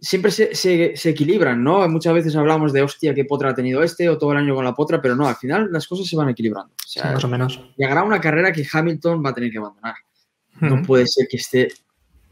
siempre 0.00 0.30
se, 0.30 0.54
se, 0.54 0.96
se, 0.96 1.10
equilibran, 1.10 1.62
¿no? 1.62 1.86
Muchas 1.88 2.14
veces 2.14 2.36
hablamos 2.36 2.72
de, 2.72 2.82
hostia, 2.82 3.14
qué 3.14 3.24
potra 3.24 3.50
ha 3.50 3.54
tenido 3.54 3.82
este 3.82 4.08
o 4.08 4.18
todo 4.18 4.32
el 4.32 4.38
año 4.38 4.54
con 4.54 4.64
la 4.64 4.74
potra, 4.74 5.00
pero 5.00 5.16
no, 5.16 5.26
al 5.26 5.36
final 5.36 5.68
las 5.72 5.86
cosas 5.86 6.06
se 6.06 6.16
van 6.16 6.28
equilibrando. 6.28 6.72
O 6.72 6.88
sea, 6.88 7.04
sí, 7.04 7.08
más 7.14 7.24
o 7.24 7.28
menos. 7.28 7.60
Llegará 7.76 8.02
una 8.02 8.20
carrera 8.20 8.52
que 8.52 8.66
Hamilton 8.70 9.22
va 9.24 9.30
a 9.30 9.34
tener 9.34 9.50
que 9.50 9.58
abandonar. 9.58 9.94
No 10.60 10.82
puede 10.82 11.06
ser 11.06 11.26
que 11.28 11.36
esté... 11.36 11.68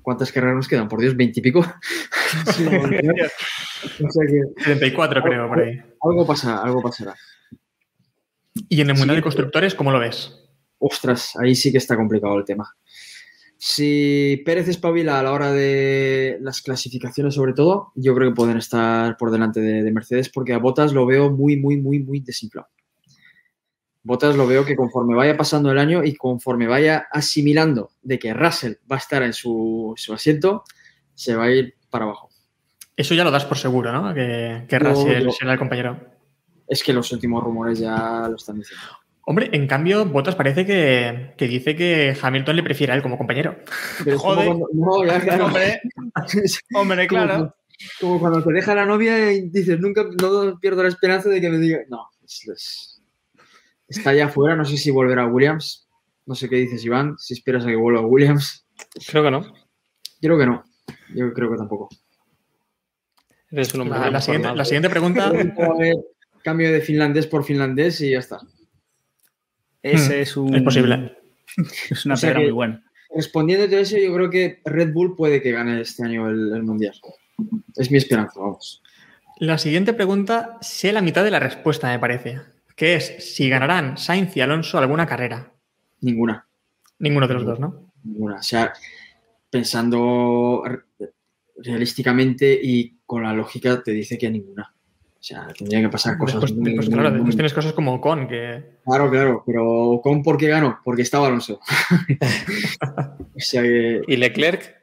¿Cuántas 0.03 0.31
carreras 0.31 0.57
nos 0.57 0.69
quedan? 0.69 0.89
Por 0.89 1.01
Dios, 1.01 1.17
veintipico. 1.17 1.65
sí, 2.55 2.65
o 2.67 4.11
sea 4.11 4.27
que, 4.27 4.63
74 4.63 5.23
creo, 5.23 5.49
por 5.49 5.61
ahí. 5.61 5.81
Algo, 6.01 6.25
pasa, 6.25 6.63
algo 6.63 6.81
pasará. 6.81 7.15
¿Y 8.69 8.81
en 8.81 8.91
el 8.91 8.97
Mundial 8.97 9.17
sí, 9.17 9.17
de 9.17 9.23
Constructores 9.23 9.75
cómo 9.75 9.91
lo 9.91 9.99
ves? 9.99 10.33
Ostras, 10.79 11.35
ahí 11.43 11.57
sí 11.57 11.73
que 11.73 11.79
está 11.79 11.97
complicado 11.97 12.39
el 12.39 12.45
tema. 12.45 12.73
Si 13.59 14.43
Pérez 14.45 14.69
espabila 14.69 15.19
a 15.19 15.23
la 15.23 15.33
hora 15.33 15.51
de 15.53 16.39
las 16.43 16.61
clasificaciones, 16.61 17.35
sobre 17.35 17.55
todo, 17.55 17.93
yo 17.95 18.15
creo 18.15 18.31
que 18.31 18.35
pueden 18.35 18.59
estar 18.59 19.17
por 19.17 19.31
delante 19.31 19.61
de, 19.61 19.83
de 19.83 19.93
Mercedes, 19.93 20.29
porque 20.29 20.53
a 20.53 20.59
Botas 20.59 20.93
lo 20.93 21.07
veo 21.07 21.31
muy, 21.31 21.57
muy, 21.57 21.79
muy, 21.79 22.01
muy 22.01 22.21
desinflado. 22.21 22.69
Botas 24.03 24.37
lo 24.37 24.47
veo 24.47 24.65
que 24.65 24.77
conforme 24.77 25.17
vaya 25.17 25.37
pasando 25.37 25.73
el 25.73 25.79
año 25.79 26.05
y 26.05 26.15
conforme 26.15 26.69
vaya 26.69 27.09
asimilando 27.11 27.91
de 28.03 28.21
que 28.21 28.33
Russell 28.33 28.75
va 28.91 28.97
a 28.97 29.01
estar 29.01 29.23
en 29.25 29.33
su, 29.33 29.95
su 29.97 30.15
asiento, 30.15 30.63
se 31.15 31.35
va 31.35 31.47
a 31.47 31.51
ir 31.51 31.75
para 31.91 32.05
abajo. 32.05 32.31
Eso 32.97 33.15
ya 33.15 33.25
lo 33.25 33.33
das 33.33 33.45
por 33.45 33.59
seguro, 33.59 33.91
¿no? 33.91 34.15
Que, 34.15 34.65
que 34.69 34.79
Russell 34.79 35.25
yo, 35.25 35.33
será 35.33 35.55
el 35.55 35.59
compañero. 35.59 35.99
Es 36.69 36.85
que 36.85 36.93
los 36.93 37.11
últimos 37.11 37.43
rumores 37.43 37.81
ya 37.81 38.29
lo 38.29 38.37
están 38.37 38.59
diciendo. 38.59 38.87
Hombre, 39.29 39.51
en 39.53 39.67
cambio, 39.67 40.07
Bottas 40.07 40.37
parece 40.37 40.65
que, 40.65 41.35
que, 41.37 41.49
dice 41.49 41.75
que 41.75 42.17
Hamilton 42.21 42.55
le 42.55 42.63
prefiere 42.63 42.93
a 42.93 42.97
él 42.97 43.03
como 43.03 43.19
compañero. 43.19 43.57
Pero 44.05 44.21
Joder. 44.21 44.47
Cuando, 44.47 44.69
no, 44.73 45.05
ya, 45.05 45.21
claro. 45.25 45.47
Hombre, 45.47 45.81
hombre 46.75 47.07
claro. 47.09 47.35
Como, 47.35 47.53
como, 48.01 48.21
cuando 48.21 48.45
te 48.45 48.53
deja 48.53 48.77
la 48.77 48.87
novia 48.87 49.33
y 49.33 49.49
dices, 49.49 49.81
nunca 49.81 50.05
no 50.05 50.57
pierdo 50.61 50.85
la 50.85 50.91
esperanza 50.91 51.29
de 51.29 51.41
que 51.41 51.51
me 51.51 51.59
diga. 51.59 51.81
No, 51.89 52.09
es, 52.25 52.49
es, 52.49 53.03
está 53.89 54.15
ya 54.15 54.27
afuera. 54.27 54.55
No 54.55 54.65
sé 54.65 54.77
si 54.77 54.93
volverá 54.93 55.25
a 55.25 55.27
Williams. 55.27 55.89
No 56.25 56.37
sé 56.37 56.49
qué 56.49 56.57
dices, 56.57 56.85
Iván. 56.85 57.17
Si 57.19 57.35
esperas 57.35 57.65
a 57.65 57.67
que 57.67 57.75
vuelva 57.75 58.03
a 58.03 58.07
Williams. 58.07 58.65
Creo 59.09 59.25
que 59.25 59.31
no. 59.33 59.53
Creo 60.21 60.39
que 60.39 60.47
no. 60.47 60.63
Yo 61.17 61.33
creo 61.33 61.51
que 61.51 61.57
tampoco. 61.57 61.89
Eres 63.51 63.75
un 63.75 63.81
hombre 63.81 63.99
la, 63.99 64.11
la, 64.13 64.21
siguiente, 64.21 64.55
la 64.55 64.65
siguiente 64.65 64.89
pregunta. 64.89 65.33
Cambio 66.45 66.71
de 66.71 66.81
finlandés 66.81 67.27
por 67.27 67.43
finlandés 67.43 68.01
y 68.01 68.13
ya 68.13 68.21
está. 68.21 68.39
Ese 69.93 70.23
es 70.23 70.37
un. 70.37 70.55
Es 70.55 70.63
posible. 70.63 71.17
Es 71.91 72.05
una 72.05 72.15
o 72.15 72.17
sea 72.19 72.35
muy 72.35 72.51
buena. 72.51 72.85
Respondiendo 73.15 73.65
a 73.75 73.81
eso, 73.81 73.97
yo 73.97 74.13
creo 74.13 74.29
que 74.29 74.61
Red 74.65 74.93
Bull 74.93 75.17
puede 75.17 75.41
que 75.41 75.53
gane 75.53 75.81
este 75.81 76.05
año 76.05 76.29
el, 76.29 76.53
el, 76.55 76.63
Mundial. 76.65 76.93
Es 77.77 77.91
mi 77.91 77.97
esperanza, 77.97 78.39
vamos. 78.41 78.83
La 79.39 79.57
siguiente 79.57 79.95
pregunta 79.95 80.59
sé 80.61 80.93
la 80.93 81.01
mitad 81.01 81.25
de 81.25 81.31
la 81.31 81.39
respuesta, 81.39 81.89
me 81.89 81.99
parece. 81.99 82.41
Que 82.75 82.97
es 82.97 83.35
si 83.35 83.49
ganarán 83.49 83.97
Sainz 83.97 84.37
y 84.37 84.43
Alonso 84.43 84.77
alguna 84.77 85.07
carrera. 85.07 85.51
Ninguna. 86.03 86.47
Ninguno 86.99 87.27
de 87.27 87.35
los 87.35 87.47
dos, 87.47 87.59
¿no? 87.59 87.91
Ninguna. 88.05 88.37
O 88.37 88.43
sea, 88.43 88.73
pensando 89.49 90.63
realísticamente 91.57 92.59
y 92.63 92.99
con 93.07 93.23
la 93.23 93.33
lógica, 93.33 93.83
te 93.83 93.93
dice 93.93 94.19
que 94.19 94.31
ninguna. 94.31 94.75
O 95.27 95.29
sea, 95.29 95.49
tendría 95.59 95.81
que 95.81 95.89
pasar 95.89 96.17
cosas 96.17 96.41
después, 96.41 96.53
muy, 96.55 96.71
después, 96.71 96.87
muy, 96.89 96.95
claro, 96.95 97.09
muy... 97.11 97.19
después 97.19 97.35
tienes 97.35 97.53
cosas 97.53 97.73
como 97.73 97.95
Ocon, 97.95 98.29
que... 98.29 98.79
Claro, 98.85 99.11
claro, 99.11 99.43
pero 99.45 99.91
Ocon 99.91 100.23
¿por 100.23 100.37
qué 100.37 100.47
ganó? 100.47 100.79
Porque 100.85 101.03
estaba 101.03 101.27
Alonso. 101.27 101.59
o 103.35 103.41
sea 103.41 103.63
que... 103.63 104.03
¿Y 104.07 104.17
Leclerc? 104.19 104.77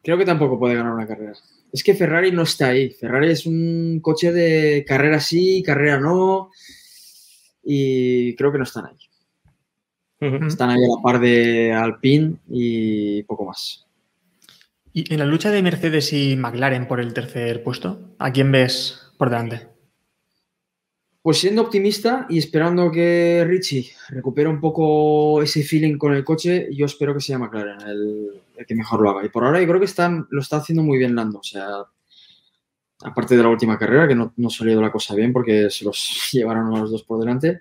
Creo 0.00 0.16
que 0.16 0.24
tampoco 0.24 0.60
puede 0.60 0.76
ganar 0.76 0.92
una 0.92 1.08
carrera. 1.08 1.32
Es 1.72 1.82
que 1.82 1.96
Ferrari 1.96 2.30
no 2.30 2.42
está 2.42 2.68
ahí. 2.68 2.90
Ferrari 2.90 3.32
es 3.32 3.46
un 3.46 3.98
coche 4.00 4.30
de 4.30 4.84
carrera 4.86 5.18
sí, 5.18 5.64
carrera 5.66 5.98
no. 5.98 6.52
Y 7.64 8.36
creo 8.36 8.52
que 8.52 8.58
no 8.58 8.64
están 8.64 8.86
ahí. 8.86 8.96
Uh 10.20 10.36
-huh. 10.36 10.46
Están 10.46 10.70
ahí 10.70 10.84
a 10.84 10.96
la 10.96 11.02
par 11.02 11.18
de 11.18 11.72
Alpine 11.72 12.36
y 12.48 13.24
poco 13.24 13.46
más. 13.46 13.85
¿Y 14.98 15.12
en 15.12 15.18
la 15.18 15.26
lucha 15.26 15.50
de 15.50 15.60
Mercedes 15.60 16.10
y 16.14 16.36
McLaren 16.36 16.88
por 16.88 17.00
el 17.00 17.12
tercer 17.12 17.62
puesto, 17.62 18.16
a 18.18 18.32
quién 18.32 18.50
ves 18.50 19.12
por 19.18 19.28
delante? 19.28 19.68
Pues 21.20 21.36
siendo 21.36 21.60
optimista 21.60 22.24
y 22.30 22.38
esperando 22.38 22.90
que 22.90 23.44
Richie 23.46 23.92
recupere 24.08 24.48
un 24.48 24.58
poco 24.58 25.42
ese 25.42 25.62
feeling 25.64 25.98
con 25.98 26.14
el 26.14 26.24
coche, 26.24 26.70
yo 26.72 26.86
espero 26.86 27.12
que 27.12 27.20
sea 27.20 27.38
McLaren 27.38 27.86
el, 27.86 28.42
que 28.66 28.74
mejor 28.74 29.02
lo 29.02 29.10
haga. 29.10 29.26
Y 29.26 29.28
por 29.28 29.44
ahora 29.44 29.60
yo 29.60 29.66
creo 29.66 29.80
que 29.80 29.84
está, 29.84 30.08
lo 30.30 30.40
está 30.40 30.56
haciendo 30.56 30.82
muy 30.82 30.96
bien 30.96 31.14
Lando. 31.14 31.40
O 31.40 31.44
sea, 31.44 31.68
aparte 33.02 33.36
de 33.36 33.42
la 33.42 33.50
última 33.50 33.78
carrera, 33.78 34.08
que 34.08 34.14
no, 34.14 34.32
no 34.38 34.48
salido 34.48 34.80
la 34.80 34.92
cosa 34.92 35.14
bien 35.14 35.30
porque 35.30 35.68
se 35.68 35.84
los 35.84 36.30
llevaron 36.32 36.74
a 36.74 36.80
los 36.80 36.90
dos 36.90 37.02
por 37.02 37.20
delante. 37.20 37.60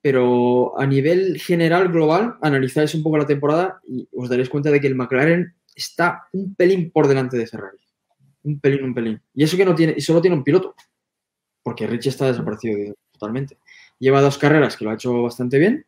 Pero 0.00 0.72
a 0.80 0.86
nivel 0.86 1.38
general, 1.38 1.92
global, 1.92 2.38
analizáis 2.40 2.94
un 2.94 3.02
poco 3.02 3.18
la 3.18 3.26
temporada 3.26 3.78
y 3.86 4.08
os 4.16 4.30
daréis 4.30 4.48
cuenta 4.48 4.70
de 4.70 4.80
que 4.80 4.86
el 4.86 4.94
McLaren 4.94 5.54
está 5.76 6.28
un 6.32 6.54
pelín 6.54 6.90
por 6.90 7.06
delante 7.06 7.36
de 7.36 7.46
Ferrari. 7.46 7.78
Un 8.42 8.58
pelín, 8.58 8.84
un 8.84 8.94
pelín. 8.94 9.20
Y 9.34 9.44
eso 9.44 9.56
que 9.56 9.64
no 9.64 9.74
tiene, 9.74 9.94
y 9.96 10.00
solo 10.00 10.20
tiene 10.20 10.36
un 10.36 10.42
piloto. 10.42 10.74
Porque 11.62 11.86
Richie 11.86 12.10
está 12.10 12.26
desaparecido 12.26 12.94
totalmente. 13.12 13.58
Lleva 13.98 14.20
dos 14.20 14.38
carreras 14.38 14.76
que 14.76 14.84
lo 14.84 14.90
ha 14.90 14.94
hecho 14.94 15.22
bastante 15.22 15.58
bien 15.58 15.84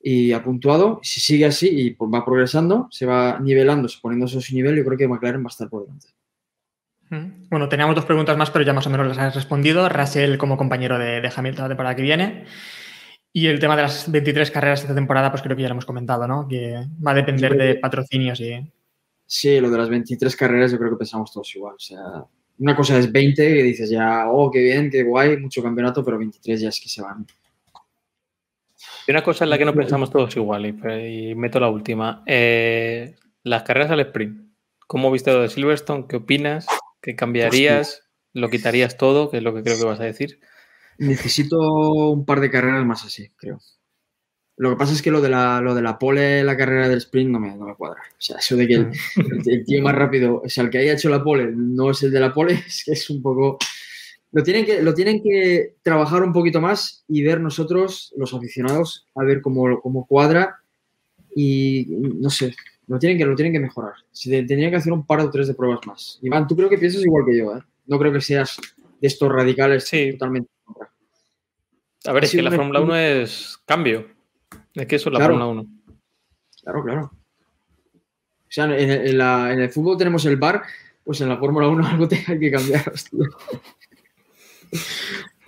y 0.00 0.32
ha 0.32 0.42
puntuado. 0.42 1.00
Si 1.02 1.20
sigue 1.20 1.46
así 1.46 1.68
y 1.68 1.96
va 2.06 2.24
progresando, 2.24 2.88
se 2.90 3.06
va 3.06 3.38
nivelando, 3.40 3.88
poniéndose 4.00 4.38
a 4.38 4.40
su 4.40 4.54
nivel, 4.54 4.76
yo 4.76 4.84
creo 4.84 4.98
que 4.98 5.08
McLaren 5.08 5.42
va 5.42 5.46
a 5.46 5.48
estar 5.48 5.68
por 5.68 5.82
delante. 5.82 6.08
Mm. 7.10 7.48
Bueno, 7.50 7.68
teníamos 7.68 7.94
dos 7.94 8.04
preguntas 8.04 8.36
más, 8.36 8.50
pero 8.50 8.64
ya 8.64 8.72
más 8.72 8.86
o 8.86 8.90
menos 8.90 9.06
las 9.06 9.18
has 9.18 9.34
respondido. 9.34 9.88
Russell 9.88 10.36
como 10.36 10.56
compañero 10.56 10.98
de, 10.98 11.20
de 11.20 11.32
Hamilton 11.34 11.64
la 11.64 11.68
temporada 11.68 11.96
que 11.96 12.02
viene. 12.02 12.44
Y 13.36 13.48
el 13.48 13.58
tema 13.58 13.74
de 13.74 13.82
las 13.82 14.10
23 14.10 14.48
carreras 14.52 14.82
esta 14.82 14.94
temporada, 14.94 15.32
pues 15.32 15.42
creo 15.42 15.56
que 15.56 15.62
ya 15.62 15.68
lo 15.68 15.72
hemos 15.72 15.86
comentado, 15.86 16.28
¿no? 16.28 16.46
Que 16.46 16.86
va 17.04 17.10
a 17.10 17.14
depender 17.14 17.56
de 17.56 17.74
patrocinios 17.74 18.40
y... 18.40 18.64
Sí, 19.36 19.58
lo 19.58 19.68
de 19.68 19.78
las 19.78 19.88
23 19.88 20.36
carreras 20.36 20.70
yo 20.70 20.78
creo 20.78 20.90
que 20.90 20.96
pensamos 20.96 21.32
todos 21.32 21.52
igual. 21.56 21.74
O 21.74 21.80
sea, 21.80 22.24
una 22.60 22.76
cosa 22.76 22.96
es 23.00 23.10
20 23.10 23.50
y 23.50 23.62
dices 23.62 23.90
ya, 23.90 24.30
oh, 24.30 24.48
qué 24.48 24.60
bien, 24.60 24.88
qué 24.88 25.02
guay, 25.02 25.38
mucho 25.38 25.60
campeonato, 25.60 26.04
pero 26.04 26.18
23 26.18 26.60
ya 26.60 26.68
es 26.68 26.80
que 26.80 26.88
se 26.88 27.02
van. 27.02 27.26
Y 29.08 29.10
una 29.10 29.24
cosa 29.24 29.42
en 29.42 29.50
la 29.50 29.58
que 29.58 29.64
no 29.64 29.74
pensamos 29.74 30.08
todos 30.12 30.36
igual, 30.36 30.66
y, 30.66 31.30
y 31.30 31.34
meto 31.34 31.58
la 31.58 31.68
última. 31.68 32.22
Eh, 32.26 33.16
las 33.42 33.64
carreras 33.64 33.90
al 33.90 33.98
sprint. 33.98 34.40
¿Cómo 34.86 35.10
viste 35.10 35.32
lo 35.32 35.42
de 35.42 35.48
Silverstone? 35.48 36.06
¿Qué 36.08 36.14
opinas? 36.14 36.68
¿Qué 37.02 37.16
cambiarías? 37.16 38.04
¿Lo 38.34 38.50
quitarías 38.50 38.96
todo? 38.96 39.32
Que 39.32 39.38
es 39.38 39.42
lo 39.42 39.52
que 39.52 39.64
creo 39.64 39.76
que 39.76 39.84
vas 39.84 39.98
a 39.98 40.04
decir. 40.04 40.38
Necesito 40.98 41.58
un 41.58 42.24
par 42.24 42.38
de 42.38 42.52
carreras 42.52 42.86
más 42.86 43.04
así, 43.04 43.30
creo. 43.34 43.58
Lo 44.56 44.70
que 44.70 44.76
pasa 44.76 44.92
es 44.92 45.02
que 45.02 45.10
lo 45.10 45.20
de 45.20 45.28
la, 45.28 45.60
lo 45.60 45.74
de 45.74 45.82
la 45.82 45.98
pole, 45.98 46.44
la 46.44 46.56
carrera 46.56 46.88
del 46.88 46.98
sprint, 46.98 47.30
no 47.30 47.40
me, 47.40 47.56
no 47.56 47.66
me 47.66 47.74
cuadra. 47.74 48.02
O 48.12 48.14
sea, 48.20 48.36
eso 48.38 48.54
de 48.56 48.68
que 48.68 48.74
el, 48.74 48.90
el 49.46 49.64
tío 49.64 49.82
más 49.82 49.94
rápido, 49.96 50.42
o 50.44 50.48
sea, 50.48 50.62
el 50.64 50.70
que 50.70 50.78
haya 50.78 50.92
hecho 50.92 51.08
la 51.08 51.24
pole 51.24 51.50
no 51.54 51.90
es 51.90 52.02
el 52.04 52.12
de 52.12 52.20
la 52.20 52.32
pole, 52.32 52.52
es 52.66 52.84
que 52.84 52.92
es 52.92 53.10
un 53.10 53.20
poco. 53.20 53.58
Lo 54.32 54.42
tienen 54.42 54.64
que, 54.64 54.82
lo 54.82 54.94
tienen 54.94 55.22
que 55.22 55.74
trabajar 55.82 56.22
un 56.22 56.32
poquito 56.32 56.60
más 56.60 57.04
y 57.08 57.22
ver 57.22 57.40
nosotros, 57.40 58.12
los 58.16 58.32
aficionados, 58.34 59.06
a 59.14 59.22
ver 59.24 59.40
cómo, 59.40 59.80
cómo 59.80 60.06
cuadra. 60.06 60.60
Y 61.36 61.86
no 61.88 62.30
sé, 62.30 62.54
lo 62.86 62.98
tienen 62.98 63.18
que, 63.18 63.24
lo 63.26 63.34
tienen 63.34 63.52
que 63.52 63.60
mejorar. 63.60 63.94
Se 64.12 64.30
te- 64.30 64.44
tendrían 64.44 64.70
que 64.70 64.76
hacer 64.76 64.92
un 64.92 65.04
par 65.06 65.20
o 65.20 65.30
tres 65.30 65.48
de 65.48 65.54
pruebas 65.54 65.80
más. 65.86 66.18
Iván, 66.22 66.46
tú 66.46 66.54
creo 66.56 66.68
que 66.68 66.78
piensas 66.78 67.02
igual 67.04 67.24
que 67.26 67.36
yo, 67.36 67.56
¿eh? 67.56 67.60
No 67.86 67.98
creo 67.98 68.12
que 68.12 68.20
seas 68.20 68.56
de 69.00 69.06
estos 69.08 69.30
radicales 69.32 69.84
Sí. 69.84 70.12
totalmente. 70.12 70.48
en. 70.68 72.10
A 72.10 72.12
ver, 72.12 72.24
es 72.24 72.30
que 72.32 72.42
la 72.42 72.50
Fórmula 72.50 72.78
sprint. 72.80 72.92
1 72.92 73.22
es 73.22 73.58
cambio. 73.66 74.13
Es 74.74 74.86
que 74.86 74.96
eso 74.96 75.08
es 75.08 75.12
la 75.12 75.18
Claro. 75.20 75.34
Fórmula 75.38 75.62
1. 75.62 75.66
Claro, 76.62 76.84
claro. 76.84 77.10
O 77.94 78.48
sea, 78.54 78.64
en, 78.64 78.90
en 78.90 79.18
la- 79.18 79.52
en 79.52 79.60
el 79.60 79.70
fútbol 79.70 79.96
tenemos 79.98 80.24
el 80.26 80.36
bar, 80.36 80.62
pues 81.04 81.20
en 81.20 81.28
la 81.28 81.36
Fórmula 81.36 81.68
1 81.68 81.86
algo 81.88 82.08
te 82.08 82.24
hay 82.26 82.38
que 82.38 82.50
cambiar. 82.50 82.88
hostia. 82.92 83.18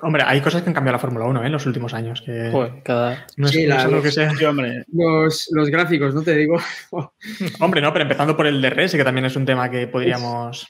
Hombre, 0.00 0.22
hay 0.26 0.40
cosas 0.42 0.62
que 0.62 0.68
han 0.68 0.74
cambiado 0.74 0.94
la 0.96 0.98
Fórmula 1.00 1.24
1 1.24 1.42
¿eh? 1.42 1.46
en 1.46 1.52
los 1.52 1.64
últimos 1.66 1.94
años. 1.94 2.22
Que 2.24 2.50
Joder, 2.52 2.82
cada... 2.84 3.26
no 3.38 3.46
es, 3.46 3.52
Sí, 3.52 3.62
no 3.62 3.70
la- 3.70 3.76
es 3.80 3.84
algo 3.86 4.02
que 4.02 4.12
sea. 4.12 4.30
Sí, 4.34 4.44
hombre. 4.44 4.84
Los, 4.92 5.48
los 5.52 5.68
gráficos, 5.70 6.14
¿no? 6.14 6.22
Te 6.22 6.36
digo. 6.36 6.58
Hombre, 7.60 7.80
no, 7.80 7.92
pero 7.92 8.02
empezando 8.02 8.36
por 8.36 8.46
el 8.46 8.60
DRS, 8.60 8.92
que 8.92 9.04
también 9.04 9.24
es 9.24 9.36
un 9.36 9.46
tema 9.46 9.70
que 9.70 9.86
podríamos 9.88 10.68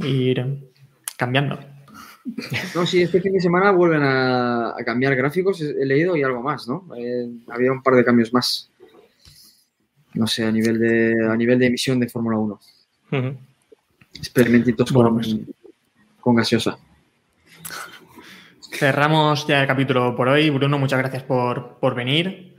ir 0.00 0.70
cambiando. 1.16 1.58
No, 2.74 2.86
sí, 2.86 3.02
este 3.02 3.20
fin 3.20 3.34
de 3.34 3.40
semana 3.40 3.70
vuelven 3.70 4.02
a, 4.02 4.70
a 4.70 4.84
cambiar 4.84 5.14
gráficos, 5.14 5.60
he 5.60 5.84
leído, 5.84 6.16
y 6.16 6.22
algo 6.22 6.42
más, 6.42 6.66
¿no? 6.66 6.88
Eh, 6.96 7.28
había 7.48 7.70
un 7.70 7.82
par 7.82 7.94
de 7.94 8.04
cambios 8.04 8.32
más. 8.32 8.70
No 10.14 10.26
sé, 10.26 10.44
a 10.44 10.50
nivel 10.52 10.78
de, 10.78 11.14
a 11.28 11.36
nivel 11.36 11.58
de 11.58 11.66
emisión 11.66 12.00
de 12.00 12.08
Fórmula 12.08 12.38
1. 12.38 12.60
Ujú. 13.12 13.36
Experimentitos 14.14 14.90
Bueno, 14.92 15.10
con, 15.10 15.18
pues. 15.18 15.36
con 16.20 16.34
gaseosa. 16.36 16.78
Cerramos 18.72 19.46
ya 19.46 19.60
el 19.60 19.66
capítulo 19.66 20.16
por 20.16 20.28
hoy. 20.28 20.50
Bruno, 20.50 20.78
muchas 20.78 20.98
gracias 20.98 21.22
por, 21.24 21.78
por 21.78 21.94
venir. 21.94 22.56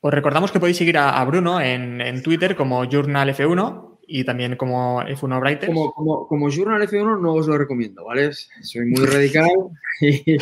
Os 0.00 0.12
recordamos 0.14 0.50
que 0.52 0.60
podéis 0.60 0.76
seguir 0.76 0.98
a, 0.98 1.20
a 1.20 1.24
Bruno 1.24 1.60
en, 1.60 2.00
en 2.00 2.22
Twitter 2.22 2.56
como 2.56 2.84
Journal 2.84 3.28
F1 3.34 3.89
y 4.12 4.24
también 4.24 4.56
como 4.56 5.00
F1 5.02 5.40
Writers. 5.40 5.66
Como, 5.72 5.92
como, 5.92 6.26
como 6.26 6.50
Journal 6.50 6.82
F1 6.82 7.20
no 7.20 7.34
os 7.34 7.46
lo 7.46 7.56
recomiendo, 7.56 8.04
¿vale? 8.04 8.32
Soy 8.32 8.86
muy 8.86 9.06
radical 9.06 9.46
y, 10.00 10.36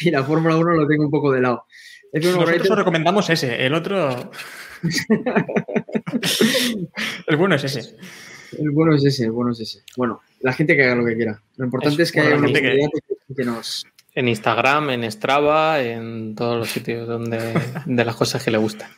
y 0.00 0.10
la 0.10 0.24
Fórmula 0.24 0.56
1 0.56 0.72
lo 0.74 0.86
tengo 0.88 1.04
un 1.04 1.10
poco 1.10 1.30
de 1.30 1.40
lado. 1.40 1.66
F1 2.12 2.24
Nosotros 2.24 2.50
Writers- 2.50 2.70
os 2.72 2.78
recomendamos 2.78 3.30
ese, 3.30 3.64
el 3.64 3.74
otro. 3.74 4.32
el 7.28 7.36
bueno 7.36 7.54
es 7.54 7.64
ese. 7.64 7.96
El 8.58 8.70
bueno 8.70 8.94
es 8.96 9.04
ese, 9.04 9.24
el 9.24 9.32
bueno 9.32 9.52
es 9.52 9.60
ese. 9.60 9.82
Bueno, 9.96 10.20
la 10.40 10.52
gente 10.52 10.74
que 10.76 10.84
haga 10.84 10.96
lo 10.96 11.04
que 11.04 11.14
quiera. 11.14 11.40
Lo 11.56 11.64
importante 11.66 12.02
es 12.02 12.10
que 12.12 12.20
haya 12.20 12.38
gente 12.40 12.90
que 13.36 13.44
nos... 13.44 13.86
En 14.16 14.28
Instagram, 14.28 14.90
en 14.90 15.10
Strava, 15.10 15.80
en 15.80 16.34
todos 16.36 16.56
los 16.58 16.68
sitios 16.68 17.08
donde 17.08 17.52
de 17.86 18.04
las 18.04 18.14
cosas 18.14 18.44
que 18.44 18.50
le 18.50 18.58
gustan. 18.58 18.88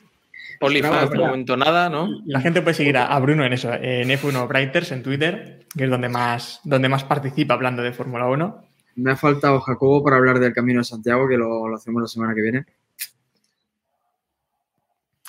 OnlyFans, 0.61 1.11
de 1.11 1.19
momento 1.19 1.57
nada, 1.57 1.89
¿no? 1.89 2.09
La 2.27 2.41
gente 2.41 2.63
puede 2.63 2.75
seguir 2.75 2.97
a, 2.97 3.07
a 3.07 3.19
Bruno 3.21 3.45
en 3.45 3.53
eso, 3.53 3.73
en 3.73 4.09
F1 4.11 4.49
Writers 4.49 4.93
en 4.93 5.03
Twitter, 5.03 5.67
que 5.77 5.85
es 5.85 5.91
donde 5.91 6.09
más, 6.09 6.61
donde 6.65 6.89
más 6.89 7.05
participa 7.05 7.55
hablando 7.55 7.83
de 7.83 7.93
Fórmula 7.93 8.27
1. 8.27 8.65
Me 8.97 9.11
ha 9.13 9.17
faltado 9.17 9.61
Jacobo 9.61 10.03
para 10.03 10.17
hablar 10.17 10.39
del 10.41 10.53
Camino 10.55 10.81
de 10.81 10.85
Santiago, 10.85 11.29
que 11.29 11.37
lo, 11.37 11.69
lo 11.69 11.77
hacemos 11.77 12.01
la 12.03 12.09
semana 12.09 12.35
que 12.35 12.43
viene. 12.43 12.65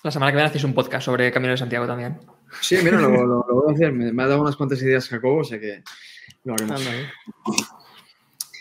La 0.03 0.11
semana 0.11 0.31
que 0.31 0.35
viene 0.37 0.47
hacéis 0.49 0.63
un 0.63 0.73
podcast 0.73 1.05
sobre 1.05 1.31
Camino 1.31 1.51
de 1.51 1.57
Santiago 1.57 1.85
también. 1.87 2.17
Sí, 2.61 2.77
mira, 2.83 2.99
lo, 3.01 3.09
lo- 3.09 3.25
lo 3.47 3.55
voy 3.55 3.71
a 3.71 3.75
hacer. 3.75 3.91
Me, 3.91 4.13
me 4.13 4.23
ha 4.23 4.27
dado 4.27 4.41
unas 4.41 4.55
cuantas 4.55 4.81
ideas 4.81 5.09
Jacobo, 5.09 5.39
o 5.39 5.43
sea 5.43 5.59
que 5.59 5.83
lo 6.45 6.53
haremos. 6.53 6.79
Anda, 6.79 6.95
¿eh? 6.95 7.05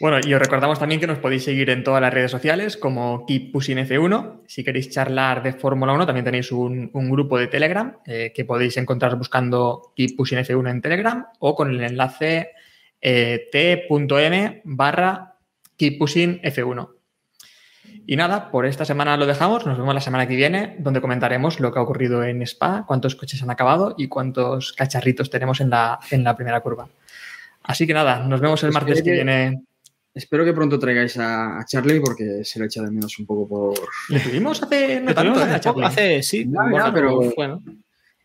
Bueno, 0.01 0.19
y 0.23 0.35
os 0.35 0.41
recordamos 0.41 0.79
también 0.79 1.01
que 1.01 1.07
nos 1.07 1.19
podéis 1.19 1.45
seguir 1.45 1.71
en 1.71 1.83
todas 1.83 2.03
las 2.03 2.13
redes 2.13 2.31
sociales 2.31 2.77
como 2.77 3.25
Keep 3.25 3.51
Pushing 3.53 3.79
F1. 3.79 4.41
Si 4.47 4.63
queréis 4.63 4.91
charlar 4.91 5.43
de 5.43 5.55
Fórmula 5.55 5.95
1, 5.95 6.05
también 6.05 6.25
tenéis 6.25 6.53
un, 6.53 6.91
un 6.93 7.11
grupo 7.11 7.39
de 7.39 7.47
Telegram 7.47 7.97
eh, 8.05 8.31
que 8.35 8.45
podéis 8.45 8.77
encontrar 8.77 9.17
buscando 9.17 9.93
Keep 9.97 10.17
Pushing 10.17 10.39
F1 10.41 10.71
en 10.71 10.83
Telegram 10.83 11.27
o 11.39 11.55
con 11.55 11.71
el 11.71 11.81
enlace 11.83 12.51
eh, 13.01 13.49
t.m 13.51 14.61
barra 14.65 15.35
Keep 15.79 15.99
Pushing 15.99 16.41
F1. 16.43 16.91
Y 18.09 18.17
nada, 18.17 18.51
por 18.51 18.67
esta 18.67 18.85
semana 18.85 19.17
lo 19.17 19.25
dejamos. 19.27 19.65
Nos 19.67 19.79
vemos 19.79 19.95
la 19.95 20.01
semana 20.03 20.29
que 20.29 20.37
viene, 20.37 20.77
donde 20.79 21.01
comentaremos 21.01 21.59
lo 21.59 21.73
que 21.73 21.79
ha 21.79 21.83
ocurrido 21.83 22.23
en 22.23 22.43
Spa, 22.43 22.85
cuántos 22.87 23.17
coches 23.17 23.43
han 23.43 23.51
acabado 23.51 23.95
y 23.97 24.09
cuántos 24.09 24.73
cacharritos 24.75 25.31
tenemos 25.31 25.61
en 25.61 25.71
la, 25.71 25.99
en 26.11 26.23
la 26.23 26.37
primera 26.37 26.61
curva. 26.61 26.87
Así 27.63 27.87
que 27.87 27.95
nada, 27.95 28.21
nos 28.21 28.41
vemos 28.41 28.63
el 28.63 28.69
Espero 28.69 28.85
martes 28.87 29.03
que- 29.03 29.11
viene. 29.11 29.63
Espero 30.17 30.45
que 30.47 30.55
pronto 30.55 30.79
traigáis 30.79 31.19
a, 31.19 31.61
a 31.61 31.65
Charlie 31.67 32.01
porque 32.01 32.43
se 32.43 32.59
lo 32.59 32.65
echa 32.65 32.81
de 32.83 32.91
menos 32.91 33.19
un 33.19 33.27
poco 33.27 33.47
por... 33.47 33.75
Le 34.09 34.19
tuvimos 34.21 34.63
hace 34.63 35.01
no 35.01 35.11
Lo 35.11 35.15
tanto, 35.15 35.33
tuvimos 35.35 35.49
¿eh? 35.49 35.53
hace, 35.55 35.69
poco- 35.69 35.81
Charlie. 35.83 36.17
hace- 36.17 36.23
sí, 36.23 36.45
Bueno, 36.47 36.91
pero 36.95 37.33
bueno. 37.37 37.63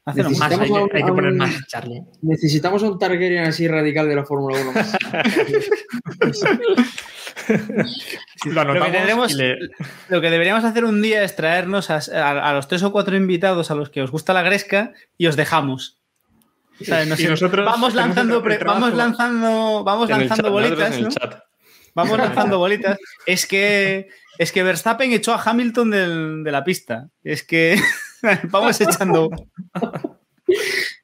hace 0.06 0.24
Más, 0.24 0.42
hay, 0.42 0.50
necesitamos 0.58 0.89
que, 0.89 0.98
hay 0.98 1.04
poner 1.04 1.34
más, 1.34 1.68
Charlie. 1.68 2.02
necesitamos 2.22 2.82
un 2.84 2.98
Targaryen 2.98 3.44
así 3.44 3.68
radical 3.68 4.08
de 4.08 4.16
la 4.16 4.24
Fórmula 4.26 4.58
1 4.62 4.72
más. 4.72 4.98
Lo 8.46 8.54
Lo 8.54 8.62
anotamos 8.62 8.88
que, 8.88 8.94
tendremos- 8.98 9.32
y 9.32 9.36
le- 9.36 9.58
lo 10.10 10.22
que 10.22 10.30
deberíamos 10.30 10.64
hacer 10.64 10.86
un 10.86 11.02
día 11.02 11.24
es 11.24 11.36
traernos 11.36 11.89
a, 11.89 12.00
a- 12.14 12.50
a 12.50 12.54
los 12.54 12.68
tres 12.68 12.84
o 12.84 12.92
cuatro 12.92 13.16
invitados 13.16 13.72
a 13.72 13.76
los 13.76 13.89
que 13.89 14.02
os 14.02 14.12
gusta 14.12 14.34
la 14.34 14.42
gresca 14.44 14.94
y 15.18 15.28
os 15.28 15.36
dejamos. 15.36 15.98
¿Sabes? 16.82 17.08
No 17.08 17.16
Y 17.16 17.18
sé, 17.18 17.30
nosotros 17.30 17.66
vamos 17.66 17.94
lanzando, 17.94 18.42
pre- 18.42 18.58
trabajo. 18.58 18.82
vamos 18.82 18.98
lanzando, 18.98 19.84
vamos 19.84 20.10
En 20.10 20.16
el 20.22 20.28
lanzando 20.28 20.50
chat, 20.50 20.54
nosotros 20.54 20.89
bolitas, 20.89 21.36
¿no? 21.36 21.42
Vamos 21.94 22.18
lanzando 22.18 22.58
bolitas. 22.60 22.98
Es 23.26 23.46
que 23.46 24.10
es 24.38 24.52
que 24.52 24.64
Verstappen 24.64 25.12
echó 25.12 25.34
a 25.34 25.42
Hamilton 25.44 25.92
del- 25.92 26.44
de 26.44 26.52
la 26.52 26.64
pista. 26.64 27.10
Es 27.24 27.44
que 27.44 27.80
vamos 28.50 28.80
echando. 28.82 29.30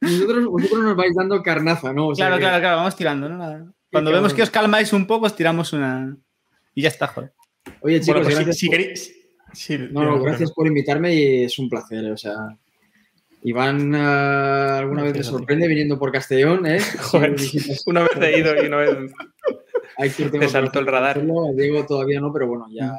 Vosotros, 0.01 0.45
vosotros 0.45 0.83
nos 0.83 0.95
vais 0.95 1.15
dando 1.15 1.41
carnaza, 1.41 1.93
¿no? 1.93 2.09
O 2.09 2.15
sea 2.15 2.27
Claro, 2.27 2.39
claro, 2.39 2.59
claro, 2.59 2.77
vamos 2.77 2.95
tirando. 2.95 3.29
¿no? 3.29 3.37
Nada. 3.37 3.65
Cuando 3.91 4.11
vemos 4.11 4.33
que 4.33 4.43
os 4.43 4.49
calmáis 4.49 4.93
un 4.93 5.07
poco, 5.07 5.25
os 5.25 5.35
tiramos 5.35 5.73
una. 5.73 6.15
Y 6.75 6.81
ya 6.83 6.89
está, 6.89 7.07
joder. 7.07 7.31
Oye, 7.81 7.99
chicos, 7.99 8.23
Bueno, 8.23 8.23
pues 8.23 8.35
si, 8.35 8.43
gracias, 8.43 8.57
si 8.57 8.67
por, 8.67 8.77
queréis. 8.77 9.15
sí, 9.53 9.77
no, 9.91 10.03
no, 10.03 10.21
gracias 10.21 10.51
por 10.51 10.67
invitarme 10.67 11.13
y 11.13 11.43
es 11.43 11.57
un 11.59 11.69
placer, 11.69 12.03
eh, 12.05 12.11
o 12.11 12.17
sea... 12.17 12.35
Iván 13.43 13.93
eh, 13.93 13.97
alguna 13.99 15.03
vez 15.03 15.13
ti. 15.13 15.23
sorprende 15.23 15.67
viniendo 15.67 15.97
por 15.99 16.11
Castellón, 16.11 16.65
¿eh? 16.65 16.79
Joder, 16.99 17.35
una 17.85 18.01
vez 18.01 18.11
he 18.21 18.39
ido 18.39 18.63
y 18.63 18.67
una 18.67 18.77
vez. 18.77 18.97
Te 19.97 20.49
saltó 20.49 20.79
el 20.79 20.87
radar. 20.87 21.17
A 21.19 21.51
Diego 21.55 21.85
todavía 21.85 22.19
no, 22.21 22.31
pero 22.31 22.47
bueno, 22.47 22.67
ya 22.71 22.93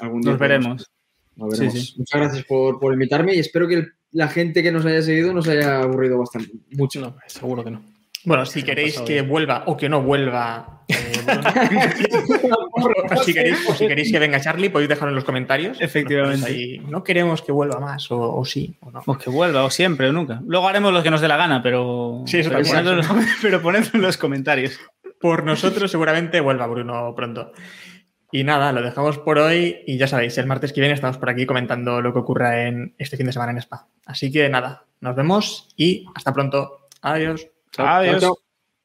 algún 0.00 0.20
día 0.22 0.32
Nos 0.32 0.40
veremos. 0.40 0.90
Nos 1.36 1.50
veremos. 1.50 1.74
Sí, 1.74 1.80
sí. 1.80 1.94
Muchas 1.98 2.20
gracias 2.20 2.44
por, 2.44 2.78
por 2.80 2.92
invitarme 2.92 3.34
y 3.34 3.38
espero 3.38 3.66
que 3.68 3.74
el- 3.74 3.92
la 4.12 4.28
gente 4.28 4.62
que 4.62 4.70
nos 4.70 4.84
haya 4.86 5.02
seguido 5.02 5.32
nos 5.32 5.48
haya 5.48 5.80
aburrido 5.80 6.18
bastante. 6.18 6.50
Mucho. 6.72 7.00
No, 7.00 7.16
seguro 7.26 7.64
que 7.64 7.70
no. 7.72 7.82
Bueno, 8.26 8.46
si 8.46 8.62
queréis 8.62 9.00
que 9.00 9.22
vuelva 9.22 9.64
o 9.66 9.76
que 9.76 9.88
no 9.88 10.02
vuelva. 10.02 10.84
eh, 10.88 10.94
si 13.24 13.34
queréis, 13.34 13.68
o 13.68 13.74
si 13.74 13.86
queréis 13.86 14.10
que 14.10 14.18
venga 14.18 14.40
Charlie, 14.40 14.70
podéis 14.70 14.88
dejarlo 14.88 15.10
en 15.10 15.14
los 15.16 15.24
comentarios. 15.24 15.80
Efectivamente. 15.80 16.46
Ahí, 16.46 16.78
no 16.88 17.02
queremos 17.04 17.42
que 17.42 17.52
vuelva 17.52 17.78
más, 17.80 18.10
o, 18.10 18.36
o 18.36 18.44
sí, 18.44 18.76
o 18.80 18.90
no. 18.90 19.02
O 19.06 19.18
que 19.18 19.30
vuelva, 19.30 19.64
o 19.64 19.70
siempre, 19.70 20.08
o 20.08 20.12
nunca. 20.12 20.40
Luego 20.46 20.68
haremos 20.68 20.92
lo 20.92 21.02
que 21.02 21.10
nos 21.10 21.20
dé 21.20 21.28
la 21.28 21.36
gana, 21.36 21.62
pero. 21.62 22.22
Sí, 22.26 22.38
eso 22.38 22.50
pero, 22.50 22.62
también. 22.62 22.84
ponedlo 22.84 22.92
en 22.92 22.96
los- 23.24 23.36
pero 23.42 23.62
ponedlo 23.62 23.90
en 23.94 24.02
los 24.02 24.16
comentarios. 24.16 24.78
Por 25.24 25.42
nosotros 25.42 25.90
seguramente 25.90 26.42
vuelva 26.42 26.66
Bruno 26.66 27.14
pronto. 27.16 27.52
Y 28.30 28.44
nada, 28.44 28.72
lo 28.72 28.82
dejamos 28.82 29.16
por 29.16 29.38
hoy 29.38 29.78
y 29.86 29.96
ya 29.96 30.06
sabéis, 30.06 30.36
el 30.36 30.44
martes 30.44 30.74
que 30.74 30.82
viene 30.82 30.92
estamos 30.92 31.16
por 31.16 31.30
aquí 31.30 31.46
comentando 31.46 32.02
lo 32.02 32.12
que 32.12 32.18
ocurra 32.18 32.66
en 32.66 32.94
este 32.98 33.16
fin 33.16 33.24
de 33.24 33.32
semana 33.32 33.52
en 33.52 33.56
Spa. 33.56 33.88
Así 34.04 34.30
que 34.30 34.50
nada, 34.50 34.84
nos 35.00 35.16
vemos 35.16 35.72
y 35.78 36.04
hasta 36.14 36.34
pronto. 36.34 36.88
Adiós. 37.00 37.48
Adiós. 37.78 38.20
Chao, 38.20 38.34
chao. 38.34 38.53